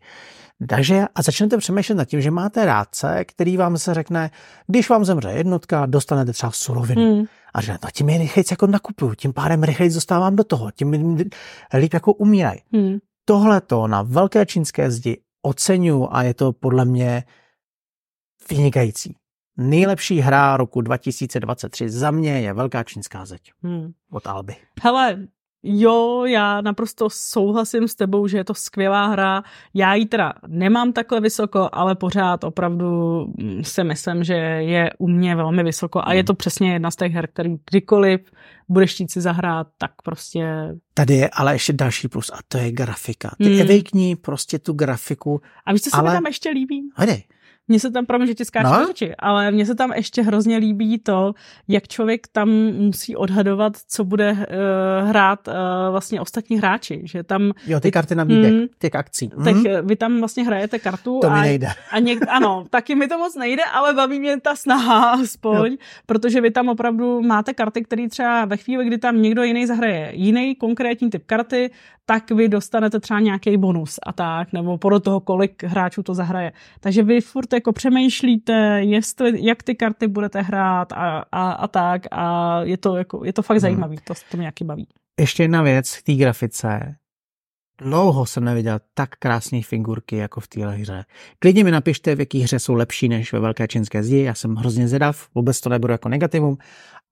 Takže 0.68 1.04
a 1.14 1.22
začnete 1.22 1.58
přemýšlet 1.58 1.94
nad 1.94 2.04
tím, 2.04 2.20
že 2.20 2.30
máte 2.30 2.64
rádce, 2.64 3.24
který 3.24 3.56
vám 3.56 3.78
se 3.78 3.94
řekne, 3.94 4.30
když 4.66 4.88
vám 4.88 5.04
zemře 5.04 5.30
jednotka, 5.30 5.86
dostanete 5.86 6.32
třeba 6.32 6.52
surovinu. 6.52 7.14
Hmm. 7.14 7.24
A 7.54 7.62
že 7.62 7.72
no, 7.72 7.88
tím 7.92 8.08
je 8.08 8.18
rychleji 8.18 8.44
jako 8.50 8.66
nakupuju, 8.66 9.14
tím 9.14 9.32
pádem 9.32 9.62
rychleji 9.62 9.94
dostávám 9.94 10.36
do 10.36 10.44
toho, 10.44 10.70
tím 10.70 11.16
líp 11.74 11.94
jako 11.94 12.12
umírají. 12.12 12.60
Hmm. 12.72 12.98
Tohle 13.24 13.60
to 13.60 13.86
na 13.86 14.02
velké 14.02 14.46
čínské 14.46 14.90
zdi 14.90 15.16
oceňuji 15.42 16.08
a 16.10 16.22
je 16.22 16.34
to 16.34 16.52
podle 16.52 16.84
mě 16.84 17.24
vynikající. 18.50 19.16
Nejlepší 19.56 20.20
hra 20.20 20.56
roku 20.56 20.80
2023 20.80 21.90
za 21.90 22.10
mě 22.10 22.40
je 22.40 22.52
Velká 22.52 22.84
čínská 22.84 23.26
zeď 23.26 23.52
hmm. 23.62 23.92
od 24.10 24.26
Alby. 24.26 24.56
Hele, 24.82 25.26
Jo, 25.62 26.24
já 26.26 26.60
naprosto 26.60 27.10
souhlasím 27.10 27.88
s 27.88 27.94
tebou, 27.94 28.26
že 28.26 28.36
je 28.36 28.44
to 28.44 28.54
skvělá 28.54 29.06
hra. 29.06 29.42
Já 29.74 29.94
ji 29.94 30.06
teda 30.06 30.32
nemám 30.46 30.92
takhle 30.92 31.20
vysoko, 31.20 31.68
ale 31.72 31.94
pořád 31.94 32.44
opravdu 32.44 33.20
mm, 33.38 33.64
si 33.64 33.84
myslím, 33.84 34.24
že 34.24 34.34
je 34.34 34.90
u 34.98 35.08
mě 35.08 35.36
velmi 35.36 35.62
vysoko 35.62 36.00
a 36.04 36.12
je 36.12 36.20
hmm. 36.20 36.26
to 36.26 36.34
přesně 36.34 36.72
jedna 36.72 36.90
z 36.90 36.96
těch 36.96 37.12
her, 37.12 37.28
který 37.32 37.56
kdykoliv 37.70 38.20
budeš 38.68 38.94
chtít 38.94 39.10
si 39.10 39.20
zahrát, 39.20 39.66
tak 39.78 39.92
prostě... 40.02 40.44
Tady 40.94 41.14
je 41.14 41.28
ale 41.28 41.54
ještě 41.54 41.72
další 41.72 42.08
plus 42.08 42.30
a 42.30 42.38
to 42.48 42.58
je 42.58 42.72
grafika. 42.72 43.30
Ty 43.38 43.44
hmm. 43.44 43.60
evejkní 43.60 44.16
prostě 44.16 44.58
tu 44.58 44.72
grafiku. 44.72 45.40
A 45.66 45.72
víš, 45.72 45.82
co 45.82 45.90
se 45.90 45.96
ale... 45.96 46.10
mi 46.10 46.16
tam 46.16 46.26
ještě 46.26 46.50
líbí? 46.50 46.80
Hledej. 46.96 47.22
Mně 47.72 47.80
se 47.80 47.90
tam, 47.90 48.06
promiň, 48.06 48.26
že 48.26 48.34
ti 48.34 48.44
skáču 48.44 48.68
no? 48.68 48.86
řeči, 48.86 49.14
ale 49.18 49.50
mně 49.50 49.66
se 49.66 49.74
tam 49.74 49.92
ještě 49.92 50.22
hrozně 50.22 50.56
líbí 50.56 50.98
to, 50.98 51.32
jak 51.68 51.88
člověk 51.88 52.26
tam 52.32 52.48
musí 52.72 53.16
odhadovat, 53.16 53.72
co 53.88 54.04
bude 54.04 54.32
uh, 54.32 54.38
hrát 55.08 55.48
uh, 55.48 55.54
vlastně 55.90 56.20
ostatní 56.20 56.58
hráči. 56.58 57.00
Že 57.04 57.22
tam, 57.22 57.52
jo, 57.66 57.80
ty 57.80 57.90
karty 57.90 58.14
nabídek, 58.14 58.52
mm, 58.52 58.66
těch 58.78 58.94
akcí. 58.94 59.30
Mm. 59.36 59.44
Tak 59.44 59.56
eh, 59.66 59.82
vy 59.82 59.96
tam 59.96 60.18
vlastně 60.18 60.44
hrajete 60.44 60.78
kartu. 60.78 61.18
To 61.20 61.30
a, 61.30 61.34
mi 61.34 61.40
nejde. 61.40 61.68
A 61.90 61.98
něk, 61.98 62.18
ano, 62.28 62.66
taky 62.70 62.94
mi 62.94 63.08
to 63.08 63.18
moc 63.18 63.36
nejde, 63.36 63.62
ale 63.72 63.94
baví 63.94 64.20
mě 64.20 64.40
ta 64.40 64.56
snaha 64.56 65.10
aspoň, 65.22 65.72
jo. 65.72 65.78
protože 66.06 66.40
vy 66.40 66.50
tam 66.50 66.68
opravdu 66.68 67.22
máte 67.22 67.54
karty, 67.54 67.84
které 67.84 68.08
třeba 68.08 68.44
ve 68.44 68.56
chvíli, 68.56 68.84
kdy 68.84 68.98
tam 68.98 69.22
někdo 69.22 69.42
jiný 69.42 69.66
zahraje 69.66 70.10
jiný 70.14 70.54
konkrétní 70.54 71.10
typ 71.10 71.22
karty, 71.26 71.70
tak 72.06 72.30
vy 72.30 72.48
dostanete 72.48 73.00
třeba 73.00 73.20
nějaký 73.20 73.56
bonus 73.56 73.98
a 74.06 74.12
tak, 74.12 74.52
nebo 74.52 74.78
podle 74.78 75.00
toho, 75.00 75.20
kolik 75.20 75.64
hráčů 75.64 76.02
to 76.02 76.14
zahraje. 76.14 76.52
Takže 76.80 77.02
vy 77.02 77.20
furt 77.20 77.52
jako 77.52 77.72
přemýšlíte, 77.72 78.80
jestli, 78.82 79.46
jak 79.46 79.62
ty 79.62 79.74
karty 79.74 80.08
budete 80.08 80.40
hrát 80.42 80.92
a, 80.92 81.24
a, 81.32 81.52
a 81.52 81.68
tak 81.68 82.02
a 82.10 82.60
je 82.62 82.76
to, 82.76 82.96
jako, 82.96 83.24
je 83.24 83.32
to 83.32 83.42
fakt 83.42 83.54
hmm. 83.54 83.60
zajímavý, 83.60 83.96
to, 84.04 84.14
to 84.30 84.36
mě 84.36 84.40
nějaký 84.42 84.64
baví. 84.64 84.88
Ještě 85.20 85.42
jedna 85.42 85.62
věc 85.62 85.96
k 85.96 86.02
té 86.02 86.14
grafice. 86.14 86.96
Dlouho 87.82 88.26
jsem 88.26 88.44
neviděl 88.44 88.78
tak 88.94 89.10
krásné 89.10 89.62
figurky 89.62 90.16
jako 90.16 90.40
v 90.40 90.48
téhle 90.48 90.74
hře. 90.74 91.04
Klidně 91.38 91.64
mi 91.64 91.70
napište, 91.70 92.14
v 92.14 92.20
jaký 92.20 92.40
hře 92.40 92.58
jsou 92.58 92.74
lepší 92.74 93.08
než 93.08 93.32
ve 93.32 93.40
Velké 93.40 93.68
čínské 93.68 94.02
zdi. 94.02 94.22
Já 94.22 94.34
jsem 94.34 94.54
hrozně 94.54 94.88
zvědav, 94.88 95.28
vůbec 95.34 95.60
to 95.60 95.68
nebudu 95.68 95.92
jako 95.92 96.08
negativum, 96.08 96.58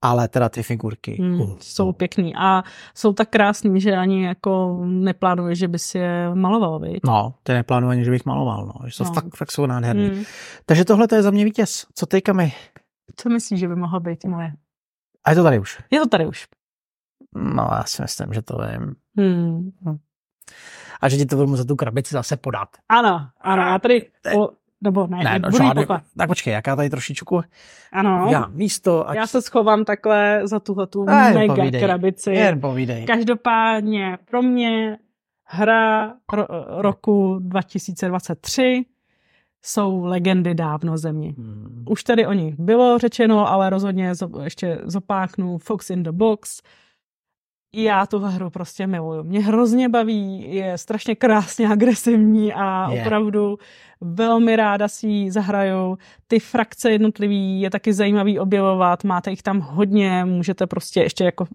ale 0.01 0.27
teda 0.27 0.49
ty 0.49 0.63
figurky. 0.63 1.17
Uh, 1.19 1.57
jsou 1.59 1.91
pěkný 1.91 2.35
a 2.35 2.63
jsou 2.95 3.13
tak 3.13 3.29
krásný, 3.29 3.81
že 3.81 3.97
ani 3.97 4.25
jako 4.25 4.81
neplánuje, 4.85 5.55
že 5.55 5.67
bys 5.67 5.95
je 5.95 6.35
maloval, 6.35 6.79
viď? 6.79 6.99
No, 7.05 7.33
ty 7.43 7.53
neplánuje 7.53 7.91
ani, 7.91 8.05
že 8.05 8.11
bych 8.11 8.25
maloval, 8.25 8.65
no. 8.65 8.87
Že 8.87 8.93
jsou 8.93 9.03
no. 9.03 9.13
fakt, 9.13 9.35
fakt 9.35 9.51
jsou 9.51 9.65
nádherný. 9.65 10.07
Hmm. 10.07 10.23
Takže 10.65 10.85
tohle 10.85 11.07
to 11.07 11.15
je 11.15 11.21
za 11.21 11.31
mě 11.31 11.45
vítěz. 11.45 11.85
Co 11.95 12.05
teďka 12.05 12.33
mi? 12.33 12.53
Co 13.15 13.29
myslíš, 13.29 13.59
že 13.59 13.67
by 13.67 13.75
mohlo 13.75 13.99
být 13.99 14.25
moje? 14.25 14.53
A 15.23 15.29
je 15.29 15.35
to 15.35 15.43
tady 15.43 15.59
už? 15.59 15.79
Je 15.91 15.99
to 15.99 16.07
tady 16.07 16.27
už. 16.27 16.47
No, 17.35 17.69
já 17.71 17.83
si 17.83 18.01
myslím, 18.01 18.33
že 18.33 18.41
to 18.41 18.57
vím. 18.57 18.95
Hmm. 19.17 19.71
A 21.01 21.09
že 21.09 21.17
ti 21.17 21.25
to 21.25 21.35
budu 21.35 21.55
za 21.55 21.63
tu 21.63 21.75
krabici 21.75 22.13
zase 22.13 22.37
podat. 22.37 22.69
Ano, 22.89 23.27
ano, 23.41 23.63
já 23.63 23.79
tady 23.79 24.09
po, 24.33 24.49
Nebo 24.83 25.07
ne, 25.07 25.23
ne 25.23 25.39
no, 25.39 25.51
žádný, 25.57 25.85
tak 26.17 26.27
počkej, 26.27 26.53
jaká 26.53 26.75
tady 26.75 26.89
trošičku 26.89 27.41
ano. 27.91 28.27
já 28.31 28.47
místo. 28.47 29.09
Ať... 29.09 29.17
Já 29.17 29.27
se 29.27 29.41
schovám 29.41 29.85
takhle 29.85 30.41
za 30.43 30.59
tuhle 30.59 30.87
tu 30.87 31.05
mega 31.05 31.55
povídej, 31.55 31.81
krabici. 31.81 32.31
Jen 32.31 32.61
povídej. 32.61 33.05
Každopádně 33.05 34.17
pro 34.25 34.41
mě 34.41 34.97
hra 35.43 36.13
ro- 36.33 36.47
roku 36.81 37.39
2023 37.41 38.85
jsou 39.61 40.05
legendy 40.05 40.55
dávno 40.55 40.97
země. 40.97 41.33
Hmm. 41.37 41.85
Už 41.89 42.03
tady 42.03 42.27
o 42.27 42.33
nich 42.33 42.59
bylo 42.59 42.97
řečeno, 42.97 43.51
ale 43.51 43.69
rozhodně 43.69 44.11
ještě 44.43 44.79
zopáknu 44.83 45.57
Fox 45.57 45.89
in 45.89 46.03
the 46.03 46.11
Box, 46.11 46.61
já 47.73 48.05
tu 48.05 48.19
hru 48.19 48.49
prostě 48.49 48.87
miluju. 48.87 49.23
Mě 49.23 49.39
hrozně 49.39 49.89
baví, 49.89 50.55
je 50.55 50.77
strašně 50.77 51.15
krásně 51.15 51.67
agresivní 51.67 52.53
a 52.53 52.91
yeah. 52.91 53.05
opravdu 53.05 53.57
velmi 54.01 54.55
ráda 54.55 54.87
si 54.87 55.07
ji 55.07 55.31
zahraju. 55.31 55.97
Ty 56.27 56.39
frakce 56.39 56.91
jednotlivý 56.91 57.61
je 57.61 57.69
taky 57.69 57.93
zajímavý 57.93 58.39
objevovat, 58.39 59.03
máte 59.03 59.29
jich 59.29 59.43
tam 59.43 59.59
hodně, 59.59 60.25
můžete 60.25 60.67
prostě 60.67 60.99
ještě 61.01 61.23
jako 61.23 61.45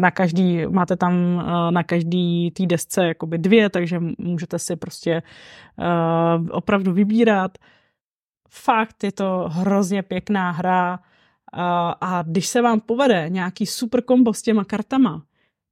na 0.00 0.10
každý, 0.10 0.66
máte 0.66 0.96
tam 0.96 1.12
eh, 1.14 1.70
na 1.72 1.82
každý 1.82 2.50
té 2.50 2.66
desce 2.66 3.06
jakoby 3.06 3.38
dvě, 3.38 3.70
takže 3.70 4.00
můžete 4.18 4.58
si 4.58 4.76
prostě 4.76 5.22
uh, 5.78 6.48
opravdu 6.50 6.92
vybírat. 6.92 7.58
Fakt 8.50 9.04
je 9.04 9.12
to 9.12 9.48
hrozně 9.48 10.02
pěkná 10.02 10.50
hra 10.50 10.98
uh, 10.98 11.60
a 12.00 12.22
když 12.26 12.46
se 12.46 12.62
vám 12.62 12.80
povede 12.80 13.28
nějaký 13.28 13.66
super 13.66 14.02
kombo 14.02 14.34
s 14.34 14.42
těma 14.42 14.64
kartama, 14.64 15.22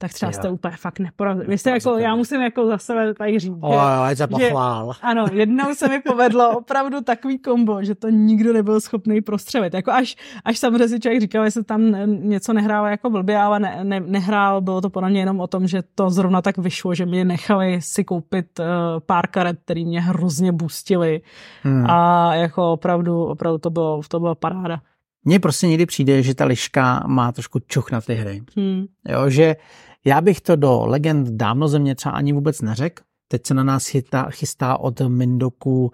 tak 0.00 0.12
třeba 0.12 0.30
jo. 0.30 0.32
jste 0.32 0.50
úplně 0.50 0.76
fakt 0.76 0.98
neporazili. 0.98 1.46
Vy 1.46 1.58
jste 1.58 1.70
jako, 1.70 1.98
já 1.98 2.14
musím 2.14 2.40
jako 2.40 2.66
za 2.66 2.78
sebe 2.78 3.14
tady 3.14 3.38
říct, 3.38 3.52
o, 3.60 3.72
že, 4.08 4.16
že, 4.16 4.26
pochvál. 4.26 4.92
ano, 5.02 5.24
jednou 5.32 5.74
se 5.74 5.88
mi 5.88 6.00
povedlo 6.00 6.58
opravdu 6.58 7.00
takový 7.00 7.38
kombo, 7.38 7.84
že 7.84 7.94
to 7.94 8.08
nikdo 8.08 8.52
nebyl 8.52 8.80
schopný 8.80 9.20
prostřelit. 9.20 9.74
Jako 9.74 9.90
až, 9.90 10.16
až 10.44 10.58
samozřejmě 10.58 10.88
si 10.88 11.00
člověk 11.00 11.20
říkal, 11.20 11.44
jestli 11.44 11.64
tam 11.64 11.94
něco 12.28 12.52
nehrál 12.52 12.86
jako 12.86 13.10
blbě, 13.10 13.38
ale 13.38 13.60
ne, 13.60 13.80
ne, 13.82 14.00
nehrál, 14.00 14.60
bylo 14.60 14.80
to 14.80 14.90
podle 14.90 15.10
mě 15.10 15.20
jenom 15.20 15.40
o 15.40 15.46
tom, 15.46 15.66
že 15.66 15.82
to 15.94 16.10
zrovna 16.10 16.42
tak 16.42 16.58
vyšlo, 16.58 16.94
že 16.94 17.06
mě 17.06 17.24
nechali 17.24 17.82
si 17.82 18.04
koupit 18.04 18.58
uh, 18.58 18.66
pár 19.06 19.26
karet, 19.26 19.58
který 19.64 19.84
mě 19.84 20.00
hrozně 20.00 20.52
bustili 20.52 21.20
hmm. 21.62 21.90
a 21.90 22.34
jako 22.34 22.72
opravdu, 22.72 23.24
opravdu 23.24 23.58
to 23.58 23.70
bylo, 23.70 24.00
to 24.08 24.20
bylo 24.20 24.34
paráda. 24.34 24.80
Mně 25.24 25.40
prostě 25.40 25.66
někdy 25.66 25.86
přijde, 25.86 26.22
že 26.22 26.34
ta 26.34 26.44
liška 26.44 27.02
má 27.06 27.32
trošku 27.32 27.58
čuch 27.66 27.90
na 27.90 28.00
ty 28.00 28.14
hry. 28.14 28.42
Hmm. 28.56 28.84
Jo, 29.08 29.30
že 29.30 29.56
já 30.04 30.20
bych 30.20 30.40
to 30.40 30.56
do 30.56 30.86
legend 30.86 31.28
dávno 31.28 31.68
země 31.68 31.94
třeba 31.94 32.14
ani 32.14 32.32
vůbec 32.32 32.60
neřekl. 32.60 33.02
Teď 33.28 33.46
se 33.46 33.54
na 33.54 33.64
nás 33.64 33.86
chystá, 33.86 34.30
chystá 34.30 34.76
od 34.76 35.00
Mindoku 35.00 35.92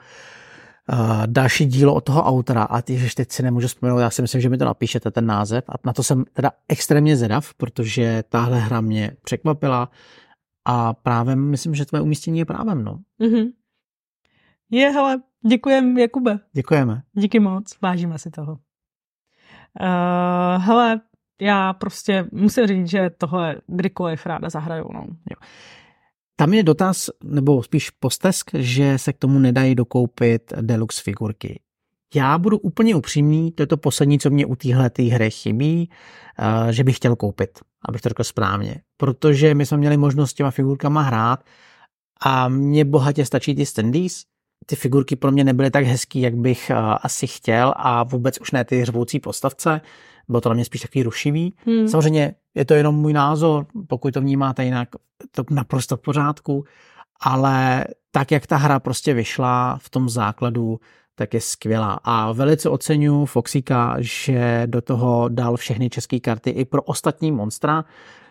uh, 0.93 1.27
další 1.27 1.67
dílo 1.67 1.95
od 1.95 2.01
toho 2.01 2.23
autora 2.23 2.63
a 2.63 2.83
ty, 2.83 2.99
že 2.99 3.15
teď 3.15 3.33
si 3.33 3.43
nemůžu 3.43 3.69
vzpomenout, 3.69 3.99
já 3.99 4.11
si 4.11 4.23
myslím, 4.23 4.41
že 4.41 4.49
mi 4.49 4.59
to 4.59 4.65
napíšete 4.65 5.11
ten 5.11 5.27
název 5.27 5.65
a 5.69 5.73
na 5.85 5.93
to 5.93 6.03
jsem 6.03 6.25
teda 6.33 6.51
extrémně 6.69 7.17
zvědav, 7.17 7.55
protože 7.55 8.25
tahle 8.29 8.61
hra 8.61 8.81
mě 8.81 9.17
překvapila 9.25 9.91
a 10.65 10.93
právě 10.93 11.37
myslím, 11.37 11.75
že 11.75 11.85
tvoje 11.85 12.03
umístění 12.03 12.39
je 12.39 12.45
právem, 12.45 12.85
no. 12.85 12.99
Mm-hmm. 13.21 13.53
Je, 14.71 14.91
hele, 14.91 15.23
děkujeme, 15.49 16.01
Jakube. 16.01 16.39
Děkujeme. 16.53 17.03
Díky 17.13 17.41
moc, 17.41 17.81
vážíme 17.83 18.19
si 18.19 18.31
toho. 18.31 18.53
Uh, 19.81 20.63
hele, 20.63 21.01
já 21.41 21.73
prostě 21.73 22.25
musím 22.33 22.67
říct, 22.67 22.91
že 22.91 23.11
tohle 23.19 23.57
kdykoliv 23.67 24.27
ráda 24.27 24.51
zahraju. 24.51 24.89
No. 24.93 25.01
Jo. 25.01 25.37
Tam 26.37 26.55
je 26.55 26.63
dotaz, 26.63 27.11
nebo 27.25 27.63
spíš 27.63 27.91
postesk, 27.91 28.51
že 28.55 28.99
se 28.99 29.13
k 29.13 29.19
tomu 29.19 29.39
nedají 29.39 29.75
dokoupit 29.75 30.53
deluxe 30.61 31.03
figurky. 31.03 31.61
Já 32.15 32.39
budu 32.39 32.59
úplně 32.59 32.95
upřímný, 32.95 33.53
to 33.53 33.63
je 33.63 33.67
to 33.67 33.77
poslední, 33.77 34.19
co 34.19 34.31
mě 34.31 34.47
u 34.47 34.57
téhle 34.57 34.91
hry 35.11 35.31
chybí, 35.31 35.91
eh, 36.39 36.73
že 36.73 36.85
bych 36.85 36.97
chtěl 36.97 37.17
koupit, 37.17 37.59
abych 37.89 38.01
to 38.01 38.09
řekl 38.09 38.25
správně. 38.25 38.81
Protože 38.97 39.55
my 39.55 39.67
jsme 39.67 39.77
měli 39.77 39.97
možnost 39.97 40.31
s 40.31 40.35
těma 40.35 40.51
figurkama 40.51 41.03
hrát 41.03 41.45
a 42.21 42.49
mně 42.49 42.85
bohatě 42.85 43.27
stačí 43.27 43.55
ty 43.55 43.67
standees. 43.67 44.23
Ty 44.67 44.77
figurky 44.77 45.17
pro 45.17 45.33
mě 45.33 45.45
nebyly 45.45 45.71
tak 45.71 45.85
hezký, 45.85 46.21
jak 46.21 46.37
bych 46.37 46.71
eh, 46.71 46.75
asi 47.03 47.27
chtěl 47.27 47.75
a 47.77 48.03
vůbec 48.03 48.41
už 48.41 48.51
ne 48.51 48.65
ty 48.65 48.85
řvoucí 48.85 49.21
postavce 49.21 49.81
bylo 50.29 50.41
to 50.41 50.49
na 50.49 50.55
mě 50.55 50.65
spíš 50.65 50.81
takový 50.81 51.03
rušivý. 51.03 51.55
Hmm. 51.67 51.89
Samozřejmě 51.89 52.35
je 52.55 52.65
to 52.65 52.75
jenom 52.75 52.95
můj 52.95 53.13
názor, 53.13 53.67
pokud 53.87 54.15
to 54.15 54.21
vnímáte 54.21 54.65
jinak, 54.65 54.89
to 55.31 55.45
naprosto 55.51 55.97
v 55.97 56.01
pořádku, 56.01 56.65
ale 57.21 57.85
tak, 58.11 58.31
jak 58.31 58.47
ta 58.47 58.57
hra 58.57 58.81
prostě 58.81 59.15
vyšla 59.15 59.79
v 59.83 59.91
tom 59.91 60.09
základu, 60.09 60.81
tak 61.15 61.35
je 61.35 61.41
skvělá. 61.41 62.01
A 62.05 62.33
velice 62.33 62.69
oceňuji 62.69 63.27
Foxika, 63.27 63.97
že 63.99 64.63
do 64.67 64.81
toho 64.81 65.29
dal 65.29 65.57
všechny 65.57 65.91
české 65.91 66.21
karty 66.21 66.51
i 66.51 66.65
pro 66.65 66.83
ostatní 66.83 67.33
monstra, 67.33 67.85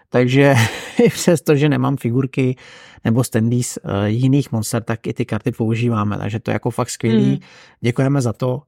takže 0.10 0.56
i 1.04 1.10
přesto, 1.10 1.56
že 1.56 1.70
nemám 1.70 1.98
figurky 1.98 2.56
nebo 3.04 3.24
standees 3.24 3.80
uh, 3.84 3.92
jiných 4.06 4.52
monster, 4.52 4.84
tak 4.84 5.08
i 5.08 5.14
ty 5.14 5.26
karty 5.26 5.52
používáme, 5.52 6.18
takže 6.18 6.40
to 6.40 6.52
je 6.52 6.54
jako 6.54 6.70
fakt 6.70 6.90
skvělý. 6.90 7.30
Hmm. 7.30 7.40
Děkujeme 7.82 8.22
za 8.22 8.34
to. 8.34 8.62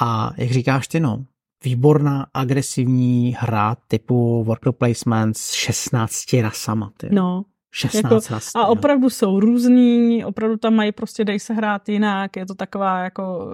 A 0.00 0.32
jak 0.36 0.50
říkáš 0.50 0.88
ty, 0.88 1.00
no, 1.00 1.24
výborná 1.64 2.26
agresivní 2.34 3.36
hra 3.38 3.76
typu 3.88 4.44
worker 4.44 4.72
placement 4.72 5.36
s 5.36 5.52
16 5.52 6.32
rasama. 6.32 6.90
Ty. 6.96 7.08
No. 7.12 7.44
16 7.76 8.04
jako, 8.04 8.34
ras. 8.34 8.50
A 8.54 8.66
opravdu 8.66 9.10
jsou 9.10 9.40
různý, 9.40 10.24
opravdu 10.24 10.56
tam 10.56 10.74
mají 10.74 10.92
prostě 10.92 11.24
dej 11.24 11.40
se 11.40 11.54
hrát 11.54 11.88
jinak, 11.88 12.36
je 12.36 12.46
to 12.46 12.54
taková 12.54 12.98
jako, 12.98 13.48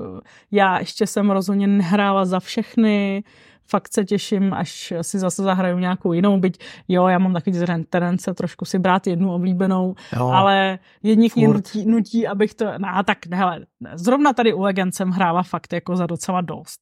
já 0.50 0.78
ještě 0.78 1.06
jsem 1.06 1.30
rozhodně 1.30 1.66
nehrála 1.66 2.24
za 2.24 2.40
všechny, 2.40 3.24
fakt 3.66 3.94
se 3.94 4.04
těším, 4.04 4.54
až 4.54 4.92
si 5.02 5.18
zase 5.18 5.42
zahraju 5.42 5.78
nějakou 5.78 6.12
jinou, 6.12 6.40
byť 6.40 6.58
jo, 6.88 7.06
já 7.06 7.18
mám 7.18 7.32
takový 7.32 7.58
tendence 7.90 8.34
trošku 8.34 8.64
si 8.64 8.78
brát 8.78 9.06
jednu 9.06 9.32
oblíbenou, 9.32 9.94
jo, 10.16 10.26
ale 10.28 10.78
jedních 11.02 11.36
mě 11.36 11.48
nutí, 11.48 11.86
nutí, 11.86 12.26
abych 12.26 12.54
to, 12.54 12.64
no 12.78 12.88
tak 13.04 13.18
hele, 13.32 13.66
zrovna 13.94 14.32
tady 14.32 14.54
u 14.54 14.60
Legend 14.60 14.94
jsem 14.94 15.10
hrála 15.10 15.42
fakt 15.42 15.72
jako 15.72 15.96
za 15.96 16.06
docela 16.06 16.40
dost. 16.40 16.80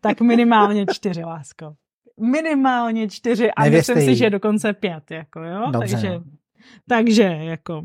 Tak 0.00 0.20
minimálně 0.20 0.86
čtyři, 0.92 1.24
lásko. 1.24 1.74
Minimálně 2.20 3.08
čtyři 3.08 3.50
a 3.50 3.64
Nevěřte 3.64 3.94
myslím 3.94 4.08
jí. 4.10 4.16
si, 4.16 4.18
že 4.18 4.30
dokonce 4.30 4.72
pět, 4.72 5.10
jako 5.10 5.40
jo. 5.40 5.70
Dobře, 5.70 5.94
takže, 5.94 6.10
no. 6.10 6.24
takže 6.88 7.22
jako 7.22 7.84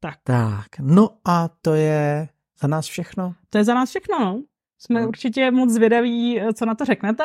tak. 0.00 0.18
Tak, 0.22 0.66
no 0.80 1.10
a 1.24 1.48
to 1.48 1.74
je 1.74 2.28
za 2.60 2.68
nás 2.68 2.86
všechno? 2.86 3.34
To 3.50 3.58
je 3.58 3.64
za 3.64 3.74
nás 3.74 3.90
všechno, 3.90 4.18
no. 4.18 4.42
Jsme 4.78 5.00
no. 5.00 5.08
určitě 5.08 5.50
moc 5.50 5.70
zvědaví, 5.70 6.40
co 6.54 6.66
na 6.66 6.74
to 6.74 6.84
řeknete. 6.84 7.24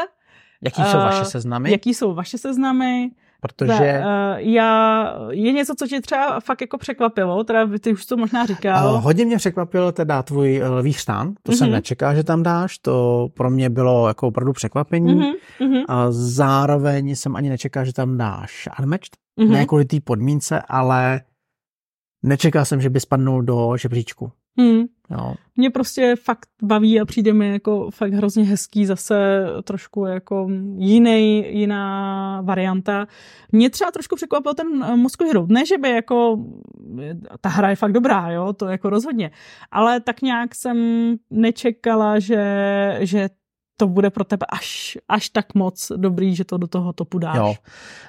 Jaký 0.61 0.83
jsou 0.83 0.97
vaše 0.97 1.25
seznamy? 1.25 1.71
Jaký 1.71 1.93
jsou 1.93 2.13
vaše 2.13 2.37
seznamy? 2.37 3.11
Protože... 3.41 3.99
uh, 3.99 4.37
já, 4.37 5.13
je 5.31 5.51
něco, 5.51 5.73
co 5.77 5.87
tě 5.87 6.01
třeba 6.01 6.39
fakt 6.39 6.61
jako 6.61 6.77
překvapilo, 6.77 7.43
teda 7.43 7.67
ty 7.79 7.93
už 7.93 8.05
to 8.05 8.17
možná 8.17 8.45
říkal. 8.45 8.93
Uh, 8.93 9.01
hodně 9.03 9.25
mě 9.25 9.37
překvapilo 9.37 9.91
teda 9.91 10.23
tvůj 10.23 10.61
uh, 10.61 10.75
lvý 10.75 10.93
stán, 10.93 11.33
to 11.43 11.51
uh-huh. 11.51 11.55
jsem 11.55 11.67
mhm. 11.67 11.75
nečekal, 11.75 12.15
že 12.15 12.23
tam 12.23 12.43
dáš, 12.43 12.77
to 12.77 13.27
pro 13.33 13.49
mě 13.49 13.69
bylo 13.69 14.07
jako 14.07 14.27
opravdu 14.27 14.53
překvapení. 14.53 15.33
Uh-huh. 15.59 15.85
A 15.87 16.11
zároveň 16.11 17.15
jsem 17.15 17.35
ani 17.35 17.49
nečekal, 17.49 17.85
že 17.85 17.93
tam 17.93 18.17
dáš 18.17 18.69
Unmatched, 18.79 19.17
uh-huh. 19.39 19.51
ne 19.51 19.65
kvůli 19.65 19.85
té 19.85 19.97
podmínce, 19.99 20.61
ale 20.67 21.21
nečekal 22.23 22.65
jsem, 22.65 22.81
že 22.81 22.89
by 22.89 22.99
spadnul 22.99 23.41
do 23.41 23.77
žebříčku. 23.77 24.31
Hmm. 24.57 24.85
Jo. 25.11 25.33
Mě 25.55 25.69
prostě 25.69 26.15
fakt 26.15 26.49
baví 26.63 26.99
a 26.99 27.05
přijde 27.05 27.33
mi 27.33 27.49
jako 27.49 27.91
fakt 27.91 28.13
hrozně 28.13 28.43
hezký 28.43 28.85
zase 28.85 29.45
trošku 29.63 30.05
jako 30.05 30.47
jiný, 30.77 31.45
jiná 31.49 32.41
varianta. 32.41 33.07
Mě 33.51 33.69
třeba 33.69 33.91
trošku 33.91 34.15
překvapil 34.15 34.53
ten 34.53 34.83
eh, 34.83 34.95
Moscow. 34.95 35.51
Ne, 35.51 35.65
že 35.65 35.77
by 35.77 35.89
jako 35.89 36.45
ta 37.41 37.49
hra 37.49 37.69
je 37.69 37.75
fakt 37.75 37.91
dobrá, 37.91 38.31
jo, 38.31 38.53
to 38.53 38.65
jako 38.65 38.89
rozhodně. 38.89 39.31
Ale 39.71 39.99
tak 39.99 40.21
nějak 40.21 40.55
jsem 40.55 40.77
nečekala, 41.29 42.19
že, 42.19 42.97
že 43.01 43.29
to 43.77 43.87
bude 43.87 44.09
pro 44.09 44.23
tebe 44.23 44.45
až, 44.49 44.97
až 45.09 45.29
tak 45.29 45.55
moc 45.55 45.91
dobrý, 45.95 46.35
že 46.35 46.45
to 46.45 46.57
do 46.57 46.67
toho 46.67 46.93
topu 46.93 47.19
dáš. 47.19 47.37
Jo. 47.37 47.55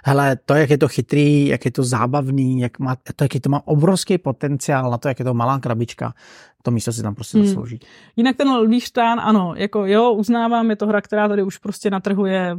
Hele, 0.04 0.36
to, 0.36 0.54
jak 0.54 0.70
je 0.70 0.78
to 0.78 0.88
chytrý, 0.88 1.46
jak 1.46 1.64
je 1.64 1.70
to 1.70 1.82
zábavný, 1.82 2.60
jak 2.60 2.78
má, 2.78 2.96
to, 3.16 3.24
jak 3.24 3.34
je 3.34 3.40
to 3.40 3.48
má 3.48 3.66
obrovský 3.66 4.18
potenciál 4.18 4.90
na 4.90 4.98
to, 4.98 5.08
jak 5.08 5.18
je 5.18 5.24
to 5.24 5.34
malá 5.34 5.58
krabička, 5.58 6.14
to 6.62 6.70
místo 6.70 6.92
si 6.92 7.02
tam 7.02 7.14
prostě 7.14 7.38
hmm. 7.38 7.46
zaslouží. 7.46 7.80
Jinak 8.16 8.36
ten 8.36 8.48
Lvíštán, 8.48 9.20
ano, 9.20 9.54
jako 9.56 9.86
jo, 9.86 10.12
uznávám, 10.12 10.70
je 10.70 10.76
to 10.76 10.86
hra, 10.86 11.00
která 11.00 11.28
tady 11.28 11.42
už 11.42 11.58
prostě 11.58 11.90
na 11.90 12.00
trhu 12.00 12.26
je 12.26 12.56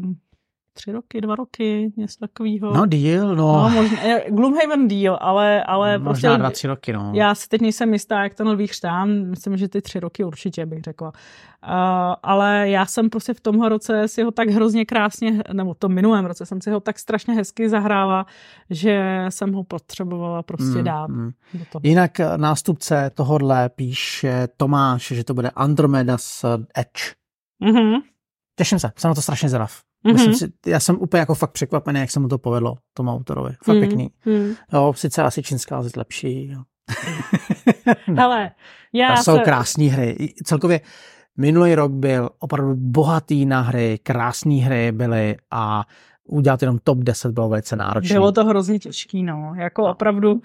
tři 0.80 0.92
roky, 0.92 1.22
dva 1.22 1.36
roky, 1.36 1.94
něco 1.98 2.20
takového. 2.20 2.74
No, 2.74 2.86
deal, 2.86 3.36
no. 3.36 3.36
no 3.36 3.70
možná, 3.70 3.98
Gloomhaven 4.30 4.88
deal, 4.88 5.18
ale, 5.22 5.64
ale 5.64 5.98
možná 5.98 6.30
prostě... 6.30 6.40
dva, 6.40 6.52
tři 6.52 6.68
roky, 6.68 6.94
no. 6.94 7.12
Já 7.16 7.36
si 7.36 7.50
teď 7.50 7.62
nejsem 7.62 7.94
jistá, 7.94 8.24
jak 8.24 8.34
ten 8.34 8.48
nový 8.48 8.68
chřtán, 8.68 9.30
myslím, 9.30 9.58
že 9.58 9.68
ty 9.68 9.82
tři 9.82 10.00
roky 10.00 10.24
určitě 10.24 10.66
bych 10.66 10.84
řekla. 10.84 11.08
Uh, 11.08 12.16
ale 12.24 12.70
já 12.70 12.86
jsem 12.86 13.10
prostě 13.10 13.34
v 13.34 13.40
tomhle 13.40 13.70
roce 13.70 14.08
si 14.08 14.24
ho 14.24 14.32
tak 14.32 14.50
hrozně 14.50 14.86
krásně, 14.86 15.44
nebo 15.54 15.74
to 15.74 15.90
minulém 15.90 16.26
roce 16.26 16.46
jsem 16.46 16.62
si 16.62 16.72
ho 16.72 16.80
tak 16.80 17.00
strašně 17.00 17.34
hezky 17.34 17.70
zahrála, 17.70 18.26
že 18.70 19.26
jsem 19.30 19.54
ho 19.54 19.64
potřebovala 19.64 20.44
prostě 20.44 20.78
mm, 20.78 20.84
dát. 20.84 21.08
Mm. 21.08 21.32
Do 21.54 21.66
toho. 21.72 21.82
Jinak 21.84 22.20
eh, 22.20 22.38
nástupce 22.38 23.12
tohodle 23.14 23.70
píše 23.70 24.48
Tomáš, 24.58 25.08
že 25.08 25.24
to 25.24 25.34
bude 25.34 25.50
Andromeda's 25.50 26.46
Edge. 26.76 27.16
Mm-hmm. 27.64 28.02
Těším 28.56 28.80
se, 28.80 28.92
jsem 28.98 29.10
na 29.10 29.16
to 29.16 29.22
strašně 29.22 29.50
zvědav. 29.50 29.89
Mm-hmm. 30.06 30.14
Myslím 30.14 30.34
si, 30.34 30.54
já 30.66 30.80
jsem 30.80 30.98
úplně 31.00 31.20
jako 31.20 31.36
fakt 31.36 31.52
překvapený, 31.52 32.00
jak 32.00 32.12
se 32.12 32.20
mu 32.20 32.28
to 32.28 32.38
povedlo, 32.38 32.76
tomu 32.94 33.12
autorovi. 33.12 33.50
Fakt 33.64 33.76
mm-hmm. 33.76 33.80
pěkný. 33.80 34.10
Mm. 34.26 34.54
Jo, 34.74 34.94
sice 34.96 35.24
asi 35.24 35.44
čínská 35.44 35.82
zeď 35.84 35.98
lepší. 35.98 36.48
Jo. 36.48 36.64
Hele, 38.18 38.52
já 38.94 39.16
to 39.16 39.24
jsou 39.24 39.38
se... 39.38 39.44
krásné 39.44 39.84
hry. 39.86 40.34
Celkově 40.44 40.82
minulý 41.38 41.76
rok 41.76 41.92
byl 41.92 42.30
opravdu 42.40 42.76
bohatý 42.76 43.46
na 43.46 43.62
hry, 43.62 44.00
krásné 44.04 44.56
hry 44.56 44.92
byly 44.92 45.38
a 45.52 45.86
udělat 46.24 46.62
jenom 46.62 46.78
top 46.84 46.98
10 46.98 47.32
bylo 47.32 47.50
velice 47.50 47.76
náročné. 47.76 48.14
Bylo 48.14 48.32
to 48.32 48.46
hrozně 48.46 48.80
těžký, 48.80 49.24
no. 49.24 49.54
Jako 49.56 49.90
opravdu 49.90 50.32
uh, 50.32 50.40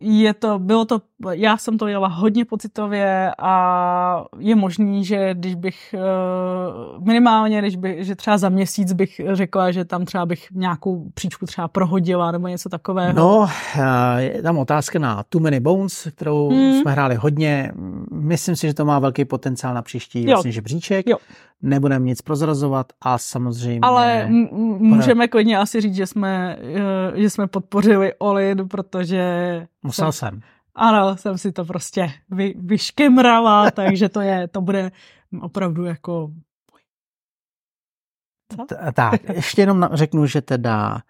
je 0.00 0.34
to, 0.34 0.58
bylo 0.58 0.84
to, 0.84 1.00
já 1.30 1.56
jsem 1.56 1.78
to 1.78 1.86
jela 1.86 2.08
hodně 2.08 2.44
pocitově 2.44 3.32
a 3.38 4.24
je 4.38 4.56
možný, 4.56 5.04
že 5.04 5.34
když 5.34 5.54
bych 5.54 5.94
eh, 5.94 6.00
minimálně, 6.98 7.58
když 7.58 7.76
bych, 7.76 8.04
že 8.04 8.16
třeba 8.16 8.38
za 8.38 8.48
měsíc 8.48 8.92
bych 8.92 9.20
řekla, 9.32 9.70
že 9.70 9.84
tam 9.84 10.04
třeba 10.04 10.26
bych 10.26 10.46
nějakou 10.52 11.10
příčku 11.14 11.46
třeba 11.46 11.68
prohodila 11.68 12.30
nebo 12.30 12.48
něco 12.48 12.68
takového. 12.68 13.12
No, 13.12 13.48
eh, 13.78 14.22
je 14.22 14.42
tam 14.42 14.58
otázka 14.58 14.98
na 14.98 15.22
Too 15.28 15.40
Many 15.40 15.60
Bones, 15.60 16.08
kterou 16.14 16.50
hmm. 16.50 16.72
jsme 16.72 16.92
hráli 16.92 17.14
hodně. 17.14 17.72
Myslím 18.12 18.56
si, 18.56 18.66
že 18.66 18.74
to 18.74 18.84
má 18.84 18.98
velký 18.98 19.24
potenciál 19.24 19.74
na 19.74 19.82
příští 19.82 20.26
vlastně 20.26 20.52
žebříček. 20.52 21.06
Jo 21.06 21.16
nebudeme 21.62 22.04
nic 22.04 22.22
prozrazovat 22.22 22.86
a 23.00 23.18
samozřejmě... 23.18 23.80
Ale 23.82 24.22
m- 24.22 24.48
můžeme 24.78 25.28
klidně 25.28 25.58
asi 25.58 25.80
říct, 25.80 25.94
že 25.94 26.06
jsme, 26.06 26.58
eh, 27.14 27.20
že 27.20 27.30
jsme 27.30 27.46
podpořili 27.46 28.14
Olin, 28.18 28.68
protože... 28.68 29.66
Musel 29.88 30.12
jsem. 30.12 30.30
jsem. 30.30 30.42
Ano, 30.74 31.16
jsem 31.16 31.38
si 31.38 31.52
to 31.52 31.64
prostě 31.64 32.12
vy, 32.30 32.54
vyškemrala, 32.58 33.70
takže 33.74 34.08
to 34.08 34.20
je, 34.20 34.48
to 34.48 34.60
bude 34.60 34.92
opravdu 35.40 35.84
jako... 35.84 36.30
Co? 38.56 38.66
Tak, 38.92 39.28
ještě 39.28 39.62
jenom 39.62 39.88
řeknu, 39.92 40.26
že 40.26 40.42
teda 40.42 41.02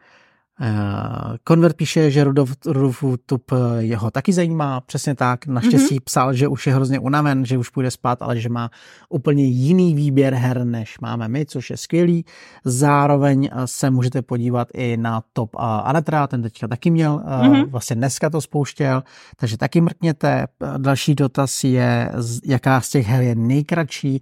Konvert 1.45 1.77
píše, 1.77 2.11
že 2.11 2.25
Rudolf, 2.25 2.57
Rudolf 2.67 3.05
Tup 3.27 3.53
jeho 3.79 4.11
taky 4.11 4.33
zajímá, 4.33 4.81
přesně 4.81 5.15
tak. 5.15 5.47
Naštěstí 5.47 5.97
mm-hmm. 5.97 6.05
psal, 6.05 6.33
že 6.35 6.49
už 6.49 6.67
je 6.67 6.75
hrozně 6.75 6.99
unaven, 6.99 7.45
že 7.45 7.59
už 7.59 7.69
půjde 7.69 7.91
spát, 7.91 8.23
ale 8.23 8.41
že 8.41 8.49
má 8.49 8.71
úplně 9.09 9.45
jiný 9.45 9.95
výběr 9.95 10.35
her, 10.35 10.65
než 10.65 11.01
máme 11.01 11.29
my, 11.29 11.47
což 11.47 11.71
je 11.71 11.77
skvělý. 11.77 12.25
Zároveň 12.65 13.51
se 13.65 13.91
můžete 13.91 14.23
podívat 14.23 14.69
i 14.75 14.97
na 14.97 15.23
Top 15.33 15.57
Anetra, 15.59 16.27
ten 16.27 16.43
teďka 16.43 16.69
taky 16.69 16.91
měl, 16.91 17.19
mm-hmm. 17.19 17.71
vlastně 17.71 17.97
dneska 17.97 18.31
to 18.31 18.41
spouštěl, 18.41 19.03
takže 19.37 19.59
taky 19.59 19.81
mrkněte. 19.81 20.47
Další 20.79 21.15
dotaz 21.15 21.65
je, 21.65 22.13
jaká 22.45 22.81
z 22.81 22.91
těch 22.91 23.07
her 23.07 23.23
je 23.23 23.35
nejkratší. 23.35 24.21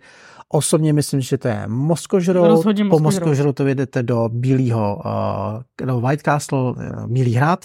Osobně 0.49 0.93
myslím, 0.93 1.21
že 1.21 1.39
to 1.39 1.49
je 1.49 1.63
Moskožrot. 1.67 2.65
Po 2.91 2.99
Moskožrotu 2.99 3.67
jdete 3.67 4.03
do 4.03 4.29
Bílého, 4.29 4.97
uh, 4.97 5.87
do 5.87 6.01
White 6.01 6.23
Castle, 6.23 6.59
uh, 6.59 7.07
Bílý 7.07 7.35
hrad. 7.35 7.65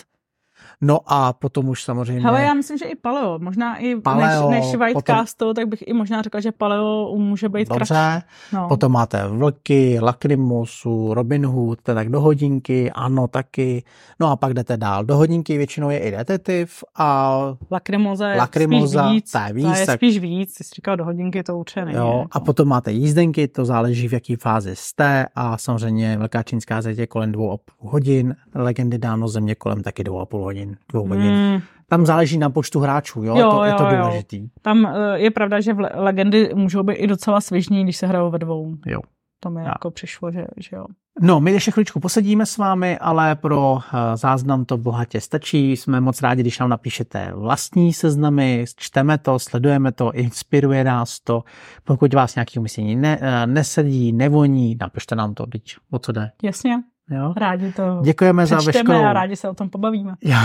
No 0.84 1.00
a 1.06 1.34
potom 1.34 1.70
už 1.70 1.84
samozřejmě... 1.84 2.22
Hele, 2.22 2.42
já 2.42 2.54
myslím, 2.54 2.78
že 2.78 2.86
i 2.86 2.96
paleo, 2.96 3.40
možná 3.40 3.78
i 3.78 3.96
paleo, 3.96 4.50
než, 4.50 4.66
než 4.66 4.76
White 4.76 4.94
potom... 4.94 5.16
Castle, 5.16 5.54
tak 5.54 5.68
bych 5.68 5.88
i 5.88 5.94
možná 5.94 6.22
řekla, 6.22 6.40
že 6.40 6.52
paleo 6.52 7.16
může 7.18 7.50
být 7.50 7.70
Dobře, 7.70 7.86
kratší. 7.94 8.26
no. 8.54 8.68
potom 8.68 8.92
máte 8.92 9.28
vlky, 9.28 10.00
Lacrimosu, 10.02 11.14
Robin 11.14 11.46
Hood, 11.46 11.82
tak 11.82 12.10
do 12.10 12.22
hodinky, 12.22 12.92
ano 12.92 13.28
taky. 13.28 13.84
No 14.20 14.32
a 14.32 14.36
pak 14.36 14.54
jdete 14.54 14.78
dál. 14.78 15.04
Do 15.04 15.18
hodinky 15.18 15.58
většinou 15.58 15.90
je 15.90 16.00
i 16.00 16.12
detektiv 16.12 16.84
a... 16.96 17.40
Lacrimosa 17.72 18.28
je 18.28 18.38
Lacrimosa, 18.38 19.04
spíš 19.04 19.14
víc. 19.14 19.32
Ta 19.32 19.48
je, 19.48 19.54
víc, 19.54 19.66
ta 19.66 19.78
je 19.78 19.86
tak... 19.86 20.00
spíš 20.00 20.20
víc, 20.20 20.54
jsi 20.54 20.64
říkal 20.76 20.98
do 20.98 21.06
hodinky, 21.06 21.44
to 21.44 21.58
určitě 21.58 21.86
není. 21.86 21.98
Jo, 21.98 22.26
a 22.32 22.40
potom 22.40 22.68
máte 22.68 22.92
jízdenky, 22.92 23.48
to 23.48 23.66
záleží 23.66 24.08
v 24.08 24.14
jaký 24.14 24.36
fázi 24.36 24.76
jste 24.76 25.26
a 25.36 25.58
samozřejmě 25.58 26.18
Velká 26.18 26.44
čínská 26.44 26.82
zeď 26.82 26.98
je 26.98 27.08
kolem 27.08 27.32
dvou 27.32 27.52
a 27.52 27.58
půl 27.58 27.92
hodin, 27.92 28.36
legendy 28.56 28.98
dáno 28.98 29.28
země 29.28 29.56
kolem 29.56 29.84
taky 29.84 30.04
dvou 30.04 30.20
a 30.20 30.26
půl 30.26 30.44
hodin 30.44 30.71
dvou 30.90 31.08
hodin. 31.08 31.32
Mm. 31.32 31.62
Tam 31.90 32.06
záleží 32.06 32.38
na 32.38 32.50
počtu 32.50 32.80
hráčů, 32.80 33.24
jo, 33.24 33.38
jo 33.38 33.52
to, 33.52 33.58
jo, 33.58 33.64
je 33.64 33.74
to 33.74 33.84
důležitý. 33.84 34.42
Jo. 34.42 34.48
Tam 34.62 34.86
eh, 34.86 35.20
je 35.20 35.32
pravda, 35.32 35.60
že 35.60 35.74
v 35.74 35.90
legendy 35.94 36.52
můžou 36.56 36.84
být 36.84 36.94
i 36.94 37.08
docela 37.08 37.42
svižní, 37.42 37.84
když 37.84 37.98
se 37.98 38.08
hrajou 38.08 38.32
ve 38.32 38.40
dvou. 38.40 38.76
Jo. 38.86 39.00
To 39.40 39.50
mi 39.50 39.62
ja. 39.62 39.68
jako 39.68 39.92
přišlo, 39.92 40.32
že, 40.32 40.46
že 40.58 40.76
jo. 40.76 40.86
No, 41.22 41.40
my 41.40 41.52
ještě 41.52 41.72
chvíličku 41.72 42.00
posedíme 42.00 42.46
s 42.46 42.58
vámi, 42.58 42.98
ale 42.98 43.36
pro 43.36 43.72
uh, 43.72 43.80
záznam 44.16 44.66
to 44.66 44.78
bohatě 44.78 45.22
stačí. 45.22 45.72
Jsme 45.72 46.02
moc 46.02 46.22
rádi, 46.22 46.42
když 46.42 46.60
nám 46.60 46.70
napíšete 46.70 47.32
vlastní 47.36 47.94
seznamy, 47.94 48.66
čteme 48.76 49.18
to, 49.18 49.40
sledujeme 49.40 49.92
to, 49.92 50.12
inspiruje 50.12 50.84
nás 50.84 51.20
to. 51.20 51.44
Pokud 51.84 52.14
vás 52.14 52.36
nějaký 52.36 52.60
umístění 52.60 52.96
ne, 52.96 53.18
uh, 53.18 53.54
nesedí, 53.54 54.14
nevoní, 54.14 54.78
napište 54.82 55.16
nám 55.16 55.34
to, 55.34 55.46
teď 55.46 55.76
o 55.92 56.00
co 56.00 56.12
jde. 56.12 56.32
Jasně. 56.44 56.84
Jo? 57.10 57.34
Rádi 57.38 57.72
to 57.72 58.02
Děkujeme 58.04 58.46
za 58.46 58.56
veškerou... 58.56 59.04
a 59.04 59.14
rádi 59.14 59.36
se 59.36 59.50
o 59.50 59.54
tom 59.54 59.70
pobavíme. 59.70 60.16
Jo. 60.22 60.38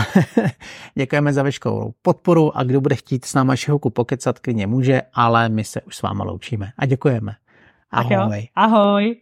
Děkujeme 0.95 1.33
za 1.33 1.43
veškerou 1.43 1.93
podporu 2.03 2.57
a 2.57 2.63
kdo 2.63 2.81
bude 2.81 2.95
chtít 2.95 3.25
s 3.25 3.35
náma 3.35 3.57
šihouku 3.57 3.91
pokecat, 3.91 4.39
klidně 4.39 4.67
může, 4.67 5.03
ale 5.15 5.49
my 5.49 5.65
se 5.65 5.81
už 5.81 5.97
s 5.97 6.03
váma 6.03 6.25
loučíme. 6.25 6.71
A 6.79 6.87
děkujeme. 6.87 7.33
Ahoj. 7.91 8.49
Ahoj. 8.55 9.17